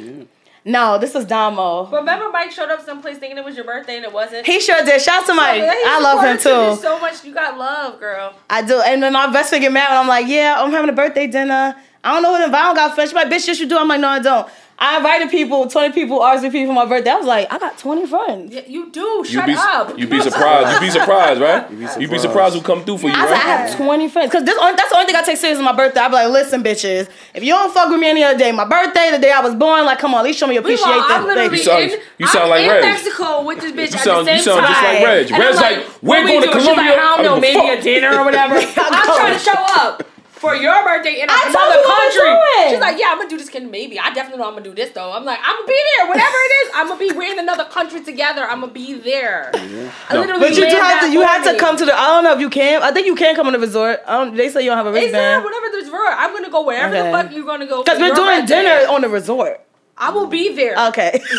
No, 0.65 0.99
this 0.99 1.15
was 1.15 1.25
Damo. 1.25 1.87
Remember, 1.87 2.29
Mike 2.31 2.51
showed 2.51 2.69
up 2.69 2.85
someplace 2.85 3.17
thinking 3.19 3.39
it 3.39 3.45
was 3.45 3.57
your 3.57 3.65
birthday 3.65 3.97
and 3.97 4.05
it 4.05 4.13
wasn't. 4.13 4.47
He 4.47 4.61
sure 4.61 4.85
did. 4.85 5.01
Shout 5.01 5.23
out 5.23 5.27
to 5.27 5.35
Mike. 5.35 5.63
Yeah, 5.63 5.73
I 5.73 6.01
love 6.01 6.23
him 6.23 6.37
too. 6.37 6.81
So 6.83 6.99
much, 7.01 7.25
you 7.25 7.33
got 7.33 7.57
love, 7.57 7.99
girl. 7.99 8.35
I 8.51 8.63
do. 8.63 8.81
And 8.81 9.03
then 9.03 9.15
my 9.15 9.33
best 9.33 9.49
friend 9.49 9.63
get 9.63 9.73
mad 9.73 9.89
when 9.91 9.99
I'm 9.99 10.09
like, 10.09 10.27
yeah, 10.29 10.57
I'm 10.59 10.71
having 10.71 10.91
a 10.91 10.93
birthday 10.93 11.27
dinner. 11.27 11.75
I 12.05 12.13
don't 12.13 12.23
know 12.23 12.37
to 12.37 12.45
invite. 12.45 12.61
I 12.61 12.65
don't 12.67 12.77
got 12.77 12.95
friends. 12.95 13.11
She's 13.11 13.15
like, 13.15 13.29
bitch, 13.29 13.47
yes, 13.47 13.59
you 13.61 13.67
do. 13.67 13.79
I'm 13.79 13.89
like, 13.89 14.01
no, 14.01 14.09
I 14.09 14.19
don't. 14.19 14.49
I 14.81 14.99
invited 14.99 15.29
people, 15.31 15.67
20 15.67 15.93
people, 15.93 16.21
RSVP 16.21 16.65
for 16.67 16.73
my 16.73 16.87
birthday. 16.87 17.11
I 17.11 17.17
was 17.17 17.27
like, 17.27 17.53
I 17.53 17.59
got 17.59 17.77
20 17.79 18.07
friends. 18.07 18.55
Yeah, 18.55 18.61
you 18.69 18.91
do. 18.93 19.01
You 19.01 19.25
Shut 19.25 19.47
be 19.47 19.55
up. 19.57 19.99
You'd 19.99 20.09
be 20.09 20.21
surprised. 20.21 20.71
You'd 20.71 20.81
be 20.87 20.91
surprised, 20.91 21.41
right? 21.41 21.69
You'd 22.01 22.11
be 22.11 22.19
surprised 22.21 22.55
who 22.55 22.61
come 22.63 22.85
through 22.85 22.99
for 22.99 23.09
you, 23.09 23.13
I 23.15 23.27
said, 23.27 23.33
I 23.35 23.39
have 23.67 23.77
20 23.77 24.09
friends. 24.09 24.31
Because 24.31 24.45
this 24.45 24.57
that's 24.57 24.89
the 24.91 24.95
only 24.97 25.07
thing 25.07 25.17
I 25.17 25.23
take 25.23 25.37
serious 25.37 25.59
on 25.59 25.65
my 25.65 25.73
birthday. 25.75 25.99
I'd 26.01 26.09
be 26.09 26.15
like, 26.15 26.29
listen, 26.31 26.63
bitches, 26.63 27.09
if 27.35 27.43
you 27.43 27.53
don't 27.55 27.75
fuck 27.75 27.91
with 27.91 27.99
me 27.99 28.07
any 28.07 28.23
other 28.23 28.39
day, 28.39 28.53
my 28.53 28.65
birthday, 28.65 29.11
the 29.11 29.19
day 29.19 29.33
I 29.33 29.41
was 29.41 29.57
born, 29.57 29.85
like, 29.85 29.99
come 29.99 30.15
on, 30.15 30.21
at 30.21 30.25
least 30.27 30.39
show 30.39 30.47
me 30.47 30.57
appreciate 30.59 30.87
Meanwhile, 30.87 31.07
I'm 31.11 31.27
this. 31.27 31.37
literally 31.37 31.59
You 31.59 31.65
sound- 31.65 31.83
in, 31.83 32.01
you 32.19 32.27
sound 32.29 32.45
I'm 32.45 32.51
like 32.51 32.63
in 32.63 32.69
Reg. 32.71 32.83
Mexico 32.83 33.43
with 33.43 33.61
this 33.61 33.73
bitch 33.73 33.91
You 33.91 33.99
at 33.99 34.05
sound 34.05 34.27
the 34.29 34.33
you 34.35 34.39
sound 34.39 34.61
time. 34.65 34.71
just 34.71 34.83
like 34.85 35.05
Reg. 35.05 35.31
And 35.33 35.43
Reg's 35.43 35.57
like, 35.57 35.77
like, 35.79 36.03
we're 36.03 36.23
going 36.27 36.43
to 36.43 36.47
doing? 36.53 36.59
She's 36.61 36.67
like, 36.77 36.79
I 36.79 37.17
don't 37.17 37.25
know, 37.25 37.41
maybe 37.41 37.69
a 37.69 37.83
dinner 37.83 38.17
or 38.17 38.25
whatever. 38.25 38.55
I'm 38.59 38.65
trying 39.05 39.33
to 39.35 39.39
show 39.41 39.55
up 39.57 40.08
for 40.39 40.55
your 40.55 40.83
birthday 40.85 41.21
in 41.21 41.27
I 41.31 41.51
told 41.51 41.55
another 41.55 41.75
you 41.77 41.83
what 41.83 41.99
I'm 41.99 42.11
country. 42.11 42.31
doing. 42.31 42.71
She's 42.71 42.81
like, 42.81 42.99
yeah, 42.99 43.11
I'm 43.11 43.19
gonna 43.19 43.29
do 43.31 43.39
this. 43.39 43.49
Kid, 43.49 43.71
maybe 43.71 43.99
I 43.99 44.13
definitely 44.15 44.39
know 44.39 44.47
I'm 44.49 44.55
gonna 44.55 44.65
do 44.65 44.75
this 44.75 44.91
though. 44.95 45.13
I'm 45.13 45.25
like, 45.25 45.39
I'm 45.43 45.57
gonna 45.57 45.67
be 45.67 45.81
there, 45.97 46.09
whatever 46.09 46.37
it 46.37 46.53
is. 46.63 46.71
I'm 46.75 46.87
gonna 46.89 46.99
be. 47.01 47.11
We're 47.13 47.33
in 47.33 47.39
another 47.39 47.65
country 47.65 48.03
together. 48.05 48.45
I'm 48.45 48.61
gonna 48.61 48.73
be 48.73 48.95
there. 48.95 49.51
I 49.55 50.15
No. 50.15 50.21
literally 50.21 50.41
But 50.49 50.57
you 50.57 50.69
do 50.71 50.77
have 50.77 51.01
to. 51.03 51.11
You 51.13 51.23
have 51.23 51.45
to 51.45 51.57
come 51.59 51.77
to 51.77 51.85
the. 51.85 51.95
I 51.99 52.07
don't 52.09 52.25
know 52.25 52.33
if 52.35 52.41
you 52.41 52.51
can. 52.51 52.83
I 52.83 52.93
think 52.93 53.07
you 53.07 53.15
can 53.15 53.35
come 53.35 53.47
on 53.47 53.53
the 53.53 53.59
resort. 53.59 54.01
I 54.07 54.13
don't, 54.25 54.35
they 54.37 54.49
say 54.49 54.63
you 54.63 54.71
don't 54.71 54.77
have 54.79 54.87
a 54.87 54.93
resort. 54.93 55.13
there 55.13 55.37
wristband. 55.41 55.45
whatever 55.45 55.67
there's 55.73 55.89
for? 55.89 56.07
I'm 56.07 56.33
gonna 56.33 56.51
go 56.51 56.63
wherever 56.65 56.95
Okay. 56.95 57.11
the 57.11 57.17
fuck 57.17 57.33
you're 57.33 57.45
gonna 57.47 57.67
go. 57.67 57.83
Because 57.83 57.99
we're 57.99 58.15
doing 58.15 58.41
birthday. 58.41 58.63
dinner 58.63 58.87
on 58.93 59.01
the 59.03 59.09
resort. 59.09 59.61
I 59.99 60.11
will 60.11 60.27
be 60.27 60.55
there. 60.55 60.77
Okay. 60.89 61.21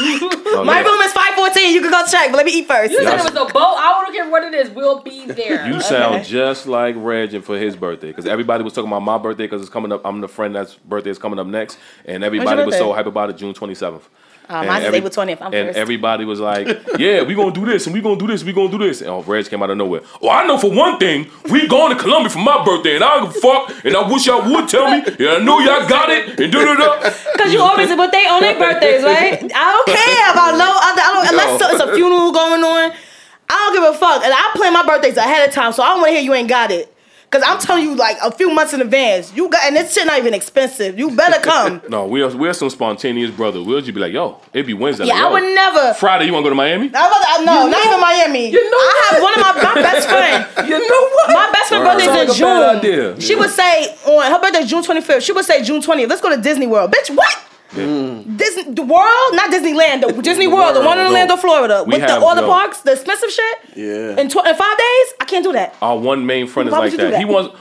Oh, 0.52 0.64
My 0.64 0.82
yeah. 0.82 0.88
room 0.88 1.00
is 1.02 1.14
five 1.14 1.36
fourteen. 1.36 1.74
You 1.74 1.80
can 1.82 1.92
go 1.92 2.04
check, 2.10 2.32
but 2.32 2.38
let 2.38 2.46
me 2.46 2.52
eat 2.52 2.68
first. 2.68 2.92
You 2.92 3.04
said 3.04 3.20
it 3.20 3.24
was 3.24 3.50
a 3.50 3.54
boat. 3.54 3.76
I 3.78 4.02
don't 4.04 4.12
care 4.14 4.30
what 4.30 4.44
it 4.44 4.54
is. 4.56 4.70
We'll 4.72 5.02
be 5.02 5.26
there. 5.28 5.68
You 5.68 5.80
sound 5.80 6.26
just 6.26 6.66
like 6.66 6.96
Reg 6.98 7.44
for 7.44 7.58
his 7.58 7.76
birthday 7.76 8.08
because 8.08 8.26
everybody 8.26 8.64
was 8.64 8.74
talking 8.74 8.90
about 8.90 9.02
my 9.02 9.20
birthday 9.20 9.44
because 9.46 9.62
it's 9.62 9.70
coming 9.70 9.92
up. 9.92 10.02
I'm 10.04 10.22
the 10.22 10.28
friend 10.28 10.56
that's 10.56 10.74
birthday 10.76 11.12
is 11.12 11.20
coming 11.20 11.38
up 11.38 11.46
next, 11.46 11.78
and 12.06 12.24
everybody 12.24 12.64
was 12.66 12.76
so 12.76 12.88
birthday? 12.88 12.96
hype 12.96 13.06
about 13.06 13.30
it. 13.30 13.38
June 13.38 13.54
27th. 13.54 14.02
Mine's 14.50 14.86
is 14.86 14.94
April 14.94 15.12
20th. 15.12 15.42
I'm 15.42 15.54
and 15.54 15.68
first. 15.68 15.78
everybody 15.78 16.26
was 16.26 16.40
like, 16.40 16.68
"Yeah, 16.98 17.22
we 17.22 17.36
gonna 17.36 17.52
do 17.52 17.66
this, 17.66 17.86
and 17.86 17.94
we 17.94 18.02
gonna 18.02 18.20
do 18.20 18.26
this, 18.26 18.44
we 18.44 18.52
gonna 18.52 18.72
do 18.72 18.80
this." 18.80 19.02
And 19.02 19.12
oh, 19.12 19.22
Reg 19.22 19.48
came 19.48 19.62
out 19.62 19.70
of 19.70 19.78
nowhere. 19.78 20.02
Oh, 20.22 20.30
I 20.30 20.48
know 20.48 20.58
for 20.58 20.72
one 20.72 20.98
thing, 20.98 21.30
we 21.52 21.68
going 21.68 21.96
to 21.96 22.02
Colombia 22.02 22.30
for 22.30 22.40
my 22.40 22.64
birthday, 22.66 22.96
and 22.96 23.04
I 23.04 23.18
don't 23.18 23.28
give 23.28 23.38
a 23.38 23.40
fuck, 23.42 23.86
and 23.86 23.96
I 23.96 24.10
wish 24.12 24.26
y'all 24.26 24.42
would 24.50 24.68
tell 24.68 24.90
me. 24.90 25.04
And 25.06 25.30
I 25.30 25.38
know 25.38 25.60
y'all 25.60 25.88
got 25.88 26.10
it, 26.10 26.40
and 26.40 26.52
da 26.52 26.66
da 26.66 26.76
da. 26.76 27.10
Cause 27.38 27.54
you 27.54 27.62
always 27.62 27.96
but 27.96 28.12
they 28.12 28.28
on 28.28 28.42
their 28.42 28.58
birthdays, 28.58 29.04
right? 29.04 29.38
I 29.54 29.66
don't 29.76 29.88
care 29.88 30.32
about 30.32 30.58
no 30.58 30.66
other. 30.66 31.02
I 31.02 31.10
don't 31.14 31.30
unless 31.30 31.62
Yo. 31.62 31.68
it's 31.70 31.84
a 31.84 31.96
funeral 31.96 32.32
going 32.32 32.64
on. 32.64 32.92
I 33.52 33.54
don't 33.54 33.74
give 33.74 33.96
a 33.96 33.98
fuck, 33.98 34.24
and 34.24 34.34
I 34.34 34.52
plan 34.56 34.74
my 34.74 34.86
birthdays 34.86 35.18
ahead 35.18 35.48
of 35.48 35.54
time, 35.54 35.74
so 35.74 35.84
I 35.84 35.90
don't 35.90 36.02
want 36.02 36.10
to 36.10 36.14
hear 36.16 36.22
you 36.22 36.34
ain't 36.34 36.50
got 36.50 36.72
it. 36.72 36.94
Cause 37.32 37.44
I'm 37.46 37.60
telling 37.60 37.84
you 37.84 37.96
like 37.96 38.18
a 38.24 38.32
few 38.32 38.50
months 38.52 38.74
in 38.74 38.82
advance. 38.82 39.32
You 39.36 39.50
got 39.50 39.64
and 39.66 39.76
this 39.76 39.94
shit 39.94 40.08
not 40.08 40.18
even 40.18 40.34
expensive. 40.34 40.98
You 40.98 41.12
better 41.16 41.40
come. 41.40 41.80
No, 41.90 42.08
we're 42.08 42.36
we're 42.36 42.54
some 42.54 42.72
spontaneous 42.72 43.30
brother. 43.30 43.62
We'll 43.62 43.82
just 43.82 43.94
be 43.94 44.00
like, 44.00 44.14
"Yo, 44.14 44.40
it 44.52 44.66
be 44.66 44.74
Wednesday." 44.74 45.06
yeah, 45.06 45.14
like, 45.14 45.24
I 45.24 45.32
would 45.34 45.44
never. 45.56 45.94
Friday, 45.94 46.26
you 46.26 46.34
wanna 46.34 46.44
go 46.44 46.50
to 46.50 46.56
Miami? 46.56 46.90
I 46.94 47.08
was, 47.08 47.26
I, 47.28 47.44
no, 47.46 47.66
You 47.66 47.70
not 47.70 47.84
know- 47.84 47.90
even 47.90 48.00
Miami. 48.02 48.50
you 48.50 48.72
know 48.72 48.78
I 48.78 49.08
have 49.12 49.22
what? 49.22 49.38
one 49.38 49.56
of 49.56 49.64
my, 49.64 49.74
my 49.76 49.82
best 49.82 50.10
friend. 50.58 50.70
You 50.70 50.80
know 50.90 51.02
what? 51.14 51.30
My 51.34 51.50
best 51.52 51.68
friend 51.70 51.84
Word. 51.84 51.92
birthday's 51.98 52.38
Sound 52.38 52.62
in 52.62 52.68
like 52.68 52.82
June. 52.82 52.92
idea. 52.92 53.22
She 53.22 53.36
would 53.36 53.50
say 53.52 53.96
on 54.08 54.32
her 54.32 54.40
birthday's 54.42 54.68
June 54.70 54.84
25th. 54.84 55.22
She 55.22 55.32
would 55.32 55.46
say 55.46 55.64
June 55.64 55.82
20th. 55.82 56.10
Let's 56.10 56.22
go 56.22 56.36
to 56.36 56.42
Disney 56.42 56.66
World. 56.66 56.92
Bitch, 56.92 57.16
what? 57.16 57.38
Mm. 57.72 58.38
Disney 58.38 58.74
the 58.74 58.82
world, 58.82 59.30
not 59.34 59.52
Disneyland, 59.52 60.02
the 60.16 60.22
Disney 60.22 60.48
World, 60.48 60.76
the 60.76 60.82
one 60.82 60.98
in 60.98 61.04
World. 61.06 61.12
Orlando, 61.14 61.36
Florida, 61.38 61.84
We 61.86 61.94
with 61.94 62.02
the, 62.02 62.08
have- 62.14 62.24
all 62.24 62.36
the 62.36 62.42
yo. 62.42 62.48
parks, 62.48 62.82
the 62.82 62.94
expensive 62.94 63.30
shit. 63.30 63.58
Yeah. 63.76 64.20
In, 64.20 64.28
tw- 64.30 64.46
in 64.46 64.56
five 64.56 64.78
days, 64.78 65.08
I 65.22 65.26
can't 65.28 65.44
do 65.44 65.54
that. 65.54 65.76
Our 65.82 65.98
one 65.98 66.26
main 66.26 66.48
friend 66.48 66.68
is 66.70 66.74
Why 66.74 66.80
would 66.80 66.86
like 66.86 66.92
you 66.94 66.98
do 66.98 67.04
that. 67.06 67.12
that? 67.12 67.20
He 67.20 67.26
wants. 67.26 67.56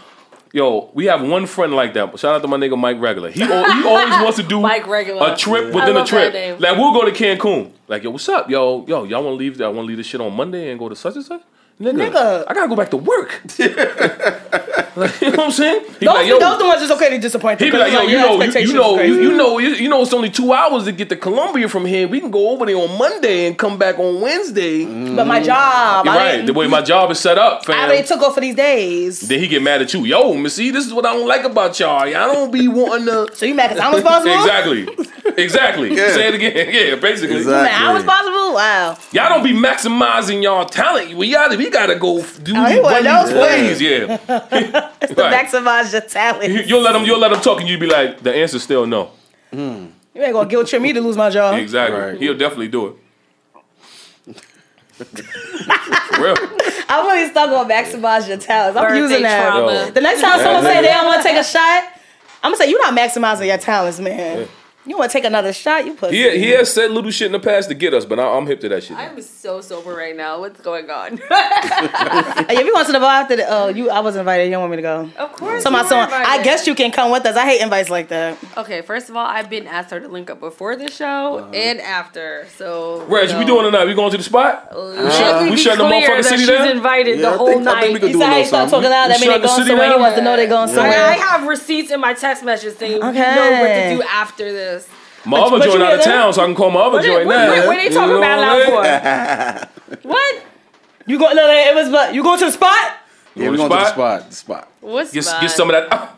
Yo, 0.55 0.91
we 0.95 1.05
have 1.05 1.21
one 1.23 1.45
friend 1.45 1.75
like 1.75 1.93
that. 1.93 2.19
Shout 2.19 2.35
out 2.37 2.41
to 2.41 2.49
my 2.49 2.57
nigga 2.57 2.79
Mike 2.79 2.99
Regular. 2.99 3.31
He, 3.31 3.43
al- 3.43 3.71
he 3.71 3.87
always 3.87 4.09
wants 4.09 4.37
to 4.39 4.43
do 4.43 4.61
Mike 4.63 4.87
Regular. 4.87 5.33
a 5.35 5.37
trip 5.37 5.65
I 5.65 5.77
within 5.77 5.91
a 5.97 5.99
love 5.99 6.09
trip. 6.09 6.33
that 6.33 6.39
name. 6.39 6.59
Like 6.59 6.79
we'll 6.79 6.95
go 6.95 7.05
to 7.05 7.13
Cancun. 7.13 7.71
Like 7.87 8.03
yo, 8.03 8.11
what's 8.11 8.29
up, 8.31 8.49
yo, 8.49 8.87
yo, 8.87 9.05
y'all 9.05 9.23
want 9.23 9.35
to 9.35 9.39
leave? 9.39 9.61
I 9.61 9.67
want 9.69 9.81
to 9.81 9.83
leave 9.83 9.99
this 9.99 10.07
shit 10.07 10.23
on 10.23 10.33
Monday 10.35 10.71
and 10.71 10.79
go 10.79 10.89
to 10.89 10.97
such 10.97 11.17
and 11.17 11.25
such. 11.25 11.43
Nigga, 11.81 12.11
Nigga. 12.11 12.45
I 12.49 12.55
gotta 12.55 12.69
go 12.69 12.77
back 12.77 12.91
to 12.91 12.97
work. 12.97 13.41
Like, 14.99 15.21
you 15.21 15.31
know 15.31 15.37
what 15.37 15.47
I'm 15.47 15.53
saying? 15.53 15.85
He 16.01 16.07
Those, 16.07 16.15
like, 16.15 16.29
those 16.29 16.59
the 16.59 16.65
ones 16.65 16.81
that's 16.81 16.93
okay 16.93 17.11
to 17.11 17.19
disappoint. 17.19 17.61
he 17.61 17.71
be 17.71 17.79
like, 17.79 17.93
yo, 17.93 18.41
it's 18.41 18.55
you 18.57 18.73
know, 18.75 19.01
you, 19.01 19.15
you 19.15 19.15
know, 19.15 19.21
you, 19.21 19.31
you 19.31 19.37
know, 19.37 19.59
you, 19.59 19.69
you 19.71 19.89
know, 19.89 20.03
it's 20.03 20.13
only 20.13 20.29
two 20.29 20.53
hours 20.53 20.85
to 20.85 20.93
get 20.93 21.09
to 21.11 21.17
Colombia 21.17 21.69
from 21.69 21.85
here. 21.85 22.09
We 22.09 22.21
can 22.21 22.33
go 22.33 22.51
over 22.51 22.67
there 22.67 22.77
on 22.77 22.99
Monday 22.99 23.47
and 23.47 23.57
come 23.57 23.79
back 23.79 23.99
on 24.01 24.21
Wednesday. 24.21 24.85
But 24.85 25.27
my 25.27 25.41
mm. 25.41 25.45
job, 25.45 26.05
You're 26.05 26.15
right. 26.15 26.45
The 26.45 26.53
way 26.53 26.67
my 26.67 26.83
job 26.83 27.13
is 27.13 27.21
set 27.21 27.39
up, 27.39 27.61
I 27.63 27.65
fam. 27.67 27.85
already 27.85 28.07
took 28.07 28.21
off 28.23 28.35
for 28.35 28.41
these 28.41 28.57
days. 28.57 29.21
Then 29.21 29.39
he 29.39 29.47
get 29.47 29.63
mad 29.63 29.83
at 29.83 29.95
you. 29.95 30.05
Yo, 30.05 30.35
Missy, 30.35 30.73
this 30.73 30.85
is 30.85 30.93
what 30.93 31.07
I 31.07 31.15
don't 31.15 31.29
like 31.29 31.45
about 31.45 31.79
y'all. 31.79 32.07
Y'all 32.07 32.33
don't 32.33 32.51
be 32.51 32.67
wanting 32.67 33.07
to. 33.07 33.29
So 33.39 33.47
you 33.47 33.55
mad 33.55 33.69
because 33.69 33.85
I'm 33.85 33.95
responsible? 33.95 34.35
exactly. 34.35 34.89
Exactly. 35.37 35.95
Yeah. 35.95 36.13
Say 36.13 36.29
it 36.29 36.35
again. 36.35 36.49
Yeah, 36.69 36.97
basically. 36.97 37.37
You 37.37 37.43
Exactly. 37.43 37.71
mad 37.71 37.89
I'm 37.89 37.95
responsible? 37.95 38.55
Wow. 38.55 38.99
Y'all 39.13 39.29
don't 39.29 39.45
be 39.45 39.53
maximizing 39.53 40.43
y'all 40.43 40.65
talent. 40.65 41.15
We 41.15 41.31
gotta, 41.31 41.57
we 41.69 41.73
gotta 41.73 41.97
go 41.97 42.19
f- 42.20 42.43
do 42.43 42.53
Oh, 42.57 42.65
he 42.65 42.81
one 42.81 42.82
one 42.93 43.07
of 43.07 43.12
of 43.15 43.27
these 43.27 43.35
those 43.35 43.47
plays. 43.47 43.81
Yeah. 43.82 44.19
It's 45.03 45.15
to 45.15 45.23
Right. 45.23 45.47
maximize 45.47 45.93
your 45.93 46.01
talent. 46.03 46.66
You'll 46.69 46.81
let 46.82 46.95
him. 46.97 47.05
You'll 47.05 47.19
let 47.19 47.32
him 47.32 47.40
talk, 47.40 47.61
and 47.61 47.69
you'd 47.69 47.81
be 47.81 47.86
like, 47.86 48.20
the 48.23 48.35
answer's 48.35 48.62
still 48.62 48.86
no. 48.86 49.11
Hmm. 49.53 49.86
You 50.15 50.23
ain't 50.24 50.32
gonna 50.32 50.49
guilt 50.49 50.66
trip 50.69 50.82
me 50.82 50.93
to 50.93 51.01
lose 51.01 51.16
my 51.16 51.31
job. 51.31 51.55
Exactly. 51.59 51.99
Right. 51.99 52.19
He'll 52.19 52.36
definitely 52.36 52.69
do 52.69 52.86
it. 52.89 52.95
For 54.99 56.23
real. 56.23 56.35
I'm 56.89 57.07
really 57.07 57.31
stuck 57.31 57.51
on 57.51 57.69
maximize 57.69 58.27
your 58.28 58.39
talents. 58.39 58.77
I'm 58.77 58.85
Birthday 58.85 58.99
using 58.99 59.23
that. 59.23 59.51
trauma. 59.53 59.90
The 59.93 60.01
next 60.01 60.20
time 60.20 60.40
someone 60.40 60.65
Yeah. 60.65 60.73
say 60.74 60.82
they 60.82 60.89
don't 60.89 61.07
want 61.07 61.23
to 61.23 61.28
take 61.28 61.39
a 61.39 61.45
shot, 61.45 61.85
I'm 62.43 62.51
gonna 62.53 62.57
say 62.57 62.70
you're 62.70 62.82
not 62.82 62.95
maximizing 62.99 63.47
your 63.47 63.59
talents, 63.59 64.01
man. 64.01 64.49
You 64.89 64.97
want 64.98 65.10
to 65.10 65.19
take 65.19 65.24
another 65.24 65.52
shot? 65.52 65.85
You 65.86 65.94
pussy. 65.94 66.16
He, 66.16 66.39
he 66.39 66.51
has 66.51 66.73
said 66.73 66.90
little 66.90 67.10
shit 67.10 67.27
in 67.27 67.32
the 67.32 67.39
past 67.40 67.69
to 67.69 67.74
get 67.74 67.93
us, 67.94 68.05
but 68.05 68.19
I, 68.19 68.27
I'm 68.36 68.47
hip 68.47 68.60
to 68.60 68.69
that 68.70 68.82
shit. 68.85 68.97
now. 68.97 69.05
I'm 69.10 69.20
so 69.23 69.60
sober 69.60 69.93
right 69.94 70.16
now. 70.16 70.40
What's 70.40 70.60
going 70.60 70.89
on? 70.90 71.20
Hey, 72.48 72.56
if 72.60 72.66
you 72.66 72.73
want 72.73 72.86
to 72.86 72.93
the 72.93 73.01
bar 73.01 73.23
after 73.23 73.36
the, 73.36 73.44
oh, 73.48 73.69
you, 73.69 73.90
I 73.90 74.01
was 74.01 74.16
invited. 74.16 74.44
You 74.44 74.51
don't 74.52 74.60
want 74.60 74.70
me 74.70 74.77
to 74.77 74.82
go. 74.82 75.10
of 75.19 75.32
course. 75.32 75.62
So 75.62 75.70
my 75.70 75.85
son, 75.86 76.09
I 76.10 76.43
guess 76.43 76.66
you 76.66 76.74
can 76.74 76.90
come 76.90 77.10
with 77.10 77.27
us. 77.27 77.36
I 77.36 77.44
hate 77.44 77.60
invites 77.60 77.90
like 77.90 78.09
that. 78.09 78.39
Okay, 78.56 78.81
first 78.82 79.09
of 79.10 79.16
all, 79.16 79.27
I've 79.27 79.51
been 79.51 79.66
asked 79.66 79.90
her 79.90 80.01
to 80.01 80.09
link 80.09 80.31
up 80.31 80.40
before 80.40 80.77
the 80.77 80.90
show 80.90 81.39
Uh-huh. 81.39 81.51
and 81.52 81.81
after. 81.81 82.47
So 82.56 83.05
Reg, 83.06 83.31
you 83.31 83.35
we 83.39 83.40
know, 83.44 83.60
doing 83.60 83.73
tonight? 83.73 83.85
We 83.86 83.94
going 83.94 84.10
to 84.12 84.16
the 84.16 84.23
spot? 84.23 84.69
let 84.74 85.43
me 85.44 85.51
we 85.51 85.56
be 85.56 85.62
shutting 85.62 85.78
the 85.85 85.89
clear 85.89 86.09
motherfucking 86.09 86.23
that 86.23 86.24
city 86.24 86.44
she's 86.44 86.70
invited 86.70 87.19
Yeah, 87.20 87.31
the 87.31 87.35
I 87.35 87.36
whole 87.36 87.47
think- 87.48 87.66
I 87.69 87.81
think 87.81 87.86
we 87.86 87.93
night. 87.93 88.01
could 88.01 88.10
You 88.12 88.19
do 88.19 88.24
see 88.32 88.39
he 88.40 88.44
start 88.47 88.70
talking 88.70 88.90
loud? 88.90 89.09
That 89.10 89.20
We 89.20 89.27
mean 89.28 89.28
they 89.28 89.35
shut 89.35 89.43
the 89.43 89.47
going 89.48 89.56
city 89.59 89.69
somewhere. 89.69 89.93
He 89.93 90.01
wants 90.01 90.16
to 90.19 90.24
know 90.24 90.36
they 90.36 90.47
going 90.47 90.70
I, 90.70 90.74
somewhere. 90.74 91.05
I 91.05 91.12
have 91.12 91.47
receipts 91.47 91.90
in 91.90 92.01
my 92.01 92.15
text 92.15 92.44
message 92.44 92.77
saying 92.77 92.93
you 92.93 92.98
know 93.01 93.06
what 93.09 93.69
to 93.69 93.97
do 93.97 94.02
after 94.02 94.52
this. 94.52 94.78
My 95.27 95.40
other 95.40 95.59
but 95.59 95.65
joint 95.65 95.82
out 95.82 95.95
of 95.95 96.03
town, 96.05 96.32
so 96.32 96.43
I 96.43 96.47
can 96.47 96.55
call 96.55 96.70
my 96.70 96.81
other 96.81 97.03
joint 97.03 97.28
now. 97.28 97.49
what, 97.51 97.66
what 97.66 97.77
are 97.77 97.81
they 97.81 97.85
You 97.85 97.90
talking 97.90 98.11
know 98.11 98.19
about 98.19 98.39
what 98.39 98.69
loud 98.73 99.69
for? 99.69 99.99
What? 100.09 100.43
You 101.07 101.19
go? 101.19 101.27
No, 101.28 101.35
no, 101.35 101.51
it 101.51 101.74
was. 101.74 101.89
But 101.90 102.15
you 102.15 102.23
going 102.23 102.39
to 102.39 102.45
the 102.47 102.53
spot? 102.53 102.77
Yeah, 103.35 103.51
we're 103.51 103.57
going 103.57 103.70
to 103.70 103.77
the 103.77 103.85
spot? 103.89 103.95
spot. 103.95 104.31
The 104.31 104.36
spot. 104.36 104.69
What's 104.81 105.12
Get, 105.12 105.24
mine? 105.27 105.40
get 105.43 105.51
some 105.51 105.70
of 105.70 105.74
that. 105.74 105.89
ah. 105.90 106.15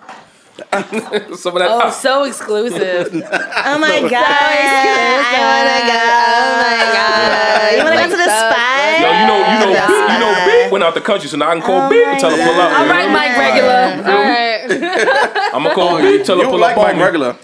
some 1.37 1.55
of 1.57 1.61
that. 1.61 1.71
Oh, 1.71 1.81
ah. 1.85 1.91
so 1.91 2.25
exclusive. 2.25 3.09
Oh 3.15 3.79
my 3.79 4.01
god! 4.03 4.13
I 4.13 5.41
wanna 5.49 5.81
go. 5.89 6.01
Oh 6.37 6.53
my 6.61 6.77
god! 6.93 7.73
You 7.73 7.85
wanna 7.85 7.97
go 7.97 8.11
to 8.11 8.17
the 8.19 8.29
spot? 8.29 9.01
Yo, 9.01 9.09
you 9.09 9.27
know, 9.31 9.39
you 9.41 9.57
know, 9.65 9.71
Yeah. 9.73 9.87
Beat, 9.89 10.13
you 10.13 10.19
know, 10.21 10.33
Beat 10.65 10.73
went 10.73 10.85
out 10.85 10.95
the 10.95 11.01
country, 11.01 11.29
so 11.31 11.37
now 11.39 11.49
I 11.51 11.55
can 11.55 11.63
call 11.63 11.81
Oh 11.87 11.89
Beat 11.89 12.05
my 12.05 12.11
and 12.13 12.21
tell 12.21 12.31
her 12.31 12.37
pull 12.37 12.61
up. 12.61 12.73
All 12.73 12.85
man. 12.87 12.91
right, 12.91 13.09
Mike 13.11 13.39
Regular. 13.39 13.83
All 14.05 14.23
right. 14.23 15.55
I'm 15.55 15.63
gonna 15.63 15.75
call 15.75 15.97
Oh, 15.97 16.03
Beat, 16.03 16.27
tell 16.27 16.37
you 16.37 16.43
her 16.45 16.51
don't 16.51 16.53
pull 16.53 16.61
like 16.61 16.77
up 16.77 16.85
on 16.85 16.97
Mike 16.99 17.05
regular. 17.07 17.37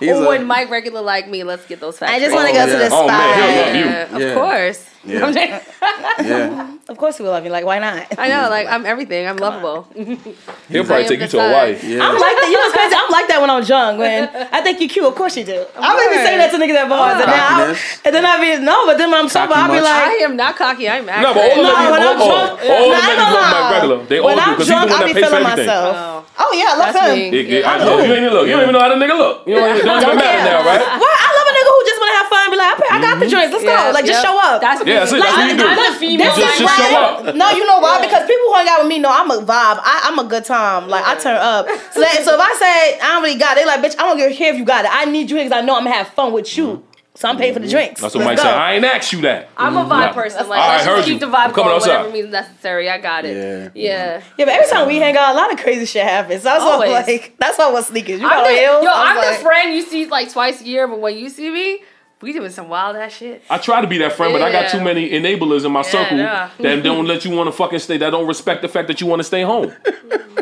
He's 0.00 0.10
Or 0.10 0.24
a- 0.24 0.28
when 0.28 0.46
Mike 0.46 0.70
Regular 0.70 1.02
like 1.02 1.28
me, 1.28 1.44
let's 1.44 1.66
get 1.66 1.78
those 1.80 1.98
facts. 1.98 2.12
I 2.12 2.18
just 2.18 2.34
want 2.34 2.48
to 2.48 2.52
go 2.54 2.60
yeah. 2.64 2.72
to 2.72 2.78
the 2.78 2.84
Oh, 2.86 3.06
spot. 3.06 3.06
man, 3.06 3.74
he'll 3.74 3.86
love 3.92 4.10
you. 4.20 4.26
Yeah, 4.26 4.32
of 4.32 4.34
course. 4.38 4.86
yeah. 5.04 5.60
yeah. 6.20 6.76
Of 6.88 6.98
course, 6.98 7.18
we 7.18 7.24
will 7.24 7.32
love 7.32 7.44
you. 7.44 7.50
Like, 7.50 7.64
why 7.64 7.78
not? 7.78 8.04
I 8.18 8.28
know, 8.28 8.50
like 8.50 8.66
I'm 8.68 8.84
everything. 8.84 9.26
I'm 9.26 9.38
lovable. 9.38 9.88
He'll 10.68 10.84
probably 10.84 11.06
take 11.08 11.20
you 11.20 11.26
to 11.28 11.38
a 11.40 11.52
wife. 11.52 11.82
Yeah. 11.84 12.04
I'm 12.04 12.12
like 12.20 12.36
that. 12.36 12.48
You 12.50 12.56
know 12.60 12.60
what's 12.68 12.76
crazy? 12.76 12.96
I'm 13.00 13.10
like 13.10 13.28
that 13.28 13.40
when 13.40 13.48
I 13.48 13.56
was 13.58 13.68
young. 13.68 13.96
When 13.96 14.28
I 14.28 14.60
think 14.60 14.80
you 14.80 14.88
cute, 14.88 15.06
of 15.06 15.14
course 15.14 15.36
you 15.38 15.44
do. 15.44 15.64
I 15.78 15.94
would 15.96 16.10
be 16.10 16.20
saying 16.20 16.38
that 16.38 16.50
to 16.52 16.58
niggas 16.58 16.74
at 16.76 16.88
bars, 16.88 17.16
and, 17.16 17.32
then 17.32 17.40
I, 17.40 17.78
and 18.04 18.14
then 18.14 18.24
I 18.26 18.34
be 18.40 18.62
no. 18.62 18.84
But 18.86 18.98
then 18.98 19.10
when 19.10 19.20
I'm 19.20 19.28
sober, 19.30 19.54
Cocky 19.54 19.72
I 19.72 19.76
be 19.76 19.80
like, 19.80 20.04
I 20.04 20.12
am 20.28 20.36
not 20.36 20.56
cocky. 20.56 20.88
I'm 20.88 21.08
accurate. 21.08 21.22
No, 21.22 21.32
but 21.34 21.48
all 21.48 21.56
the 21.56 21.62
No, 21.62 21.90
when 21.92 22.02
I'm 22.02 22.20
all, 22.20 22.30
all, 22.30 22.46
drunk- 22.46 22.60
all 22.60 22.90
Nah, 22.90 22.96
the 22.96 23.00
I 23.00 23.08
ladies 23.08 23.16
don't 23.16 23.32
love. 23.32 23.50
Mike 23.56 23.72
Regular. 23.72 24.04
They 24.04 24.18
all 24.18 24.26
when 24.26 24.36
do 24.36 24.42
I'm 24.42 24.50
because 24.52 24.68
he's 24.68 24.68
the 24.68 24.72
drunk, 24.74 24.90
one 24.90 25.00
I 25.00 25.00
that 25.00 25.06
be 25.08 25.14
pays 25.14 25.24
for 25.24 25.30
feeling 25.30 25.46
everything. 25.48 25.66
myself. 25.66 25.96
Oh. 25.96 26.26
Oh 26.40 26.50
yeah, 26.56 26.64
I 26.68 26.76
love 26.76 26.92
That's 26.94 26.98
him. 27.00 27.16
Know. 27.16 27.24
You 27.24 28.12
ain't 28.12 28.20
even 28.20 28.32
look. 28.32 28.46
You 28.48 28.52
don't 28.52 28.62
even 28.68 28.72
know 28.74 28.80
how 28.80 28.88
the 28.92 29.00
nigga 29.00 29.16
look. 29.16 29.46
You 29.46 29.54
don't, 29.56 29.76
it 29.76 29.84
don't 29.90 30.14
even 30.14 30.16
matter 30.22 30.44
now, 30.46 30.60
right? 30.62 30.78
Well, 30.78 31.16
I 31.18 31.28
love 31.34 31.46
a 31.48 31.52
nigga 31.56 31.70
who 31.74 31.82
just 31.88 31.98
want 31.98 32.10
to 32.10 32.16
have 32.20 32.28
fun. 32.30 32.44
Be 32.50 32.56
like, 32.60 32.70
I, 32.70 32.76
pay- 32.78 32.92
I 32.94 32.98
got 33.00 33.18
the 33.18 33.26
mm-hmm. 33.26 33.34
joints. 33.34 33.50
Let's 33.50 33.64
Yeah, 33.64 33.90
go. 33.90 33.94
Like, 33.96 34.06
just 34.06 34.22
show 34.22 34.36
up. 34.38 34.60
That's 34.60 34.80
Yeah, 34.86 35.02
that's 35.02 35.12
it. 35.12 35.22
That's 35.22 35.36
what 35.36 35.50
you 35.50 35.56
do. 35.56 35.66
I'm 35.66 35.80
a 35.80 35.98
female. 35.98 36.34
This 36.34 36.44
Just- 36.44 36.58
just 36.60 36.76
show 36.78 36.94
up. 36.94 37.34
No, 37.34 37.46
you 37.50 37.66
know 37.66 37.78
why? 37.80 37.98
Because 37.98 38.26
people 38.28 38.46
who 38.46 38.54
hang 38.54 38.68
out 38.68 38.78
with 38.80 38.88
me 38.88 38.98
know 38.98 39.10
I'm 39.10 39.30
a 39.30 39.42
vibe. 39.42 39.80
I, 39.82 40.06
I'm 40.06 40.18
a 40.18 40.24
good 40.24 40.44
time. 40.44 40.88
Like 40.88 41.04
I 41.04 41.18
turn 41.18 41.36
up. 41.36 41.66
So, 41.90 42.00
that, 42.00 42.22
so 42.24 42.34
if 42.34 42.40
I 42.40 42.52
say 42.60 43.00
I 43.00 43.14
don't 43.14 43.22
really 43.22 43.38
got 43.38 43.56
it, 43.56 43.60
they 43.60 43.66
like, 43.66 43.80
bitch, 43.80 43.98
I 43.98 44.06
don't 44.06 44.16
give 44.16 44.30
a 44.30 44.34
care 44.34 44.52
if 44.52 44.58
you 44.58 44.64
got 44.64 44.84
it. 44.84 44.90
I 44.92 45.04
need 45.06 45.30
you 45.30 45.36
here 45.36 45.46
because 45.46 45.56
I 45.56 45.64
know 45.64 45.76
I'm 45.76 45.84
gonna 45.84 45.96
have 45.96 46.08
fun 46.08 46.32
with 46.32 46.56
you. 46.56 46.82
So 47.20 47.28
I'm 47.28 47.36
paying 47.36 47.52
for 47.52 47.60
the 47.60 47.66
mm-hmm. 47.66 47.72
drinks. 47.72 48.00
That's 48.00 48.14
what 48.14 48.24
Let's 48.24 48.38
Mike 48.42 48.46
said. 48.46 48.56
I 48.56 48.72
ain't 48.76 48.84
asked 48.86 49.12
you 49.12 49.20
that. 49.20 49.50
I'm 49.54 49.76
a 49.76 49.80
mm-hmm. 49.80 49.92
vibe 49.92 50.14
person. 50.14 50.48
Like, 50.48 50.58
All 50.58 50.68
right, 50.68 50.76
let's 50.76 50.86
heard 50.86 50.96
just 50.96 51.08
you. 51.08 51.14
keep 51.16 51.20
the 51.20 51.26
vibe 51.26 51.34
I'm 51.34 51.52
coming 51.52 51.64
going, 51.64 51.76
outside. 51.76 51.96
whatever 51.98 52.12
means 52.14 52.30
necessary. 52.30 52.88
I 52.88 52.96
got 52.96 53.26
it. 53.26 53.36
Yeah. 53.36 53.70
Yeah. 53.74 54.22
Yeah, 54.38 54.44
but 54.46 54.54
every 54.54 54.70
time 54.70 54.88
we 54.88 54.96
hang 54.96 55.14
out, 55.18 55.34
a 55.34 55.36
lot 55.36 55.52
of 55.52 55.58
crazy 55.58 55.84
shit 55.84 56.02
happens. 56.02 56.44
That's 56.44 56.64
why, 56.64 56.70
Always. 56.70 56.92
like, 56.92 57.36
that's 57.38 57.58
why 57.58 57.68
I 57.68 57.72
was 57.72 57.88
sneakers. 57.88 58.22
You 58.22 58.26
I'm 58.26 58.32
got 58.32 58.48
the, 58.48 58.54
heels. 58.54 58.84
yo, 58.84 58.90
I 58.90 59.10
I'm 59.10 59.16
was 59.16 59.26
the 59.26 59.30
like- 59.32 59.40
friend 59.42 59.74
you 59.74 59.82
see 59.82 60.06
like 60.06 60.32
twice 60.32 60.62
a 60.62 60.64
year, 60.64 60.88
but 60.88 60.98
when 60.98 61.18
you 61.18 61.28
see 61.28 61.50
me, 61.50 61.82
we 62.22 62.32
doing 62.32 62.50
some 62.50 62.68
wild 62.68 62.96
ass 62.96 63.14
shit. 63.14 63.42
I 63.48 63.56
try 63.58 63.80
to 63.80 63.86
be 63.86 63.98
that 63.98 64.12
friend, 64.12 64.32
but 64.32 64.42
I 64.42 64.52
got 64.52 64.70
too 64.70 64.82
many 64.82 65.08
enablers 65.10 65.64
in 65.64 65.72
my 65.72 65.82
circle 65.82 66.18
nah. 66.18 66.50
that 66.58 66.82
don't 66.82 67.06
let 67.06 67.24
you 67.24 67.34
want 67.34 67.48
to 67.48 67.52
fucking 67.52 67.78
stay. 67.78 67.96
That 67.96 68.10
don't 68.10 68.26
respect 68.26 68.60
the 68.62 68.68
fact 68.68 68.88
that 68.88 69.00
you 69.00 69.06
want 69.06 69.20
to 69.20 69.24
stay 69.24 69.42
home. 69.42 69.72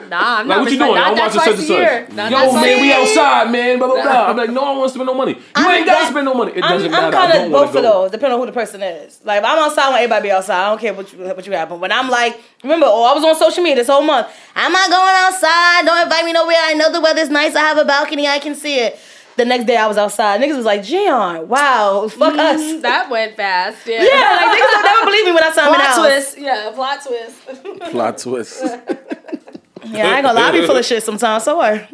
Nah, 0.08 0.38
I'm 0.40 0.48
Like, 0.48 0.56
not. 0.56 0.60
what 0.64 0.72
you 0.72 0.78
doing? 0.78 0.94
Not 0.94 1.06
I'm 1.08 1.18
watching 1.18 1.32
twice 1.32 1.44
such 1.44 1.58
and 1.58 2.16
such. 2.16 2.30
Yo, 2.30 2.52
man, 2.54 2.80
we 2.80 2.92
outside, 2.94 3.50
man. 3.50 3.78
Blah 3.78 3.88
blah 3.88 4.02
blah. 4.02 4.26
I'm 4.30 4.36
like, 4.38 4.48
no, 4.50 4.64
I 4.64 4.76
want 4.78 4.88
to 4.88 4.94
spend 4.94 5.06
no 5.06 5.12
money. 5.12 5.32
You 5.34 5.42
I'm 5.54 5.76
ain't 5.76 5.86
gotta 5.86 6.00
that- 6.04 6.10
spend 6.10 6.24
no 6.24 6.32
money. 6.34 6.52
It 6.52 6.64
I'm, 6.64 6.70
doesn't 6.78 6.94
I'm 6.94 7.10
matter. 7.10 7.16
I 7.16 7.20
kind 7.20 7.32
don't 7.34 7.46
of 7.46 7.52
want 7.52 7.64
both 7.66 7.72
to 7.72 7.78
of 7.78 7.84
go. 7.84 8.02
those, 8.02 8.10
depending 8.12 8.32
on 8.32 8.40
who 8.40 8.46
the 8.46 8.52
person 8.52 8.82
is. 8.82 9.20
Like, 9.24 9.40
if 9.40 9.44
I'm 9.44 9.58
outside, 9.58 9.82
I 9.82 9.88
want 9.90 10.02
everybody 10.02 10.30
outside. 10.30 10.64
I 10.64 10.68
don't 10.70 10.80
care 10.80 10.94
what 10.94 11.12
you 11.12 11.18
what 11.18 11.46
you 11.46 11.52
happen. 11.52 11.78
When 11.80 11.92
I'm 11.92 12.08
like, 12.08 12.40
remember, 12.62 12.86
oh, 12.88 13.04
I 13.04 13.12
was 13.14 13.22
on 13.24 13.36
social 13.36 13.62
media 13.62 13.76
this 13.76 13.88
whole 13.88 14.00
month. 14.02 14.28
I'm 14.56 14.72
not 14.72 14.88
going 14.88 15.14
outside. 15.14 15.84
Don't 15.84 16.02
invite 16.02 16.24
me 16.24 16.32
nowhere. 16.32 16.56
I 16.58 16.72
know 16.72 16.90
the 16.90 17.02
weather's 17.02 17.28
nice. 17.28 17.54
I 17.54 17.60
have 17.60 17.76
a 17.76 17.84
balcony. 17.84 18.26
I 18.26 18.38
can 18.38 18.54
see 18.54 18.78
it. 18.80 18.98
The 19.38 19.44
next 19.44 19.64
day, 19.66 19.76
I 19.76 19.86
was 19.86 19.96
outside. 19.96 20.40
Niggas 20.40 20.56
was 20.56 20.64
like, 20.66 20.80
Jionne, 20.82 21.46
wow, 21.46 22.08
fuck 22.08 22.34
us. 22.36 22.60
Mm, 22.60 22.82
That 22.82 23.08
went 23.08 23.36
fast. 23.36 23.86
Yeah. 23.86 24.02
Yeah, 24.02 24.36
like 24.36 24.56
niggas 24.58 24.72
don't 24.72 24.84
never 24.84 25.04
believe 25.06 25.24
me 25.26 25.32
when 25.32 25.44
I 25.44 25.50
tell 25.54 25.72
them 25.72 25.74
in 25.74 25.78
the 25.78 25.78
plot 25.78 25.86
house. 25.86 25.98
twist. 26.34 26.38
Yeah, 26.38 26.70
plot 26.74 26.98
twist. 27.06 27.90
Plot 27.92 28.18
twist. 28.18 28.62
Yeah, 29.84 30.06
I 30.08 30.16
ain't 30.16 30.22
gonna 30.24 30.32
lie, 30.34 30.48
I 30.48 30.52
be 30.52 30.66
full 30.66 30.76
of 30.76 30.84
shit 30.84 31.02
sometimes. 31.02 31.44
So 31.44 31.56
what? 31.56 31.88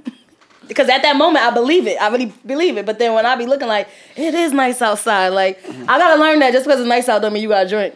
Because 0.67 0.89
at 0.89 1.03
that 1.03 1.17
moment, 1.17 1.45
I 1.45 1.51
believe 1.51 1.87
it. 1.87 2.01
I 2.01 2.09
really 2.09 2.33
believe 2.47 2.79
it. 2.79 2.87
But 2.87 2.99
then 2.99 3.13
when 3.13 3.27
I 3.27 3.37
be 3.37 3.45
looking 3.45 3.69
like, 3.69 3.89
it 4.17 4.35
is 4.35 4.53
nice 4.55 4.81
outside. 4.81 5.29
Like, 5.29 5.63
I 5.87 5.99
gotta 5.99 6.19
learn 6.21 6.39
that 6.41 6.53
just 6.55 6.65
because 6.65 6.81
it's 6.81 6.89
nice 6.89 7.09
out 7.11 7.21
don't 7.21 7.35
mean 7.35 7.43
you 7.43 7.51
gotta 7.51 7.69
drink. 7.69 7.95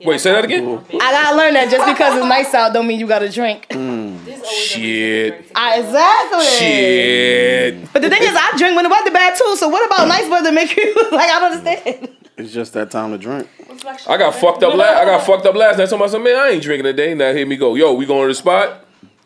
Wait, 0.00 0.18
say 0.20 0.32
that 0.32 0.44
again. 0.44 0.80
I 0.94 1.12
gotta 1.12 1.36
learn 1.36 1.54
that 1.54 1.70
just 1.70 1.84
because 1.84 2.16
it's 2.16 2.26
nice 2.26 2.54
out 2.54 2.72
don't 2.72 2.86
mean 2.86 2.98
you 3.00 3.06
gotta 3.06 3.28
drink. 3.28 3.66
Mm. 3.68 4.44
Shit. 4.54 5.50
I- 5.54 5.80
exactly. 5.80 6.44
Shit. 6.46 7.47
But 7.92 8.02
the 8.02 8.10
thing 8.10 8.22
is, 8.22 8.34
I 8.34 8.52
drink 8.56 8.74
when 8.76 8.84
the 8.84 8.90
weather 8.90 9.10
bad 9.10 9.36
too. 9.36 9.56
So 9.56 9.68
what 9.68 9.86
about 9.86 10.08
nice 10.08 10.28
weather 10.28 10.52
make 10.52 10.76
you 10.76 10.94
like? 11.12 11.30
I 11.30 11.38
don't 11.40 11.52
understand. 11.58 12.08
It's 12.36 12.52
just 12.52 12.72
that 12.74 12.90
time 12.90 13.10
to 13.12 13.18
drink. 13.18 13.48
I 14.06 14.16
got 14.16 14.34
fucked 14.34 14.62
up. 14.62 14.74
last. 14.74 14.96
I 14.96 15.04
got 15.04 15.26
fucked 15.26 15.46
up 15.46 15.54
last 15.54 15.78
night. 15.78 15.88
Somebody 15.88 16.12
said, 16.12 16.22
"Man, 16.22 16.36
I 16.36 16.50
ain't 16.50 16.62
drinking 16.62 16.84
today." 16.84 17.14
Now 17.14 17.32
here 17.32 17.46
me 17.46 17.56
go. 17.56 17.74
Yo, 17.74 17.92
we 17.94 18.06
going 18.06 18.22
to 18.22 18.28
the 18.28 18.34
spot. 18.34 18.84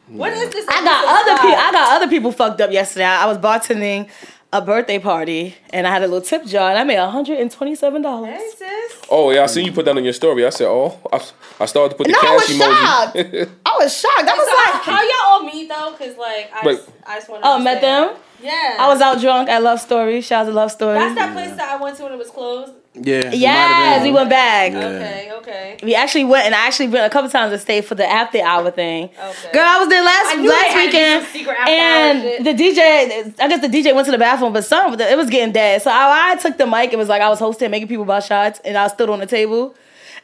What 0.08 0.32
is 0.32 0.50
this? 0.50 0.66
I 0.68 0.82
got 0.84 1.04
other 1.06 1.40
people. 1.42 1.56
I 1.58 1.72
got 1.72 1.96
other 1.96 2.08
people 2.08 2.32
fucked 2.32 2.60
up 2.60 2.70
yesterday. 2.70 3.04
I 3.04 3.24
I 3.24 3.26
was 3.26 3.38
bartending 3.38 4.08
a 4.54 4.60
birthday 4.60 4.98
party 4.98 5.54
and 5.70 5.86
I 5.86 5.90
had 5.90 6.02
a 6.02 6.06
little 6.06 6.20
tip 6.20 6.44
jar 6.44 6.68
and 6.68 6.78
I 6.78 6.84
made 6.84 6.98
hundred 6.98 7.38
and 7.38 7.50
twenty 7.50 7.74
seven 7.74 8.02
dollars. 8.02 8.34
Hey, 8.36 8.50
sis. 8.56 9.00
Oh 9.10 9.30
yeah, 9.30 9.42
I 9.42 9.46
seen 9.46 9.64
you 9.64 9.72
put 9.72 9.84
that 9.86 9.96
on 9.96 10.04
your 10.04 10.12
story. 10.12 10.44
I 10.46 10.50
said, 10.50 10.66
"Oh," 10.68 10.98
I, 11.12 11.16
I 11.60 11.66
started 11.66 11.90
to 11.90 11.96
put 11.96 12.06
the 12.06 12.12
No, 12.12 12.18
I 12.22 12.34
was 12.34 12.44
emoji. 12.44 12.58
shocked. 12.58 13.50
I 13.66 13.76
was 13.78 13.98
shocked. 13.98 14.24
That 14.26 14.36
was 14.36 14.46
So, 14.48 14.54
like, 14.54 14.82
how 14.84 15.02
y'all 15.02 15.32
all 15.32 15.44
meet 15.44 15.68
though? 15.68 15.94
Cause 15.98 16.16
like 16.18 16.50
I, 16.52 16.60
Wait. 16.66 16.76
just, 16.76 16.90
I 17.06 17.16
just 17.16 17.28
want 17.30 17.42
to. 17.42 17.48
oh, 17.48 17.58
met 17.58 17.80
them. 17.80 18.16
Yeah. 18.42 18.76
I 18.78 18.88
was 18.88 19.00
out 19.00 19.20
drunk 19.20 19.48
at 19.48 19.62
Love 19.62 19.80
Story. 19.80 20.20
Shout 20.20 20.42
out 20.42 20.48
to 20.50 20.54
Love 20.54 20.70
Story. 20.72 20.98
That's 20.98 21.14
that 21.14 21.32
place 21.32 21.56
that 21.56 21.68
I 21.70 21.82
went 21.82 21.96
to 21.96 22.02
when 22.04 22.12
it 22.12 22.18
was 22.18 22.30
closed. 22.30 22.72
Yeah. 22.94 23.20
it 23.20 23.24
might 23.26 23.34
Yes, 23.34 24.02
we 24.02 24.12
went 24.12 24.30
back. 24.30 24.72
Okay. 24.72 25.32
Okay. 25.38 25.78
We 25.82 25.94
actually 25.94 26.24
went, 26.24 26.46
and 26.46 26.54
I 26.54 26.66
actually 26.66 26.88
went 26.88 27.06
a 27.06 27.10
couple 27.10 27.30
times 27.30 27.52
to 27.52 27.58
stay 27.58 27.80
for 27.80 27.94
the 27.94 28.06
after 28.06 28.40
hour 28.42 28.70
thing. 28.70 29.04
Okay. 29.04 29.52
Girl, 29.52 29.64
I 29.64 29.78
was 29.78 29.88
there 29.88 30.04
last 30.04 30.26
I 30.26 30.34
knew 30.36 30.42
they 30.42 30.48
last 30.48 30.66
had 30.66 30.86
to 30.86 30.90
do 30.90 30.96
weekend, 30.98 31.24
some 31.24 31.32
secret 31.32 31.56
after 31.58 31.72
hour 31.72 31.78
and 31.78 32.46
the 32.46 32.52
DJ. 32.52 33.40
I 33.40 33.48
guess 33.48 33.60
the 33.60 33.68
DJ 33.68 33.94
went 33.94 34.06
to 34.06 34.12
the 34.12 34.18
bathroom, 34.18 34.52
but 34.52 34.64
some 34.64 35.00
it 35.00 35.16
was 35.16 35.30
getting 35.30 35.52
dead. 35.52 35.82
So 35.82 35.90
I, 35.90 36.32
I 36.32 36.36
took 36.36 36.58
the 36.58 36.66
mic. 36.66 36.92
It 36.92 36.98
was 36.98 37.08
like 37.08 37.22
I 37.22 37.28
was 37.28 37.38
hosting, 37.38 37.70
making 37.70 37.88
people 37.88 38.04
buy 38.04 38.20
shots, 38.20 38.60
and 38.64 38.76
I 38.76 38.88
stood 38.88 39.08
on 39.08 39.20
the 39.20 39.26
table, 39.26 39.74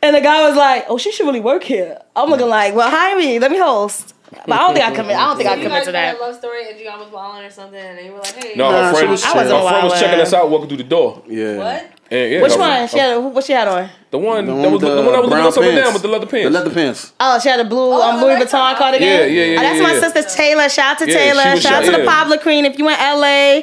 and 0.03 0.15
the 0.15 0.21
guy 0.21 0.47
was 0.47 0.57
like, 0.57 0.85
"Oh, 0.89 0.99
she 0.99 1.11
should 1.11 1.27
really 1.27 1.41
work 1.41 1.65
here." 1.65 2.01
I'm 2.15 2.29
looking 2.29 2.49
like, 2.49 2.75
"Well, 2.75 2.91
hire 2.91 3.17
me, 3.17 3.39
let 3.39 3.51
me 3.51 3.59
host." 3.59 4.15
But 4.31 4.53
I 4.53 4.59
don't 4.59 4.75
think 4.75 4.87
I 4.87 4.95
commit. 4.95 5.17
I 5.17 5.27
don't 5.27 5.37
think 5.37 5.49
I 5.49 5.55
you 5.55 5.63
commit 5.63 5.79
guys 5.79 5.87
to 5.87 5.93
that. 5.93 6.17
a 6.17 6.21
love 6.21 6.37
story 6.37 6.69
and 6.69 6.79
Jionne 6.79 6.99
was 7.01 7.09
balling 7.09 7.45
or 7.45 7.51
something, 7.51 7.79
and 7.81 8.05
you 8.05 8.13
were 8.13 8.19
like, 8.19 8.35
"Hey, 8.45 8.53
No, 8.57 8.71
Nah, 8.71 8.89
her 8.89 8.91
she 8.93 8.97
friend, 8.99 9.11
was 9.11 9.25
her 9.25 9.31
I 9.31 9.35
wasn't 9.37 9.69
friend 9.69 9.85
was 9.89 10.01
checking 10.01 10.21
us 10.21 10.33
out, 10.35 10.51
walking 10.51 10.69
through 10.69 10.77
the 10.79 10.85
door. 10.85 11.23
Yeah. 11.27 11.57
what?" 11.57 11.91
And, 12.11 12.33
yeah, 12.33 12.43
Which 12.43 12.53
her- 12.53 12.59
one? 12.59 12.89
She 12.89 12.99
had 12.99 13.17
what 13.19 13.45
she 13.45 13.53
had 13.53 13.69
on? 13.69 13.89
The 14.11 14.19
one 14.19 14.45
The 14.47 14.53
that 14.53 14.59
one 14.59 14.73
was 14.73 14.73
with 14.73 14.81
the, 14.83 14.89
one 14.89 14.97
that 14.97 15.07
was 15.07 15.17
looking 15.17 15.31
brown 15.31 15.47
us 15.47 15.57
up 15.57 15.63
and 15.65 15.77
down 15.77 15.93
with 15.93 16.03
the 16.03 16.09
leather 16.09 16.27
pants. 16.27 16.45
The 16.45 16.51
leather 16.51 16.71
pants. 16.75 17.13
Oh, 17.21 17.39
she 17.41 17.49
had 17.49 17.61
a 17.61 17.65
blue 17.65 17.93
um, 18.01 18.21
Louis 18.21 18.35
red 18.35 18.49
Vuitton 18.49 18.77
cardigan. 18.77 19.07
Yeah, 19.09 19.25
yeah, 19.25 19.45
yeah, 19.45 19.59
Oh, 19.59 19.63
that's 19.63 19.77
yeah, 19.77 19.83
my 19.83 19.93
yeah. 19.95 20.01
sister 20.01 20.37
Taylor. 20.37 20.69
Shout 20.69 20.87
out 20.93 20.99
to 20.99 21.07
Yeah, 21.11 21.15
Taylor. 21.19 21.51
was 21.53 21.63
Shout 21.63 21.73
out 21.73 21.85
shot- 21.85 21.93
to 21.95 21.99
the. 22.01 22.07
Pablo 22.07 22.37
Queen. 22.39 22.65
If 22.67 22.79
you 22.79 22.89
in 22.89 22.95
LA, 22.99 23.63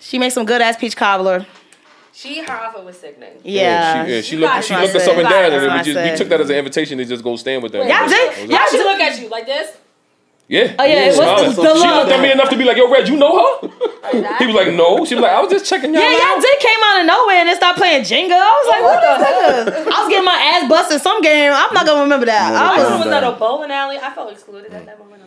she 0.00 0.18
makes 0.18 0.34
some 0.34 0.44
good 0.46 0.60
ass 0.62 0.76
peach 0.76 0.96
cobbler. 0.96 1.46
She 2.14 2.42
her 2.42 2.52
outfit 2.52 2.84
was 2.84 2.98
sickening. 2.98 3.30
Yeah. 3.42 4.04
she, 4.06 4.12
yeah, 4.12 4.20
she 4.20 4.34
You 4.36 4.40
looked, 4.42 4.52
guys 4.54 4.66
she 4.66 4.74
looked 4.76 4.94
us 4.94 5.08
up 5.08 5.16
and 5.16 5.28
down, 5.28 5.52
and 5.52 5.62
we 5.72 5.92
just 5.92 6.10
we 6.12 6.16
took 6.16 6.28
that 6.28 6.40
as 6.42 6.50
an 6.50 6.56
invitation 6.56 6.98
to 6.98 7.04
just 7.06 7.24
go 7.24 7.36
stand 7.36 7.62
with 7.62 7.72
them. 7.72 7.88
Y'all 7.88 8.06
did- 8.08 8.10
That 8.10 8.36
was 8.38 8.50
y'all 8.50 8.60
it. 8.60 8.70
She 8.70 8.78
look 8.78 9.00
at 9.00 9.20
you 9.20 9.28
like 9.28 9.46
this. 9.46 9.68
Yeah. 10.48 10.74
Oh, 10.78 10.84
yeah, 10.84 11.06
what's 11.06 11.16
Smiling. 11.16 11.50
the- 11.54 11.62
the 11.62 11.74
she 11.80 11.88
looked 11.88 12.12
at 12.12 12.20
me 12.20 12.30
enough 12.32 12.50
to 12.50 12.56
be 12.56 12.64
like, 12.64 12.76
"Yo, 12.76 12.90
Red, 12.90 13.08
you 13.08 13.16
know 13.16 13.32
her?" 13.38 13.68
Like. 14.12 14.38
He 14.40 14.46
was 14.46 14.54
like, 14.54 14.68
"No." 14.74 15.04
She 15.06 15.14
was 15.14 15.22
like, 15.22 15.32
"I 15.32 15.40
was 15.40 15.50
just 15.50 15.64
checking 15.64 15.94
y'all 15.94 16.02
Yeah, 16.02 16.12
y'all 16.12 16.40
did 16.40 16.58
came 16.60 16.80
out 16.84 17.00
of 17.00 17.06
nowhere 17.06 17.36
and 17.36 17.48
then 17.48 17.56
started 17.56 17.78
playing 17.78 18.02
Jenga. 18.02 18.36
I 18.36 18.52
was 18.60 18.68
like, 18.68 18.82
what 18.82 19.00
the 19.00 19.12
hell?" 19.24 19.94
I 19.94 19.96
was 20.02 20.08
getting 20.10 20.24
my 20.26 20.36
ass 20.36 20.68
busted 20.68 21.00
some 21.00 21.22
game. 21.22 21.52
I'm 21.54 21.72
not 21.72 21.86
gonna 21.86 22.02
remember 22.02 22.26
that. 22.26 22.52
Mortal 22.52 22.68
I 22.68 22.74
I 22.76 22.96
was, 22.98 23.06
was 23.06 23.14
at 23.14 23.24
a 23.24 23.32
bowling 23.32 23.70
alley. 23.70 23.96
I 23.98 24.10
felt 24.12 24.30
excluded 24.32 24.72
at 24.74 24.84
that 24.84 24.98
moment. 24.98 25.21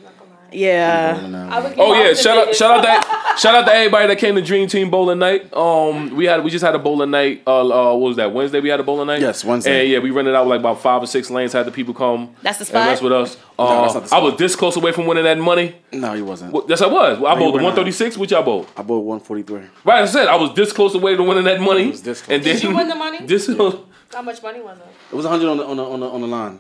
Yeah. 0.51 1.73
Oh 1.77 1.93
yeah, 1.93 2.13
shout 2.13 2.37
out, 2.47 2.55
shout 2.55 2.77
out 2.77 2.83
that, 2.83 3.37
shout 3.39 3.55
out 3.55 3.65
to 3.65 3.73
everybody 3.73 4.07
that 4.07 4.17
came 4.17 4.35
to 4.35 4.41
Dream 4.41 4.67
Team 4.67 4.89
Bowling 4.89 5.19
Night. 5.19 5.53
Um, 5.53 6.15
we 6.15 6.25
had, 6.25 6.43
we 6.43 6.49
just 6.51 6.63
had 6.63 6.75
a 6.75 6.79
bowling 6.79 7.11
night. 7.11 7.43
Uh, 7.45 7.59
uh 7.61 7.95
what 7.95 8.07
was 8.09 8.17
that? 8.17 8.33
Wednesday 8.33 8.59
we 8.59 8.69
had 8.69 8.79
a 8.79 8.83
bowling 8.83 9.07
night. 9.07 9.21
Yes, 9.21 9.43
Wednesday. 9.43 9.81
And 9.81 9.89
yeah, 9.91 9.99
we 9.99 10.11
rented 10.11 10.35
out 10.35 10.47
like 10.47 10.59
about 10.59 10.81
five 10.81 11.03
or 11.03 11.07
six 11.07 11.29
lanes. 11.29 11.53
Had 11.53 11.65
the 11.65 11.71
people 11.71 11.93
come. 11.93 12.35
That's 12.41 12.57
the 12.57 12.63
And 12.63 12.67
spot? 12.69 12.85
mess 12.87 13.01
with 13.01 13.11
us. 13.13 13.37
No, 13.57 13.65
Uh, 13.65 13.81
that's 13.83 13.93
not 13.93 14.05
the 14.05 14.15
I 14.15 14.19
was 14.19 14.37
this 14.37 14.55
close 14.55 14.75
away 14.75 14.91
from 14.91 15.05
winning 15.07 15.23
that 15.25 15.37
money. 15.39 15.75
No, 15.91 16.13
he 16.13 16.21
wasn't. 16.21 16.51
Well, 16.53 16.65
Yes, 16.67 16.81
I 16.81 16.87
was. 16.87 17.17
I 17.17 17.33
you 17.33 17.39
bowled 17.39 17.39
the 17.39 17.57
were 17.57 17.61
not. 17.61 17.75
136. 17.77 18.17
Which 18.17 18.31
y'all 18.31 18.43
bowled? 18.43 18.67
I 18.77 18.81
bought 18.83 18.99
143. 18.99 19.61
Right, 19.83 20.01
I 20.01 20.05
said 20.05 20.27
I 20.27 20.35
was 20.35 20.53
this 20.55 20.71
close 20.73 20.93
away 20.95 21.15
to 21.15 21.23
winning 21.23 21.45
that 21.45 21.59
money. 21.61 21.87
was 21.91 22.01
this 22.03 22.21
close. 22.21 22.35
And 22.35 22.43
then 22.43 22.55
Did 22.55 22.63
you 22.63 22.75
win 22.75 22.87
the 22.87 22.95
money? 22.95 23.19
This 23.25 23.47
How 23.47 24.21
much 24.21 24.41
money 24.41 24.61
was 24.61 24.77
it? 24.77 24.85
It 25.11 25.15
was 25.15 25.25
100 25.25 25.49
on 25.49 25.57
the 25.57 25.65
on 25.65 25.77
the 25.77 25.83
on 25.83 25.99
the, 25.99 26.09
on 26.09 26.21
the 26.21 26.27
line. 26.27 26.59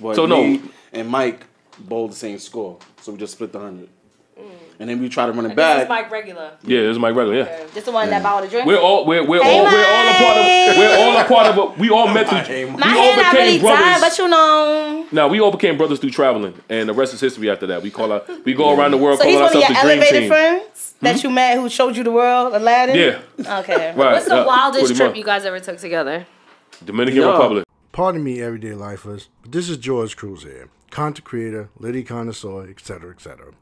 But 0.00 0.14
So, 0.16 0.26
no. 0.26 0.60
and 0.92 1.08
Mike 1.08 1.46
bowled 1.88 2.12
the 2.12 2.16
same 2.16 2.38
score, 2.38 2.78
so 3.00 3.12
we 3.12 3.18
just 3.18 3.32
split 3.34 3.52
the 3.52 3.58
100. 3.58 3.88
Mm. 4.38 4.44
And 4.80 4.88
then 4.88 5.00
we 5.00 5.10
tried 5.10 5.26
to 5.26 5.32
run 5.32 5.44
it 5.44 5.48
This 5.48 5.56
back. 5.56 5.82
is 5.82 5.88
Mike 5.90 6.10
regular. 6.10 6.52
yeah, 6.62 6.80
this 6.80 6.92
is 6.92 6.98
my 6.98 7.10
regular. 7.10 7.36
Yeah. 7.36 7.66
Just 7.74 7.84
the 7.86 7.92
one 7.92 8.08
that 8.08 8.22
bought 8.22 8.42
a 8.44 8.48
drink. 8.48 8.66
We're 8.66 8.78
all 8.80 9.04
we're 9.04 9.22
we're 9.26 9.42
Hey, 9.42 9.58
all 9.58 9.64
we're 9.64 9.84
all 9.86 10.08
a 10.08 10.14
part 10.14 10.36
of 10.38 10.76
we're 10.78 10.96
all 10.98 11.16
a 11.18 11.24
part 11.24 11.46
of 11.46 11.58
a, 11.58 11.80
we 11.80 11.90
all 11.90 12.08
met 12.08 12.26
through 12.28 12.70
my 12.78 12.86
we 12.92 12.98
all 12.98 13.12
hand 13.12 13.16
not 13.22 13.32
really 13.34 13.46
became 13.58 13.60
brothers. 13.60 13.84
tied, 13.84 14.00
but 14.00 14.18
you 14.18 14.28
know. 14.28 15.06
Now 15.12 15.28
we 15.28 15.40
all 15.40 15.50
became 15.50 15.76
brothers 15.76 15.98
through 15.98 16.10
traveling, 16.12 16.54
and 16.70 16.88
the 16.88 16.94
rest 16.94 17.12
is 17.12 17.20
history. 17.20 17.50
After 17.50 17.66
that, 17.66 17.82
we 17.82 17.90
call 17.90 18.12
our, 18.12 18.22
we 18.46 18.54
go 18.54 18.74
around 18.74 18.92
the 18.92 18.96
world 18.96 19.18
So 19.18 19.26
he's 19.26 19.34
one 19.36 19.48
of 19.48 19.52
your 19.54 19.68
the 19.68 19.76
elevated 19.78 20.20
Team. 20.20 20.28
friends 20.30 20.94
that 21.02 21.20
hmm? 21.20 21.26
you 21.26 21.34
met 21.34 21.58
who 21.58 21.68
showed 21.68 21.94
you 21.96 22.02
the 22.04 22.10
world, 22.12 22.54
Aladdin? 22.54 22.96
Yeah, 22.96 23.58
Okay. 23.60 23.88
right. 23.96 24.12
What's 24.14 24.24
the 24.28 24.36
yeah, 24.36 24.46
wildest 24.46 24.84
pretty 24.86 24.94
trip 24.96 25.10
much. 25.10 25.18
you 25.18 25.24
guys 25.24 25.44
ever 25.44 25.60
took 25.60 25.76
together? 25.78 26.26
Dominican 26.82 27.20
Yeah. 27.20 27.32
Republic. 27.32 27.64
Pardon 27.92 28.22
me, 28.24 28.40
everyday 28.40 28.72
lifers, 28.72 29.28
but 29.42 29.52
this 29.52 29.68
is 29.68 29.76
George 29.76 30.16
Cruz 30.16 30.44
here, 30.44 30.68
content 30.90 31.24
creator, 31.24 31.70
Liddy 31.78 32.02
connoisseur, 32.02 32.68
etc., 32.68 33.10
etc. 33.10 33.52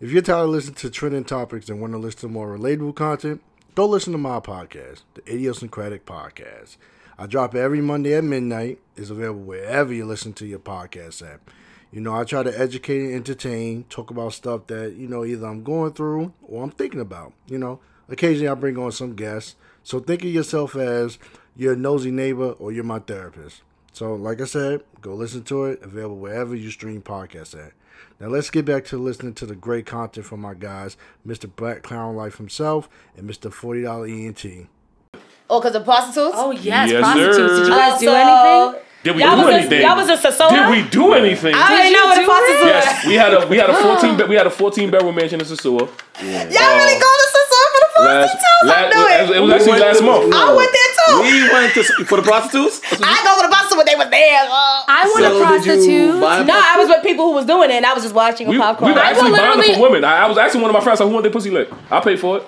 If 0.00 0.10
you're 0.10 0.22
tired 0.22 0.44
of 0.44 0.50
listening 0.50 0.76
to 0.76 0.90
trending 0.90 1.24
topics 1.24 1.68
and 1.68 1.80
want 1.80 1.92
to 1.92 1.98
listen 1.98 2.20
to 2.20 2.28
more 2.28 2.56
relatable 2.56 2.94
content, 2.94 3.42
go 3.74 3.86
listen 3.86 4.12
to 4.12 4.18
my 4.18 4.40
podcast, 4.40 5.02
the 5.14 5.22
Idiosyncratic 5.30 6.06
Podcast. 6.06 6.76
I 7.18 7.26
drop 7.26 7.54
it 7.54 7.58
every 7.58 7.82
Monday 7.82 8.14
at 8.14 8.24
midnight. 8.24 8.78
It's 8.96 9.10
available 9.10 9.42
wherever 9.42 9.92
you 9.92 10.06
listen 10.06 10.32
to 10.34 10.46
your 10.46 10.58
podcast 10.58 11.20
at. 11.22 11.40
You 11.92 12.00
know, 12.00 12.14
I 12.14 12.24
try 12.24 12.42
to 12.42 12.58
educate 12.58 13.06
and 13.06 13.14
entertain, 13.14 13.84
talk 13.90 14.10
about 14.10 14.32
stuff 14.32 14.68
that, 14.68 14.94
you 14.94 15.08
know, 15.08 15.24
either 15.24 15.46
I'm 15.46 15.62
going 15.62 15.92
through 15.92 16.32
or 16.40 16.64
I'm 16.64 16.70
thinking 16.70 17.00
about. 17.00 17.34
You 17.46 17.58
know, 17.58 17.80
occasionally 18.08 18.48
I 18.48 18.54
bring 18.54 18.78
on 18.78 18.92
some 18.92 19.16
guests. 19.16 19.56
So 19.82 20.00
think 20.00 20.22
of 20.22 20.30
yourself 20.30 20.76
as 20.76 21.18
your 21.56 21.76
nosy 21.76 22.10
neighbor 22.10 22.52
or 22.52 22.72
you're 22.72 22.84
my 22.84 23.00
therapist. 23.00 23.62
So, 23.92 24.14
like 24.14 24.40
I 24.40 24.44
said, 24.44 24.82
go 25.00 25.14
listen 25.14 25.42
to 25.44 25.64
it, 25.64 25.82
available 25.82 26.16
wherever 26.16 26.54
you 26.54 26.70
stream 26.70 27.02
podcasts 27.02 27.54
at. 27.58 27.72
Now, 28.20 28.28
let's 28.28 28.50
get 28.50 28.64
back 28.64 28.84
to 28.86 28.98
listening 28.98 29.34
to 29.34 29.46
the 29.46 29.54
great 29.54 29.86
content 29.86 30.26
from 30.26 30.40
my 30.40 30.54
guys, 30.54 30.96
Mr. 31.26 31.50
Black 31.54 31.82
Clown 31.82 32.14
Life 32.16 32.36
himself 32.36 32.88
and 33.16 33.28
Mr. 33.28 33.50
$40 33.52 34.08
ENT. 34.08 34.66
Oh, 35.48 35.60
because 35.60 35.74
of 35.74 35.84
prostitutes? 35.84 36.36
Oh 36.38 36.52
yes, 36.52 36.90
Yes, 36.90 37.00
prostitutes. 37.02 37.36
sir. 37.36 37.48
Did 37.58 37.66
you 37.66 37.72
Uh, 37.74 37.76
guys 37.76 38.00
do 38.00 38.10
anything? 38.12 38.80
Did 39.02 39.16
we 39.16 39.22
Y'all 39.24 39.34
do 39.34 39.42
was 39.42 39.48
in- 39.48 39.54
anything? 39.64 39.80
y'all 39.82 39.96
was 39.96 40.08
in 40.12 40.18
Sosúa? 40.20 40.50
Did 40.52 40.68
we 40.70 40.82
do 40.90 41.14
anything? 41.14 41.54
I 41.56 41.58
already 41.72 41.88
Did 41.88 41.96
know 41.96 42.04
what 42.04 42.14
the 42.14 42.20
do 42.20 42.28
prostitutes 42.28 42.64
yes, 42.70 43.06
we 43.06 43.14
had 43.14 43.32
a 43.32 43.46
we 43.48 43.56
had 43.56 43.70
a 43.70 43.74
fourteen 43.82 44.16
be- 44.18 44.24
we 44.24 44.36
had 44.36 44.46
a 44.46 44.50
fourteen 44.50 44.90
bedroom 44.90 45.14
mansion 45.16 45.40
in 45.40 45.46
Sosúa. 45.46 45.88
Y'all 45.88 46.76
really 46.76 47.00
go 47.00 47.08
to 47.08 47.26
Sosúa 47.32 47.64
for 47.72 47.80
the 47.80 48.04
Last, 48.04 48.28
prostitutes? 48.28 48.44
I 48.60 48.66
last, 48.68 48.94
knew 48.94 49.02
it 49.08 49.30
it. 49.30 49.36
it 49.36 49.40
was 49.40 49.50
actually 49.56 49.70
went 49.72 49.82
last 49.88 50.02
month. 50.04 50.34
I 50.36 50.52
went 50.52 50.70
there 50.70 50.92
too. 51.00 51.22
We 51.24 51.48
went 51.50 51.72
to 51.74 51.82
for 52.04 52.16
the 52.20 52.22
prostitutes. 52.28 52.80
I 52.84 53.16
go 53.24 53.39
to 53.39 53.39
the 53.39 53.39
prostitute 53.39 53.39
when 53.80 53.86
they 53.88 53.96
was 53.96 54.10
there. 54.12 54.44
Oh. 54.44 54.84
I 54.86 55.08
want 55.08 55.24
So 55.24 55.32
a 55.32 55.40
prostitute. 55.40 56.20
No, 56.20 56.52
I 56.56 56.76
was 56.76 56.88
with 56.92 57.02
people 57.02 57.24
who 57.26 57.32
was 57.40 57.46
doing 57.48 57.70
it, 57.70 57.80
and 57.80 57.86
I 57.86 57.94
was 57.96 58.02
just 58.04 58.14
watching 58.14 58.46
with 58.46 58.54
We, 58.54 58.58
we 58.60 58.62
popcorn. 58.62 58.92
were 58.92 59.00
I 59.00 59.10
actually 59.16 59.32
will 59.32 59.38
buying 59.40 59.60
it 59.64 59.74
for 59.76 59.82
women. 59.88 60.04
I, 60.04 60.24
I 60.24 60.26
was 60.28 60.36
asking 60.36 60.60
one 60.60 60.68
of 60.68 60.74
my 60.76 60.84
friends, 60.84 61.00
like, 61.00 61.08
who 61.08 61.14
want 61.16 61.24
their 61.24 61.32
pussy 61.32 61.48
licked? 61.50 61.72
I 61.90 62.00
paid 62.00 62.20
for 62.20 62.38
it. 62.38 62.44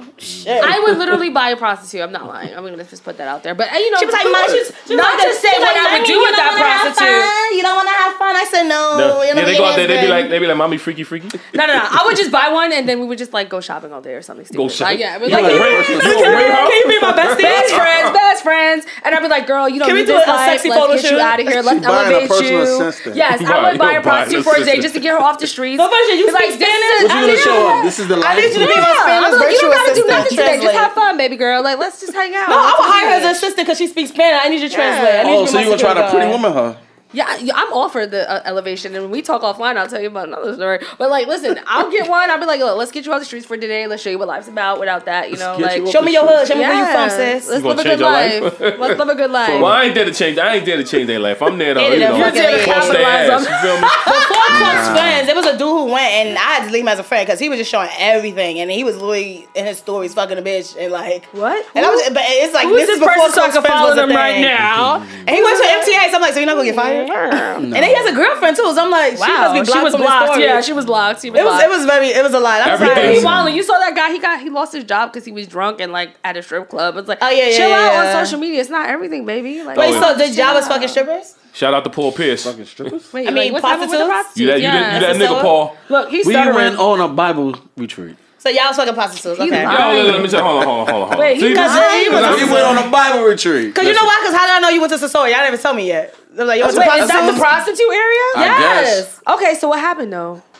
I 0.46 0.76
would 0.84 0.98
literally 0.98 1.30
buy 1.30 1.50
a 1.50 1.56
prostitute. 1.56 2.02
I'm 2.04 2.12
not 2.12 2.26
lying. 2.28 2.52
I'm 2.54 2.62
gonna 2.62 2.84
just 2.84 3.02
put 3.02 3.16
that 3.18 3.28
out 3.28 3.42
there. 3.42 3.54
But 3.54 3.72
uh, 3.72 3.76
you 3.76 3.90
know, 3.90 3.98
She 3.98 4.06
was 4.06 4.12
like, 4.14 4.28
"Mom, 4.30 4.46
she's, 4.52 4.68
not 4.92 5.08
like, 5.16 5.26
to 5.26 5.34
say 5.34 5.50
what 5.58 5.72
I 5.74 5.98
would 5.98 6.06
do 6.06 6.18
with 6.20 6.36
that 6.36 6.52
prostitute. 6.54 7.56
You 7.56 7.62
don't 7.64 7.76
want 7.76 7.88
to 7.88 7.96
have 7.96 8.12
fun? 8.20 8.36
I 8.36 8.44
said 8.44 8.64
no. 8.68 8.96
The- 8.96 9.02
You 9.26 9.34
know, 9.34 9.40
yeah, 9.40 9.44
they 9.46 9.52
your 9.56 9.58
go 9.58 9.64
out 9.66 9.76
there. 9.76 9.86
They 9.88 10.00
be 10.02 10.08
like, 10.08 10.28
they 10.30 10.38
be 10.38 10.46
like, 10.46 10.56
"Mommy, 10.56 10.76
freaky, 10.78 11.04
freaky." 11.04 11.28
No, 11.54 11.66
no, 11.66 11.74
no. 11.74 11.82
I 11.82 12.02
would 12.06 12.16
just 12.16 12.30
buy 12.30 12.48
one 12.52 12.72
and 12.72 12.88
then 12.88 13.00
we 13.00 13.06
would 13.06 13.18
just 13.18 13.32
like 13.32 13.48
go 13.48 13.60
shopping 13.60 13.92
all 13.92 14.00
day 14.00 14.14
or 14.14 14.22
something 14.22 14.44
stupid. 14.46 14.58
Go 14.58 14.68
shopping. 14.68 15.00
Yeah, 15.00 15.18
we'd 15.18 15.30
You 15.30 15.36
like, 15.36 15.44
like 15.44 15.52
can, 15.52 15.60
you, 15.62 15.94
you 15.96 16.00
can, 16.00 16.22
want 16.22 16.36
rape 16.36 16.52
her? 16.54 16.66
can 16.68 16.76
you 16.78 16.86
be 16.88 17.00
my? 17.00 17.12
Best 17.16 17.74
friends, 17.74 18.10
best 18.16 18.42
friends. 18.42 18.86
And 19.04 19.14
I'd 19.14 19.20
be 19.22 19.28
like, 19.28 19.46
girl, 19.46 19.68
you 19.68 19.78
don't 19.78 19.88
Can 19.88 19.96
we 19.96 20.02
do 20.04 20.12
this 20.14 20.26
a 20.26 20.36
sexy 20.46 20.70
photo 20.70 20.96
shoot? 20.96 21.18
Out 21.22 21.40
of 21.40 21.46
here. 21.48 21.62
Let's 21.62 21.86
buying 21.86 22.12
a 22.12 22.18
elevate 22.26 22.50
you. 22.50 22.58
assistant. 22.62 23.16
Yes, 23.16 23.40
You 23.40 23.46
I 23.46 23.50
buy- 23.50 23.62
would 23.62 23.72
you 23.72 23.78
buy 23.78 23.92
a 23.92 24.02
gonna 24.02 24.02
buy 24.04 24.22
an 24.22 24.30
prostitute 24.30 24.44
for 24.44 24.56
a 24.60 24.64
day 24.64 24.80
just 24.80 24.94
to 24.94 25.00
get 25.00 25.12
her 25.12 25.20
off 25.22 25.38
the 25.38 25.46
streets. 25.46 25.78
No, 25.78 25.88
but 25.88 25.96
you 26.12 26.26
like, 26.32 26.44
this 26.46 26.54
Spanish? 26.56 27.00
is- 27.00 27.08
What 27.08 27.26
you 27.26 27.32
I 27.32 27.36
show 27.36 27.50
know. 27.54 27.68
them? 27.68 27.84
This 27.86 27.98
is 27.98 28.08
the 28.08 28.16
life. 28.16 28.30
I 28.30 28.34
need 28.36 28.52
you 28.52 28.52
to 28.52 28.58
be 28.58 28.66
my 28.66 28.74
Yeah, 28.74 28.82
I'm 28.82 29.00
Spanish 29.00 29.40
like, 29.40 29.50
you 29.52 29.60
don't 29.60 29.70
gotta 29.72 29.84
do 29.86 29.90
assistant. 29.92 30.08
nothing 30.08 30.36
today. 30.38 30.60
Just 30.62 30.74
have 30.76 30.92
fun, 30.92 31.16
baby 31.16 31.36
girl. 31.36 31.62
Like, 31.62 31.78
let's 31.78 32.00
just 32.00 32.12
hang 32.12 32.34
out. 32.34 32.48
No, 32.48 32.56
I 32.58 32.64
Let's 32.66 32.78
would 32.78 32.90
hire 32.92 33.06
her 33.08 33.14
as 33.16 33.24
it. 33.24 33.30
assistant 33.36 33.66
because 33.66 33.78
she 33.78 33.86
speaks 33.86 34.10
Spanish. 34.10 34.40
I 34.44 34.48
need 34.48 34.60
you 34.60 34.68
to 34.68 34.74
translate. 34.74 35.14
I 35.14 35.22
need 35.24 35.36
Oh, 35.36 35.40
you 35.42 35.46
so 35.46 35.58
you 35.58 35.64
my 35.70 35.76
gonna 35.76 35.94
try 35.94 35.94
to 35.94 36.10
pretty 36.10 36.26
woman 36.28 36.52
her? 36.52 36.76
Yeah, 37.12 37.36
yeah, 37.38 37.52
I'm 37.56 37.72
all 37.72 37.88
for 37.88 38.06
the 38.06 38.28
uh, 38.30 38.42
elevation, 38.44 38.94
and 38.94 39.04
when 39.04 39.10
we 39.10 39.22
talk 39.22 39.42
offline, 39.42 39.76
I'll 39.76 39.88
tell 39.88 40.00
you 40.00 40.08
about 40.08 40.28
another 40.28 40.54
story. 40.54 40.78
But 40.98 41.10
like, 41.10 41.26
listen, 41.26 41.58
I'll 41.66 41.90
get 41.90 42.08
one. 42.08 42.30
I'll 42.30 42.38
be 42.40 42.46
like, 42.46 42.60
look, 42.60 42.78
let's 42.78 42.90
get 42.90 43.04
you 43.06 43.12
off 43.12 43.20
the 43.20 43.24
streets 43.26 43.46
for 43.46 43.56
today. 43.56 43.86
Let's 43.86 44.02
show 44.02 44.10
you 44.10 44.18
what 44.18 44.28
life's 44.28 44.48
about. 44.48 44.80
Without 44.80 45.04
that, 45.06 45.30
you 45.30 45.36
know, 45.36 45.58
get 45.58 45.66
like, 45.66 45.76
you 45.78 45.86
off 45.86 45.92
Show 45.92 46.02
me 46.02 46.12
your 46.12 46.26
hood. 46.26 46.48
Show 46.48 46.54
me 46.54 46.60
where 46.62 46.74
you 46.86 46.92
from, 46.92 47.10
sis. 47.10 47.48
let's 47.48 47.62
You 47.62 47.68
live 47.68 47.76
gonna 47.76 47.80
a 47.80 47.84
change 47.84 47.84
good 47.84 48.00
your 48.00 48.10
life. 48.10 48.60
life? 48.60 48.78
let's 48.78 48.98
live 48.98 49.08
a 49.08 49.14
good 49.14 49.30
life. 49.42 49.48
Well, 49.60 49.66
I 49.66 49.84
ain't 49.84 49.94
there 49.94 50.04
to 50.06 50.14
change. 50.14 50.38
I 50.38 50.56
ain't 50.56 50.64
there 50.66 50.76
to 50.78 50.84
change 50.84 51.06
their 51.06 51.18
life. 51.20 51.42
I'm 51.42 51.58
there 51.58 51.74
to, 51.74 51.80
you 51.80 51.86
it 51.92 51.98
know, 52.00 52.16
a 52.16 52.18
fucking 52.18 52.42
bust 52.42 52.42
their 52.42 52.64
capitalize 52.64 53.30
ass. 53.30 53.42
You 53.42 53.68
feel 53.68 53.76
me? 53.80 53.88
Before 54.22 54.48
close 54.56 54.88
friends, 54.98 55.26
there 55.26 55.36
was 55.36 55.46
a 55.46 55.52
dude 55.58 55.68
who 55.68 55.84
went 55.86 56.12
and 56.12 56.38
I 56.38 56.40
had 56.60 56.66
to 56.66 56.72
leave 56.72 56.82
him 56.82 56.88
as 56.88 56.98
a 56.98 57.02
friend 57.02 57.26
because 57.26 57.38
he 57.40 57.48
was 57.48 57.58
just 57.58 57.70
showing 57.70 57.88
everything 57.98 58.58
and 58.60 58.70
he 58.70 58.84
was 58.84 58.96
literally 58.96 59.46
in 59.54 59.66
his 59.66 59.78
stories 59.78 60.14
fucking 60.14 60.38
a 60.38 60.42
bitch 60.42 60.76
and 60.78 60.92
like 60.92 61.24
What? 61.26 61.64
And 61.74 61.84
I 61.84 61.90
was, 61.90 62.08
but 62.10 62.22
it's 62.26 62.54
like 62.54 62.68
Who 62.68 62.74
is 62.76 62.86
this 62.86 62.88
this 62.88 62.96
is 62.96 63.00
before 63.00 63.14
person 63.14 63.32
so 63.34 63.40
I 63.42 63.44
close 63.50 63.52
can 63.54 63.62
friends 63.62 63.78
follow 63.80 63.90
was 63.90 63.98
a 63.98 64.06
them 64.06 64.16
right 64.16 64.40
now? 64.40 65.02
And 65.02 65.30
he 65.30 65.42
went 65.42 65.56
to 65.60 65.68
MTA, 65.68 66.10
so 66.10 66.16
I'm 66.16 66.20
like, 66.22 66.32
so 66.34 66.40
you're 66.40 66.46
not 66.46 66.54
gonna 66.56 66.66
get 66.68 66.76
fired? 66.76 67.01
And 67.62 67.72
then 67.72 67.82
he 67.82 67.94
has 67.94 68.10
a 68.10 68.14
girlfriend 68.14 68.56
too, 68.56 68.62
so 68.74 68.82
I'm 68.84 68.90
like, 68.90 69.12
she 69.14 69.18
must 69.18 69.28
Wow, 69.28 69.52
be 69.52 69.58
blocked 69.60 69.72
she 69.72 69.84
was 69.84 69.92
from 69.92 70.00
blocked. 70.02 70.38
Yeah, 70.40 70.60
she 70.60 70.72
was 70.72 70.84
blocked. 70.86 71.22
She 71.22 71.30
was 71.30 71.40
It 71.40 71.44
was 71.44 71.52
blocked. 71.52 71.64
it 71.64 71.70
was 71.70 71.84
very 71.86 72.08
it 72.08 72.22
was 72.22 72.34
a 72.34 72.40
lot. 72.40 72.60
I'm 72.62 72.68
Everything. 72.74 72.94
sorry. 72.96 73.06
He 73.08 73.12
Crazy. 73.14 73.24
wilding. 73.24 73.54
You 73.56 73.62
saw 73.62 73.78
that 73.78 73.94
guy. 73.94 74.12
He 74.12 74.18
got 74.18 74.40
he 74.40 74.50
lost 74.50 74.72
his 74.72 74.84
job 74.84 75.12
because 75.12 75.24
he 75.24 75.32
was 75.32 75.46
drunk 75.46 75.80
and 75.80 75.92
like 75.92 76.10
at 76.24 76.36
a 76.36 76.42
strip 76.42 76.68
club. 76.68 76.96
It's 76.96 77.08
like, 77.08 77.18
Oh, 77.22 77.30
yeah, 77.30 77.48
yeah, 77.48 77.56
chill 77.56 77.72
out 77.72 77.92
yeah. 77.92 78.18
on 78.18 78.24
social 78.26 78.38
media. 78.40 78.60
It's 78.60 78.70
not 78.70 78.88
everything, 78.88 79.24
baby. 79.26 79.62
Like, 79.62 79.76
Wait, 79.76 79.94
Oh, 79.94 80.00
so 80.00 80.14
the 80.16 80.32
job 80.34 80.54
was 80.54 80.66
fucking 80.68 80.88
strippers? 80.88 81.36
Shout 81.54 81.74
out 81.74 81.84
to 81.84 81.90
Paul 81.90 82.12
Pierce. 82.12 82.44
Fucking 82.44 82.64
strippers. 82.64 83.12
Wait, 83.12 83.28
I 83.28 83.30
mean, 83.30 83.52
like, 83.52 83.62
what's 83.62 83.64
happening 83.64 83.90
with 83.90 83.98
the 84.00 84.06
prostitutes? 84.06 84.38
You 84.40 84.46
that, 84.48 84.56
you 84.58 84.62
Yeah. 84.64 84.98
that, 85.00 85.12
you 85.12 85.18
that 85.18 85.30
nigga, 85.30 85.40
Paul. 85.42 85.76
Look, 85.90 86.08
he's 86.10 86.26
We 86.26 86.32
stuttering. 86.32 86.56
went 86.56 86.78
on 86.78 87.00
a 87.00 87.08
Bible 87.08 87.54
retreat. 87.76 88.16
So 88.38 88.48
y'all 88.48 88.66
was 88.68 88.76
fucking 88.76 88.94
prostitutes, 88.94 89.38
okay? 89.38 89.64
lied. 89.64 89.96
Yo, 90.06 90.12
let 90.14 90.20
me 90.22 90.28
tell 90.28 90.42
Hold 90.42 90.62
on, 90.62 90.66
hold 90.66 90.80
on, 90.80 90.86
hold 90.88 91.02
on. 91.02 91.08
hold 91.10 91.12
on. 91.14 91.18
Wait, 91.20 91.34
he 91.36 91.40
See? 91.42 91.54
got- 91.54 91.70
Because 91.70 92.02
he 92.02 92.08
was 92.08 92.42
We 92.48 92.52
went 92.52 92.66
on 92.66 92.88
a 92.88 92.90
Bible 92.90 93.22
retreat. 93.22 93.72
Cause 93.72 93.84
you 93.84 93.92
know 93.92 94.02
why? 94.04 94.18
Cause 94.24 94.34
how 94.34 94.46
did 94.46 94.56
I 94.56 94.58
know 94.58 94.68
you 94.70 94.80
went 94.80 94.92
to 94.94 94.98
Sosúa? 94.98 95.14
Y'all 95.14 95.26
didn't 95.28 95.46
even 95.48 95.60
tell 95.60 95.74
me 95.74 95.86
yet. 95.86 96.12
They 96.34 96.42
was 96.44 96.48
like, 96.48 96.58
you 96.58 96.64
went 96.64 96.74
to 96.74 96.80
Wait, 96.80 97.02
is 97.02 97.08
that 97.08 97.32
the 97.32 97.38
prostitute 97.38 97.80
area? 97.80 98.22
I 98.36 98.58
Yes. 98.60 99.20
Okay, 99.28 99.54
so 99.54 99.68
what 99.68 99.80
happened 99.80 100.12
though? 100.12 100.42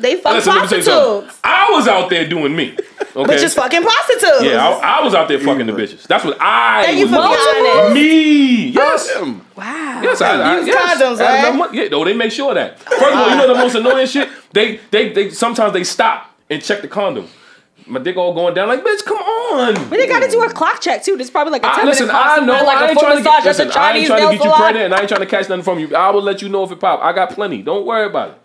They 0.00 0.16
fuck 0.16 0.34
Listen, 0.34 0.54
let 0.54 0.62
me 0.62 0.68
tell 0.68 0.78
you 0.78 0.84
something. 0.84 1.20
prostitutes. 1.28 1.40
I 1.44 1.70
was 1.72 1.86
out 1.88 2.10
there 2.10 2.28
doing 2.28 2.54
me. 2.56 2.76
Okay. 3.16 3.26
But 3.28 3.38
just 3.38 3.54
fucking 3.54 3.80
prostitutes. 3.82 4.42
yeah, 4.42 4.66
I, 4.68 4.98
I 4.98 5.04
was 5.04 5.14
out 5.14 5.28
there 5.28 5.38
fucking 5.38 5.66
the 5.66 5.72
bitches. 5.72 6.02
That's 6.08 6.24
what 6.24 6.36
I 6.40 6.82
Thank 6.86 6.98
you 6.98 7.06
was 7.06 7.14
for 7.14 7.22
being 7.22 7.62
doing. 7.62 7.78
honest. 7.78 7.94
Me. 7.94 8.68
Yes. 8.70 9.14
Him. 9.14 9.46
Wow. 9.56 10.00
Yes, 10.02 10.20
I, 10.20 10.40
I, 10.40 10.56
Use 10.58 10.66
yes. 10.66 11.00
condoms, 11.00 11.20
I 11.20 11.24
had 11.24 11.30
right? 11.30 11.38
enough 11.54 11.56
money. 11.68 11.78
Yeah, 11.78 11.88
no, 11.90 12.04
they 12.04 12.12
make 12.12 12.32
sure 12.32 12.48
of 12.48 12.54
that. 12.56 12.80
First 12.80 13.02
of 13.04 13.14
all, 13.16 13.30
you 13.30 13.36
know 13.36 13.46
the 13.46 13.54
most 13.54 13.76
annoying 13.76 14.08
shit? 14.08 14.28
They, 14.52 14.80
they, 14.90 15.12
they 15.12 15.30
sometimes 15.30 15.72
they 15.74 15.84
stop 15.84 16.34
and 16.50 16.60
check 16.60 16.82
the 16.82 16.88
condom. 16.88 17.28
My 17.86 18.00
dick 18.00 18.16
all 18.16 18.32
going 18.32 18.54
down 18.54 18.68
like, 18.68 18.82
bitch, 18.82 19.04
come 19.04 19.18
on. 19.18 19.74
But 19.90 19.98
they 19.98 20.06
got 20.06 20.20
to 20.20 20.30
do 20.30 20.42
a 20.42 20.48
clock 20.48 20.80
check 20.80 21.02
too. 21.02 21.16
There's 21.16 21.30
probably 21.30 21.52
like 21.52 21.64
a 21.64 21.70
I, 21.70 21.76
ten 21.76 21.86
listen, 21.86 22.06
minute 22.06 22.18
I 22.18 22.40
know. 22.40 22.52
like 22.52 22.78
I 22.78 22.86
a 22.86 22.88
ain't 22.90 22.98
trying 22.98 23.18
to 23.18 23.22
massage 23.22 23.44
get, 23.44 23.46
listen, 23.46 23.70
I 23.74 23.92
ain't 23.92 24.06
trying 24.06 24.30
to 24.30 24.38
get 24.38 24.44
you 24.44 24.52
pregnant, 24.52 24.84
and 24.86 24.94
I 24.94 25.00
ain't 25.00 25.08
trying 25.08 25.20
to 25.20 25.26
catch 25.26 25.48
nothing 25.48 25.64
from 25.64 25.78
you. 25.78 25.94
I 25.94 26.10
will 26.10 26.22
let 26.22 26.40
you 26.40 26.48
know 26.48 26.64
if 26.64 26.70
it 26.70 26.80
pop. 26.80 27.00
I 27.02 27.12
got 27.12 27.30
plenty. 27.30 27.62
Don't 27.62 27.84
worry 27.84 28.06
about 28.06 28.30
it. 28.30 28.43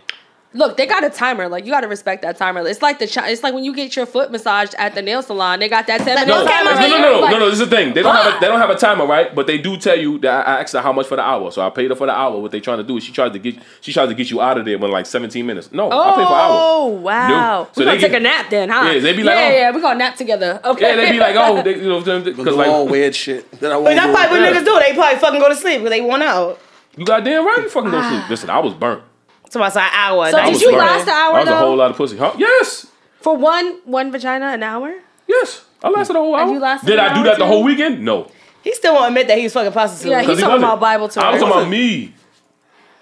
Look, 0.52 0.78
they 0.78 0.88
got 0.88 1.04
a 1.04 1.12
timer. 1.12 1.48
Like 1.48 1.66
you 1.66 1.72
got 1.72 1.82
to 1.82 1.88
respect 1.88 2.24
that 2.24 2.36
timer. 2.38 2.68
It's 2.68 2.82
like 2.82 2.98
the 2.98 3.06
chi- 3.08 3.30
it's 3.30 3.44
like 3.44 3.54
when 3.54 3.64
you 3.64 3.72
get 3.76 3.96
your 3.96 4.08
foot 4.08 4.32
massaged 4.32 4.74
at 4.80 4.96
the 4.96 5.02
nail 5.04 5.22
salon. 5.22 5.60
They 5.60 5.70
got 5.70 5.86
that 5.86 6.00
ten 6.00 6.16
minute 6.16 6.28
No, 6.28 6.44
no, 6.44 6.50
timer. 6.50 6.74
no, 6.74 6.88
no, 6.88 7.02
no, 7.14 7.20
Like, 7.20 7.32
no, 7.34 7.38
no. 7.40 7.46
This 7.52 7.60
is 7.60 7.70
the 7.70 7.76
thing. 7.76 7.94
They 7.94 8.02
don't 8.02 8.16
have 8.16 8.36
a, 8.36 8.40
they 8.40 8.48
don't 8.48 8.60
have 8.60 8.72
a 8.72 8.76
timer, 8.76 9.06
right? 9.06 9.36
But 9.36 9.46
they 9.46 9.60
do 9.60 9.78
tell 9.78 9.96
you 9.96 10.18
that 10.20 10.48
I 10.48 10.56
I 10.58 10.62
asked 10.62 10.74
her 10.74 10.82
how 10.82 10.92
much 10.92 11.06
for 11.06 11.18
the 11.18 11.22
hour, 11.22 11.52
so 11.52 11.62
I 11.62 11.70
paid 11.70 11.92
her 11.92 11.96
for 11.96 12.08
the 12.08 12.14
hour. 12.14 12.40
What 12.40 12.50
they 12.52 12.60
trying 12.60 12.80
to 12.80 12.84
do 12.84 12.98
is 12.98 13.04
she 13.04 13.12
tries 13.12 13.32
to 13.34 13.38
get 13.38 13.58
she 13.82 13.94
tries 13.94 14.10
to 14.10 14.16
get 14.16 14.32
you 14.32 14.42
out 14.42 14.58
of 14.58 14.66
there 14.66 14.74
in 14.76 14.82
like 14.82 15.06
17 15.06 15.46
minutes. 15.46 15.72
No, 15.72 15.92
I 15.92 16.10
pay 16.10 16.16
for 16.16 16.22
an 16.22 16.26
hour. 16.28 16.50
Oh 16.52 16.86
wow! 16.88 17.28
No. 17.30 17.68
So 17.74 17.82
we 17.82 17.86
gonna 17.86 17.98
they 17.98 18.02
take 18.02 18.12
get- 18.14 18.22
a 18.22 18.24
nap 18.24 18.50
then, 18.50 18.70
huh? 18.70 18.90
Yeah, 18.92 19.00
they 19.02 19.14
be 19.16 19.22
like, 19.22 19.36
yeah, 19.36 19.46
oh. 19.46 19.52
yeah, 19.60 19.72
we 19.72 19.82
gonna 19.82 20.00
nap 20.00 20.16
together. 20.16 20.60
Okay. 20.66 20.90
Yeah, 20.90 20.96
they 20.96 21.12
be 21.12 21.20
like, 21.20 21.36
oh, 21.36 21.62
they, 21.62 21.76
you 21.76 21.90
know, 21.90 22.00
because 22.00 22.24
Because 22.36 22.56
like 22.56 22.68
all 22.70 22.88
weird 22.88 23.14
shit 23.16 23.52
that 23.60 23.72
I 23.72 23.78
won't 23.78 23.96
that's 23.96 24.08
do. 24.08 24.14
probably 24.14 24.40
what 24.40 24.52
Yeah. 24.52 24.60
niggas 24.62 24.66
do. 24.66 24.80
They 24.80 24.94
probably 24.96 25.20
fucking 25.20 25.40
go 25.40 25.50
to 25.50 25.56
sleep 25.56 25.78
because 25.82 25.92
they 25.92 26.02
want 26.02 26.24
out. 26.24 26.60
you 26.98 27.06
goddamn 27.06 27.46
right, 27.46 27.60
you 27.62 27.70
fucking 27.70 27.92
don't 27.92 28.02
sleep. 28.10 28.22
Ah. 28.24 28.28
Listen, 28.32 28.50
I 28.50 28.58
was 28.60 28.74
burnt. 28.74 29.04
So 29.50 29.64
it's 29.64 29.76
an 29.76 29.90
hour. 29.92 30.30
So 30.32 30.38
Now 30.38 30.50
did 30.50 30.62
you 30.62 30.68
burnt. 30.72 30.78
last 30.80 31.04
an 31.08 31.10
hour 31.10 31.34
That 31.34 31.40
was 31.46 31.50
a 31.50 31.58
whole 31.58 31.76
lot 31.76 31.92
of 31.92 31.98
pussy. 31.98 32.18
Huh? 32.18 32.34
Yes, 32.38 32.88
For 33.22 33.36
one 33.36 33.80
one 33.86 34.12
vagina 34.12 34.48
an 34.48 34.64
hour? 34.64 34.94
yes. 35.28 35.66
I 35.82 35.90
lasted 35.90 36.16
a 36.16 36.20
whole 36.20 36.36
hour. 36.36 36.42
And 36.44 36.52
you 36.52 36.60
lasted 36.60 36.88
Did 36.88 37.00
an 37.00 37.06
I 37.06 37.14
do 37.14 37.20
hour 37.22 37.26
that 37.26 37.38
the 37.40 37.46
whole 37.48 37.64
weekend? 37.64 38.04
No. 38.04 38.30
He 38.64 38.74
still 38.76 38.94
won't 38.96 39.08
admit 39.08 39.28
that 39.30 39.38
he 39.38 39.46
was 39.46 39.54
fucking 39.54 39.72
prostitute. 39.72 40.12
Yeah, 40.12 40.22
he, 40.22 40.28
he's 40.28 40.38
he 40.38 40.44
talking 40.44 40.58
about 40.58 40.80
Bible 40.82 41.08
too. 41.08 41.22
I 41.22 41.32
was 41.32 41.40
talking 41.42 41.58
about 41.58 41.70
me. 41.70 42.14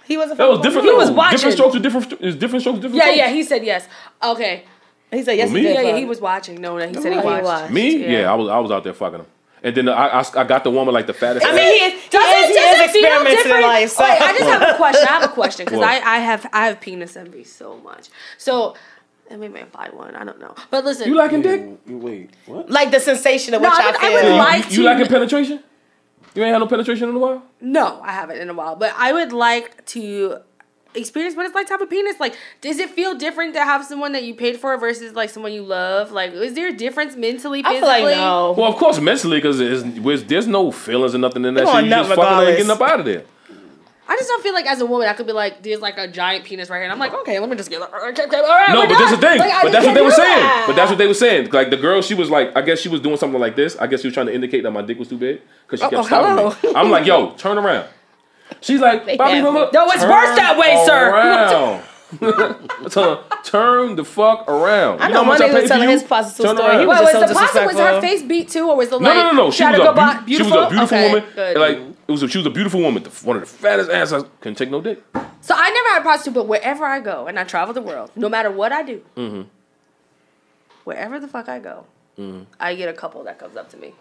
He 0.05 0.15
was 0.15 0.31
a 0.31 0.35
That 0.35 0.47
was 0.47 0.59
different. 0.61 0.87
He 0.87 0.93
was 0.93 1.09
watching. 1.11 1.37
Different 1.37 1.53
strokes 1.55 1.73
with 1.73 1.83
different. 1.83 2.13
Is 2.21 2.35
different 2.35 2.61
strokes. 2.61 2.77
Different 2.79 2.95
Yeah, 2.95 3.01
strokes. 3.03 3.17
yeah. 3.17 3.29
He 3.31 3.43
said 3.43 3.65
yes. 3.65 3.87
Okay. 4.23 4.63
He 5.11 5.23
said 5.23 5.37
yes. 5.37 5.47
Well, 5.49 5.57
he 5.57 5.61
me? 5.63 5.67
did. 5.67 5.73
Yeah, 5.73 5.81
yeah. 5.81 5.97
He 5.97 6.05
was 6.05 6.21
watching. 6.21 6.61
No, 6.61 6.77
no. 6.77 6.87
He 6.87 6.93
said 6.93 7.11
he 7.13 7.19
He 7.19 7.25
watched. 7.25 7.43
watched. 7.45 7.73
Me? 7.73 7.97
Yeah. 7.97 8.09
Yeah. 8.21 8.31
I 8.31 8.35
was. 8.35 8.47
I 8.47 8.59
was 8.59 8.69
out 8.71 8.83
there 8.83 8.93
fucking 8.93 9.19
him. 9.21 9.25
And 9.63 9.75
then 9.75 9.89
I, 9.89 10.19
I, 10.19 10.23
I 10.35 10.43
got 10.43 10.63
the 10.63 10.69
woman 10.71 10.93
like 10.93 11.07
the 11.07 11.13
fattest. 11.13 11.45
I 11.45 11.51
mean, 11.51 11.63
he 11.63 11.85
is, 11.85 12.03
he 12.03 12.09
Does 12.09 12.23
is, 12.23 12.29
it, 12.29 12.47
he 12.47 12.53
does 12.53 12.75
is 12.75 12.81
it 12.81 12.91
feel 12.91 13.03
experimenting 13.05 13.31
in 13.31 13.43
different? 13.43 13.63
life. 13.65 13.89
So. 13.89 14.03
Wait, 14.03 14.21
I 14.21 14.37
just 14.37 14.43
have 14.49 14.61
a 14.69 14.77
question. 14.77 15.03
I 15.07 15.11
have 15.11 15.23
a 15.23 15.27
question 15.33 15.65
because 15.65 15.81
I, 15.81 15.93
I 15.99 16.17
have 16.19 16.49
I 16.53 16.67
have 16.67 16.79
penis 16.79 17.17
envy 17.17 17.43
so 17.43 17.77
much. 17.77 18.09
So, 18.37 18.75
and 19.31 19.41
maybe 19.41 19.59
I 19.59 19.63
buy 19.65 19.89
one. 19.91 20.15
I 20.15 20.23
don't 20.23 20.39
know. 20.39 20.53
But 20.69 20.85
listen, 20.85 21.07
you 21.07 21.15
liking 21.15 21.41
dick? 21.41 21.65
Wait, 21.87 22.29
what? 22.45 22.69
like 22.69 22.91
the 22.91 22.99
sensation 22.99 23.55
of 23.55 23.61
No, 23.63 23.69
what 23.69 23.81
I 23.81 23.85
y'all 23.87 23.95
I 23.95 23.99
feel. 23.99 24.13
would 24.13 24.23
You, 24.25 24.35
like 24.37 24.63
you, 24.65 24.69
you 24.69 24.77
to- 24.77 24.83
liking 24.83 25.07
penetration? 25.07 25.63
You 26.35 26.43
ain't 26.43 26.53
had 26.53 26.59
no 26.59 26.67
penetration 26.67 27.09
in 27.09 27.15
a 27.15 27.19
while. 27.19 27.41
No, 27.59 27.99
I 28.03 28.11
haven't 28.11 28.37
in 28.37 28.49
a 28.49 28.53
while. 28.53 28.75
But 28.75 28.93
I 28.95 29.11
would 29.11 29.33
like 29.33 29.83
to 29.87 30.37
experience 30.97 31.35
what 31.35 31.45
it's 31.45 31.55
like 31.55 31.67
to 31.67 31.73
have 31.73 31.81
a 31.81 31.85
penis. 31.85 32.19
Like, 32.19 32.35
does 32.61 32.79
it 32.79 32.89
feel 32.89 33.15
different 33.15 33.53
to 33.53 33.63
have 33.63 33.85
someone 33.85 34.11
that 34.13 34.23
you 34.23 34.33
paid 34.33 34.57
for 34.57 34.75
versus 34.77 35.13
like 35.13 35.29
someone 35.29 35.53
you 35.53 35.63
love? 35.63 36.11
Like, 36.11 36.31
is 36.33 36.53
there 36.55 36.69
a 36.69 36.73
difference 36.73 37.15
mentally, 37.15 37.61
I 37.63 37.69
physically? 37.73 37.93
feel 37.95 38.03
like 38.03 38.17
no. 38.17 38.55
Well, 38.57 38.71
of 38.71 38.75
course, 38.77 38.99
mentally, 38.99 39.37
because 39.37 39.57
there's, 39.59 40.23
there's 40.25 40.47
no 40.47 40.71
feelings 40.71 41.15
or 41.15 41.19
nothing 41.19 41.45
in 41.45 41.53
that 41.53 41.61
You 41.61 41.67
shit. 41.67 41.73
want 41.73 41.85
You 41.85 41.89
nut 41.91 42.05
just 42.07 42.15
fucking 42.19 42.47
and 42.47 42.57
getting 42.57 42.71
up 42.71 42.81
out 42.81 42.99
of 42.99 43.05
there. 43.05 43.23
I 44.09 44.15
just 44.15 44.29
don't 44.29 44.41
feel 44.41 44.53
like 44.53 44.65
as 44.67 44.79
a 44.79 44.85
woman 44.85 45.09
I 45.09 45.13
could 45.13 45.27
be 45.27 45.33
like, 45.33 45.63
there's 45.63 45.81
like 45.81 45.97
a 45.97 46.07
giant 46.07 46.45
penis 46.45 46.69
right 46.69 46.77
here, 46.77 46.83
and 46.85 46.93
I'm 46.93 46.97
like, 46.99 47.13
okay, 47.13 47.39
let 47.39 47.49
me 47.49 47.57
just 47.57 47.69
get. 47.69 47.81
Okay, 47.81 48.23
okay, 48.23 48.37
all 48.37 48.43
right, 48.43 48.69
No, 48.69 48.79
we're 48.79 48.87
but 48.87 48.97
that's 48.99 49.11
the 49.11 49.17
thing. 49.17 49.37
Like, 49.39 49.61
but 49.63 49.71
that's 49.73 49.85
what 49.85 49.93
they 49.95 50.01
were 50.01 50.11
saying. 50.11 50.39
that. 50.39 50.63
But 50.65 50.75
that's 50.77 50.89
what 50.89 50.97
they 50.97 51.07
were 51.07 51.13
saying. 51.13 51.49
Like 51.51 51.69
the 51.71 51.75
girl, 51.77 52.01
she 52.01 52.13
was 52.13 52.29
like, 52.29 52.55
I 52.55 52.61
guess 52.61 52.79
she 52.79 52.87
was 52.87 53.01
doing 53.01 53.17
something 53.17 53.39
like 53.41 53.57
this. 53.57 53.75
I 53.75 53.85
guess 53.87 53.99
she 53.99 54.07
was 54.07 54.13
trying 54.13 54.27
to 54.27 54.33
indicate 54.33 54.63
that 54.63 54.71
my 54.71 54.81
dick 54.81 54.97
was 54.97 55.09
too 55.09 55.17
big 55.17 55.41
because 55.65 55.81
she 55.81 55.85
Oh, 55.87 55.89
kept 55.89 56.03
oh, 56.13 56.51
stopping 56.51 56.69
me. 56.71 56.75
I'm 56.79 56.89
like, 56.89 57.05
yo, 57.05 57.31
turn 57.31 57.57
around. 57.57 57.89
She's 58.61 58.79
like, 58.81 59.05
Bobby, 59.17 59.35
have. 59.35 59.43
No, 59.73 59.89
it's 59.91 60.03
worse 60.03 60.35
that 60.37 60.57
way, 60.57 60.83
sir. 60.85 61.09
Around. 61.11 61.83
Turn 63.43 63.95
the 63.95 64.03
fuck 64.05 64.47
around. 64.49 65.01
I 65.01 65.07
You 65.07 65.13
know 65.13 65.23
how 65.23 65.29
one 65.29 65.39
nigga 65.39 65.53
was 65.53 65.61
for 65.63 65.67
telling 65.67 65.83
you? 65.83 65.89
his 65.89 66.03
prostitute 66.03 66.45
Turn 66.47 66.57
story. 66.57 66.71
He 66.71 66.77
around. 66.79 66.87
was 66.87 66.97
Wait, 67.13 67.19
was 67.21 67.29
the 67.29 67.35
pasta 67.35 67.63
was 67.65 67.75
her 67.77 68.01
face 68.01 68.23
beat 68.23 68.49
too, 68.49 68.69
or 68.69 68.77
was 68.77 68.89
the 68.89 68.99
No, 68.99 69.09
like? 69.09 69.15
no, 69.15 69.31
no, 69.31 69.43
no. 69.45 69.51
She 69.51 69.63
had 69.63 69.71
was 69.71 69.81
a 69.81 69.83
go 69.83 69.93
by- 69.93 70.19
beautiful, 70.21 70.51
she 70.53 70.57
was 70.57 70.65
a 70.65 70.69
beautiful 70.69 70.97
Okay, 70.97 71.07
woman. 71.13 71.29
good. 71.35 71.57
Like 71.57 71.77
it 72.07 72.11
was, 72.11 72.23
a, 72.23 72.27
she 72.29 72.37
was 72.37 72.47
a 72.47 72.49
beautiful 72.49 72.81
woman. 72.81 73.03
The- 73.03 73.09
One 73.09 73.35
of 73.35 73.41
the 73.41 73.47
fattest 73.47 73.89
ass. 73.91 74.11
I 74.13 74.21
couldn't 74.41 74.55
take 74.57 74.69
no 74.71 74.81
dick. 74.81 75.03
So 75.41 75.53
I 75.57 75.69
never 75.69 75.89
had 75.89 75.99
a 75.99 76.01
prostitute, 76.01 76.33
but 76.35 76.47
wherever 76.47 76.85
I 76.85 76.99
go 77.01 77.27
and 77.27 77.37
I 77.39 77.43
travel 77.43 77.73
the 77.73 77.81
world, 77.81 78.11
no 78.15 78.29
matter 78.29 78.51
what 78.51 78.71
I 78.71 78.83
do, 78.83 79.01
Mm-hmm. 79.17 79.41
wherever 80.85 81.19
the 81.19 81.27
fuck 81.27 81.49
I 81.49 81.59
go, 81.59 81.85
Mm-hmm. 82.17 82.43
I 82.59 82.73
get 82.75 82.89
a 82.89 82.93
couple 82.93 83.23
that 83.25 83.37
comes 83.37 83.55
up 83.57 83.69
to 83.71 83.77
me. 83.77 83.93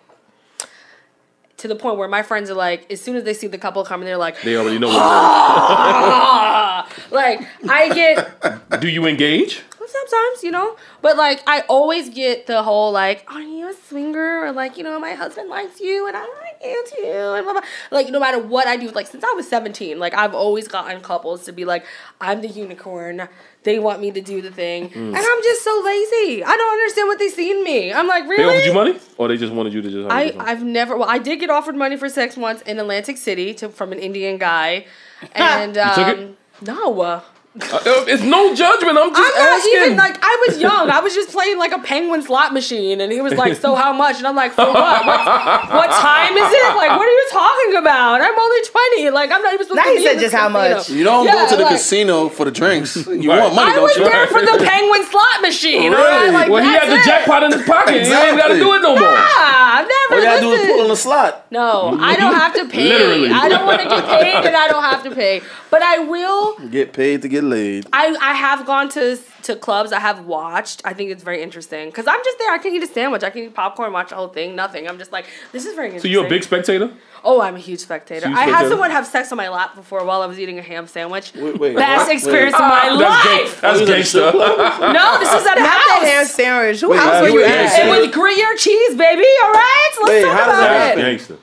To 1.58 1.68
the 1.68 1.76
point 1.76 1.96
where 1.96 2.08
my 2.08 2.22
friends 2.22 2.50
are 2.50 2.54
like, 2.54 2.90
as 2.92 3.00
soon 3.00 3.16
as 3.16 3.24
they 3.24 3.32
see 3.32 3.46
the 3.46 3.58
couple 3.58 3.82
coming, 3.84 4.04
they're 4.06 4.18
like, 4.18 4.40
They 4.42 4.56
already 4.56 4.78
know. 4.78 4.88
What 4.96 4.96
ah! 4.98 6.88
like 7.10 7.40
I 7.68 7.92
get. 7.94 8.60
do 8.80 8.88
you 8.88 9.06
engage? 9.06 9.62
Sometimes, 9.88 10.42
you 10.42 10.50
know. 10.50 10.76
But 11.00 11.16
like, 11.16 11.42
I 11.46 11.60
always 11.68 12.10
get 12.10 12.46
the 12.46 12.62
whole 12.64 12.90
like, 12.90 13.24
"Are 13.32 13.40
you 13.40 13.68
a 13.68 13.72
swinger?" 13.72 14.40
or 14.40 14.50
like, 14.52 14.76
you 14.76 14.82
know, 14.82 14.98
my 14.98 15.12
husband 15.12 15.48
likes 15.48 15.80
you 15.80 16.08
and 16.08 16.16
I 16.16 16.22
like 16.22 16.60
you 16.62 16.84
too, 16.96 17.34
and 17.36 17.44
blah, 17.44 17.52
blah. 17.52 17.62
like 17.92 18.08
no 18.08 18.18
matter 18.18 18.38
what 18.40 18.66
I 18.66 18.76
do, 18.76 18.90
like 18.90 19.06
since 19.06 19.22
I 19.22 19.32
was 19.34 19.48
seventeen, 19.48 20.00
like 20.00 20.12
I've 20.12 20.34
always 20.34 20.66
gotten 20.66 21.00
couples 21.00 21.44
to 21.44 21.52
be 21.52 21.64
like, 21.64 21.84
"I'm 22.20 22.40
the 22.42 22.48
unicorn." 22.48 23.28
They 23.66 23.78
want 23.80 24.00
me 24.00 24.10
to 24.12 24.20
do 24.32 24.40
the 24.40 24.50
thing, 24.62 24.88
Mm. 24.90 25.08
and 25.16 25.22
I'm 25.30 25.42
just 25.50 25.62
so 25.68 25.74
lazy. 25.84 26.44
I 26.44 26.54
don't 26.60 26.72
understand 26.78 27.08
what 27.08 27.18
they 27.18 27.28
see 27.28 27.50
in 27.50 27.64
me. 27.64 27.92
I'm 27.92 28.06
like, 28.14 28.24
really? 28.30 28.44
They 28.44 28.48
offered 28.48 28.66
you 28.66 28.72
money, 28.82 28.94
or 29.18 29.26
they 29.28 29.36
just 29.36 29.52
wanted 29.52 29.72
you 29.74 29.82
to 29.82 29.90
just. 29.90 30.08
I? 30.08 30.32
I've 30.38 30.62
never 30.62 30.96
well 30.96 31.08
I 31.16 31.18
did 31.18 31.40
get 31.40 31.50
offered 31.50 31.74
money 31.84 31.96
for 31.96 32.08
sex 32.08 32.36
once 32.36 32.62
in 32.62 32.78
Atlantic 32.78 33.16
City 33.18 33.52
to 33.54 33.68
from 33.68 33.90
an 33.92 33.98
Indian 33.98 34.38
guy, 34.38 34.86
and 35.34 35.76
um, 35.76 36.36
no. 36.62 37.00
Uh, 37.00 37.20
it's 37.58 38.22
no 38.22 38.54
judgment. 38.54 38.98
I'm 38.98 39.14
just 39.14 39.32
I'm 39.36 39.44
not 39.44 39.58
asking. 39.58 39.72
even 39.76 39.96
like 39.96 40.18
I 40.22 40.44
was 40.48 40.60
young. 40.60 40.90
I 40.90 41.00
was 41.00 41.14
just 41.14 41.30
playing 41.30 41.58
like 41.58 41.72
a 41.72 41.78
penguin 41.78 42.22
slot 42.22 42.52
machine, 42.52 43.00
and 43.00 43.10
he 43.12 43.20
was 43.20 43.32
like, 43.34 43.56
"So 43.56 43.74
how 43.74 43.92
much?" 43.92 44.18
And 44.18 44.26
I'm 44.26 44.36
like, 44.36 44.52
"For 44.52 44.64
what? 44.66 44.74
What, 45.06 45.70
what 45.72 45.90
time 45.90 46.36
is 46.36 46.52
it? 46.52 46.76
Like, 46.76 46.90
what 46.90 47.06
are 47.08 47.10
you 47.10 47.26
talking 47.32 47.76
about? 47.76 48.20
I'm 48.20 48.38
only 48.38 48.60
20. 49.00 49.10
Like, 49.10 49.30
I'm 49.32 49.42
not 49.42 49.54
even 49.54 49.66
supposed 49.66 49.76
Now 49.78 49.84
to 49.84 49.90
he 49.90 49.96
be 49.96 50.02
said 50.04 50.12
in 50.12 50.18
this 50.18 50.32
just 50.32 50.34
how 50.34 50.48
casino." 50.48 50.76
much. 50.76 50.90
You 50.90 51.04
don't 51.04 51.24
Yeah, 51.24 51.32
go 51.32 51.48
to 51.50 51.56
the 51.56 51.62
like- 51.62 51.72
casino 51.72 52.28
for 52.28 52.44
the 52.44 52.50
drinks. 52.50 52.96
You 53.06 53.30
Right. 53.30 53.40
want 53.40 53.54
money, 53.54 53.70
I 53.72 53.74
don't 53.74 53.82
was 53.84 53.96
you? 53.96 54.04
there 54.04 54.26
for 54.26 54.40
the 54.40 54.62
penguin 54.64 55.04
slot 55.06 55.40
machine. 55.42 55.94
all 55.94 55.98
right? 56.00 56.20
Really? 56.20 56.32
Like, 56.32 56.48
well, 56.50 56.62
he 56.62 56.68
had 56.70 56.88
the 56.90 56.96
it. 56.96 57.04
jackpot 57.04 57.42
in 57.44 57.52
his 57.52 57.62
pocket. 57.62 57.92
He 57.94 57.98
ain't 58.00 58.08
got 58.10 58.48
to 58.48 58.54
Exactly. 58.54 58.58
do 58.60 58.74
it 58.74 58.82
no 58.82 58.94
more. 58.98 59.08
Ah, 59.08 59.78
I've 59.80 59.88
never. 59.88 60.14
All 60.14 60.18
you 60.20 60.24
gotta 60.26 60.40
do 60.40 60.52
is 60.52 60.60
listen. 60.60 60.74
pull 60.74 60.82
on 60.82 60.88
the 60.88 60.96
slot. 60.96 61.46
No, 61.50 61.96
I 62.00 62.16
don't 62.16 62.34
have 62.34 62.54
to 62.54 62.64
pay. 62.68 62.88
Literally. 62.88 63.30
I 63.30 63.48
don't 63.48 63.64
want 63.66 63.80
to 63.80 63.88
get 63.88 64.04
paid, 64.06 64.44
and 64.46 64.56
I 64.56 64.68
don't 64.68 64.82
have 64.82 65.02
to 65.04 65.10
pay. 65.14 65.40
But 65.70 65.82
I 65.82 65.98
will. 66.00 66.56
Get 66.70 66.92
paid 66.92 67.22
to 67.22 67.28
get 67.28 67.44
laid. 67.50 67.86
I, 67.92 68.16
I 68.20 68.32
have 68.34 68.66
gone 68.66 68.88
to 68.90 69.18
to 69.44 69.56
clubs. 69.56 69.92
I 69.92 70.00
have 70.00 70.26
watched. 70.26 70.82
I 70.84 70.92
think 70.92 71.10
it's 71.10 71.22
very 71.22 71.42
interesting 71.42 71.88
because 71.88 72.06
I'm 72.06 72.20
just 72.24 72.38
there. 72.38 72.50
I 72.52 72.58
can 72.58 72.74
eat 72.74 72.82
a 72.82 72.86
sandwich. 72.86 73.22
I 73.22 73.30
can 73.30 73.44
eat 73.44 73.54
popcorn, 73.54 73.92
watch 73.92 74.10
the 74.10 74.16
whole 74.16 74.28
thing. 74.28 74.56
Nothing. 74.56 74.88
I'm 74.88 74.98
just 74.98 75.12
like, 75.12 75.26
this 75.52 75.64
is 75.66 75.74
very 75.74 75.88
interesting. 75.88 76.10
So 76.10 76.12
you're 76.12 76.26
a 76.26 76.28
big 76.28 76.42
spectator? 76.42 76.92
Oh, 77.24 77.40
I'm 77.40 77.56
a 77.56 77.58
huge 77.58 77.80
spectator. 77.80 78.28
Huge 78.28 78.38
I 78.38 78.44
had 78.44 78.68
someone 78.68 78.90
have 78.90 79.06
sex 79.06 79.32
on 79.32 79.36
my 79.36 79.48
lap 79.48 79.74
before 79.74 80.04
while 80.04 80.22
I 80.22 80.26
was 80.26 80.38
eating 80.38 80.58
a 80.58 80.62
ham 80.62 80.86
sandwich. 80.86 81.32
Wait, 81.34 81.58
wait, 81.58 81.74
Best 81.76 82.06
what? 82.06 82.14
experience 82.14 82.54
Wait. 82.54 82.62
of 82.62 82.68
my 82.68 82.96
That's 82.98 83.24
gay. 83.26 83.42
life. 83.42 83.60
That's 83.60 83.78
Oh, 83.80 83.84
you 83.84 83.92
at 83.92 83.96
the 83.98 84.04
strip 84.04 84.24
gangster. 84.24 84.30
club? 84.32 84.80
No, 84.94 85.18
this 85.18 85.32
was 85.32 85.46
at 85.46 85.58
a 85.58 85.60
Not 85.60 85.68
house. 85.70 85.86
that 85.86 86.02
ham 86.04 86.26
sandwich. 86.26 86.80
Who 86.80 86.90
Wait, 86.90 86.98
else 87.00 87.10
how 87.10 87.22
were 87.22 87.28
you 87.28 87.38
you 87.40 87.44
at? 87.44 87.50
at? 87.80 87.86
It 87.86 88.00
was 88.06 88.14
Gruyere 88.14 88.54
cheese, 88.56 88.94
baby. 88.96 89.26
All 89.42 89.52
right, 89.52 89.90
let's 90.02 90.08
Wait, 90.08 90.22
talk 90.22 90.32
how 90.38 90.46
does 90.46 90.54
about 90.54 90.60
that 90.60 90.76
it. 90.76 90.98
happen? 90.98 91.02
Gangster. 91.02 91.36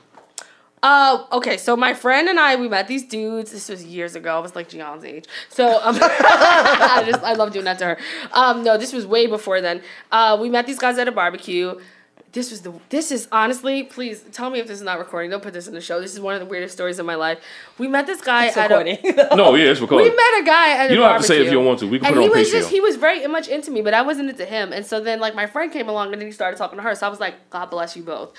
Uh, 0.84 1.24
okay, 1.32 1.56
so 1.56 1.74
my 1.74 1.94
friend 1.94 2.28
and 2.28 2.38
I, 2.38 2.56
we 2.56 2.68
met 2.68 2.88
these 2.88 3.04
dudes. 3.04 3.50
This 3.52 3.70
was 3.70 3.82
years 3.86 4.14
ago. 4.14 4.36
I 4.36 4.40
was 4.40 4.54
like 4.54 4.68
Jionne's 4.68 5.02
age. 5.02 5.24
So 5.48 5.80
um, 5.82 5.96
I 6.00 7.02
just 7.06 7.22
I 7.24 7.32
love 7.32 7.52
doing 7.54 7.64
that 7.64 7.78
to 7.78 7.86
her. 7.86 7.98
Um, 8.32 8.62
no, 8.62 8.76
this 8.76 8.92
was 8.92 9.06
way 9.06 9.26
before 9.26 9.62
then. 9.62 9.80
Uh, 10.12 10.36
we 10.38 10.50
met 10.50 10.66
these 10.66 10.78
guys 10.78 10.98
at 10.98 11.08
a 11.08 11.12
barbecue. 11.12 11.80
This 12.32 12.50
was 12.50 12.60
the. 12.60 12.74
This 12.90 13.10
is 13.10 13.28
honestly, 13.32 13.84
please 13.84 14.20
tell 14.32 14.50
me 14.50 14.58
if 14.58 14.66
this 14.66 14.76
is 14.76 14.84
not 14.84 14.98
recording. 14.98 15.30
Don't 15.30 15.42
put 15.42 15.54
this 15.54 15.68
in 15.68 15.72
the 15.72 15.80
show. 15.80 16.02
This 16.02 16.12
is 16.12 16.20
one 16.20 16.34
of 16.34 16.40
the 16.40 16.46
weirdest 16.46 16.74
stories 16.74 16.98
of 16.98 17.06
my 17.06 17.14
life. 17.14 17.38
We 17.78 17.88
met 17.88 18.06
this 18.06 18.20
guy 18.20 18.48
It's 18.48 18.56
at 18.58 18.68
recording. 18.68 18.98
a. 19.04 19.36
No, 19.36 19.54
yeah, 19.54 19.70
it's 19.70 19.80
recording. 19.80 20.10
We 20.10 20.14
met 20.14 20.42
a 20.42 20.44
guy 20.44 20.70
at 20.84 20.90
You 20.90 20.96
a 20.96 21.00
don't 21.00 21.12
have 21.12 21.20
to 21.22 21.26
say 21.26 21.36
it 21.36 21.42
if 21.42 21.46
you 21.46 21.52
don't 21.54 21.64
want 21.64 21.78
to. 21.78 21.88
We 21.88 21.98
can 21.98 22.08
and 22.08 22.14
put 22.16 22.20
it 22.20 22.24
he 22.24 22.30
on 22.30 22.38
was 22.40 22.50
just 22.50 22.70
he 22.70 22.80
was 22.82 22.96
very 22.96 23.26
much 23.26 23.48
into 23.48 23.70
me, 23.70 23.80
but 23.80 23.94
I 23.94 24.02
wasn't 24.02 24.28
into 24.28 24.44
him. 24.44 24.70
And 24.72 24.84
so 24.84 25.00
then 25.00 25.18
like 25.18 25.34
my 25.34 25.46
friend 25.46 25.72
came 25.72 25.88
along 25.88 26.12
and 26.12 26.20
then 26.20 26.26
he 26.26 26.32
started 26.32 26.58
talking 26.58 26.76
to 26.76 26.82
her. 26.82 26.94
So 26.94 27.06
I 27.06 27.08
was 27.08 27.20
like, 27.20 27.48
God 27.48 27.70
bless 27.70 27.96
you 27.96 28.02
both. 28.02 28.34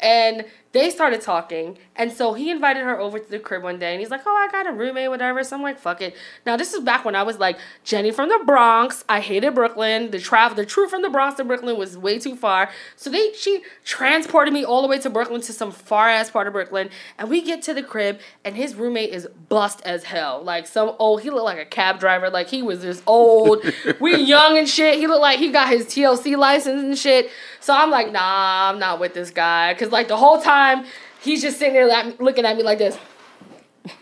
And 0.00 0.44
they 0.72 0.90
started 0.90 1.20
talking. 1.22 1.78
And 1.96 2.12
so 2.12 2.34
he 2.34 2.50
invited 2.50 2.84
her 2.84 3.00
over 3.00 3.18
to 3.18 3.30
the 3.30 3.38
crib 3.38 3.62
one 3.62 3.78
day 3.78 3.92
and 3.92 4.00
he's 4.00 4.10
like, 4.10 4.20
Oh, 4.26 4.36
I 4.36 4.48
got 4.52 4.66
a 4.66 4.72
roommate, 4.72 5.08
whatever. 5.08 5.42
So 5.42 5.56
I'm 5.56 5.62
like, 5.62 5.78
fuck 5.78 6.02
it. 6.02 6.14
Now 6.44 6.56
this 6.56 6.74
is 6.74 6.80
back 6.80 7.04
when 7.04 7.16
I 7.16 7.22
was 7.22 7.38
like, 7.38 7.58
Jenny 7.84 8.10
from 8.10 8.28
the 8.28 8.40
Bronx. 8.44 9.04
I 9.08 9.20
hated 9.20 9.54
Brooklyn. 9.54 10.10
The 10.10 10.18
travel 10.18 10.56
the 10.56 10.66
truth 10.66 10.90
from 10.90 11.02
the 11.02 11.08
Bronx 11.08 11.36
to 11.38 11.44
Brooklyn 11.44 11.78
was 11.78 11.96
way 11.96 12.18
too 12.18 12.36
far. 12.36 12.70
So 12.96 13.08
they 13.08 13.32
she 13.32 13.62
transported 13.84 14.52
me 14.52 14.64
all 14.64 14.82
the 14.82 14.88
way 14.88 14.98
to 14.98 15.10
Brooklyn 15.10 15.40
to 15.42 15.52
some 15.52 15.72
far 15.72 16.08
ass 16.08 16.30
part 16.30 16.46
of 16.46 16.52
Brooklyn. 16.52 16.90
And 17.16 17.30
we 17.30 17.40
get 17.40 17.62
to 17.62 17.74
the 17.74 17.82
crib 17.82 18.20
and 18.44 18.54
his 18.54 18.74
roommate 18.74 19.10
is 19.10 19.26
bust 19.48 19.80
as 19.84 20.04
hell. 20.04 20.42
Like 20.42 20.66
some 20.66 20.94
old 20.98 21.22
he 21.22 21.30
looked 21.30 21.44
like 21.44 21.58
a 21.58 21.64
cab 21.64 21.98
driver. 21.98 22.28
Like 22.28 22.48
he 22.48 22.62
was 22.62 22.82
just 22.82 23.02
old. 23.06 23.64
we 24.00 24.16
young 24.16 24.58
and 24.58 24.68
shit. 24.68 24.98
He 24.98 25.06
looked 25.06 25.22
like 25.22 25.38
he 25.38 25.50
got 25.50 25.70
his 25.70 25.86
TLC 25.86 26.36
license 26.36 26.82
and 26.82 26.98
shit. 26.98 27.30
So 27.60 27.74
I'm 27.74 27.90
like, 27.90 28.12
nah, 28.12 28.70
I'm 28.70 28.78
not 28.78 29.00
with 29.00 29.14
this 29.14 29.30
guy. 29.30 29.74
Cause 29.74 29.90
like 29.90 30.08
the 30.08 30.16
whole 30.16 30.40
time 30.40 30.86
he's 31.20 31.42
just 31.42 31.58
sitting 31.58 31.74
there 31.74 32.14
looking 32.18 32.44
at 32.44 32.56
me 32.56 32.62
like 32.62 32.78
this. 32.78 32.98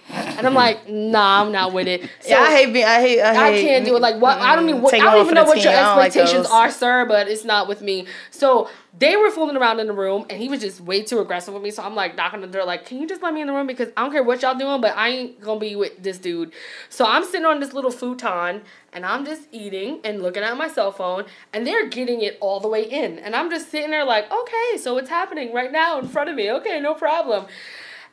And 0.08 0.46
I'm 0.46 0.54
like, 0.54 0.88
nah, 0.88 1.42
I'm 1.42 1.52
not 1.52 1.72
with 1.72 1.88
it. 1.88 2.02
So 2.20 2.28
yeah, 2.28 2.40
I 2.40 2.50
hate 2.56 2.72
being. 2.72 2.84
I 2.84 3.00
hate. 3.00 3.20
I, 3.20 3.48
I 3.48 3.60
can't 3.60 3.84
do 3.84 3.96
it. 3.96 4.02
Like 4.02 4.20
what? 4.20 4.38
I 4.38 4.54
don't 4.54 4.68
even. 4.68 4.82
What, 4.82 4.94
I 4.94 4.98
don't 4.98 5.24
even 5.24 5.34
know 5.34 5.44
what 5.44 5.62
your 5.62 5.72
don't 5.72 5.96
like 5.96 6.06
expectations 6.08 6.46
are, 6.46 6.70
sir. 6.70 7.06
But 7.06 7.28
it's 7.28 7.44
not 7.44 7.68
with 7.68 7.80
me. 7.80 8.06
So 8.30 8.68
they 8.98 9.16
were 9.16 9.30
fooling 9.30 9.56
around 9.56 9.80
in 9.80 9.86
the 9.86 9.92
room, 9.92 10.24
and 10.30 10.40
he 10.40 10.48
was 10.48 10.60
just 10.60 10.80
way 10.80 11.02
too 11.02 11.20
aggressive 11.20 11.52
with 11.52 11.62
me. 11.62 11.70
So 11.70 11.82
I'm 11.82 11.94
like 11.94 12.16
knocking 12.16 12.40
the 12.40 12.46
door, 12.46 12.64
like, 12.64 12.86
can 12.86 12.98
you 12.98 13.06
just 13.06 13.22
let 13.22 13.34
me 13.34 13.40
in 13.40 13.46
the 13.46 13.52
room 13.52 13.66
because 13.66 13.88
I 13.96 14.02
don't 14.02 14.12
care 14.12 14.22
what 14.22 14.42
y'all 14.42 14.56
doing, 14.56 14.80
but 14.80 14.96
I 14.96 15.08
ain't 15.08 15.40
gonna 15.40 15.60
be 15.60 15.76
with 15.76 16.02
this 16.02 16.18
dude. 16.18 16.52
So 16.88 17.04
I'm 17.04 17.24
sitting 17.24 17.44
on 17.44 17.60
this 17.60 17.72
little 17.74 17.90
futon, 17.90 18.62
and 18.92 19.04
I'm 19.04 19.24
just 19.24 19.48
eating 19.52 20.00
and 20.04 20.22
looking 20.22 20.42
at 20.42 20.56
my 20.56 20.68
cell 20.68 20.92
phone, 20.92 21.24
and 21.52 21.66
they're 21.66 21.88
getting 21.88 22.22
it 22.22 22.38
all 22.40 22.60
the 22.60 22.68
way 22.68 22.84
in, 22.84 23.18
and 23.18 23.36
I'm 23.36 23.50
just 23.50 23.70
sitting 23.70 23.90
there 23.90 24.04
like, 24.04 24.30
okay, 24.32 24.78
so 24.78 24.96
it's 24.96 25.10
happening 25.10 25.52
right 25.52 25.72
now 25.72 25.98
in 25.98 26.08
front 26.08 26.30
of 26.30 26.36
me. 26.36 26.50
Okay, 26.52 26.80
no 26.80 26.94
problem. 26.94 27.46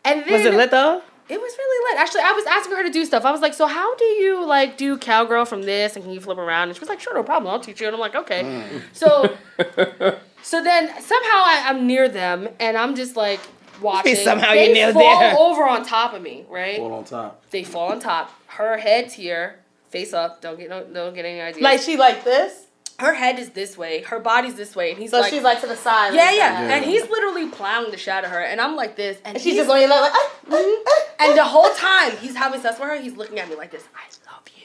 And 0.03 0.25
then 0.25 0.33
Was 0.33 0.45
it 0.45 0.53
lit 0.53 0.71
though? 0.71 1.01
It 1.29 1.39
was 1.39 1.53
really 1.57 1.93
lit. 1.93 2.01
Actually, 2.01 2.21
I 2.21 2.31
was 2.33 2.45
asking 2.45 2.75
her 2.75 2.83
to 2.83 2.89
do 2.89 3.05
stuff. 3.05 3.23
I 3.23 3.31
was 3.31 3.41
like, 3.41 3.53
"So 3.53 3.65
how 3.65 3.95
do 3.95 4.05
you 4.05 4.45
like 4.45 4.77
do 4.77 4.97
cowgirl 4.97 5.45
from 5.45 5.63
this, 5.63 5.95
and 5.95 6.03
can 6.03 6.13
you 6.13 6.19
flip 6.19 6.37
around?" 6.37 6.69
And 6.69 6.75
she 6.75 6.79
was 6.79 6.89
like, 6.89 6.99
"Sure, 6.99 7.13
no 7.13 7.23
problem. 7.23 7.51
I'll 7.51 7.59
teach 7.59 7.79
you." 7.79 7.87
And 7.87 7.95
I'm 7.95 7.99
like, 7.99 8.15
"Okay." 8.15 8.43
Mm. 8.43 8.81
So, 8.91 9.35
so 10.43 10.63
then 10.63 10.87
somehow 11.01 11.37
I, 11.45 11.63
I'm 11.67 11.87
near 11.87 12.09
them, 12.09 12.49
and 12.59 12.77
I'm 12.77 12.95
just 12.95 13.15
like 13.15 13.39
watching. 13.81 14.15
Somehow 14.15 14.51
they 14.51 14.65
you're 14.65 14.73
near 14.73 14.93
fall 14.93 15.19
there. 15.19 15.35
over 15.39 15.67
on 15.67 15.85
top 15.85 16.13
of 16.13 16.21
me, 16.21 16.45
right? 16.49 16.79
Hold 16.79 16.91
on 16.91 17.03
top. 17.05 17.41
They 17.51 17.63
fall 17.63 17.91
on 17.91 17.99
top. 17.99 18.31
Her 18.47 18.77
head's 18.77 19.13
here, 19.13 19.59
face 19.89 20.13
up. 20.13 20.41
Don't 20.41 20.57
get 20.57 20.69
no, 20.69 20.83
don't 20.83 21.13
get 21.13 21.25
any 21.25 21.39
ideas. 21.39 21.63
Like 21.63 21.81
she 21.81 21.95
like 21.97 22.23
this. 22.23 22.62
Her 22.99 23.13
head 23.13 23.39
is 23.39 23.49
this 23.51 23.77
way, 23.77 24.01
her 24.03 24.19
body's 24.19 24.55
this 24.55 24.75
way, 24.75 24.91
and 24.91 24.99
he's 24.99 25.11
So 25.11 25.19
like, 25.21 25.31
she's 25.33 25.43
like 25.43 25.61
to 25.61 25.67
the 25.67 25.75
side. 25.75 26.13
yeah, 26.13 26.25
like 26.25 26.35
yeah, 26.35 26.49
that. 26.67 26.71
and 26.71 26.85
he's 26.85 27.09
literally 27.09 27.47
plowing 27.49 27.91
the 27.91 27.97
shit 27.97 28.13
out 28.13 28.23
of 28.23 28.31
her, 28.31 28.39
and 28.41 28.61
I'm 28.61 28.75
like 28.75 28.95
this, 28.95 29.17
and 29.25 29.35
And 29.35 29.43
she's 29.43 29.55
just 29.55 29.69
on 29.69 29.79
your 29.79 29.89
leg 29.89 30.01
like. 30.01 30.11
ah, 30.13 30.29
ah, 30.51 30.83
ah. 30.87 31.01
and 31.25 31.37
the 31.37 31.43
whole 31.43 31.69
time 31.75 32.15
he's 32.17 32.35
having 32.35 32.61
sex 32.61 32.79
with 32.79 32.87
her, 32.87 32.95
he's 33.01 33.15
looking 33.17 33.39
at 33.39 33.49
me 33.49 33.55
like 33.55 33.71
this. 33.71 33.83
I 33.95 34.31
love 34.31 34.43
you. 34.55 34.63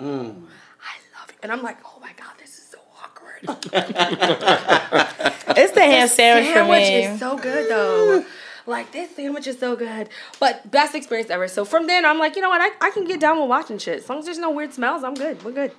I 0.00 0.04
love 0.04 1.28
you. 1.28 1.36
And 1.42 1.52
I'm 1.52 1.62
like, 1.62 1.78
oh 1.84 1.98
my 2.00 2.12
god, 2.16 2.32
this 2.38 2.58
is 2.58 2.64
so 2.64 2.78
awkward. 3.02 3.42
It's 5.60 5.72
the 5.72 5.80
ham 5.80 6.06
sandwich 6.08 6.46
for 6.48 6.54
sandwich 6.54 6.82
is 6.82 7.18
so 7.18 7.36
good 7.36 7.68
though. 7.70 8.24
Like 8.66 8.92
this 8.92 9.16
sandwich 9.16 9.46
is 9.46 9.58
so 9.58 9.74
good. 9.76 10.08
But 10.38 10.70
best 10.70 10.94
experience 10.94 11.30
ever. 11.30 11.48
So 11.48 11.64
from 11.64 11.86
then 11.86 12.04
I'm 12.04 12.18
like, 12.18 12.36
you 12.36 12.42
know 12.42 12.50
what, 12.50 12.60
I, 12.60 12.68
I 12.86 12.90
can 12.90 13.04
get 13.06 13.18
down 13.18 13.40
with 13.40 13.48
watching 13.48 13.78
shit. 13.78 13.98
As 14.00 14.08
long 14.08 14.18
as 14.20 14.26
there's 14.26 14.38
no 14.38 14.50
weird 14.50 14.72
smells, 14.74 15.02
I'm 15.02 15.14
good. 15.14 15.42
We're 15.42 15.52
good. 15.52 15.72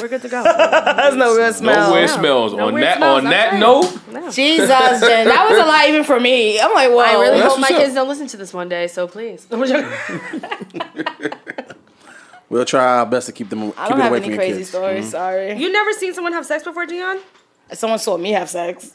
We're 0.00 0.08
good 0.08 0.22
to 0.22 0.28
go. 0.28 0.42
That's 0.44 1.14
no 1.16 1.36
real 1.36 1.52
smell. 1.52 1.88
No 1.88 1.94
weird 1.94 2.08
smells. 2.10 2.54
No 2.54 2.66
on 2.68 2.74
weird 2.74 2.86
that 2.86 2.96
smells, 2.96 3.18
on 3.18 3.30
that 3.30 3.50
good. 3.52 3.60
note, 3.60 4.00
No. 4.12 4.30
Jesus, 4.30 4.68
Jen, 4.68 5.28
that 5.28 5.46
was 5.50 5.58
a 5.58 5.66
lot 5.66 5.86
even 5.88 6.02
for 6.04 6.18
me. 6.18 6.58
I'm 6.60 6.72
like, 6.72 6.88
whoa. 6.90 6.98
I 7.00 7.12
really 7.20 7.40
that's 7.40 7.52
hope 7.52 7.60
my 7.60 7.66
what's 7.68 7.72
up. 7.74 7.80
kids 7.82 7.94
don't 7.94 8.08
listen 8.08 8.26
to 8.28 8.36
this 8.38 8.54
one 8.54 8.68
day, 8.70 8.86
so 8.86 9.06
please. 9.06 9.46
We'll 12.48 12.66
try 12.66 12.98
our 12.98 13.06
best 13.06 13.26
to 13.28 13.32
keep 13.32 13.48
them 13.48 13.62
I 13.62 13.64
keep 13.66 13.76
don't 13.76 13.98
it 13.98 14.02
have 14.02 14.10
away 14.12 14.18
any 14.18 14.24
from 14.26 14.30
your 14.34 14.38
crazy 14.38 14.58
kids. 14.58 14.68
stories. 14.68 15.04
Mm-hmm. 15.04 15.10
Sorry. 15.12 15.54
you 15.56 15.72
never 15.72 15.92
seen 15.94 16.12
someone 16.12 16.34
have 16.34 16.44
sex 16.44 16.62
before, 16.64 16.84
Jionne? 16.86 17.18
Someone 17.74 17.98
saw 17.98 18.16
me 18.16 18.30
have 18.32 18.48
sex. 18.50 18.94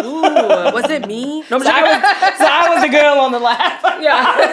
Ooh, 0.00 0.20
was 0.20 0.90
it 0.90 1.06
me? 1.06 1.42
No, 1.50 1.58
So 1.58 1.70
I 1.72 1.82
was, 1.82 2.02
so 2.38 2.46
I 2.46 2.68
was 2.74 2.82
the 2.82 2.88
girl 2.90 3.18
on 3.20 3.32
the 3.32 3.38
lap. 3.38 3.80
yeah. 4.00 4.52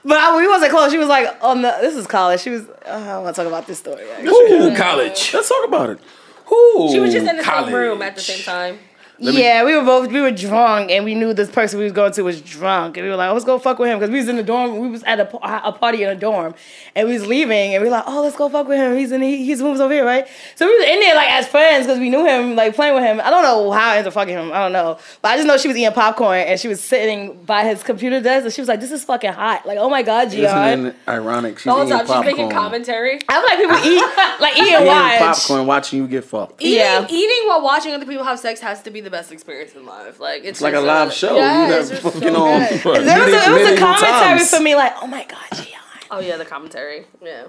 But 0.05 0.17
I, 0.19 0.37
we 0.37 0.47
wasn't 0.47 0.71
close. 0.71 0.91
She 0.91 0.97
was 0.97 1.09
like 1.09 1.27
on 1.41 1.61
the. 1.63 1.75
This 1.81 1.95
is 1.95 2.07
college. 2.07 2.39
She 2.39 2.49
was. 2.49 2.63
Uh, 2.69 2.73
I 2.85 3.07
don't 3.13 3.23
want 3.23 3.35
to 3.35 3.41
talk 3.41 3.47
about 3.47 3.67
this 3.67 3.79
story. 3.79 4.09
actually. 4.09 4.29
Ooh, 4.29 4.75
college. 4.75 5.33
Let's 5.33 5.49
talk 5.49 5.67
about 5.67 5.89
it. 5.89 5.99
Ooh, 6.51 6.87
She 6.91 6.99
was 6.99 7.11
just 7.11 7.27
in 7.27 7.35
the 7.35 7.43
college. 7.43 7.65
same 7.65 7.73
room 7.75 8.01
at 8.01 8.15
the 8.15 8.21
same 8.21 8.41
time. 8.43 8.79
Yeah, 9.19 9.63
we 9.65 9.75
were 9.75 9.83
both 9.83 10.11
we 10.11 10.21
were 10.21 10.31
drunk, 10.31 10.91
and 10.91 11.03
we 11.03 11.15
knew 11.15 11.33
this 11.33 11.49
person 11.49 11.79
we 11.79 11.85
was 11.85 11.93
going 11.93 12.11
to 12.13 12.21
was 12.21 12.39
drunk, 12.41 12.97
and 12.97 13.03
we 13.05 13.09
were 13.09 13.15
like, 13.15 13.29
oh, 13.29 13.33
let's 13.33 13.45
go 13.45 13.57
fuck 13.57 13.79
with 13.79 13.89
him 13.89 13.97
because 13.99 14.11
we 14.11 14.17
was 14.19 14.27
in 14.29 14.35
the 14.35 14.43
dorm. 14.43 14.79
We 14.79 14.89
was 14.89 15.03
at 15.03 15.19
a, 15.19 15.67
a 15.67 15.71
party 15.71 16.03
in 16.03 16.09
a 16.09 16.15
dorm, 16.15 16.53
and 16.95 17.07
we 17.07 17.13
was 17.15 17.25
leaving, 17.25 17.73
and 17.73 17.81
we 17.81 17.89
were 17.89 17.95
like, 17.95 18.03
oh, 18.05 18.21
let's 18.21 18.35
go 18.35 18.47
fuck 18.49 18.67
with 18.67 18.77
him. 18.77 18.95
He's 18.95 19.11
in 19.11 19.21
he, 19.21 19.43
he's 19.45 19.61
moves 19.61 19.79
over 19.79 19.93
here, 19.93 20.05
right? 20.05 20.27
So 20.55 20.65
we 20.67 20.75
was 20.77 20.87
in 20.87 20.99
there 20.99 21.15
like 21.15 21.31
as 21.31 21.47
friends 21.47 21.87
because 21.87 21.99
we 21.99 22.09
knew 22.09 22.25
him, 22.25 22.55
like 22.55 22.75
playing 22.75 22.93
with 22.93 23.03
him. 23.03 23.19
I 23.19 23.29
don't 23.31 23.43
know 23.43 23.71
how 23.71 23.89
I 23.89 23.97
ended 23.97 24.07
up 24.07 24.13
fucking 24.13 24.35
him. 24.35 24.51
I 24.51 24.59
don't 24.59 24.73
know, 24.73 24.99
but 25.21 25.29
I 25.29 25.35
just 25.37 25.47
know 25.47 25.57
she 25.57 25.67
was 25.67 25.77
eating 25.77 25.91
popcorn 25.93 26.39
and 26.41 26.59
she 26.59 26.67
was 26.67 26.79
sitting 26.81 27.41
by 27.43 27.63
his 27.63 27.81
computer 27.83 28.21
desk, 28.21 28.45
and 28.45 28.53
she 28.53 28.61
was 28.61 28.67
like, 28.67 28.79
this 28.81 28.91
is 28.91 29.03
fucking 29.03 29.33
hot. 29.33 29.65
Like, 29.65 29.79
oh 29.79 29.89
my 29.89 30.03
god, 30.03 30.29
Jionne. 30.29 30.73
Isn't 30.73 30.85
it 30.87 30.95
ironic? 31.07 31.57
She's 31.57 31.65
The 31.65 31.71
whole 31.71 31.85
eating 31.85 31.97
time 31.97 32.05
she's 32.07 32.25
making 32.25 32.49
commentary. 32.51 33.19
I 33.27 33.39
was 33.39 33.49
like, 33.49 33.59
people 33.59 33.91
eat 33.91 34.41
like 34.41 34.53
eat 34.57 34.73
and 34.73 34.83
Eating 34.83 34.87
watch. 34.87 35.19
popcorn, 35.19 35.65
watching 35.65 35.99
you 35.99 36.07
get 36.07 36.23
fucked. 36.23 36.61
Eating, 36.61 36.77
Yeah. 36.79 37.07
eating 37.09 37.47
while 37.47 37.61
watching 37.63 37.93
other 37.93 38.05
people 38.05 38.23
have 38.23 38.39
sex 38.39 38.59
has 38.59 38.83
to 38.83 38.91
be 38.91 39.01
the 39.01 39.06
best 39.09 39.31
experience 39.31 39.73
in 39.75 39.85
life. 39.85 40.19
Like 40.19 40.39
it's, 40.39 40.49
It's 40.49 40.61
like 40.61 40.73
a 40.75 40.79
live 40.79 41.07
uh, 41.09 41.11
show. 41.11 41.35
Yeah, 41.35 41.67
you 41.67 41.73
have 41.73 41.99
fucking 41.99 42.21
so 42.21 42.43
on. 42.43 42.59
There 43.05 43.25
was 43.25 43.33
a, 43.33 43.49
it 43.49 43.51
was 43.51 43.71
a 43.71 43.77
commentary 43.77 44.11
times. 44.11 44.49
for 44.49 44.59
me, 44.61 44.75
like, 44.75 44.93
oh 45.01 45.07
my 45.07 45.25
god, 45.25 45.45
Jionne. 45.53 46.07
Oh 46.11 46.19
yeah, 46.19 46.37
the 46.37 46.45
commentary. 46.45 47.05
Yeah. 47.21 47.47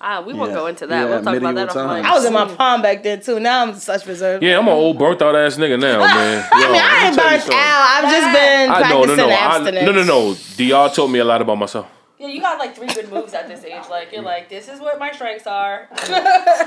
Ah, 0.00 0.22
we 0.22 0.32
won't 0.32 0.50
Yeah. 0.50 0.56
go 0.56 0.66
into 0.66 0.86
that. 0.86 0.98
Yeah, 1.02 1.04
we'll 1.10 1.22
talk 1.22 1.36
about 1.36 1.54
that 1.54 1.66
medieval 1.66 1.82
offline. 1.82 2.02
times. 2.02 2.06
I 2.06 2.14
was 2.14 2.24
in 2.24 2.32
my 2.32 2.46
prime 2.46 2.80
back 2.82 3.02
then 3.02 3.20
too. 3.20 3.38
Now 3.38 3.62
I'm 3.62 3.74
such 3.74 4.06
reserved. 4.06 4.42
Yeah, 4.42 4.58
I'm 4.58 4.66
an 4.66 4.72
old 4.72 4.98
burnt 4.98 5.20
out 5.22 5.36
ass 5.36 5.56
nigga 5.56 5.78
now, 5.78 5.98
man. 6.00 6.48
I 6.52 6.60
mean, 6.72 6.80
I 6.80 7.06
ain't 7.08 7.16
burnt 7.16 7.54
out. 7.54 8.04
I've 8.04 8.10
just 8.10 8.38
been 8.38 8.70
I 8.70 8.88
know, 8.90 9.04
practicing 9.04 9.16
no, 9.16 9.26
no, 9.28 9.34
I, 9.34 9.56
abstinence. 9.56 9.86
no, 9.86 9.92
no, 9.92 10.02
no. 10.04 10.34
DR 10.56 10.94
taught 10.94 11.08
me 11.08 11.18
a 11.18 11.24
lot 11.24 11.42
about 11.42 11.56
myself. 11.58 11.86
Yeah, 12.28 12.34
you 12.34 12.40
got 12.40 12.58
like 12.58 12.74
three 12.74 12.86
good 12.88 13.10
moves 13.12 13.34
at 13.34 13.48
this 13.48 13.64
age. 13.64 13.82
Like 13.90 14.12
you're 14.12 14.22
like, 14.22 14.48
this 14.48 14.68
is 14.68 14.80
what 14.80 14.98
my 14.98 15.12
strengths 15.12 15.46
are. 15.46 15.88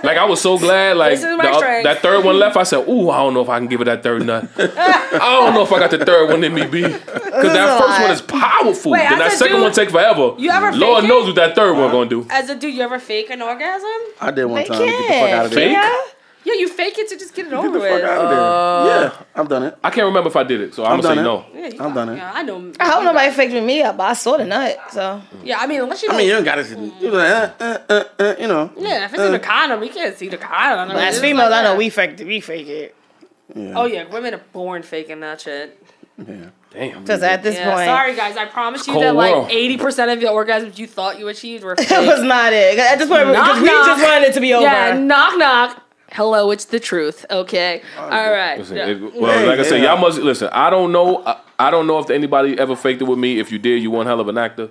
Like 0.04 0.18
I 0.18 0.26
was 0.26 0.40
so 0.42 0.58
glad, 0.58 0.98
like 0.98 1.12
This 1.14 1.24
is 1.24 1.36
my 1.38 1.48
the- 1.52 1.58
strength. 1.58 1.84
that 1.86 2.00
third 2.00 2.24
one 2.24 2.38
left. 2.40 2.56
I 2.56 2.64
said, 2.64 2.88
"Ooh, 2.88 3.10
I 3.10 3.18
don't 3.18 3.34
know 3.34 3.42
if 3.42 3.50
I 3.50 3.58
can 3.58 3.68
give 3.68 3.82
it 3.82 3.86
that 3.86 4.04
third 4.04 4.26
nut. 4.26 4.48
I 4.58 5.18
don't 5.20 5.54
know 5.54 5.64
if 5.64 5.72
I 5.72 5.80
got 5.80 5.92
the 5.92 6.06
third 6.06 6.30
one 6.30 6.44
in 6.44 6.54
me, 6.54 6.66
B. 6.68 6.84
Because 6.84 7.04
that 7.54 7.80
first 7.80 7.90
lot. 7.90 8.02
one 8.02 8.12
is 8.12 8.22
powerful. 8.22 8.92
Wait, 8.92 9.00
then 9.10 9.20
that 9.20 9.32
second 9.34 9.56
dude, 9.58 9.64
one 9.64 9.72
take 9.74 9.90
forever. 9.90 10.36
you 10.38 10.50
ever 10.52 10.72
Lord 10.74 11.02
fake 11.02 11.06
it? 11.06 11.08
knows 11.14 11.26
what 11.28 11.36
that 11.36 11.56
third 11.56 11.74
one 11.76 11.92
gonna 11.92 12.10
do. 12.10 12.26
As 12.30 12.50
a 12.50 12.56
dude, 12.56 12.74
you 12.76 12.82
ever 12.84 13.00
fake 13.00 13.30
an 13.32 13.42
orgasm? 13.42 13.90
I 14.22 14.32
did 14.32 14.46
one 14.46 14.62
They 14.62 14.68
time. 14.68 14.80
Get 14.80 14.98
the 14.98 15.14
fuck 15.14 15.30
out 15.32 15.46
of 15.46 15.52
there. 15.52 15.60
Fake? 15.60 15.72
Yeah. 15.74 15.96
Yeah, 16.48 16.53
you 16.53 16.69
fake 16.69 16.98
it 16.98 17.10
to 17.10 17.18
just 17.18 17.36
get 17.36 17.48
it 17.48 17.49
Get 17.49 17.60
over 17.60 17.72
the 17.72 17.80
fuck 17.80 17.91
with. 17.91 18.03
out 18.06 18.26
of 18.26 18.30
there. 18.30 19.02
yeah, 19.02 19.24
I've 19.36 19.49
done 19.49 19.64
it. 19.64 19.78
I 19.84 19.90
can't 19.90 20.06
remember 20.06 20.30
if 20.30 20.36
I 20.38 20.44
did 20.44 20.61
it, 20.61 20.74
so 20.74 20.86
I'm, 20.86 20.94
I've 20.94 21.03
gonna 21.03 21.15
say 21.18 21.24
done 21.24 21.26
it. 21.26 21.53
no. 21.53 21.60
Yeah, 21.60 21.65
I've 21.65 21.78
got- 21.78 21.94
done 21.95 22.10
it. 22.10 22.15
Yeah, 22.18 22.32
I 22.34 22.44
know. 22.44 22.72
I 22.80 22.90
hope 22.90 23.03
nobody 23.03 23.32
faked 23.32 23.53
with 23.53 23.64
me 23.65 23.82
up, 23.84 23.98
but 23.98 24.03
I 24.06 24.14
saw 24.14 24.38
the 24.38 24.45
nut. 24.45 24.80
So 24.91 25.22
Yeah, 25.44 25.60
I 25.60 25.68
mean, 25.68 25.82
unless 25.82 26.02
you. 26.03 26.10
I 26.10 26.18
mean, 26.18 26.28
you 26.28 26.34
don't 26.34 26.45
gotta. 26.45 26.64
You 26.64 27.11
like, 27.11 27.30
uh, 27.30 27.49
uh, 27.60 27.78
uh, 27.90 28.03
uh, 28.19 28.36
you 28.40 28.48
know. 28.48 28.72
yeah, 28.78 29.06
if 29.06 29.14
it's 29.14 29.22
in 29.22 29.32
the 29.34 29.40
condom, 29.40 29.84
you 29.84 29.90
can't 29.90 30.15
see 30.18 30.30
the 30.30 30.38
condom. 30.38 30.95
as 30.95 31.15
It's 31.15 31.22
females, 31.22 31.52
like 31.52 31.60
I 31.60 31.64
know 31.64 31.72
that. 31.72 31.78
we 31.78 31.90
fake 31.90 32.18
we 32.19 32.40
fake 32.40 32.68
it. 32.68 32.95
Oh 33.56 33.86
yeah, 33.86 34.06
women 34.06 34.34
are 34.34 34.41
born 34.53 34.84
faking 34.84 35.19
that 35.19 35.41
shit. 35.41 35.84
Yeah. 36.18 36.36
Damn. 36.72 37.02
Because 37.02 37.24
at 37.24 37.44
this 37.44 37.56
Yeah, 37.56 37.74
point, 37.74 37.86
sorry 37.86 38.15
guys, 38.15 38.36
I 38.38 38.45
promise 38.45 38.86
you 38.88 38.94
Cold 38.94 39.06
that 39.06 39.15
world. 39.15 39.44
like 39.45 39.53
eighty 39.53 39.78
percent 39.78 40.11
of 40.11 40.19
the 40.19 40.26
orgasms 40.28 40.78
you 40.78 40.88
thought 40.88 41.18
you 41.19 41.28
achieved 41.28 41.64
were 41.64 41.76
fake. 41.76 41.88
that 41.90 42.06
was 42.07 42.24
not 42.24 42.53
it. 42.53 42.78
At 42.80 42.99
this 42.99 43.07
point, 43.10 43.28
Knock, 43.28 43.45
because 43.48 43.61
we 43.61 43.68
knock. 43.69 43.86
just 43.86 44.03
wanted 44.03 44.28
it 44.30 44.34
to 44.34 44.40
be 44.41 44.53
over. 44.53 44.64
Yeah, 44.64 44.98
knock 44.98 45.38
knock. 45.38 45.84
Hello, 46.12 46.52
it's 46.52 46.66
the 46.66 46.80
truth. 46.80 47.26
Okay, 47.30 47.82
oh, 47.98 48.04
all 48.04 48.10
right. 48.32 48.58
Listen, 48.60 48.78
it- 48.78 49.14
well, 49.16 49.48
like 49.48 49.60
I 49.60 49.64
said, 49.64 49.82
y'all 49.82 49.98
uh, 49.98 50.02
must 50.02 50.20
listen. 50.20 50.50
I 50.52 50.70
don't 50.70 50.92
know. 50.92 51.24
I, 51.26 51.40
I 51.60 51.72
don't 51.72 51.88
know 51.88 52.00
if 52.00 52.10
anybody 52.10 52.58
ever 52.58 52.76
faked 52.76 53.02
it 53.02 53.06
with 53.06 53.20
me. 53.20 53.40
If 53.40 53.52
you 53.52 53.60
did, 53.60 53.82
you 53.82 53.92
one 53.92 54.06
hell 54.06 54.20
of 54.20 54.28
an 54.28 54.38
actor. 54.38 54.70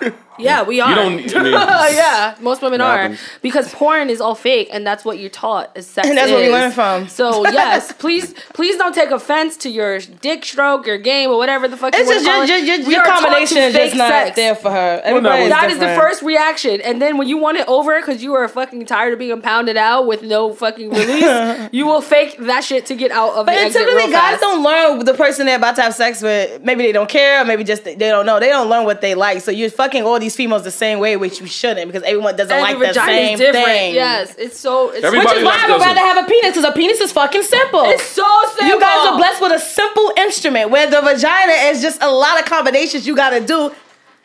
Yeah, 0.42 0.62
we 0.62 0.80
are. 0.80 0.88
You 0.90 0.94
don't. 0.94 1.36
I 1.36 1.42
mean, 1.42 1.52
yeah, 1.52 2.34
most 2.40 2.62
women 2.62 2.80
are 2.80 2.98
happens. 2.98 3.20
because 3.42 3.72
porn 3.72 4.10
is 4.10 4.20
all 4.20 4.34
fake, 4.34 4.68
and 4.72 4.86
that's 4.86 5.04
what 5.04 5.18
you're 5.18 5.30
taught. 5.30 5.76
Is 5.76 5.86
sex 5.86 6.08
And 6.08 6.16
that's 6.18 6.30
what 6.30 6.38
we 6.40 6.46
is. 6.46 6.52
learn 6.52 6.70
from. 6.72 7.08
So 7.08 7.46
yes, 7.48 7.92
please, 7.98 8.34
please 8.54 8.76
don't 8.76 8.94
take 8.94 9.10
offense 9.10 9.56
to 9.58 9.70
your 9.70 9.98
dick 9.98 10.44
stroke, 10.44 10.86
your 10.86 10.98
game, 10.98 11.30
or 11.30 11.36
whatever 11.38 11.68
the 11.68 11.76
fuck. 11.76 11.94
It's 11.94 12.08
you 12.08 12.14
just 12.14 12.26
wanna 12.26 12.46
your, 12.46 12.56
your, 12.58 12.74
it. 12.76 12.80
your, 12.82 12.90
your 12.92 13.00
are 13.02 13.06
taught 13.06 13.18
to 13.18 13.24
combination 13.24 13.58
is 13.58 13.74
just 13.74 13.90
fake 13.92 13.98
not 13.98 14.10
sex. 14.10 14.36
there 14.36 14.54
for 14.54 14.70
her. 14.70 14.96
no, 14.96 15.02
Everybody 15.04 15.48
That 15.48 15.70
is 15.70 15.78
the 15.78 15.94
first 16.00 16.22
reaction, 16.22 16.80
and 16.80 17.00
then 17.00 17.18
when 17.18 17.28
you 17.28 17.38
want 17.38 17.58
it 17.58 17.66
over 17.68 17.98
because 18.00 18.22
you 18.22 18.34
are 18.34 18.46
fucking 18.48 18.86
tired 18.86 19.12
of 19.12 19.18
being 19.18 19.40
pounded 19.42 19.76
out 19.76 20.06
with 20.06 20.22
no 20.22 20.52
fucking 20.52 20.90
release, 21.00 21.68
you 21.72 21.86
will 21.86 22.00
fake 22.00 22.36
that 22.40 22.64
shit 22.64 22.86
to 22.86 22.94
get 22.96 23.10
out 23.10 23.34
of 23.34 23.46
But 23.46 23.54
the 23.68 23.72
typically, 23.72 24.02
guys 24.12 24.38
fast. 24.38 24.40
don't 24.40 24.62
learn 24.62 25.04
the 25.04 25.14
person 25.14 25.46
they're 25.46 25.56
about 25.56 25.76
to 25.76 25.82
have 25.82 25.94
sex 25.94 26.22
with. 26.22 26.62
Maybe 26.62 26.82
they 26.82 26.92
don't 26.92 27.08
care, 27.08 27.42
or 27.42 27.44
maybe 27.44 27.64
just 27.64 27.84
they 27.84 27.94
don't 27.96 28.26
know. 28.26 28.40
They 28.40 28.48
don't 28.48 28.68
learn 28.68 28.84
what 28.84 29.00
they 29.00 29.14
like. 29.14 29.40
So 29.40 29.50
you're 29.50 29.70
fucking 29.70 30.02
all 30.02 30.18
these 30.18 30.29
females 30.36 30.62
the 30.64 30.70
same 30.70 30.98
way, 30.98 31.16
which 31.16 31.40
you 31.40 31.46
shouldn't, 31.46 31.86
because 31.86 32.02
everyone 32.02 32.36
doesn't 32.36 32.52
Every 32.52 32.62
like 32.74 32.78
the 32.78 32.86
vagina 32.88 33.12
same 33.12 33.38
different. 33.38 33.66
thing. 33.66 33.94
Yes, 33.94 34.34
it's 34.38 34.58
so. 34.58 34.90
It's 34.90 35.04
Everybody 35.04 35.28
Which 35.28 35.38
is 35.38 35.44
why 35.44 35.50
like 35.56 35.64
I 35.64 35.66
would 35.72 35.78
doesn't. 35.78 35.96
rather 35.96 36.00
have 36.00 36.24
a 36.24 36.28
penis, 36.28 36.50
because 36.50 36.64
a 36.64 36.72
penis 36.72 37.00
is 37.00 37.12
fucking 37.12 37.42
simple. 37.42 37.82
It's 37.86 38.02
so 38.04 38.26
simple. 38.56 38.66
You 38.66 38.80
guys 38.80 39.06
are 39.08 39.16
blessed 39.16 39.40
with 39.42 39.52
a 39.52 39.58
simple 39.60 40.12
instrument 40.16 40.70
where 40.70 40.90
the 40.90 41.00
vagina 41.00 41.52
is 41.70 41.82
just 41.82 42.02
a 42.02 42.10
lot 42.10 42.38
of 42.40 42.46
combinations 42.46 43.06
you 43.06 43.14
gotta 43.16 43.40
do 43.40 43.72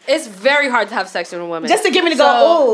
It's 0.08 0.28
very 0.28 0.70
hard 0.70 0.88
to 0.90 0.94
have 0.94 1.08
sex 1.10 1.32
with 1.32 1.42
a 1.42 1.46
woman. 1.46 1.68
just 1.68 1.84
to 1.84 1.90
get 1.92 2.04
me 2.04 2.12
to 2.12 2.16
So, 2.18 2.24
go, 2.24 2.32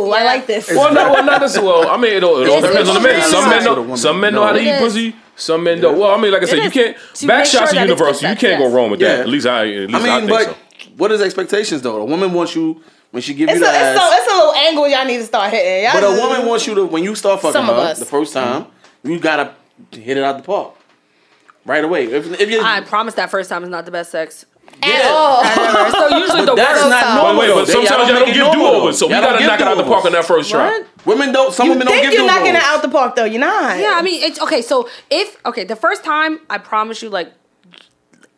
oh, 0.07 0.11
I 0.11 0.23
like 0.25 0.47
this. 0.47 0.69
well, 0.69 0.93
no, 0.93 1.13
well, 1.13 1.23
not 1.23 1.39
this. 1.39 1.57
Well, 1.57 1.87
I 1.87 1.95
mean, 1.95 2.13
it 2.13 2.23
all, 2.25 2.41
it 2.41 2.49
all 2.49 2.59
depends 2.61 2.89
on 2.89 2.95
the 2.95 3.01
men. 3.01 3.21
Some 3.21 3.49
men 3.49 3.63
hard. 3.63 3.77
With 3.77 3.85
a 3.85 3.89
know. 3.89 3.95
Some 3.95 4.19
men 4.19 4.33
know 4.33 4.43
how 4.45 4.51
to 4.51 4.59
It 4.59 4.63
eat 4.65 4.69
is. 4.71 4.79
pussy. 4.81 5.15
Some 5.37 5.63
men 5.63 5.79
don't. 5.79 5.97
Well, 5.97 6.11
I 6.11 6.17
mean, 6.21 6.31
like 6.33 6.43
I 6.43 6.45
said, 6.45 6.61
you 6.63 6.69
can't. 6.69 6.95
To 7.15 7.27
Back 7.27 7.37
make 7.39 7.45
sure 7.47 7.61
are 7.61 7.73
universal. 7.73 8.29
You 8.29 8.35
can't 8.35 8.39
sex, 8.41 8.59
go 8.59 8.69
wrong 8.69 8.91
with 8.91 8.99
that. 8.99 9.21
At 9.21 9.29
least 9.29 9.47
I. 9.47 9.63
At 9.83 9.89
least 9.89 9.95
I 9.95 9.97
I, 10.17 10.19
mean, 10.19 10.27
think 10.29 10.29
but 10.29 10.55
so. 10.83 10.89
what 10.97 11.09
is 11.13 11.21
expectations 11.21 11.81
though? 11.81 12.01
A 12.01 12.05
woman 12.05 12.33
wants 12.33 12.53
you 12.53 12.81
when 13.11 13.21
she 13.21 13.33
give 13.33 13.49
It's 13.49 13.59
you 13.59 13.65
a, 13.65 13.69
the 13.69 13.73
it's, 13.77 13.99
ass. 13.99 14.11
a, 14.11 14.15
it's 14.23 14.31
a 14.31 14.35
little 14.35 14.53
angle 14.53 14.87
y'all 14.87 15.05
need 15.05 15.17
to 15.17 15.23
start 15.25 15.51
hitting. 15.51 15.83
Y'all 15.83 15.93
But 15.93 16.03
a 16.03 16.07
just- 16.07 16.21
woman 16.21 16.45
wants 16.47 16.67
you 16.67 16.75
to 16.75 16.85
when 16.85 17.03
you 17.03 17.15
start 17.15 17.41
fucking 17.41 17.61
her 17.63 17.93
the 17.93 18.05
first 18.05 18.33
time, 18.33 18.67
you 19.03 19.19
gotta 19.19 19.53
hit 19.91 20.17
it 20.17 20.23
out 20.23 20.37
the 20.37 20.43
park 20.43 20.73
right 21.65 21.83
away. 21.83 22.05
If, 22.05 22.39
if 22.39 22.49
you, 22.49 22.61
I 22.61 22.81
promise 22.81 23.13
that 23.15 23.29
first 23.29 23.49
time 23.49 23.63
is 23.63 23.69
not 23.69 23.85
the 23.85 23.91
best 23.91 24.11
sex. 24.11 24.45
at 24.83 25.05
all. 25.11 25.43
Ever. 25.43 25.91
So 25.91 26.17
usually 26.17 26.45
the 26.45 26.55
that's 26.55 26.79
worst 26.79 26.89
not 26.89 27.03
time. 27.03 27.15
normal. 27.17 27.41
Wait, 27.41 27.49
wait, 27.49 27.55
but 27.55 27.65
They- 27.67 27.73
sometimes 27.73 27.89
y'all 28.09 28.15
make 28.15 28.19
don't 28.19 28.29
it 28.29 28.33
give 28.33 28.43
normal, 28.45 28.53
do 28.65 28.71
though. 28.71 28.81
overs, 28.83 28.97
so 28.99 29.09
Y'all 29.09 29.21
gotta 29.21 29.37
don't 29.39 29.47
knock 29.47 29.55
it 29.55 29.57
give 29.59 29.67
out 29.67 29.77
the 29.77 29.83
park 29.83 30.05
on 30.05 30.11
that 30.13 30.25
first 30.25 30.49
try. 30.49 30.83
Women 31.05 31.31
don't. 31.33 31.53
Some 31.53 31.65
You 31.67 31.71
women 31.73 31.87
don't 31.87 31.95
think 31.95 32.09
give 32.11 32.13
you're 32.19 32.27
knocking 32.27 32.47
it 32.47 32.51
do-overs. 32.53 32.67
out 32.67 32.81
the 32.81 32.89
park 32.89 33.15
though? 33.15 33.25
You're 33.25 33.39
not. 33.41 33.77
Yeah, 33.79 33.93
I 33.95 34.01
mean, 34.01 34.21
it's 34.23 34.39
okay. 34.41 34.61
So 34.61 34.87
if 35.09 35.43
okay, 35.45 35.63
the 35.65 35.75
first 35.75 36.03
time, 36.03 36.39
I 36.49 36.57
promise 36.59 37.01
you, 37.01 37.09
like 37.09 37.31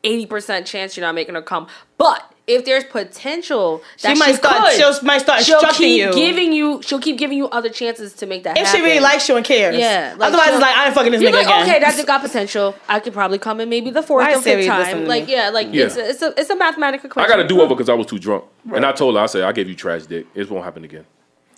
eighty 0.03 0.25
percent 0.25 0.65
chance 0.65 0.95
you're 0.97 1.05
not 1.05 1.15
making 1.15 1.35
her 1.35 1.41
come. 1.41 1.67
But 1.97 2.32
if 2.45 2.65
there's 2.65 2.83
potential, 2.83 3.81
she 3.95 4.07
that 4.09 4.17
might 4.17 4.35
start. 4.35 4.71
could, 4.71 4.95
She 4.99 5.05
might 5.05 5.19
start 5.19 5.43
she'll 5.43 5.55
instructing 5.55 5.87
keep 5.87 6.01
you. 6.07 6.13
giving 6.13 6.51
you. 6.51 6.81
She'll 6.81 6.99
keep 6.99 7.17
giving 7.17 7.37
you 7.37 7.47
other 7.49 7.69
chances 7.69 8.11
to 8.15 8.25
make 8.25 8.43
that 8.43 8.57
if 8.57 8.65
happen. 8.67 8.81
she 8.81 8.85
really 8.85 8.99
likes 8.99 9.29
you 9.29 9.37
and 9.37 9.45
cares. 9.45 9.77
Yeah, 9.77 10.15
like, 10.17 10.27
Otherwise, 10.27 10.45
she'll- 10.47 10.53
it's 10.55 10.61
like 10.61 10.75
I 10.75 10.85
ain't 10.87 10.95
fucking 10.95 11.11
this 11.13 11.21
You're 11.21 11.31
nigga 11.31 11.35
like, 11.35 11.45
again. 11.45 11.61
okay, 11.69 11.79
that's 11.79 12.03
got 12.03 12.21
potential. 12.21 12.75
I 12.89 12.99
could 12.99 13.13
probably 13.13 13.37
come 13.37 13.61
in 13.61 13.69
maybe 13.69 13.91
the 13.91 14.03
fourth 14.03 14.27
or 14.27 14.41
fifth 14.41 14.65
time. 14.67 15.05
Like, 15.05 15.27
yeah, 15.29 15.49
like 15.51 15.69
Yeah. 15.71 15.85
it's 15.85 15.95
a, 15.97 16.09
it's 16.09 16.21
a 16.21 16.33
it's 16.39 16.49
a 16.49 16.55
mathematical 16.57 17.09
I 17.21 17.27
got 17.27 17.37
to 17.37 17.47
do 17.47 17.61
over 17.61 17.75
because 17.75 17.87
I 17.89 17.93
was 17.93 18.07
too 18.07 18.19
drunk, 18.19 18.43
and 18.73 18.85
I 18.85 18.91
told 18.91 19.15
her, 19.15 19.21
I 19.21 19.25
said, 19.27 19.43
I 19.43 19.51
gave 19.53 19.69
you 19.69 19.75
trash 19.75 20.03
dick. 20.05 20.27
It 20.35 20.49
won't 20.49 20.65
happen 20.65 20.83
again. 20.83 21.05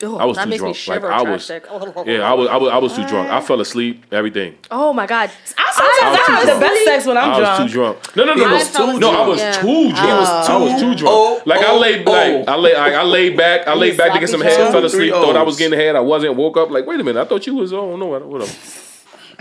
Ugh, 0.03 0.17
I 0.19 0.25
was 0.25 0.35
that 0.35 0.43
too 0.43 0.49
makes 0.49 0.59
drunk. 0.59 0.75
me 0.75 0.79
shiver. 0.79 1.07
Like, 1.09 1.25
I 1.25 1.31
was- 1.31 1.49
Yeah, 2.05 2.29
I 2.29 2.33
was, 2.33 2.49
I 2.49 2.57
was, 2.57 2.69
I 2.69 2.77
was 2.77 2.93
too 2.95 3.07
drunk. 3.07 3.29
I 3.29 3.39
fell 3.41 3.61
asleep. 3.61 4.05
Everything. 4.11 4.57
Oh 4.69 4.91
my 4.91 5.05
god. 5.07 5.31
I 5.57 5.71
sometimes 5.71 5.99
I 6.01 6.09
was 6.11 6.19
I 6.19 6.25
too 6.25 6.31
have 6.31 6.41
the 6.41 6.47
drunk. 6.47 6.61
best 6.61 6.85
sex 6.85 7.05
when 7.05 7.17
I'm 7.17 7.23
I 7.23 7.39
was 7.39 7.39
drunk. 7.39 7.57
too 7.69 7.73
drunk. 7.73 8.15
No, 8.15 8.23
no, 8.25 8.33
no, 8.33 8.45
I 8.45 8.49
no. 8.49 8.59
fell 8.59 8.87
asleep. 8.87 9.01
No, 9.01 9.11
I 9.11 9.27
was 9.27 9.39
Yeah. 9.39 9.51
too 9.53 9.89
drunk. 9.89 9.95
I 9.95 10.57
was 10.57 10.81
too 10.81 10.87
oh. 10.87 10.95
drunk. 10.95 11.15
Oh, 11.15 11.41
like 11.45 11.61
I 11.61 11.71
oh, 11.71 11.79
laid, 11.79 12.05
like 12.05 12.47
oh. 12.47 12.51
I 12.51 12.55
lay, 12.57 12.75
I, 12.75 13.01
I 13.01 13.03
laid 13.03 13.37
back, 13.37 13.67
I 13.67 13.73
laid 13.73 13.97
back 13.97 14.13
to 14.13 14.19
get 14.19 14.29
some 14.29 14.41
head, 14.41 14.57
Joe. 14.57 14.71
fell 14.71 14.83
asleep, 14.85 15.13
thought 15.13 15.35
I 15.37 15.43
was 15.43 15.57
getting 15.57 15.79
head. 15.79 15.95
I 15.95 16.01
wasn't. 16.01 16.35
Woke 16.35 16.57
up 16.57 16.69
like, 16.69 16.85
wait 16.85 16.99
a 16.99 17.03
minute, 17.03 17.21
I 17.21 17.25
thought 17.25 17.47
you 17.47 17.55
was. 17.55 17.71
Oh 17.71 17.95
no, 17.95 18.07
whatever. 18.07 18.51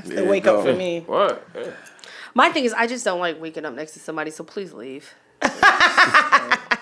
They 0.04 0.26
wake 0.26 0.46
up 0.46 0.64
for 0.64 0.74
me. 0.74 1.00
What? 1.06 1.46
My 2.34 2.50
thing 2.50 2.64
is, 2.64 2.72
I 2.72 2.86
just 2.86 3.04
don't 3.04 3.20
like 3.20 3.40
waking 3.40 3.64
up 3.64 3.74
next 3.74 3.92
to 3.92 4.00
somebody. 4.00 4.30
So 4.30 4.44
please 4.44 4.72
leave. 4.72 5.12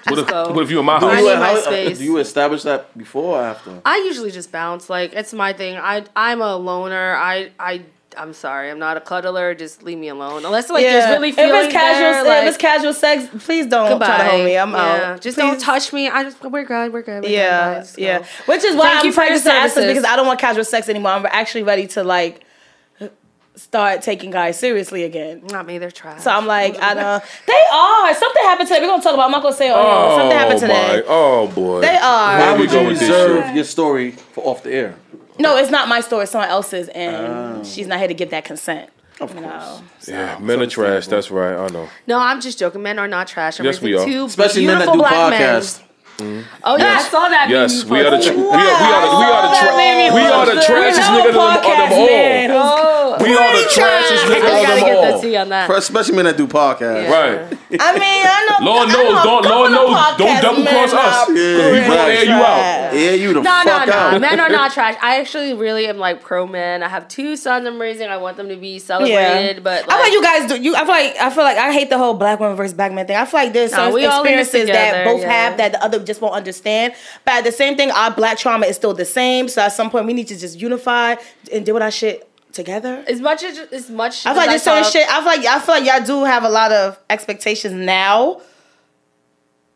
What 0.07 0.19
if, 0.19 0.27
go. 0.27 0.53
what 0.53 0.65
if 0.65 0.71
you 0.71 0.81
in 0.81 0.85
my 0.87 0.99
Do 0.99 1.07
I 1.07 1.15
house? 1.15 1.21
you, 1.21 1.27
my 1.29 1.35
how- 1.37 1.57
uh, 1.57 1.61
space. 1.61 1.99
do 1.99 2.05
you 2.05 2.17
establish 2.19 2.63
that 2.65 2.97
before 2.99 3.39
or 3.39 3.43
after? 3.43 3.81
I 3.85 3.99
usually 3.99 4.31
just 4.31 4.51
bounce. 4.51 4.91
Like 4.91 5.13
it's 5.13 5.33
my 5.33 5.53
thing. 5.53 5.77
I 5.77 6.05
I'm 6.17 6.41
a 6.43 6.57
loner. 6.57 7.15
I 7.17 7.51
I 7.59 7.83
I'm 8.17 8.33
sorry. 8.35 8.71
I'm 8.71 8.79
not 8.79 8.97
a 8.97 9.01
cuddler. 9.01 9.55
Just 9.55 9.83
leave 9.83 9.99
me 9.99 10.09
alone. 10.09 10.45
Unless 10.45 10.69
like 10.71 10.83
there's 10.85 11.09
really 11.11 11.31
if 11.31 11.39
it's 11.39 11.73
casual, 11.73 12.25
there, 12.25 12.25
like, 12.25 12.43
if 12.43 12.49
it's 12.49 12.57
casual 12.59 12.93
sex, 12.93 13.29
please 13.45 13.67
don't 13.67 13.89
goodbye. 13.89 14.07
try 14.07 14.19
to 14.19 14.31
hold 14.31 14.45
me. 14.45 14.59
I'm 14.59 14.73
yeah. 14.73 15.13
out. 15.13 15.21
Just 15.21 15.39
Please. 15.39 15.43
don't 15.43 15.61
touch 15.61 15.93
me. 15.93 16.09
I 16.09 16.25
just 16.25 16.43
we're 16.43 16.65
good. 16.65 16.93
We're 16.93 17.03
good. 17.03 17.23
We're 17.23 17.23
good. 17.23 17.31
Yeah, 17.31 17.79
Just 17.81 17.99
yeah. 17.99 18.25
Which 18.47 18.65
is 18.65 18.77
why 18.77 18.89
Thank 18.89 19.01
I'm 19.01 19.07
you 19.07 19.13
for 19.13 19.21
your 19.23 19.29
practicing 19.31 19.53
abstinence 19.53 19.75
services. 19.75 19.95
because 20.03 20.13
I 20.13 20.17
don't 20.17 20.27
want 20.27 20.41
casual 20.41 20.65
sex 20.65 20.89
anymore. 20.89 21.13
I'm 21.13 21.27
actually 21.27 21.63
ready 21.63 21.87
to 21.89 22.05
like 22.05 22.45
start 23.55 24.03
taking 24.03 24.31
guys 24.31 24.59
seriously 24.59 25.05
again. 25.05 25.43
Not 25.51 25.67
me. 25.67 25.79
They're 25.79 25.91
trash. 25.91 26.23
So 26.23 26.31
I'm 26.31 26.47
like, 26.47 26.77
I 26.81 26.95
know 26.95 27.21
they 27.47 27.63
are. 27.73 28.15
Something 28.15 28.43
happened 28.45 28.69
today. 28.69 28.81
We're 28.81 28.89
gonna 28.89 29.03
talk 29.03 29.15
about. 29.15 29.27
I'm 29.27 29.31
not 29.33 29.43
gonna 29.43 29.55
say 29.55 29.71
oh, 29.71 29.75
on 29.75 29.85
here. 29.85 29.95
but 29.95 30.17
Something 30.19 30.39
happened 30.39 30.61
today. 30.61 30.97
my, 31.01 31.03
oh 31.09 31.47
boy. 31.49 31.81
They 31.81 31.97
are. 31.97 32.39
Why 32.39 32.53
we 32.55 32.61
would 32.61 32.71
go 32.71 32.83
you 32.83 32.89
reserve 32.91 33.55
your 33.55 33.65
story 33.65 34.13
for 34.13 34.45
off 34.45 34.63
the 34.63 34.73
air? 34.73 34.95
No, 35.39 35.57
it's 35.57 35.71
not 35.71 35.89
my 35.89 36.01
story. 36.01 36.25
It's 36.25 36.33
someone 36.33 36.51
else's, 36.51 36.89
and 36.89 37.17
Oh. 37.61 37.65
she's 37.65 37.87
not 37.87 37.99
here 37.99 38.09
to 38.09 38.15
get 38.15 38.31
that 38.31 38.45
consent. 38.45 38.91
Of 39.21 39.35
You 39.35 39.43
course. 39.43 39.55
know. 40.09 40.15
Yeah, 40.15 40.39
men 40.41 40.61
are 40.61 40.67
trash. 40.67 41.07
That's 41.07 41.31
right. 41.31 41.55
I 41.55 41.69
know. 41.69 41.89
no, 42.07 42.19
I'm 42.19 42.41
just 42.41 42.59
joking. 42.59 42.83
Men 42.83 42.99
are 42.99 43.07
not 43.09 43.29
trash. 43.29 43.61
I'm 43.61 43.67
Yes, 43.67 43.81
we 43.81 43.95
are. 43.95 44.05
Two 44.05 44.25
Especially 44.27 44.67
men 44.67 44.79
that 44.81 44.93
do 44.93 45.01
podcasts. 45.01 45.79
men. 45.81 45.89
Podcasts. 46.19 46.45
Oh 46.65 46.77
yeah, 46.79 46.97
I 46.99 47.03
saw 47.03 47.29
that. 47.29 47.49
Yes, 47.49 47.85
we 47.85 47.99
you 47.99 48.07
are 48.07 48.11
the 48.11 48.17
posted. 48.17 48.35
tra- 48.35 48.43
we 48.43 48.49
are 48.49 48.53
we 48.53 48.63
are 48.63 49.03
the 49.03 49.17
we 49.19 49.25
are 49.25 49.43
the 49.43 49.53
tra- 49.59 49.77
we 50.15 50.21
are 50.23 50.47
the 50.47 50.61
trashiest 50.61 51.11
nigga 51.11 51.29
of 51.29 51.35
them, 51.35 51.81
of 51.83 51.91
them 51.91 52.57
all. 52.57 52.93
Oh, 53.15 53.19
We 53.21 53.35
are 53.37 53.53
the 53.57 53.69
trashiest 53.69 54.25
I 54.25 54.29
nigga 54.29 54.41
gotta 54.43 54.73
of 54.73 54.81
get 54.81 55.01
them 55.03 55.21
the 55.31 55.37
all. 55.37 55.43
on 55.43 55.49
that. 55.51 55.67
For 55.67 55.77
especially 55.77 56.17
men 56.17 56.25
that 56.27 56.37
do 56.37 56.47
podcasts. 56.47 57.05
Yeah. 57.05 57.13
Right. 57.13 57.59
I 57.81 57.93
mean, 57.95 58.27
I 58.27 58.47
know. 58.61 58.65
Lord 58.73 58.89
I 58.89 58.93
knows, 58.93 59.05
know 59.13 59.23
don't- 59.25 59.45
Lord 59.45 59.67
of 59.67 59.73
knows, 59.73 60.19
don't 60.19 60.43
double 60.43 60.63
cross 60.65 60.93
us. 60.93 61.29
are 61.29 61.33
Yeah, 61.33 61.73
we 61.73 61.79
gonna 61.81 62.13
air 62.13 62.25
you 62.25 62.31
out. 62.33 62.45
trash. 62.45 62.95
Yeah, 62.95 63.11
you 63.13 63.29
the 63.33 63.41
No, 63.43 63.63
no, 63.65 63.71
fuck 63.79 63.87
no. 63.89 63.93
out. 63.95 64.21
Men 64.21 64.41
are 64.41 64.49
not 64.51 64.73
trash. 64.77 64.97
I 65.03 65.21
actually 65.21 65.55
really 65.55 65.87
am 65.87 65.99
like 65.99 66.21
pro 66.23 66.47
men. 66.47 66.83
I 66.83 66.89
have 66.89 67.09
two 67.09 67.37
sons 67.37 67.67
I'm 67.67 67.81
raising. 67.81 68.09
I 68.09 68.19
want 68.19 68.37
them 68.37 68.49
to 68.49 68.57
be 68.57 68.79
celebrated, 68.79 69.65
but 69.65 69.85
I 69.85 69.87
feel 69.87 69.89
like, 69.89 70.01
like 70.05 70.13
you 70.13 70.23
guys 70.23 70.49
do. 70.49 70.61
You, 70.63 70.75
I 70.77 70.79
feel 70.81 70.89
like 70.89 71.17
I 71.19 71.31
feel 71.31 71.45
like 71.45 71.57
I 71.59 71.73
hate 71.73 71.89
the 71.91 71.99
whole 71.99 72.15
black 72.15 72.41
woman 72.41 72.57
versus 72.57 72.75
black 72.75 72.93
man 72.93 73.07
thing. 73.07 73.17
I 73.17 73.25
feel 73.25 73.41
like 73.41 73.53
there's 73.53 73.71
Nah, 73.73 73.77
certain 73.79 73.95
we 73.95 74.05
all 74.07 74.23
in 74.25 74.37
this 74.37 74.49
experiences 74.49 74.75
that 74.75 75.05
both 75.05 75.23
have 75.25 75.57
that 75.59 75.73
the 75.73 75.83
other 75.85 75.99
just 76.03 76.21
won't 76.21 76.35
understand. 76.35 76.95
But 77.25 77.35
at 77.35 77.45
the 77.45 77.53
same 77.53 77.77
thing, 77.77 77.91
our 77.91 78.11
black 78.11 78.39
trauma 78.39 78.67
is 78.67 78.77
still 78.77 78.95
the 78.95 79.05
same. 79.05 79.49
So 79.49 79.63
at 79.63 79.73
some 79.73 79.91
point, 79.91 80.07
we 80.07 80.13
need 80.13 80.29
to 80.29 80.39
just 80.39 80.61
unify 80.61 81.17
and 81.53 81.65
do 81.65 81.79
our 81.79 81.91
shit 81.91 82.29
together. 82.53 83.03
as 83.09 83.21
much 83.21 83.43
as 83.43 83.59
as 83.73 83.91
much. 83.91 84.27
I 84.27 84.31
feel 84.31 84.37
like 84.37 84.51
there's 84.51 84.63
certain 84.63 84.83
talk- 84.83 84.93
shit. 84.93 85.07
I 85.09 85.17
feel 85.19 85.25
like 85.25 85.47
I 85.47 85.59
feel 85.61 85.75
like 85.75 85.85
y'all 85.87 86.07
do 86.07 86.25
have 86.25 86.45
a 86.45 86.51
lot 86.51 86.71
of 86.73 86.99
expectations 87.09 87.73
now 87.75 88.41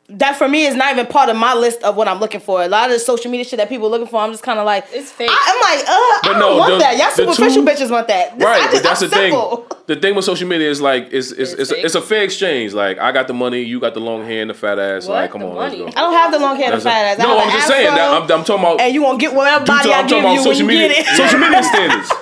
that 0.09 0.37
for 0.37 0.49
me 0.49 0.67
is 0.67 0.77
not 0.77 0.93
even 0.93 1.07
part 1.07 1.29
of 1.29 1.37
my 1.37 1.53
list 1.55 1.83
of 1.83 1.97
what 1.97 2.07
I'm 2.07 2.21
looking 2.21 2.41
for. 2.41 2.63
A 2.63 2.69
lot 2.69 2.87
of 2.89 2.93
the 2.93 2.99
social 3.01 3.31
media 3.31 3.45
shit 3.45 3.57
that 3.59 3.69
people 3.69 3.89
are 3.89 3.91
looking 3.91 4.07
for, 4.07 4.21
I'm 4.21 4.31
just 4.31 4.43
kind 4.45 4.59
of 4.61 4.65
like, 4.65 4.85
It's 4.93 5.11
fake. 5.11 5.29
I, 5.31 5.53
am 5.53 5.61
like, 5.79 5.89
uh, 5.89 5.93
I 5.93 6.21
But 6.23 6.29
don't 6.31 6.39
no, 6.41 6.57
want 6.59 6.73
the- 6.75 6.79
that. 6.79 6.97
Y'all 6.97 7.11
superficial 7.11 7.65
two- 7.65 7.69
bitches 7.71 7.91
want 7.91 8.07
that. 8.09 8.39
This- 8.39 8.45
Right, 8.47 8.61
just- 8.63 8.73
but 8.75 8.83
that's 8.85 9.03
I'm 9.03 9.09
the 9.11 9.17
thing. 9.17 9.63
The 9.87 9.97
thing 9.97 10.15
with 10.15 10.25
social 10.25 10.49
media 10.49 10.69
is 10.71 10.81
like 10.81 11.09
it's 11.13 11.31
it's 11.33 11.53
it's, 11.53 11.53
It's 11.53 11.71
it's, 11.71 11.71
a, 11.73 11.85
it's 11.87 11.95
a 11.97 12.01
fair 12.03 12.23
exchange. 12.23 12.73
Like 12.73 12.99
I 12.99 13.11
got 13.13 13.27
the 13.29 13.35
money, 13.35 13.63
you 13.63 13.79
got 13.81 13.95
the 13.95 14.01
long 14.01 14.25
hair 14.25 14.43
and 14.43 14.51
the 14.51 14.55
fat 14.55 14.79
ass. 14.79 15.07
What? 15.09 15.15
Like 15.15 15.31
come 15.33 15.41
The 15.43 15.47
on, 15.49 15.57
let's 15.57 15.75
go. 15.77 15.87
I 15.87 15.91
don't 15.91 16.13
have 16.13 16.33
the 16.33 16.39
long 16.41 16.57
hair 16.57 16.73
and 16.73 16.81
the 16.81 16.85
fat 16.85 17.05
a- 17.05 17.09
ass. 17.11 17.21
I 17.21 17.23
no, 17.23 17.29
have 17.31 17.39
I'm 17.39 17.49
an 17.49 17.55
just 17.55 17.69
saying 17.69 17.87
that 17.95 18.11
I'm, 18.15 18.23
I'm 18.23 18.45
talking 18.45 18.55
about. 18.65 18.81
and 18.81 18.93
you 18.95 19.03
won't 19.03 19.21
get 19.21 19.35
whatever 19.35 19.65
body 19.65 19.85
so 19.89 19.93
I 19.93 19.99
I'm 19.99 20.07
give 20.07 20.19
talking 20.19 20.33
you 20.33 20.41
about 20.41 20.47
when 20.47 20.55
social 20.55 20.67
media. 20.67 20.89
get 20.89 20.99
it. 20.99 21.17
Social 21.17 21.39
media 21.39 21.63
standards. 21.73 22.13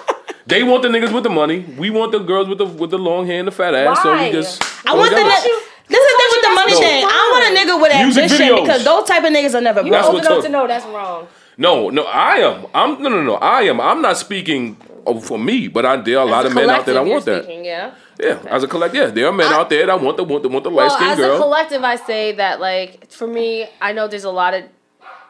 They 0.47 0.63
want 0.63 0.83
the 0.83 0.89
niggas 0.89 1.13
with 1.13 1.25
the 1.25 1.31
money. 1.31 1.61
We 1.79 1.89
want 1.91 2.13
the 2.13 2.19
girls 2.19 2.49
with 2.49 2.59
the 2.59 2.67
with 2.67 2.91
the 2.91 2.99
long 2.99 3.27
hair 3.27 3.39
and 3.39 3.49
the 3.49 3.53
fat 3.53 3.75
ass. 3.75 4.03
So 4.03 4.13
we 4.13 4.31
just. 4.31 4.63
I 4.87 4.95
want 4.95 5.11
the 5.11 5.17
together. 5.17 5.31
nigga. 5.31 5.74
This 5.89 5.99
is 5.99 6.07
the 6.07 6.17
thing 6.19 6.31
with 6.33 6.43
the 6.43 6.55
money 6.55 6.73
No. 6.73 6.81
thing. 6.81 7.05
I 7.07 7.31
want 7.33 7.45
a 7.45 7.61
nigga 7.61 7.81
with 7.83 7.93
Music 8.05 8.23
ambition 8.25 8.47
videos. 8.49 8.63
because 8.63 8.85
those 8.85 9.07
type 9.09 9.25
of 9.25 9.31
niggas 9.33 9.55
are 9.55 9.61
never 9.61 9.83
You 9.83 9.91
That's 9.91 10.07
broke. 10.09 10.15
old 10.17 10.25
what 10.25 10.33
enough 10.33 10.45
to 10.45 10.51
know 10.51 10.67
that's 10.67 10.87
wrong. 10.87 11.29
No, 11.57 11.91
no, 11.91 12.03
I 12.05 12.37
am. 12.39 12.67
I'm 12.75 13.03
no, 13.03 13.09
no, 13.09 13.23
no. 13.23 13.35
I 13.37 13.63
am. 13.63 13.81
I'm 13.81 14.03
not 14.03 14.17
speaking 14.17 14.77
oh, 15.07 15.21
for 15.21 15.39
me, 15.39 15.69
but 15.69 15.87
I 15.87 15.97
there 15.99 16.19
are 16.19 16.27
a 16.27 16.31
lot 16.31 16.45
As 16.47 16.51
of 16.51 16.57
men 16.57 16.69
out 16.71 16.85
there 16.85 16.95
that 16.95 17.05
want 17.07 17.25
that. 17.27 17.45
speaking, 17.45 17.65
yeah. 17.65 17.93
Yeah, 18.19 18.39
as 18.49 18.63
a 18.63 18.69
collective, 18.69 19.01
yeah, 19.01 19.07
there 19.11 19.27
are 19.27 19.33
men 19.33 19.53
out 19.53 19.69
there 19.71 19.87
that 19.87 20.01
want 20.01 20.17
the 20.17 20.25
want 20.25 20.43
the 20.43 20.49
want 20.49 20.65
the 20.65 20.71
light 20.71 20.87
Well, 20.87 20.97
skinned 20.97 21.11
as 21.13 21.19
girl. 21.19 21.37
a 21.37 21.39
collective, 21.39 21.83
I 21.85 21.97
say 21.97 22.33
that 22.33 22.61
like 22.61 23.11
for 23.11 23.27
me, 23.27 23.67
I 23.81 23.93
know 23.93 24.07
there's 24.09 24.25
a 24.25 24.31
lot 24.31 24.55
of 24.55 24.65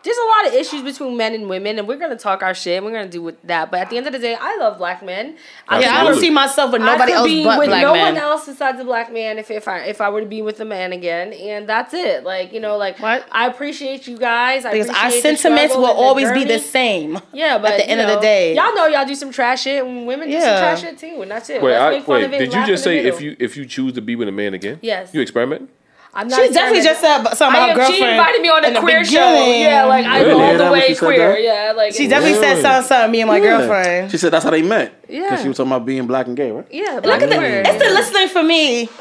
there's 0.04 0.16
a 0.18 0.24
lot 0.26 0.46
of 0.48 0.54
issues 0.54 0.82
between 0.82 1.16
men 1.16 1.32
and 1.34 1.48
women, 1.48 1.78
and 1.78 1.88
we're 1.88 1.96
gonna 1.96 2.16
talk 2.16 2.42
our 2.42 2.54
shit. 2.54 2.76
and 2.76 2.84
We're 2.86 2.92
gonna 2.92 3.08
do 3.08 3.22
with 3.22 3.40
that, 3.44 3.70
but 3.70 3.80
at 3.80 3.90
the 3.90 3.96
end 3.96 4.06
of 4.06 4.12
the 4.12 4.18
day, 4.18 4.36
I 4.38 4.56
love 4.58 4.76
black 4.76 5.02
men. 5.02 5.36
I 5.66 5.80
Yeah, 5.80 5.96
I 5.96 6.04
don't 6.04 6.20
see 6.20 6.28
myself 6.30 6.72
with 6.72 6.82
I 6.82 6.86
nobody 6.86 7.12
could 7.12 7.18
else 7.18 7.28
be 7.28 7.44
but 7.44 7.58
with 7.58 7.68
black 7.68 7.82
no 7.82 7.94
men. 7.94 8.14
one 8.14 8.22
else 8.22 8.46
besides 8.46 8.78
a 8.80 8.84
black 8.84 9.10
man 9.12 9.38
if, 9.38 9.50
if 9.50 9.66
I 9.66 9.78
if 9.84 10.00
I 10.02 10.10
were 10.10 10.20
to 10.20 10.26
be 10.26 10.42
with 10.42 10.60
a 10.60 10.64
man 10.66 10.92
again, 10.92 11.32
and 11.32 11.66
that's 11.66 11.94
it. 11.94 12.22
Like 12.22 12.52
you 12.52 12.60
know, 12.60 12.76
like 12.76 12.98
What? 13.00 13.26
I 13.32 13.46
appreciate 13.46 14.06
you 14.06 14.18
guys. 14.18 14.66
I 14.66 14.72
Because 14.72 14.90
our 14.90 15.10
sentiments 15.10 15.74
will 15.74 15.86
and 15.86 15.98
the 15.98 16.02
always 16.02 16.30
be 16.32 16.44
the 16.44 16.58
same. 16.58 17.18
Yeah, 17.32 17.58
but 17.58 17.72
at 17.72 17.76
the 17.78 17.88
end 17.88 18.00
you 18.00 18.06
of 18.06 18.14
the 18.14 18.20
day. 18.20 18.54
y'all 18.54 18.74
know 18.74 18.86
y'all 18.86 19.06
do 19.06 19.14
some 19.14 19.32
trash 19.32 19.62
shit, 19.62 19.82
and 19.84 20.06
women 20.06 20.28
do 20.28 20.38
some 20.38 20.58
trash 20.58 20.82
shit 20.82 20.98
too, 20.98 21.22
and 21.22 21.30
that's 21.30 21.48
it. 21.48 21.62
Wait, 21.62 21.72
Let's 21.72 21.82
I, 21.82 21.90
make 21.90 22.04
fun 22.04 22.14
wait. 22.16 22.24
of 22.24 22.32
it 22.34 22.38
Did 22.38 22.54
you 22.54 22.66
just 22.66 22.84
say 22.84 22.98
if 22.98 23.20
you 23.22 23.36
if 23.38 23.56
you 23.56 23.64
choose 23.64 23.94
to 23.94 24.02
be 24.02 24.16
with 24.16 24.28
a 24.28 24.32
man 24.32 24.52
again? 24.54 24.78
Yes. 24.82 25.14
You 25.14 25.22
experiment. 25.22 25.70
I'm 26.16 26.28
not 26.28 26.40
She 26.40 26.52
definitely 26.52 26.82
just 26.84 27.00
said 27.00 27.22
something 27.34 27.48
about 27.60 27.70
am, 27.70 27.76
girlfriend. 27.76 27.96
she 27.96 28.08
invited 28.08 28.40
me 28.42 28.48
on 28.48 28.64
a 28.64 28.80
queer 28.80 29.04
show. 29.04 29.18
Yeah, 29.18 29.84
like 29.86 30.06
I 30.06 30.20
Really? 30.22 30.42
all 30.44 30.56
the 30.58 30.70
way 30.72 30.94
queer. 30.94 31.36
Yeah, 31.38 31.72
like 31.76 31.92
She 31.92 32.06
definitely 32.06 32.38
said 32.38 32.62
something, 32.62 32.88
something. 32.88 33.10
Me 33.10 33.20
and 33.22 33.28
my 33.28 33.38
Yeah. 33.38 33.42
girlfriend. 33.58 34.10
She 34.12 34.18
said 34.18 34.32
that's 34.32 34.44
how 34.44 34.50
they 34.50 34.62
met. 34.62 34.94
Yeah. 35.08 35.22
Because 35.24 35.42
she 35.42 35.48
was 35.48 35.56
talking 35.56 35.72
about 35.72 35.84
being 35.84 36.06
black 36.06 36.26
and 36.28 36.36
gay, 36.36 36.50
right? 36.52 36.66
yeah. 36.70 37.00
Look 37.02 37.20
at 37.22 37.28
the, 37.28 37.34
queer. 37.36 37.62
it's 37.66 37.84
the 37.84 37.90
listening 37.90 38.28
for 38.28 38.42
me. 38.42 38.88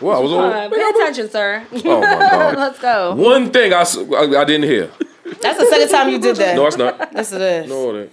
Well, 0.00 0.16
I 0.16 0.20
was 0.20 0.32
on. 0.32 0.52
Uh, 0.52 0.68
pay 0.68 0.82
attention, 0.90 1.30
sir. 1.30 1.62
Oh 1.84 2.00
my 2.00 2.06
god. 2.06 2.56
Let's 2.58 2.78
go. 2.80 3.14
One 3.14 3.50
thing 3.50 3.72
I 3.72 3.80
I 3.80 4.44
didn't 4.44 4.64
hear. 4.64 4.90
That's 5.40 5.58
the 5.58 5.66
second 5.66 5.88
time 5.88 6.08
you 6.10 6.18
did 6.18 6.36
that. 6.36 6.56
No, 6.56 6.66
it's 6.66 6.76
not. 6.76 7.10
Yes, 7.14 7.32
it 7.32 7.40
is. 7.40 7.68
No, 7.70 7.94
it 7.94 8.00
ain't. 8.02 8.12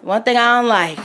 One 0.00 0.22
thing 0.22 0.36
I 0.36 0.60
don't 0.60 0.68
like. 0.68 0.98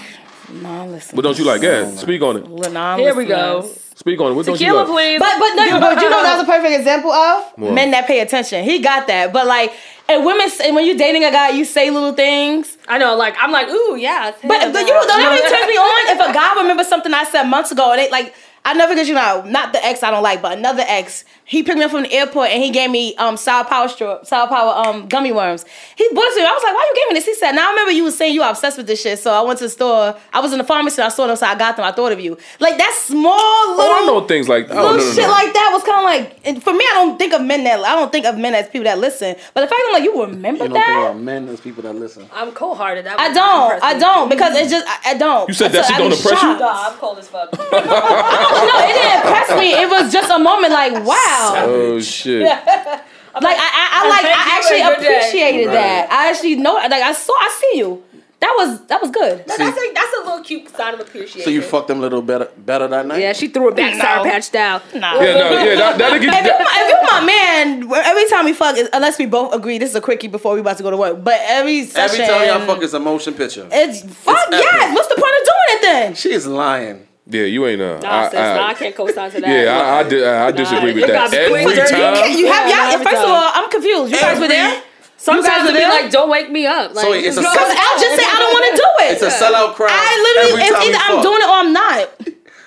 Non-listeners. 0.51 1.15
What 1.15 1.21
don't 1.23 1.37
you 1.37 1.45
like? 1.45 1.61
Yeah, 1.61 1.91
speak 1.95 2.21
on 2.21 2.37
it. 2.37 2.99
Here 2.99 3.13
we 3.13 3.25
go. 3.25 3.69
Speak 3.99 4.17
on 4.21 4.31
it. 4.31 4.35
What 4.35 4.45
don't 4.45 4.53
you 4.59 4.65
Tequila, 4.65 4.83
like? 4.83 4.87
please. 4.87 5.19
But 5.19 5.39
but 5.39 5.53
no, 5.55 5.79
but 5.81 6.01
you 6.01 6.09
know 6.09 6.23
that 6.23 6.37
was 6.37 6.47
a 6.47 6.49
perfect 6.49 6.73
example 6.73 7.11
of 7.11 7.51
What? 7.57 7.73
men 7.73 7.91
that 7.91 8.07
pay 8.07 8.21
attention. 8.21 8.63
He 8.63 8.79
got 8.79 9.07
that. 9.07 9.33
But 9.33 9.45
like, 9.45 9.73
and 10.07 10.25
women, 10.25 10.49
and 10.63 10.73
when 10.73 10.85
you're 10.85 10.95
dating 10.97 11.25
a 11.25 11.31
guy, 11.31 11.49
you 11.49 11.65
say 11.65 11.91
little 11.91 12.13
things. 12.13 12.77
I 12.87 12.97
know, 12.97 13.17
like 13.17 13.35
I'm 13.37 13.51
like, 13.51 13.67
ooh, 13.67 13.97
yeah. 13.97 14.31
But, 14.41 14.71
but 14.71 14.87
you 14.87 14.93
know, 14.93 15.05
don't 15.05 15.19
ever 15.21 15.35
turn 15.49 15.67
me 15.67 15.75
on 15.75 16.15
if 16.15 16.29
a 16.29 16.33
guy 16.33 16.55
remembers 16.61 16.87
something 16.87 17.13
I 17.13 17.25
said 17.25 17.43
months 17.43 17.71
ago 17.71 17.91
and 17.91 17.99
they 17.99 18.09
like. 18.09 18.33
I 18.69 18.73
never 18.73 18.93
get 18.93 19.07
you 19.07 19.15
know, 19.15 19.43
not 19.47 19.73
the 19.73 19.83
ex 19.83 20.03
I 20.03 20.11
don't 20.11 20.21
like, 20.21 20.43
but 20.43 20.55
another 20.55 20.83
ex. 20.87 21.25
He 21.43 21.63
picked 21.63 21.79
me 21.79 21.83
up 21.85 21.89
from 21.89 22.03
the 22.03 22.11
airport 22.13 22.49
and 22.51 22.61
he 22.61 22.69
gave 22.69 22.91
me 22.91 23.15
um 23.15 23.35
sour 23.35 23.65
power 23.65 23.87
straw, 23.87 24.21
sour 24.23 24.47
power 24.47 24.85
um 24.85 25.07
gummy 25.07 25.31
worms. 25.31 25.65
He 25.95 26.07
bought 26.13 26.25
it 26.25 26.33
to 26.35 26.41
me. 26.41 26.45
I 26.45 26.51
was 26.53 26.63
like, 26.63 26.73
why 26.75 26.85
you 26.93 27.01
gave 27.01 27.09
me 27.09 27.15
this? 27.15 27.25
He 27.25 27.33
said, 27.33 27.53
now 27.53 27.67
I 27.67 27.71
remember 27.71 27.91
you 27.91 28.03
was 28.03 28.15
saying 28.15 28.35
you 28.35 28.41
were 28.41 28.47
obsessed 28.49 28.77
with 28.77 28.85
this 28.85 29.01
shit. 29.01 29.17
So 29.17 29.31
I 29.33 29.41
went 29.41 29.57
to 29.57 29.65
the 29.65 29.69
store. 29.71 30.15
I 30.31 30.39
was 30.39 30.51
in 30.51 30.59
the 30.59 30.63
pharmacy. 30.63 31.01
I 31.01 31.09
saw 31.09 31.25
them, 31.25 31.35
so 31.35 31.47
I 31.47 31.55
got 31.55 31.77
them. 31.77 31.85
I 31.85 31.91
thought 31.91 32.11
of 32.11 32.19
you. 32.19 32.37
Like 32.59 32.77
that 32.77 32.93
small 33.03 33.75
little. 33.75 33.85
Oh, 33.91 34.03
I 34.03 34.05
know 34.05 34.27
things 34.27 34.47
like 34.47 34.67
oh, 34.69 34.75
Little 34.75 34.97
no, 34.97 35.03
no, 35.03 35.13
shit 35.13 35.27
like 35.27 35.51
that 35.53 35.69
was 35.73 35.83
kind 35.83 35.97
of 35.97 36.03
like, 36.03 36.39
and 36.45 36.61
for 36.63 36.71
me, 36.73 36.85
I 36.91 36.93
don't 36.93 37.17
think 37.17 37.33
of 37.33 37.41
men 37.41 37.63
that 37.63 37.79
I 37.79 37.95
don't 37.95 38.11
think 38.11 38.27
of 38.27 38.37
men 38.37 38.53
as 38.53 38.67
people 38.69 38.83
that 38.83 38.99
listen. 38.99 39.35
But 39.55 39.61
the 39.61 39.67
fact 39.67 39.81
I'm 39.87 39.93
like, 39.93 40.03
you 40.03 40.21
remember 40.21 40.67
that 40.67 40.69
You 40.69 40.73
don't 40.75 40.83
think 40.83 40.85
that? 40.85 41.09
about 41.09 41.19
men 41.19 41.47
as 41.49 41.59
people 41.61 41.81
that 41.83 41.95
listen. 41.95 42.29
I'm 42.31 42.51
cold 42.51 42.77
hearted. 42.77 43.07
I 43.07 43.33
don't, 43.33 43.83
I 43.83 43.97
don't, 43.97 44.29
because 44.29 44.55
it's 44.55 44.69
just 44.69 44.85
I, 44.87 45.11
I 45.11 45.17
don't. 45.17 45.47
You 45.47 45.55
said 45.55 45.71
that 45.71 45.85
So 45.85 45.93
shit 45.93 45.95
I 45.95 45.99
don't 45.99 46.09
be 46.11 46.15
impress 46.15 46.43
you? 46.43 46.59
Nah, 46.59 46.89
I'm 46.89 46.97
cold 46.99 47.17
as 47.17 47.27
fuck. 47.27 47.49
No, 48.65 48.75
it 48.79 48.93
didn't 48.93 49.15
impress 49.21 49.49
me. 49.59 49.73
It 49.73 49.89
was 49.89 50.11
just 50.11 50.29
a 50.31 50.39
moment 50.39 50.73
like, 50.73 50.93
wow. 51.05 51.53
Oh 51.67 51.99
shit. 51.99 52.43
Like 53.31 53.57
I, 53.57 53.61
I, 53.61 53.87
I 53.93 54.09
like, 54.09 54.25
I 54.25 54.57
actually 54.57 54.81
and 54.81 55.01
day. 55.01 55.15
appreciated 55.15 55.67
Right. 55.67 55.73
that. 55.73 56.11
I 56.11 56.29
actually 56.31 56.55
know, 56.55 56.73
like 56.73 56.91
I 56.91 57.13
saw, 57.13 57.31
I 57.33 57.57
see 57.61 57.77
you. 57.77 58.03
That 58.39 58.53
was 58.57 58.85
that 58.87 58.99
was 59.01 59.11
good. 59.11 59.43
that's, 59.45 59.59
a, 59.59 59.93
that's 59.93 60.13
a 60.17 60.25
little 60.25 60.43
cute 60.43 60.67
sign 60.75 60.95
of 60.95 60.99
appreciation. 61.01 61.41
So 61.43 61.49
you 61.51 61.61
fucked 61.61 61.89
them 61.89 61.99
a 61.99 62.01
little 62.01 62.23
better 62.23 62.49
better 62.57 62.87
that 62.87 63.05
night? 63.05 63.21
Yeah, 63.21 63.33
she 63.33 63.47
threw 63.49 63.69
it 63.69 63.75
back 63.75 63.93
No. 63.95 63.99
sour 64.01 64.23
patch 64.25 64.43
style. 64.43 64.81
Nah. 64.95 65.21
Yeah, 65.21 65.33
no, 65.35 65.63
yeah, 65.63 65.75
that, 65.75 65.97
that'll 65.99 66.19
get 66.19 66.33
If 66.33 66.45
you're, 66.45 66.55
if 66.59 66.89
you're 66.89 67.03
my 67.03 67.23
man, 67.25 67.83
every 67.93 68.27
time 68.29 68.45
we 68.45 68.53
fuck, 68.53 68.75
unless 68.93 69.19
we 69.19 69.25
both 69.27 69.53
agree, 69.53 69.77
this 69.77 69.91
is 69.91 69.95
a 69.95 70.01
quickie 70.01 70.27
before 70.27 70.55
we 70.55 70.61
about 70.61 70.77
to 70.77 70.83
go 70.83 70.89
to 70.89 70.97
work. 70.97 71.23
But 71.23 71.39
every 71.45 71.85
session, 71.85 72.01
Every 72.01 72.17
session, 72.25 72.33
time 72.47 72.47
y'all 72.47 72.67
fuck, 72.75 72.83
it's 72.83 72.93
a 72.93 72.99
motion 72.99 73.35
picture. 73.35 73.67
it's 73.71 74.01
fuck 74.01 74.47
It's 74.49 74.57
yes. 74.57 74.83
epic. 74.83 74.95
What's 74.95 75.07
the 75.09 75.15
point 75.21 75.33
of 75.39 75.43
doing 75.45 75.67
it 75.69 75.81
then? 75.83 76.15
She 76.15 76.31
is 76.33 76.47
lying. 76.47 77.05
Yeah, 77.29 77.43
you 77.43 77.67
ain't 77.67 77.79
uh. 77.81 77.99
Nah, 77.99 78.09
I, 78.09 78.25
sis, 78.25 78.33
nah, 78.33 78.41
I 78.41 78.67
I, 78.69 78.73
can't 78.73 78.95
co-sign 78.95 79.29
to 79.31 79.41
that. 79.41 79.49
yeah, 79.49 79.77
I, 79.77 79.99
I, 79.99 80.03
di- 80.09 80.25
I 80.25 80.51
disagree 80.51 80.93
with 80.93 81.05
that. 81.05 81.13
gotta 81.13 81.31
be 81.31 81.45
quick, 81.61 81.77
Every 81.77 81.89
time. 81.89 82.37
You 82.37 82.47
have 82.49 82.65
Yeah, 82.69 82.83
y'all. 82.89 82.93
every 82.93 83.05
First 83.05 83.21
of 83.23 83.29
all, 83.29 83.51
I'm 83.53 83.69
confused. 83.69 84.11
You 84.11 84.19
guys 84.19 84.39
were 84.39 84.47
there. 84.47 84.81
Sometimes 85.17 85.45
guys 85.47 85.61
it'll 85.61 85.69
are 85.69 85.73
be 85.73 85.79
there? 85.79 85.89
like, 85.89 86.11
don't 86.11 86.29
wake 86.29 86.49
me 86.49 86.65
up. 86.65 86.95
Like, 86.95 87.05
So 87.05 87.13
it's 87.13 87.37
a 87.37 87.41
just 87.41 87.53
setup- 87.53 87.53
Because 87.53 87.75
I'll 87.77 87.99
just 88.01 88.15
say 88.17 88.25
I 88.25 88.37
don't 88.39 88.53
want 88.55 88.65
to 88.65 88.75
do 88.81 88.87
it. 89.05 89.11
It's 89.13 89.21
a 89.21 89.29
sellout 89.29 89.75
crowd. 89.75 89.91
I 89.93 90.09
literally, 90.25 90.63
every 90.63 90.63
it's 90.63 90.79
time 90.79 90.87
either 90.89 91.01
I'm 91.05 91.21
doing 91.21 91.41
it 91.43 91.49
or 91.49 91.55
I'm 91.61 91.73
not. 91.73 92.01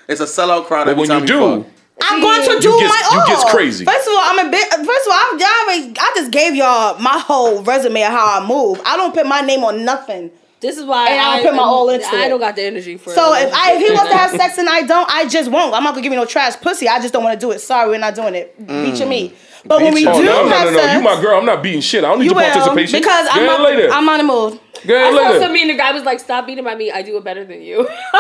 It's 0.09 0.21
a 0.21 0.31
sellout 0.31 0.67
crowd 0.67 0.85
But 0.85 0.91
every 0.93 1.01
when 1.01 1.09
time 1.09 1.21
you 1.23 1.27
do, 1.27 1.41
fuck. 1.65 1.73
I'm 2.05 2.21
going 2.21 2.43
to 2.47 2.59
do 2.61 2.69
You 2.71 2.81
gets- 2.81 2.93
my 2.93 3.09
you 3.15 3.21
all. 3.21 3.27
gets 3.27 3.45
crazy. 3.51 3.85
First 3.85 4.07
of 4.07 4.13
all, 4.15 4.21
I'm 4.23 4.47
a 4.47 4.51
bit. 4.51 4.69
First 4.69 5.07
of 5.07 5.13
all, 5.13 5.19
I'm, 5.27 5.41
I, 5.43 5.65
already- 5.67 5.95
I 5.99 6.13
just 6.15 6.31
gave 6.31 6.55
y'all 6.55 6.99
my 7.01 7.19
whole 7.19 7.63
resume 7.63 8.03
of 8.03 8.13
how 8.13 8.41
I 8.41 8.47
move. 8.47 8.81
I 8.85 8.97
don't 8.97 9.15
put 9.15 9.27
my 9.27 9.41
name 9.41 9.65
on 9.65 9.85
nothing. 9.85 10.31
This 10.63 10.79
is 10.79 10.85
why 10.85 11.11
And 11.11 11.21
I 11.21 11.43
don't 11.43 11.51
put 11.51 11.57
my 11.57 11.63
all 11.65 11.91
into 11.91 12.07
I 12.07 12.21
it. 12.21 12.25
I 12.25 12.29
don't 12.29 12.39
got 12.39 12.55
the 12.55 12.63
energy 12.63 12.97
for 12.97 13.11
it. 13.11 13.17
So 13.17 13.35
it. 13.35 13.49
if 13.49 13.53
I 13.53 13.73
if 13.73 13.83
he 13.83 13.93
wants 13.93 14.11
to 14.11 14.17
have 14.17 14.31
sex 14.31 14.59
and 14.59 14.69
I 14.69 14.83
don't, 14.83 15.11
I 15.11 15.27
just 15.27 15.51
won't. 15.51 15.75
I'm 15.75 15.83
not 15.83 15.91
gonna 15.91 16.03
give 16.03 16.13
you 16.13 16.19
no 16.19 16.25
trash 16.25 16.55
pussy. 16.61 16.89
I 16.89 17.01
just 17.01 17.13
don't 17.13 17.25
want 17.25 17.39
to 17.39 17.45
do 17.45 17.51
it. 17.51 17.59
Sorry, 17.59 17.91
we're 17.91 17.99
not 17.99 18.15
doing 18.15 18.37
it. 18.37 18.57
Beat 18.67 18.97
your 18.97 19.09
me. 19.09 19.31
Mm. 19.31 19.35
But 19.65 19.81
when 19.81 19.95
we 19.95 20.05
Beat 20.05 20.13
do 20.15 20.23
your- 20.25 20.33
Oh 20.33 20.43
no, 20.43 20.49
no, 20.49 20.55
have 20.57 20.65
no, 20.67 20.73
no! 20.73 20.79
sex, 20.79 20.95
You 20.95 21.03
my 21.03 21.21
girl. 21.23 21.39
I'm 21.39 21.47
not 21.47 21.63
beating 21.63 21.81
shit. 21.81 22.03
I 22.05 22.09
don't 22.09 22.19
need 22.19 22.25
you 22.27 22.31
your 22.33 22.41
will 22.41 22.51
participation. 22.51 22.99
because 23.01 23.27
Go 23.27 23.33
I'm 23.33 23.39
ahead 23.47 23.59
not, 23.59 23.61
later. 23.71 23.89
I'm 23.93 24.09
on 24.09 24.19
the 24.19 24.25
mood. 24.25 24.59
Go 24.85 24.97
I 24.97 24.99
ahead 25.03 25.15
saw 25.15 25.21
later. 25.29 25.41
something 25.45 25.69
the 25.69 25.75
guy 25.77 25.93
was 25.93 26.03
like, 26.03 26.19
"Stop 26.19 26.47
beating 26.47 26.65
my 26.65 26.75
meat. 26.75 26.91
I 26.91 27.03
do 27.03 27.17
it 27.17 27.23
better 27.23 27.45
than 27.45 27.63
you." 27.63 27.87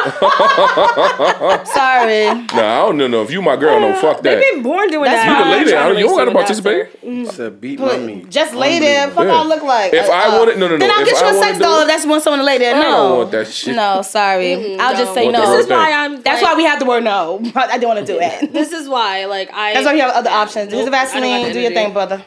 Sorry. 1.65 2.27
Nah, 2.27 2.83
I 2.83 2.87
don't 2.87 2.97
know. 2.99 3.09
No, 3.09 3.23
if 3.23 3.31
you 3.33 3.43
my 3.43 3.57
girl, 3.57 3.81
no, 3.81 3.95
fuck 3.95 4.23
They've 4.23 4.39
that. 4.39 4.53
been 4.55 4.63
born 4.63 4.89
doing 4.89 5.05
That's 5.11 5.25
that. 5.25 5.29
You 5.29 5.35
can 5.35 5.43
I'm 5.43 5.51
lay 5.51 5.65
there. 5.65 5.95
You 5.99 6.07
don't 6.07 6.19
raise 6.19 6.27
gotta 6.27 6.31
someone 6.31 6.43
after. 6.45 6.63
participate. 6.63 7.35
Said 7.35 7.61
beat 7.61 7.81
my 7.81 7.97
meat. 7.99 8.31
Just 8.31 8.55
lay 8.55 8.79
there. 8.79 9.11
Fuck 9.11 9.25
Yeah. 9.27 9.33
I 9.41 9.45
look 9.45 9.63
like. 9.63 9.93
If 9.93 10.09
I 10.09 10.27
Uh, 10.27 10.39
wanted- 10.39 10.59
no, 10.59 10.69
no, 10.69 10.73
no. 10.77 10.79
Then 10.79 10.91
I'll 10.91 11.05
get 11.05 11.21
you 11.21 11.27
a 11.27 11.35
sex 11.43 11.59
doll 11.59 11.81
if 11.81 11.89
that's 11.89 12.07
when 12.07 12.21
someone 12.21 12.39
to 12.41 12.45
lay 12.45 12.59
there. 12.59 12.75
I 12.77 12.79
No. 12.79 12.91
don't 12.91 13.19
want 13.19 13.31
that 13.33 13.49
shit. 13.49 13.75
No, 13.75 14.03
sorry. 14.03 14.79
I'll 14.79 14.95
just 14.97 15.15
say 15.15 15.29
no. 15.29 15.41
This 15.57 15.65
is 15.65 15.71
why. 15.71 15.91
I'm. 15.93 16.23
That's 16.23 16.43
like, 16.43 16.53
why 16.53 16.57
we 16.57 16.65
have 16.65 16.79
the 16.79 16.85
word 16.85 17.03
no. 17.05 17.41
I 17.57 17.79
didn't 17.79 17.89
want 17.89 18.07
to 18.07 18.13
do 18.13 18.19
it. 18.21 18.53
This 18.53 18.71
is 18.73 18.89
why, 18.89 19.25
like, 19.25 19.51
I. 19.53 19.73
That's 19.75 19.87
why 19.87 19.95
we 19.95 20.01
have 20.01 20.13
other 20.13 20.31
options. 20.31 20.73
Use 20.73 20.85
Nope, 20.85 20.91
the 20.93 20.97
I 20.97 21.01
don't 21.05 21.13
Vaseline. 21.13 21.32
The 21.47 21.53
Do 21.53 21.61
your 21.61 21.73
thing, 21.73 21.93
brother. 21.93 22.25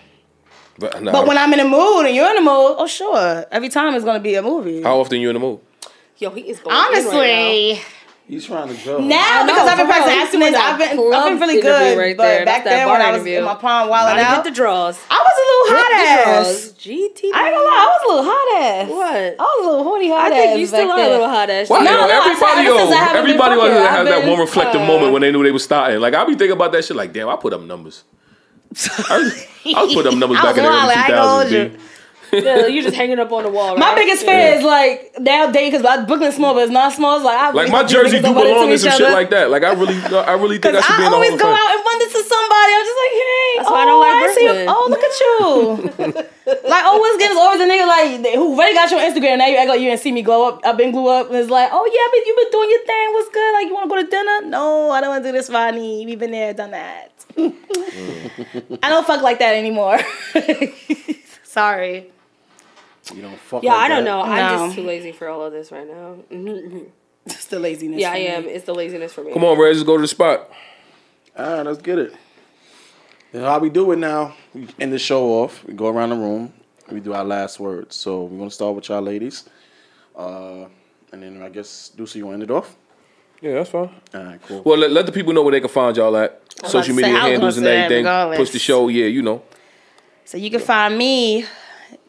But, 0.78 1.02
nah, 1.02 1.12
But 1.12 1.28
when 1.28 1.38
I'm 1.38 1.52
in 1.54 1.60
the 1.60 1.66
mood 1.70 2.06
and 2.06 2.16
you're 2.16 2.28
in 2.30 2.36
the 2.36 2.42
mood, 2.42 2.76
oh 2.78 2.88
sure. 2.88 3.46
Every 3.52 3.70
time 3.70 3.94
it's 3.96 4.04
gonna 4.06 4.20
be 4.20 4.36
a 4.36 4.42
movie. 4.42 4.82
how 4.82 5.00
often 5.00 5.22
you 5.22 5.30
in 5.30 5.36
the 5.36 5.40
mood? 5.40 5.60
Yo, 6.18 6.30
he 6.32 6.42
is 6.50 6.60
going 6.60 6.76
in 6.76 6.82
right 6.82 6.88
Honestly, 7.06 7.82
He's 8.28 8.46
trying 8.48 8.68
to 8.76 8.84
go. 8.84 8.98
now 9.00 9.44
know, 9.46 9.54
because 9.54 9.68
I've 9.70 9.78
been 9.78 9.86
for 9.86 9.94
real. 9.94 10.04
pressing 10.04 10.18
He's 10.20 10.32
doing 10.32 10.44
abstinence, 10.50 10.56
that 10.58 10.74
I've 10.74 10.80
been 10.80 11.14
I've 11.14 11.26
been 11.30 11.40
really 11.40 11.62
good. 11.62 11.98
right 11.98 12.18
but 12.18 12.24
there. 12.24 12.46
back 12.46 12.64
That's 12.64 12.76
then 12.76 12.88
when 12.90 12.98
bar 13.00 13.08
I 13.08 13.12
was 13.12 13.22
interview. 13.22 13.38
in 13.38 13.44
my 13.46 13.54
palm 13.56 13.86
now. 13.86 13.92
wilding 13.92 14.24
out, 14.26 14.36
get 14.44 14.44
the 14.46 14.52
draws. 14.52 14.98
I 15.12 15.20
was 15.22 15.36
a 15.38 15.46
little 15.46 15.66
hot 15.78 15.92
ass. 15.94 16.26
draws. 16.26 16.74
GT. 16.74 17.22
I 17.30 17.46
ain't 17.46 17.54
gonna 17.54 17.70
lie, 17.70 17.86
I 17.86 17.88
was 17.94 18.02
a 18.02 18.08
little 18.10 18.26
hot 18.34 18.48
ass. 18.66 18.90
What? 18.90 19.36
I 19.38 19.44
was 19.46 19.62
a 19.62 19.70
little 19.70 19.84
horny 19.84 20.10
hot 20.10 20.20
I 20.20 20.26
ass. 20.26 20.34
think 20.42 20.60
you 20.60 20.66
still 20.68 20.92
are 20.92 21.00
a 21.00 21.10
little 21.10 21.30
hot 21.30 21.50
ass. 21.52 21.70
Why? 21.70 21.84
No, 21.84 21.92
yo, 21.92 21.98
no, 22.02 22.10
everybody, 22.10 22.40
said 22.40 22.50
ever 22.50 22.64
yo, 22.66 22.92
haven't 22.98 23.18
everybody 23.22 23.54
on 23.54 23.60
fucking, 23.60 23.74
here 23.78 23.82
I've 23.86 23.96
has 23.96 24.08
that 24.10 24.28
one 24.28 24.40
reflective 24.40 24.82
uh, 24.82 24.88
moment 24.88 25.14
when 25.14 25.22
they 25.22 25.32
knew 25.32 25.44
they 25.44 25.52
was 25.52 25.64
starting. 25.64 26.00
Like 26.02 26.16
I 26.16 26.26
be 26.26 26.34
thinking 26.34 26.58
about 26.58 26.72
that 26.72 26.84
shit. 26.84 26.98
Like 26.98 27.14
damn, 27.14 27.30
I 27.30 27.36
put 27.36 27.54
up 27.54 27.62
numbers. 27.62 28.04
I, 29.10 29.48
I 29.66 29.94
put 29.94 30.08
up 30.08 30.16
numbers 30.16 30.42
back 30.42 30.58
in 30.58 30.64
the 30.64 30.70
wild, 30.70 30.92
early 30.92 30.96
I 30.96 31.06
ain't 31.06 31.14
2000s. 31.14 31.16
gonna 31.16 31.46
B. 31.50 31.58
hold 31.60 31.74
you. 31.74 31.80
Yeah, 32.34 32.68
you 32.68 32.82
just 32.82 32.96
hanging 32.96 33.20
up 33.20 33.32
on 33.32 33.44
the 33.44 33.50
wall. 33.50 33.78
My 33.86 33.96
biggest 33.96 34.26
fear 34.26 34.58
is 34.58 34.64
like 34.64 35.14
now 35.20 35.46
nowadays 35.46 35.72
because 35.72 36.06
Brooklyn's 36.06 36.36
small, 36.36 36.54
but 36.54 36.64
it's 36.64 36.72
not 36.72 36.94
small. 36.94 37.16
It's 37.18 37.26
like 37.26 37.38
I 37.38 37.52
Like 37.52 37.72
my 37.72 37.84
jersey 37.84 38.18
do 38.18 38.24
don't 38.24 38.36
run 38.36 38.48
into 38.48 38.54
belong 38.56 38.72
and 38.72 38.74
each 38.74 38.82
some 38.82 38.98
shit 38.98 39.12
like 39.12 39.30
that. 39.30 39.50
Like 39.50 39.64
I 39.64 39.74
really, 39.74 39.96
I 39.96 40.34
really 40.34 40.58
think 40.58 40.76
I 40.76 40.82
Cause 40.82 40.86
should 40.86 40.98
be 40.98 41.04
I 41.04 41.06
in 41.06 41.12
the 41.12 41.16
always 41.16 41.30
Hall 41.30 41.40
of 41.40 41.42
go 41.42 41.54
out 41.54 41.70
and 41.76 41.82
run 41.86 42.00
into 42.02 42.22
somebody. 42.26 42.72
I'm 42.76 42.86
just 42.86 43.00
like, 43.04 43.14
hey, 43.16 43.50
That's 43.56 43.70
oh, 43.70 43.74
why 43.74 43.82
I 43.82 43.86
don't 43.86 43.96
oh, 43.96 44.06
like 44.06 44.36
see 44.36 44.44
you. 44.44 44.52
Brooklyn. 44.52 44.76
Oh, 44.76 44.84
look 44.90 45.04
at 45.06 45.16
you. 45.22 45.36
like, 46.70 46.84
always 46.86 47.00
oh, 47.00 47.00
what's 47.00 47.18
good? 47.18 47.32
It's 47.32 47.40
always 47.40 47.62
a 47.62 47.68
nigga 47.70 47.88
like 47.88 48.36
who 48.36 48.46
already 48.56 48.74
got 48.74 48.92
your 48.92 49.00
Instagram. 49.00 49.38
Now 49.38 49.48
you 49.48 49.58
act 49.58 49.70
like 49.70 49.80
you 49.80 49.90
didn't 49.90 50.02
see 50.02 50.12
me 50.12 50.22
glow 50.22 50.50
up. 50.50 50.62
I've 50.66 50.78
been 50.78 50.92
glue 50.92 51.08
up, 51.08 51.28
and 51.28 51.38
it's 51.38 51.50
like, 51.50 51.70
oh 51.72 51.86
yeah, 51.88 52.06
but 52.12 52.20
you 52.26 52.34
been 52.36 52.52
doing 52.52 52.70
your 52.70 52.84
thing. 52.86 53.06
What's 53.14 53.30
good? 53.30 53.52
Like 53.54 53.68
you 53.68 53.74
want 53.74 53.90
to 53.90 53.96
go 53.96 54.02
to 54.02 54.08
dinner? 54.10 54.38
No, 54.50 54.92
I 54.92 55.02
don't 55.02 55.10
want 55.10 55.24
to 55.24 55.30
do 55.30 55.38
this, 55.38 55.50
Ronnie. 55.50 56.06
We've 56.06 56.20
been 56.20 56.32
there, 56.32 56.54
done 56.54 56.72
that. 56.72 57.15
I 57.38 58.90
don't 58.90 59.06
fuck 59.06 59.22
like 59.22 59.40
that 59.40 59.56
anymore. 59.56 60.00
Sorry. 61.44 62.12
You 63.14 63.22
don't 63.22 63.38
fuck. 63.40 63.64
Yeah, 63.64 63.74
like 63.74 63.82
I 63.84 63.88
don't 63.90 64.04
that. 64.04 64.10
know. 64.10 64.22
I'm 64.22 64.38
No. 64.58 64.66
just 64.66 64.76
too 64.76 64.84
lazy 64.84 65.12
for 65.12 65.28
all 65.30 65.44
of 65.44 65.52
this 65.54 65.72
right 65.72 65.88
now. 65.88 66.18
It's 67.28 67.46
the 67.46 67.58
laziness. 67.58 68.00
yeah, 68.00 68.12
for 68.12 68.16
I 68.18 68.20
me. 68.20 68.28
am. 68.28 68.46
It's 68.46 68.66
the 68.66 68.76
laziness 68.76 69.12
for 69.12 69.24
me. 69.24 69.34
Come 69.34 69.44
on, 69.44 69.58
Reg, 69.58 69.74
let's 69.74 69.82
go 69.84 69.96
to 69.98 70.02
the 70.02 70.08
spot. 70.08 70.48
All 71.36 71.56
right, 71.58 71.66
let's 71.66 71.82
get 71.82 71.98
it. 71.98 72.14
And 73.34 73.42
how 73.42 73.58
we 73.58 73.72
do 73.72 73.92
it 73.94 73.96
now? 73.98 74.36
We 74.54 74.68
end 74.80 74.94
the 74.94 75.00
show 75.00 75.26
off. 75.42 75.64
We 75.66 75.74
go 75.74 75.88
around 75.88 76.12
the 76.12 76.18
room. 76.18 76.54
We 76.92 77.00
do 77.00 77.14
our 77.14 77.24
last 77.24 77.60
words. 77.60 77.96
So 77.96 78.26
we're 78.26 78.38
gonna 78.38 78.52
start 78.52 78.76
with 78.76 78.90
y'all 78.90 79.02
ladies, 79.02 79.50
uh, 80.16 80.66
and 81.12 81.24
then 81.24 81.42
I 81.42 81.50
guess 81.50 81.92
Lucy, 81.98 82.20
you 82.20 82.28
want 82.28 82.38
to 82.38 82.44
end 82.44 82.52
it 82.52 82.54
off? 82.54 82.76
Yeah, 83.46 83.54
that's 83.54 83.70
fine. 83.70 83.92
All 84.16 84.24
right, 84.24 84.42
cool. 84.42 84.64
Well, 84.66 84.80
let, 84.80 84.90
let 84.90 85.06
the 85.06 85.12
people 85.12 85.32
know 85.32 85.44
where 85.44 85.52
they 85.52 85.60
can 85.60 85.70
find 85.70 85.96
y'all 85.96 86.18
at. 86.18 86.42
was 86.64 86.72
Social 86.72 86.96
about 86.96 87.06
say, 87.06 87.14
media 87.14 87.20
handles 87.20 87.58
and 87.58 87.68
everything. 87.68 87.98
regardless. 88.04 88.38
Push 88.40 88.50
the 88.50 88.58
show, 88.58 88.88
yeah, 88.88 89.06
you 89.06 89.22
know. 89.22 89.44
So 90.24 90.40
you 90.40 90.50
can 90.50 90.62
find 90.62 90.98
me, 90.98 91.46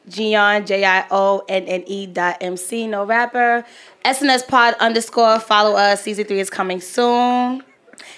Jionne, 0.08 0.66
J 0.66 0.82
I 0.82 1.04
O 1.10 1.44
N 1.46 1.64
N 1.64 1.84
E 1.86 2.06
dot 2.06 2.38
MC, 2.40 2.86
no 2.86 3.04
rapper. 3.04 3.66
SNS 4.02 4.48
pod 4.48 4.76
underscore, 4.80 5.38
follow 5.38 5.76
us. 5.76 6.04
Season 6.04 6.24
three 6.24 6.40
is 6.40 6.48
coming 6.48 6.80
soon. 6.80 7.62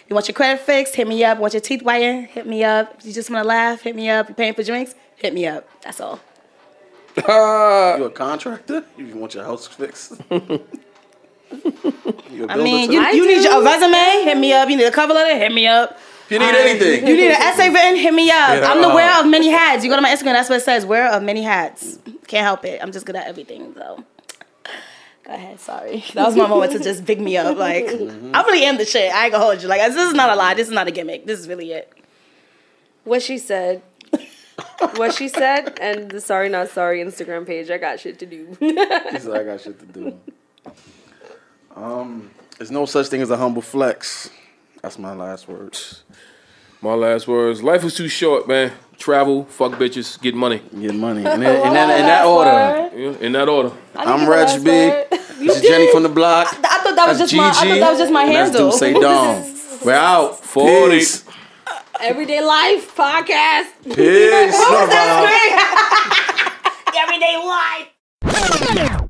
You 0.09 0.15
want 0.15 0.28
your 0.28 0.36
credit 0.36 0.61
fixed? 0.61 0.95
Hit 0.95 1.09
me 1.09 1.24
up. 1.24 1.39
Want 1.39 1.55
your 1.55 1.61
teeth 1.61 1.82
whitened? 1.82 2.28
Hit 2.28 2.47
me 2.47 2.62
up. 2.62 2.95
If 3.01 3.07
you 3.07 3.12
just 3.12 3.31
want 3.31 3.43
to 3.43 3.49
laugh, 3.49 3.81
hit 3.82 3.97
me 3.97 4.09
up. 4.09 4.28
You're 4.28 4.36
paying 4.36 4.55
for 4.55 4.62
drinks? 4.62 4.95
Hit 5.16 5.35
me 5.35 5.45
up. 5.45 5.69
That's 5.82 6.01
all. 6.01 6.20
you 7.16 7.24
a 7.24 8.11
contractor? 8.15 8.85
You 8.97 9.16
want 9.16 9.35
your 9.35 9.43
house 9.43 9.66
fixed? 9.66 10.20
you 12.31 12.45
a 12.45 12.49
I 12.49 12.55
builder 12.55 12.62
mean, 12.62 12.93
you, 12.93 13.01
you 13.01 13.27
need 13.27 13.43
do. 13.43 13.51
a 13.51 13.65
resume? 13.65 14.25
Hit 14.25 14.39
me 14.39 14.53
up. 14.53 14.69
You 14.69 14.77
need 14.77 14.85
a 14.85 14.91
cover 14.91 15.15
letter? 15.15 15.39
Hit 15.39 15.53
me 15.53 15.66
up. 15.66 15.99
If 16.27 16.33
you 16.33 16.39
need 16.41 16.55
anything. 16.55 17.07
You 17.07 17.16
need 17.16 17.31
an 17.31 17.41
essay 17.41 17.70
written? 17.70 17.97
Hit 17.97 18.12
me 18.12 18.31
up. 18.31 18.61
Yeah. 18.61 18.70
I'm 18.70 18.83
the 18.83 18.89
wearer 18.91 19.20
of 19.20 19.27
many 19.27 19.49
hats. 19.49 19.83
You 19.83 19.91
go 19.91 19.97
to 19.97 20.03
my 20.03 20.15
Instagram, 20.15 20.35
that's 20.35 20.51
what 20.51 20.57
it 20.57 20.65
says. 20.65 20.85
Wearer 20.85 21.09
of 21.09 21.23
many 21.23 21.43
hats. 21.43 21.99
Can't 22.27 22.45
help 22.45 22.66
it. 22.66 22.83
I'm 22.83 22.93
just 22.93 23.07
good 23.07 23.16
at 23.16 23.27
everything, 23.27 23.73
so. 23.75 24.05
Go 25.25 25.33
ahead, 25.33 25.61
sorry. 25.61 26.05
That 26.15 26.27
was 26.27 26.37
my 26.37 26.47
moment 26.47 26.73
to 26.73 26.81
just 26.81 27.05
big 27.05 27.20
me 27.20 27.37
up. 27.37 27.57
Like, 27.57 27.87
mm-hmm. 27.87 28.35
I 28.35 28.43
really 28.43 28.65
am 28.65 28.77
the 28.77 28.85
shit. 28.85 29.12
I 29.12 29.25
ain't 29.25 29.33
gonna 29.33 29.45
hold 29.45 29.62
you. 29.62 29.69
Like, 29.69 29.81
this 29.81 29.97
is 29.97 30.15
not 30.15 30.31
a 30.31 30.37
lie. 30.37 30.55
This 30.55 30.69
is 30.69 30.75
not 30.75 30.87
a 30.87 30.91
gimmick. 30.91 31.27
This 31.27 31.41
is 31.41 31.49
really 31.49 31.73
it. 31.73 31.93
What 33.05 33.23
she 33.23 33.39
said. 33.39 33.83
what 34.97 35.15
she 35.15 35.29
said, 35.29 35.79
and 35.81 36.11
the 36.11 36.20
sorry 36.20 36.49
not 36.49 36.69
sorry 36.69 37.01
Instagram 37.03 37.47
page. 37.47 37.70
I 37.70 37.79
got 37.79 38.01
shit 38.01 38.19
to 38.19 38.27
do. 38.27 38.57
He 38.59 38.75
said, 38.75 39.35
I 39.35 39.45
got 39.45 39.61
shit 39.61 39.79
to 39.81 39.87
do. 39.87 40.19
Um, 41.83 42.31
there's 42.59 42.71
no 42.73 42.87
such 42.87 43.07
thing 43.07 43.23
as 43.23 43.31
a 43.31 43.37
humble 43.37 43.63
flex. 43.63 44.31
That's 44.83 44.99
my 44.99 45.13
last 45.15 45.47
words. 45.49 46.03
My 46.81 46.95
last 46.95 47.27
words. 47.29 47.63
Life 47.63 47.85
is 47.85 47.95
too 47.95 48.09
short, 48.09 48.49
man. 48.49 48.73
Travel, 48.97 49.45
fuck 49.45 49.73
bitches, 49.73 50.21
get 50.21 50.35
money. 50.35 50.61
Get 50.81 50.95
money. 50.95 51.25
And 51.27 51.41
then, 51.43 51.67
in, 51.67 51.73
that, 51.75 52.01
in 52.01 52.07
that 52.07 52.27
order, 52.27 52.51
Yeah, 52.97 53.27
in 53.27 53.33
that 53.33 53.49
order. 53.49 53.73
I'm 53.95 54.29
Reg 54.29 54.65
B. 54.65 54.71
This 54.71 55.57
is 55.57 55.63
Jenny 55.63 55.91
from 55.93 56.03
the 56.03 56.09
block. 56.09 56.49
I 56.49 56.81
thought 56.83 56.97
that 56.97 57.07
was 57.09 57.19
That's 57.19 57.31
just 57.31 57.35
my. 57.41 57.49
I 57.49 57.53
Gigi. 57.53 57.69
thought 57.69 57.81
that 57.81 57.91
was 57.91 57.99
just 58.01 58.13
my 58.13 58.25
And 58.25 58.35
that's 58.35 58.51
handle. 58.51 58.71
Duce 58.71 58.81
Dom. 59.81 59.87
We're 59.87 59.95
out. 59.95 60.41
40. 60.41 60.99
Peace. 60.99 61.25
Everyday 62.01 62.41
life 62.43 62.95
podcast. 62.97 63.71
Peace. 63.85 64.59
No, 64.59 64.87
Bob. 64.87 65.31
Everyday 66.97 67.37
life. 68.91 69.07